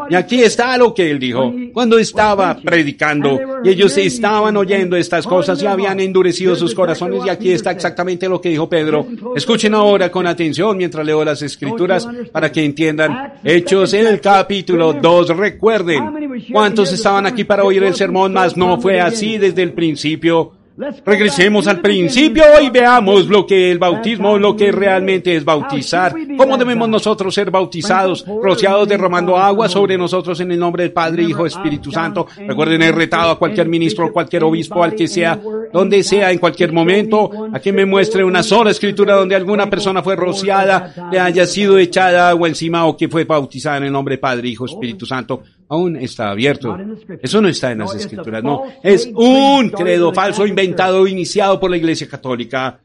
Y 0.09 0.15
aquí 0.15 0.41
está 0.41 0.77
lo 0.77 0.93
que 0.93 1.09
él 1.09 1.17
dijo. 1.17 1.53
Cuando 1.71 1.97
estaba 1.97 2.57
predicando 2.57 3.39
y 3.63 3.69
ellos 3.69 3.97
estaban 3.97 4.57
oyendo 4.57 4.97
estas 4.97 5.25
cosas 5.25 5.61
y 5.63 5.65
habían 5.65 6.01
endurecido 6.01 6.57
sus 6.57 6.75
corazones 6.75 7.25
y 7.25 7.29
aquí 7.29 7.51
está 7.51 7.71
exactamente 7.71 8.27
lo 8.27 8.41
que 8.41 8.49
dijo 8.49 8.67
Pedro. 8.67 9.07
Escuchen 9.33 9.73
ahora 9.73 10.11
con 10.11 10.27
atención 10.27 10.75
mientras 10.75 11.05
leo 11.05 11.23
las 11.23 11.41
escrituras 11.41 12.05
para 12.33 12.51
que 12.51 12.65
entiendan. 12.65 13.35
Hechos 13.45 13.93
en 13.93 14.07
el 14.07 14.19
capítulo 14.19 14.91
2. 14.91 15.37
Recuerden, 15.37 16.43
¿cuántos 16.51 16.91
estaban 16.91 17.25
aquí 17.25 17.45
para 17.45 17.63
oír 17.63 17.83
el 17.83 17.95
sermón? 17.95 18.33
Mas 18.33 18.57
no 18.57 18.81
fue 18.81 18.99
así 18.99 19.37
desde 19.37 19.63
el 19.63 19.71
principio. 19.71 20.51
Regresemos 20.77 21.67
al 21.67 21.79
principio 21.79 22.43
y 22.61 22.69
veamos 22.69 23.27
lo 23.27 23.45
que 23.45 23.71
el 23.71 23.79
bautismo, 23.79 24.37
lo 24.37 24.57
que 24.57 24.73
realmente 24.73 25.33
es 25.35 25.45
bautizar. 25.45 26.13
¿Cómo 26.37 26.57
debemos 26.57 26.89
nosotros 26.89 27.33
ser 27.33 27.49
bautizados? 27.49 28.25
Rociados 28.41 28.87
derramando 28.87 29.37
agua 29.37 29.69
sobre 29.69 29.97
nosotros 29.97 30.39
en 30.41 30.51
el 30.51 30.59
nombre 30.59 30.83
del 30.83 30.91
Padre, 30.91 31.23
Hijo, 31.23 31.45
Espíritu 31.45 31.91
Santo. 31.91 32.27
Recuerden, 32.37 32.81
he 32.81 32.91
retado 32.91 33.31
a 33.31 33.39
cualquier 33.39 33.69
ministro, 33.69 34.11
cualquier 34.11 34.43
obispo, 34.43 34.83
al 34.83 34.95
que 34.95 35.07
sea, 35.07 35.39
donde 35.71 36.03
sea, 36.03 36.31
en 36.31 36.39
cualquier 36.39 36.73
momento, 36.73 37.29
a 37.53 37.59
que 37.59 37.71
me 37.71 37.85
muestre 37.85 38.25
una 38.25 38.43
sola 38.43 38.71
escritura 38.71 39.15
donde 39.15 39.35
alguna 39.35 39.69
persona 39.69 40.03
fue 40.03 40.17
rociada, 40.17 40.93
le 41.09 41.19
haya 41.19 41.45
sido 41.45 41.77
echada 41.77 42.29
agua 42.29 42.49
encima 42.49 42.85
o 42.85 42.97
que 42.97 43.07
fue 43.07 43.23
bautizada 43.23 43.77
en 43.77 43.85
el 43.85 43.93
nombre 43.93 44.13
del 44.13 44.19
Padre, 44.19 44.49
Hijo, 44.49 44.65
Espíritu 44.65 45.05
Santo 45.05 45.41
aún 45.69 45.95
está 45.97 46.29
abierto. 46.29 46.77
Eso 47.21 47.41
no 47.41 47.47
está 47.47 47.71
en 47.71 47.79
las 47.79 47.95
escrituras, 47.95 48.43
no. 48.43 48.63
Es 48.83 49.09
un 49.13 49.69
credo 49.69 50.13
falso 50.13 50.45
inventado, 50.45 51.07
iniciado 51.07 51.59
por 51.59 51.69
la 51.69 51.77
Iglesia 51.77 52.07
Católica. 52.07 52.79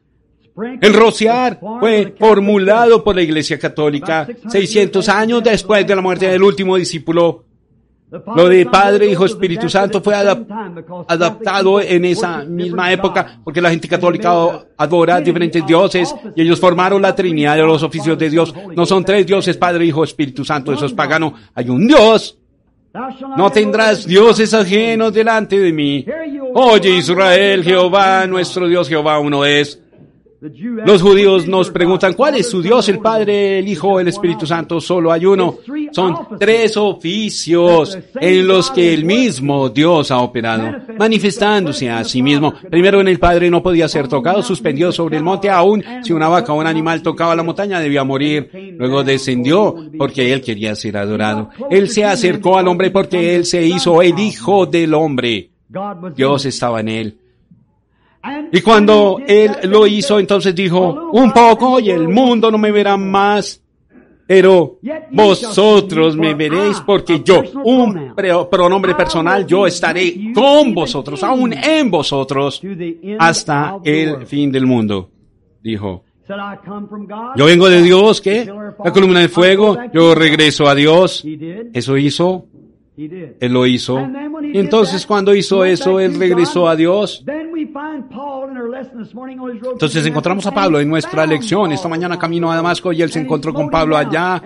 El 0.81 0.93
rociar 0.93 1.59
fue 1.79 2.13
formulado 2.17 3.03
por 3.03 3.15
la 3.15 3.21
Iglesia 3.21 3.57
Católica 3.57 4.27
600 4.47 5.07
años 5.09 5.43
después 5.43 5.87
de 5.87 5.95
la 5.95 6.01
muerte 6.01 6.27
del 6.27 6.43
último 6.43 6.75
discípulo. 6.75 7.45
Lo 8.35 8.49
de 8.49 8.65
Padre, 8.65 9.09
Hijo, 9.09 9.25
Espíritu 9.25 9.69
Santo 9.69 10.01
fue 10.01 10.13
adaptado 10.13 11.79
en 11.79 12.03
esa 12.03 12.43
misma 12.43 12.91
época 12.91 13.39
porque 13.41 13.61
la 13.61 13.69
gente 13.69 13.87
católica 13.87 14.65
adora 14.75 15.21
diferentes 15.21 15.65
dioses 15.65 16.13
y 16.35 16.41
ellos 16.41 16.59
formaron 16.59 17.01
la 17.01 17.15
Trinidad 17.15 17.55
de 17.55 17.63
los 17.63 17.81
oficios 17.83 18.17
de 18.17 18.29
Dios. 18.29 18.53
No 18.75 18.85
son 18.85 19.05
tres 19.05 19.25
dioses, 19.25 19.55
Padre, 19.55 19.85
Hijo, 19.85 20.03
Espíritu 20.03 20.43
Santo, 20.43 20.73
eso 20.73 20.87
es 20.87 20.93
pagano. 20.93 21.33
Hay 21.55 21.69
un 21.69 21.87
Dios. 21.87 22.37
No 23.37 23.49
tendrás 23.51 24.05
dioses 24.05 24.53
ajenos 24.53 25.13
delante 25.13 25.57
de 25.57 25.71
mí. 25.71 26.05
Oye 26.53 26.89
Israel, 26.97 27.63
Jehová, 27.63 28.27
nuestro 28.27 28.67
Dios 28.67 28.89
Jehová 28.89 29.19
uno 29.19 29.45
es. 29.45 29.81
Los 30.41 31.03
judíos 31.03 31.47
nos 31.47 31.69
preguntan, 31.69 32.13
¿cuál 32.13 32.33
es 32.35 32.49
su 32.49 32.63
Dios? 32.63 32.89
El 32.89 32.97
Padre, 32.97 33.59
el 33.59 33.67
Hijo, 33.67 33.99
el 33.99 34.07
Espíritu 34.07 34.47
Santo, 34.47 34.81
solo 34.81 35.11
hay 35.11 35.23
uno. 35.23 35.59
Son 35.91 36.15
tres 36.39 36.75
oficios 36.77 37.95
en 38.19 38.47
los 38.47 38.71
que 38.71 38.91
el 38.91 39.05
mismo 39.05 39.69
Dios 39.69 40.09
ha 40.09 40.17
operado, 40.17 40.77
manifestándose 40.97 41.91
a 41.91 42.03
sí 42.03 42.23
mismo. 42.23 42.55
Primero 42.71 43.01
en 43.01 43.09
el 43.09 43.19
Padre 43.19 43.51
no 43.51 43.61
podía 43.61 43.87
ser 43.87 44.07
tocado, 44.07 44.41
suspendió 44.41 44.91
sobre 44.91 45.17
el 45.17 45.23
monte, 45.23 45.47
aún 45.47 45.83
si 46.01 46.11
una 46.11 46.27
vaca 46.27 46.53
o 46.53 46.59
un 46.59 46.65
animal 46.65 47.03
tocaba 47.03 47.35
la 47.35 47.43
montaña 47.43 47.79
debía 47.79 48.03
morir. 48.03 48.49
Luego 48.79 49.03
descendió 49.03 49.75
porque 49.95 50.33
él 50.33 50.41
quería 50.41 50.73
ser 50.73 50.97
adorado. 50.97 51.51
Él 51.69 51.87
se 51.87 52.03
acercó 52.03 52.57
al 52.57 52.67
hombre 52.67 52.89
porque 52.89 53.35
él 53.35 53.45
se 53.45 53.63
hizo 53.63 54.01
el 54.01 54.17
Hijo 54.17 54.65
del 54.65 54.95
hombre. 54.95 55.51
Dios 56.15 56.45
estaba 56.45 56.79
en 56.79 56.87
él. 56.89 57.20
Y 58.51 58.61
cuando 58.61 59.19
él 59.25 59.51
lo 59.63 59.87
hizo, 59.87 60.19
entonces 60.19 60.53
dijo, 60.53 61.09
un 61.11 61.31
poco 61.31 61.79
y 61.79 61.89
el 61.89 62.07
mundo 62.07 62.51
no 62.51 62.57
me 62.57 62.71
verá 62.71 62.97
más, 62.97 63.61
pero 64.27 64.79
vosotros 65.11 66.15
me 66.15 66.33
veréis 66.33 66.79
porque 66.81 67.21
yo, 67.23 67.41
un 67.63 68.13
pronombre 68.49 68.95
personal, 68.95 69.45
yo 69.45 69.65
estaré 69.65 70.31
con 70.33 70.73
vosotros, 70.73 71.23
aún 71.23 71.53
en 71.53 71.89
vosotros, 71.89 72.61
hasta 73.19 73.79
el 73.83 74.25
fin 74.25 74.51
del 74.51 74.65
mundo, 74.65 75.09
dijo. 75.61 76.03
Yo 77.35 77.45
vengo 77.45 77.67
de 77.67 77.81
Dios, 77.81 78.21
¿qué? 78.21 78.49
La 78.83 78.91
columna 78.93 79.19
de 79.19 79.27
fuego, 79.27 79.77
yo 79.93 80.15
regreso 80.15 80.67
a 80.69 80.75
Dios. 80.75 81.25
Eso 81.73 81.97
hizo 81.97 82.45
él 82.97 83.53
lo 83.53 83.65
hizo. 83.65 83.99
Y 84.41 84.59
entonces 84.59 85.05
cuando 85.05 85.33
hizo 85.33 85.63
eso, 85.65 85.99
él 85.99 86.19
regresó 86.19 86.67
a 86.67 86.75
Dios. 86.75 87.23
Entonces 89.71 90.05
encontramos 90.05 90.45
a 90.45 90.51
Pablo 90.51 90.79
en 90.79 90.89
nuestra 90.89 91.25
lección. 91.25 91.71
Esta 91.71 91.87
mañana 91.87 92.17
camino 92.17 92.51
a 92.51 92.55
Damasco 92.55 92.91
y 92.93 93.01
él 93.01 93.11
se 93.11 93.19
encontró 93.19 93.53
con 93.53 93.69
Pablo 93.69 93.97
allá 93.97 94.41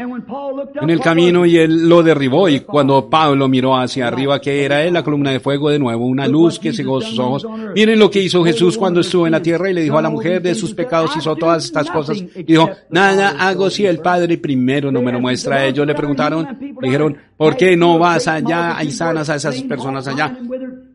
en 0.82 0.90
el 0.90 1.00
camino 1.00 1.46
y 1.46 1.58
él 1.58 1.88
lo 1.88 2.04
derribó. 2.04 2.50
Y 2.50 2.62
cuando 2.62 3.10
Pablo 3.10 3.48
miró 3.48 3.76
hacia 3.76 4.08
arriba, 4.08 4.40
que 4.40 4.64
era 4.64 4.84
él? 4.84 4.94
La 4.94 5.04
columna 5.04 5.32
de 5.32 5.40
fuego 5.40 5.70
de 5.70 5.80
nuevo, 5.80 6.06
una 6.06 6.28
luz 6.28 6.60
que 6.60 6.74
cegó 6.74 7.02
sus 7.02 7.18
ojos. 7.20 7.48
Miren 7.76 8.00
lo 8.00 8.10
que 8.10 8.22
hizo 8.22 8.44
Jesús 8.44 8.78
cuando 8.78 9.02
estuvo 9.02 9.26
en 9.26 9.32
la 9.32 9.42
tierra 9.42 9.70
y 9.70 9.74
le 9.74 9.82
dijo 9.82 9.98
a 9.98 10.02
la 10.02 10.10
mujer 10.10 10.42
de 10.42 10.56
sus 10.56 10.74
pecados 10.74 11.16
hizo 11.16 11.36
todas 11.36 11.66
estas 11.66 11.90
cosas. 11.90 12.18
Y 12.18 12.44
dijo, 12.44 12.70
nada 12.90 13.36
hago 13.40 13.70
si 13.70 13.86
el 13.86 14.00
Padre 14.00 14.38
primero 14.38 14.92
no 14.92 15.02
me 15.02 15.12
lo 15.12 15.20
muestra. 15.20 15.66
Ellos 15.66 15.86
le 15.86 15.96
preguntaron, 15.96 16.75
dijeron, 16.82 17.18
¿por 17.38 17.56
qué 17.56 17.76
no 17.76 18.00
vas 18.00 18.28
allá 18.28 18.78
hay 18.78 18.92
sanas 18.92 19.30
a 19.30 19.36
esas 19.36 19.62
personas 19.64 20.08
allá. 20.08 20.38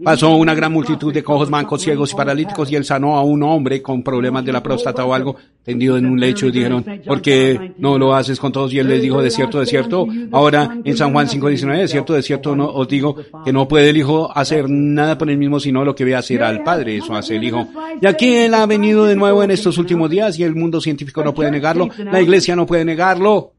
Pasó 0.03 0.35
una 0.35 0.55
gran 0.55 0.73
multitud 0.73 1.13
de 1.13 1.23
cojos, 1.23 1.51
mancos, 1.51 1.83
ciegos 1.83 2.13
y 2.13 2.17
paralíticos 2.17 2.71
y 2.73 2.77
él 2.77 2.85
sanó 2.85 3.17
a 3.17 3.23
un 3.23 3.43
hombre 3.43 3.83
con 3.83 4.03
problemas 4.03 4.45
de 4.45 4.53
la 4.53 4.63
próstata 4.63 5.05
o 5.05 5.13
algo 5.13 5.37
tendido 5.63 5.99
en 5.99 6.07
un 6.07 6.19
lecho 6.19 6.47
y 6.47 6.53
dijeron, 6.53 6.85
¿por 7.07 7.21
qué 7.21 7.75
no 7.79 7.99
lo 7.99 8.15
haces 8.15 8.41
con 8.41 8.51
todos? 8.51 8.73
Y 8.73 8.79
él 8.79 8.89
les 8.89 9.03
dijo, 9.03 9.21
de 9.21 9.31
cierto, 9.31 9.61
de 9.61 9.67
cierto. 9.67 10.07
Ahora 10.33 10.79
en 10.83 10.97
San 10.97 11.13
Juan 11.13 11.27
5.19, 11.27 11.81
de 11.81 11.89
cierto, 11.89 12.15
de 12.15 12.23
cierto, 12.23 12.57
no, 12.57 12.71
os 12.71 12.89
digo 12.89 13.17
que 13.45 13.53
no 13.53 13.69
puede 13.69 13.91
el 13.91 13.97
hijo 13.99 14.31
hacer 14.35 14.71
nada 14.71 15.19
por 15.19 15.29
él 15.29 15.37
mismo, 15.37 15.61
sino 15.61 15.85
lo 15.85 15.95
que 15.95 16.05
ve 16.05 16.15
hacer 16.15 16.43
al 16.43 16.63
padre. 16.63 16.97
Eso 16.97 17.15
hace 17.15 17.37
el 17.37 17.45
hijo. 17.45 17.69
Y 18.01 18.07
aquí 18.07 18.35
él 18.35 18.55
ha 18.55 18.65
venido 18.65 19.05
de 19.05 19.17
nuevo 19.17 19.43
en 19.43 19.51
estos 19.51 19.77
últimos 19.77 20.09
días 20.09 20.39
y 20.39 20.45
el 20.45 20.55
mundo 20.55 20.81
científico 20.81 21.23
no 21.23 21.35
puede 21.35 21.51
negarlo. 21.51 21.89
La 21.99 22.21
iglesia 22.21 22.57
no 22.57 22.67
puede 22.67 22.85
negarlo. 22.85 23.53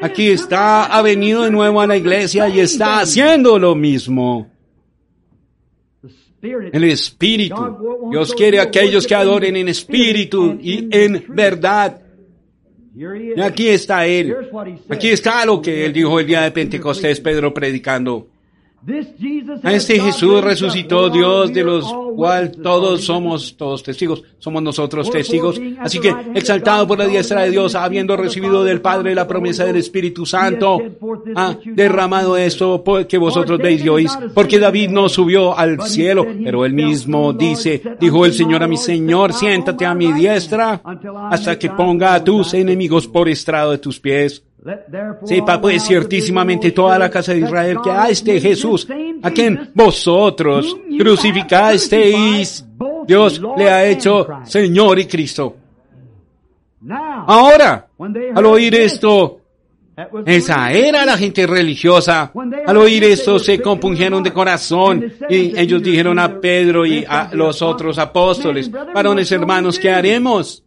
Aquí 0.00 0.28
está, 0.28 0.86
ha 0.86 1.02
venido 1.02 1.42
de 1.42 1.50
nuevo 1.50 1.80
a 1.80 1.86
la 1.86 1.96
iglesia 1.96 2.48
y 2.48 2.60
está 2.60 3.00
haciendo 3.00 3.58
lo 3.58 3.74
mismo. 3.74 4.50
El 6.40 6.84
espíritu. 6.84 8.08
Dios 8.10 8.34
quiere 8.34 8.60
aquellos 8.60 9.06
que 9.06 9.14
adoren 9.14 9.56
en 9.56 9.68
espíritu 9.68 10.58
y 10.60 10.88
en 10.90 11.24
verdad. 11.28 12.00
Aquí 13.42 13.68
está 13.68 14.06
Él. 14.06 14.34
Aquí 14.88 15.08
está 15.08 15.44
lo 15.44 15.60
que 15.60 15.84
Él 15.84 15.92
dijo 15.92 16.20
el 16.20 16.26
día 16.26 16.42
de 16.42 16.50
Pentecostés, 16.52 17.20
Pedro 17.20 17.52
predicando. 17.52 18.28
A 19.64 19.72
este 19.72 19.98
Jesús 19.98 20.44
resucitó 20.44 21.10
Dios 21.10 21.52
de 21.52 21.64
los 21.64 21.92
cual 22.14 22.52
todos 22.52 23.04
somos 23.04 23.56
todos 23.56 23.82
testigos, 23.82 24.22
somos 24.38 24.62
nosotros 24.62 25.10
testigos. 25.10 25.60
Así 25.80 25.98
que 25.98 26.14
exaltado 26.34 26.86
por 26.86 26.98
la 26.98 27.06
diestra 27.06 27.42
de 27.42 27.50
Dios, 27.50 27.74
habiendo 27.74 28.16
recibido 28.16 28.62
del 28.62 28.80
Padre 28.80 29.14
la 29.14 29.26
promesa 29.26 29.64
del 29.64 29.76
Espíritu 29.76 30.24
Santo, 30.24 30.80
ha 31.34 31.56
derramado 31.64 32.36
esto 32.36 32.84
que 33.08 33.18
vosotros 33.18 33.58
veis 33.58 33.84
y 33.84 33.88
oís, 33.88 34.16
porque 34.32 34.60
David 34.60 34.90
no 34.90 35.08
subió 35.08 35.56
al 35.56 35.82
cielo, 35.82 36.24
pero 36.44 36.64
él 36.64 36.72
mismo 36.72 37.32
dice, 37.32 37.82
dijo 37.98 38.24
el 38.24 38.34
Señor 38.34 38.62
a 38.62 38.68
mi 38.68 38.76
Señor, 38.76 39.32
siéntate 39.32 39.84
a 39.84 39.94
mi 39.94 40.12
diestra 40.12 40.80
hasta 41.30 41.58
que 41.58 41.70
ponga 41.70 42.14
a 42.14 42.22
tus 42.22 42.54
enemigos 42.54 43.08
por 43.08 43.28
estrado 43.28 43.72
de 43.72 43.78
tus 43.78 43.98
pies. 43.98 44.44
Sepa 45.24 45.60
pues 45.60 45.84
ciertísimamente 45.84 46.72
toda 46.72 46.98
la 46.98 47.08
casa 47.08 47.32
de 47.32 47.40
Israel 47.40 47.78
que 47.82 47.90
a 47.90 48.08
este 48.08 48.40
Jesús, 48.40 48.88
a 49.22 49.30
quien 49.30 49.70
vosotros 49.74 50.76
crucificasteis, 50.98 52.64
Dios 53.06 53.40
le 53.56 53.70
ha 53.70 53.86
hecho 53.86 54.26
Señor 54.44 54.98
y 54.98 55.06
Cristo. 55.06 55.56
Ahora, 56.88 57.88
al 58.34 58.46
oír 58.46 58.74
esto, 58.74 59.40
esa 60.26 60.72
era 60.72 61.06
la 61.06 61.16
gente 61.16 61.46
religiosa. 61.46 62.32
Al 62.66 62.76
oír 62.76 63.04
esto 63.04 63.38
se 63.38 63.60
compungieron 63.60 64.22
de 64.22 64.32
corazón 64.32 65.12
y 65.28 65.58
ellos 65.58 65.82
dijeron 65.82 66.18
a 66.18 66.40
Pedro 66.40 66.84
y 66.84 67.04
a 67.08 67.30
los 67.32 67.62
otros 67.62 67.98
apóstoles, 67.98 68.70
varones 68.70 69.30
hermanos, 69.30 69.78
¿qué 69.78 69.90
haremos? 69.90 70.64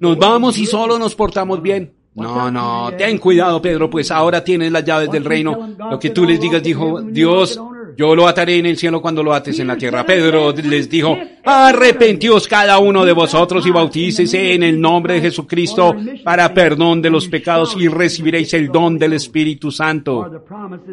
¿Nos 0.00 0.18
vamos 0.18 0.58
y 0.58 0.66
solo 0.66 0.98
nos 0.98 1.14
portamos 1.14 1.60
bien? 1.62 1.92
No, 2.14 2.50
no, 2.50 2.92
ten 2.96 3.16
cuidado 3.18 3.62
Pedro, 3.62 3.88
pues 3.88 4.10
ahora 4.10 4.44
tienes 4.44 4.70
las 4.70 4.84
llaves 4.84 5.10
del 5.10 5.24
reino. 5.24 5.74
Lo 5.78 5.98
que 5.98 6.10
tú 6.10 6.24
les 6.24 6.40
digas, 6.40 6.62
dijo 6.62 7.00
Dios, 7.00 7.58
yo 7.96 8.14
lo 8.14 8.26
ataré 8.26 8.58
en 8.58 8.66
el 8.66 8.76
cielo 8.76 9.00
cuando 9.00 9.22
lo 9.22 9.32
ates 9.32 9.58
en 9.58 9.66
la 9.66 9.76
tierra. 9.76 10.04
Pedro 10.04 10.52
les 10.52 10.88
dijo, 10.88 11.16
arrepentíos 11.44 12.46
cada 12.46 12.78
uno 12.78 13.04
de 13.04 13.12
vosotros 13.12 13.66
y 13.66 13.70
bautícese 13.70 14.54
en 14.54 14.62
el 14.62 14.80
nombre 14.80 15.14
de 15.14 15.20
Jesucristo 15.22 15.94
para 16.24 16.52
perdón 16.52 17.02
de 17.02 17.10
los 17.10 17.28
pecados 17.28 17.76
y 17.78 17.88
recibiréis 17.88 18.52
el 18.54 18.68
don 18.68 18.98
del 18.98 19.14
Espíritu 19.14 19.70
Santo. 19.70 20.44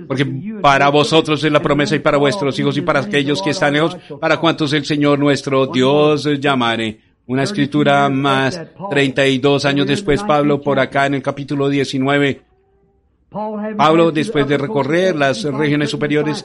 Porque 0.07 0.25
para 0.61 0.89
vosotros 0.89 1.43
es 1.43 1.51
la 1.51 1.61
promesa 1.61 1.95
y 1.95 1.99
para 1.99 2.17
vuestros 2.17 2.57
hijos 2.59 2.77
y 2.77 2.81
para 2.81 3.01
aquellos 3.01 3.41
que 3.41 3.51
están 3.51 3.73
lejos, 3.73 3.97
para 4.19 4.37
cuantos 4.37 4.73
el 4.73 4.85
Señor 4.85 5.19
nuestro 5.19 5.67
Dios 5.67 6.27
llamare. 6.39 7.09
Una 7.30 7.43
escritura 7.43 8.10
más, 8.10 8.60
32 8.89 9.64
años 9.65 9.85
después, 9.85 10.23
Pablo, 10.23 10.60
por 10.60 10.80
acá 10.80 11.06
en 11.06 11.14
el 11.14 11.22
capítulo 11.22 11.69
19, 11.69 12.41
Pablo, 13.77 14.11
después 14.11 14.47
de 14.47 14.57
recorrer 14.57 15.15
las 15.15 15.43
regiones 15.43 15.91
superiores, 15.91 16.43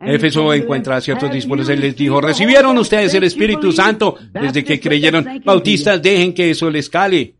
Éfeso 0.00 0.54
encuentra 0.54 0.96
a 0.96 1.02
ciertos 1.02 1.30
discípulos 1.30 1.68
y 1.68 1.76
les 1.76 1.94
dijo, 1.94 2.22
recibieron 2.22 2.78
ustedes 2.78 3.12
el 3.12 3.24
Espíritu 3.24 3.70
Santo 3.70 4.16
desde 4.32 4.64
que 4.64 4.80
creyeron. 4.80 5.42
Bautistas, 5.44 6.00
dejen 6.00 6.32
que 6.32 6.48
eso 6.48 6.70
les 6.70 6.88
cale. 6.88 7.34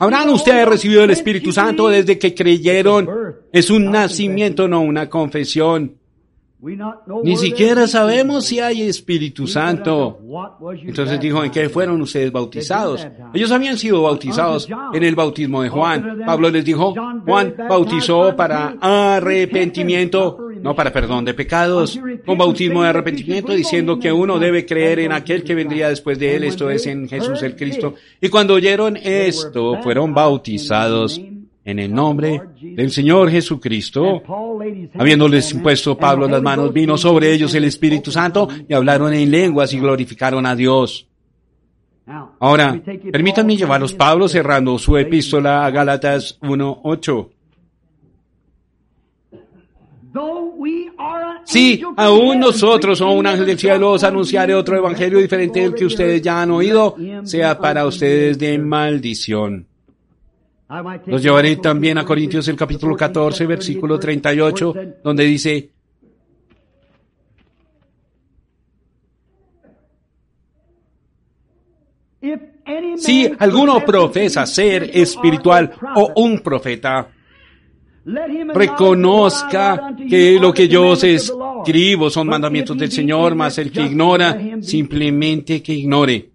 ¿Habrán 0.00 0.28
ustedes 0.28 0.68
recibido 0.68 1.02
el 1.02 1.12
Espíritu 1.12 1.50
Santo 1.50 1.88
desde 1.88 2.18
que 2.18 2.34
creyeron? 2.34 3.08
Es 3.50 3.70
un 3.70 3.90
nacimiento, 3.90 4.68
no 4.68 4.82
una 4.82 5.08
confesión. 5.08 5.96
Ni 7.24 7.36
siquiera 7.36 7.88
sabemos 7.88 8.44
si 8.44 8.60
hay 8.60 8.82
Espíritu 8.82 9.48
Santo. 9.48 10.20
Entonces 10.84 11.18
dijo, 11.18 11.42
¿en 11.42 11.50
qué 11.50 11.68
fueron 11.68 12.00
ustedes 12.00 12.30
bautizados? 12.30 13.04
Ellos 13.34 13.50
habían 13.50 13.76
sido 13.76 14.02
bautizados 14.02 14.68
en 14.92 15.02
el 15.02 15.16
bautismo 15.16 15.62
de 15.62 15.70
Juan. 15.70 16.20
Pablo 16.24 16.50
les 16.50 16.64
dijo, 16.64 16.94
Juan 17.26 17.56
bautizó 17.68 18.36
para 18.36 18.76
arrepentimiento, 18.80 20.38
no 20.62 20.76
para 20.76 20.92
perdón 20.92 21.24
de 21.24 21.34
pecados, 21.34 21.98
con 22.24 22.38
bautismo 22.38 22.84
de 22.84 22.90
arrepentimiento, 22.90 23.52
diciendo 23.52 23.98
que 23.98 24.12
uno 24.12 24.38
debe 24.38 24.64
creer 24.64 25.00
en 25.00 25.10
aquel 25.10 25.42
que 25.42 25.56
vendría 25.56 25.88
después 25.88 26.16
de 26.20 26.36
él, 26.36 26.44
esto 26.44 26.70
es 26.70 26.86
en 26.86 27.08
Jesús 27.08 27.42
el 27.42 27.56
Cristo. 27.56 27.94
Y 28.20 28.28
cuando 28.28 28.54
oyeron 28.54 28.96
esto, 28.96 29.82
fueron 29.82 30.14
bautizados 30.14 31.20
en 31.64 31.78
el 31.78 31.92
nombre 31.92 32.40
del 32.60 32.90
Señor 32.90 33.30
Jesucristo. 33.30 34.22
Habiéndoles 34.94 35.52
impuesto 35.52 35.96
Pablo 35.96 36.28
las 36.28 36.42
manos, 36.42 36.72
vino 36.72 36.96
sobre 36.96 37.32
ellos 37.32 37.54
el 37.54 37.64
Espíritu 37.64 38.10
Santo 38.10 38.48
y 38.68 38.74
hablaron 38.74 39.12
en 39.14 39.30
lenguas 39.30 39.72
y 39.72 39.78
glorificaron 39.78 40.46
a 40.46 40.56
Dios. 40.56 41.06
Ahora, 42.40 42.80
permítanme 43.12 43.56
llevarlos 43.56 43.92
Pablo 43.92 44.28
cerrando 44.28 44.76
su 44.78 44.96
epístola 44.96 45.64
a 45.64 45.70
Gálatas 45.70 46.38
1.8. 46.40 47.28
Si 51.44 51.82
aún 51.96 52.40
nosotros 52.40 53.00
o 53.00 53.10
un 53.10 53.26
ángel 53.26 53.46
del 53.46 53.58
cielo 53.58 53.92
os 53.92 54.04
anunciaré 54.04 54.54
otro 54.54 54.76
evangelio 54.76 55.18
diferente 55.18 55.60
del 55.60 55.74
que 55.74 55.84
ustedes 55.84 56.22
ya 56.22 56.42
han 56.42 56.50
oído, 56.50 56.96
sea 57.24 57.58
para 57.58 57.86
ustedes 57.86 58.38
de 58.38 58.58
maldición. 58.58 59.66
Los 61.06 61.22
llevaré 61.22 61.56
también 61.56 61.98
a 61.98 62.04
Corintios 62.04 62.48
el 62.48 62.56
capítulo 62.56 62.96
14, 62.96 63.44
versículo 63.44 63.98
38, 63.98 64.74
donde 65.04 65.24
dice, 65.24 65.70
si 72.96 73.30
alguno 73.38 73.84
profesa 73.84 74.46
ser 74.46 74.90
espiritual 74.94 75.72
o 75.94 76.12
un 76.16 76.38
profeta, 76.38 77.06
reconozca 78.54 79.94
que 80.08 80.38
lo 80.40 80.54
que 80.54 80.68
yo 80.68 80.88
os 80.88 81.04
escribo 81.04 82.08
son 82.08 82.28
mandamientos 82.28 82.78
del 82.78 82.90
Señor, 82.90 83.34
mas 83.34 83.58
el 83.58 83.70
que 83.70 83.82
ignora, 83.82 84.40
simplemente 84.62 85.62
que 85.62 85.74
ignore. 85.74 86.31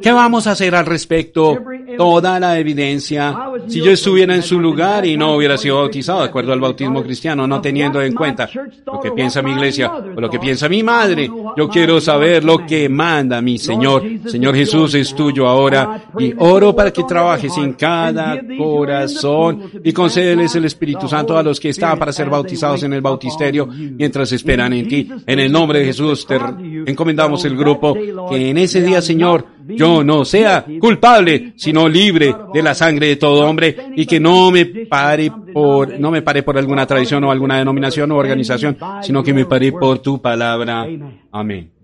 ¿Qué 0.00 0.12
vamos 0.12 0.46
a 0.46 0.52
hacer 0.52 0.74
al 0.74 0.86
respecto? 0.86 1.58
Toda 1.96 2.38
la 2.38 2.58
evidencia. 2.58 3.36
Si 3.66 3.80
yo 3.80 3.90
estuviera 3.90 4.34
en 4.34 4.42
su 4.42 4.60
lugar 4.60 5.04
y 5.04 5.16
no 5.16 5.34
hubiera 5.34 5.58
sido 5.58 5.76
bautizado 5.76 6.20
de 6.20 6.26
acuerdo 6.26 6.52
al 6.52 6.60
bautismo 6.60 7.02
cristiano, 7.02 7.46
no 7.46 7.60
teniendo 7.60 8.00
en 8.02 8.14
cuenta 8.14 8.48
lo 8.86 9.00
que 9.00 9.10
piensa 9.12 9.42
mi 9.42 9.52
iglesia 9.52 9.90
o 9.92 10.20
lo 10.20 10.30
que 10.30 10.38
piensa 10.38 10.68
mi 10.68 10.82
madre, 10.82 11.30
yo 11.56 11.68
quiero 11.68 12.00
saber 12.00 12.44
lo 12.44 12.64
que 12.66 12.88
manda 12.88 13.40
mi 13.40 13.58
Señor. 13.58 14.02
Señor 14.26 14.54
Jesús 14.54 14.94
es 14.94 15.14
tuyo 15.14 15.48
ahora 15.48 16.04
y 16.18 16.34
oro 16.38 16.74
para 16.74 16.92
que 16.92 17.04
trabajes 17.04 17.56
en 17.58 17.74
cada 17.74 18.40
corazón 18.56 19.70
y 19.82 19.92
concédeles 19.92 20.54
el 20.54 20.64
Espíritu 20.64 21.08
Santo 21.08 21.36
a 21.36 21.42
los 21.42 21.58
que 21.58 21.70
están 21.70 21.98
para 21.98 22.12
ser 22.12 22.30
bautizados 22.30 22.82
en 22.82 22.92
el 22.92 23.00
bautisterio 23.00 23.66
mientras 23.66 24.32
esperan 24.32 24.72
en 24.72 24.88
ti. 24.88 25.08
En 25.26 25.38
el 25.38 25.50
nombre 25.50 25.80
de 25.80 25.86
Jesús 25.86 26.26
te 26.26 26.38
encomendamos 26.86 27.44
el 27.44 27.56
grupo 27.56 27.94
que 28.28 28.50
en 28.50 28.58
ese 28.58 28.82
día, 28.82 29.02
Señor, 29.02 29.57
yo 29.68 30.02
no 30.04 30.24
sea 30.24 30.64
culpable, 30.80 31.52
sino 31.56 31.88
libre 31.88 32.34
de 32.52 32.62
la 32.62 32.74
sangre 32.74 33.08
de 33.08 33.16
todo 33.16 33.48
hombre 33.48 33.76
y 33.96 34.06
que 34.06 34.20
no 34.20 34.50
me 34.50 34.64
pare 34.66 35.30
por, 35.52 35.98
no 35.98 36.10
me 36.10 36.22
pare 36.22 36.42
por 36.42 36.58
alguna 36.58 36.86
tradición 36.86 37.24
o 37.24 37.30
alguna 37.30 37.58
denominación 37.58 38.10
o 38.12 38.16
organización, 38.16 38.76
sino 39.02 39.22
que 39.22 39.34
me 39.34 39.44
pare 39.44 39.72
por 39.72 39.98
tu 39.98 40.20
palabra. 40.20 40.86
Amén. 41.32 41.77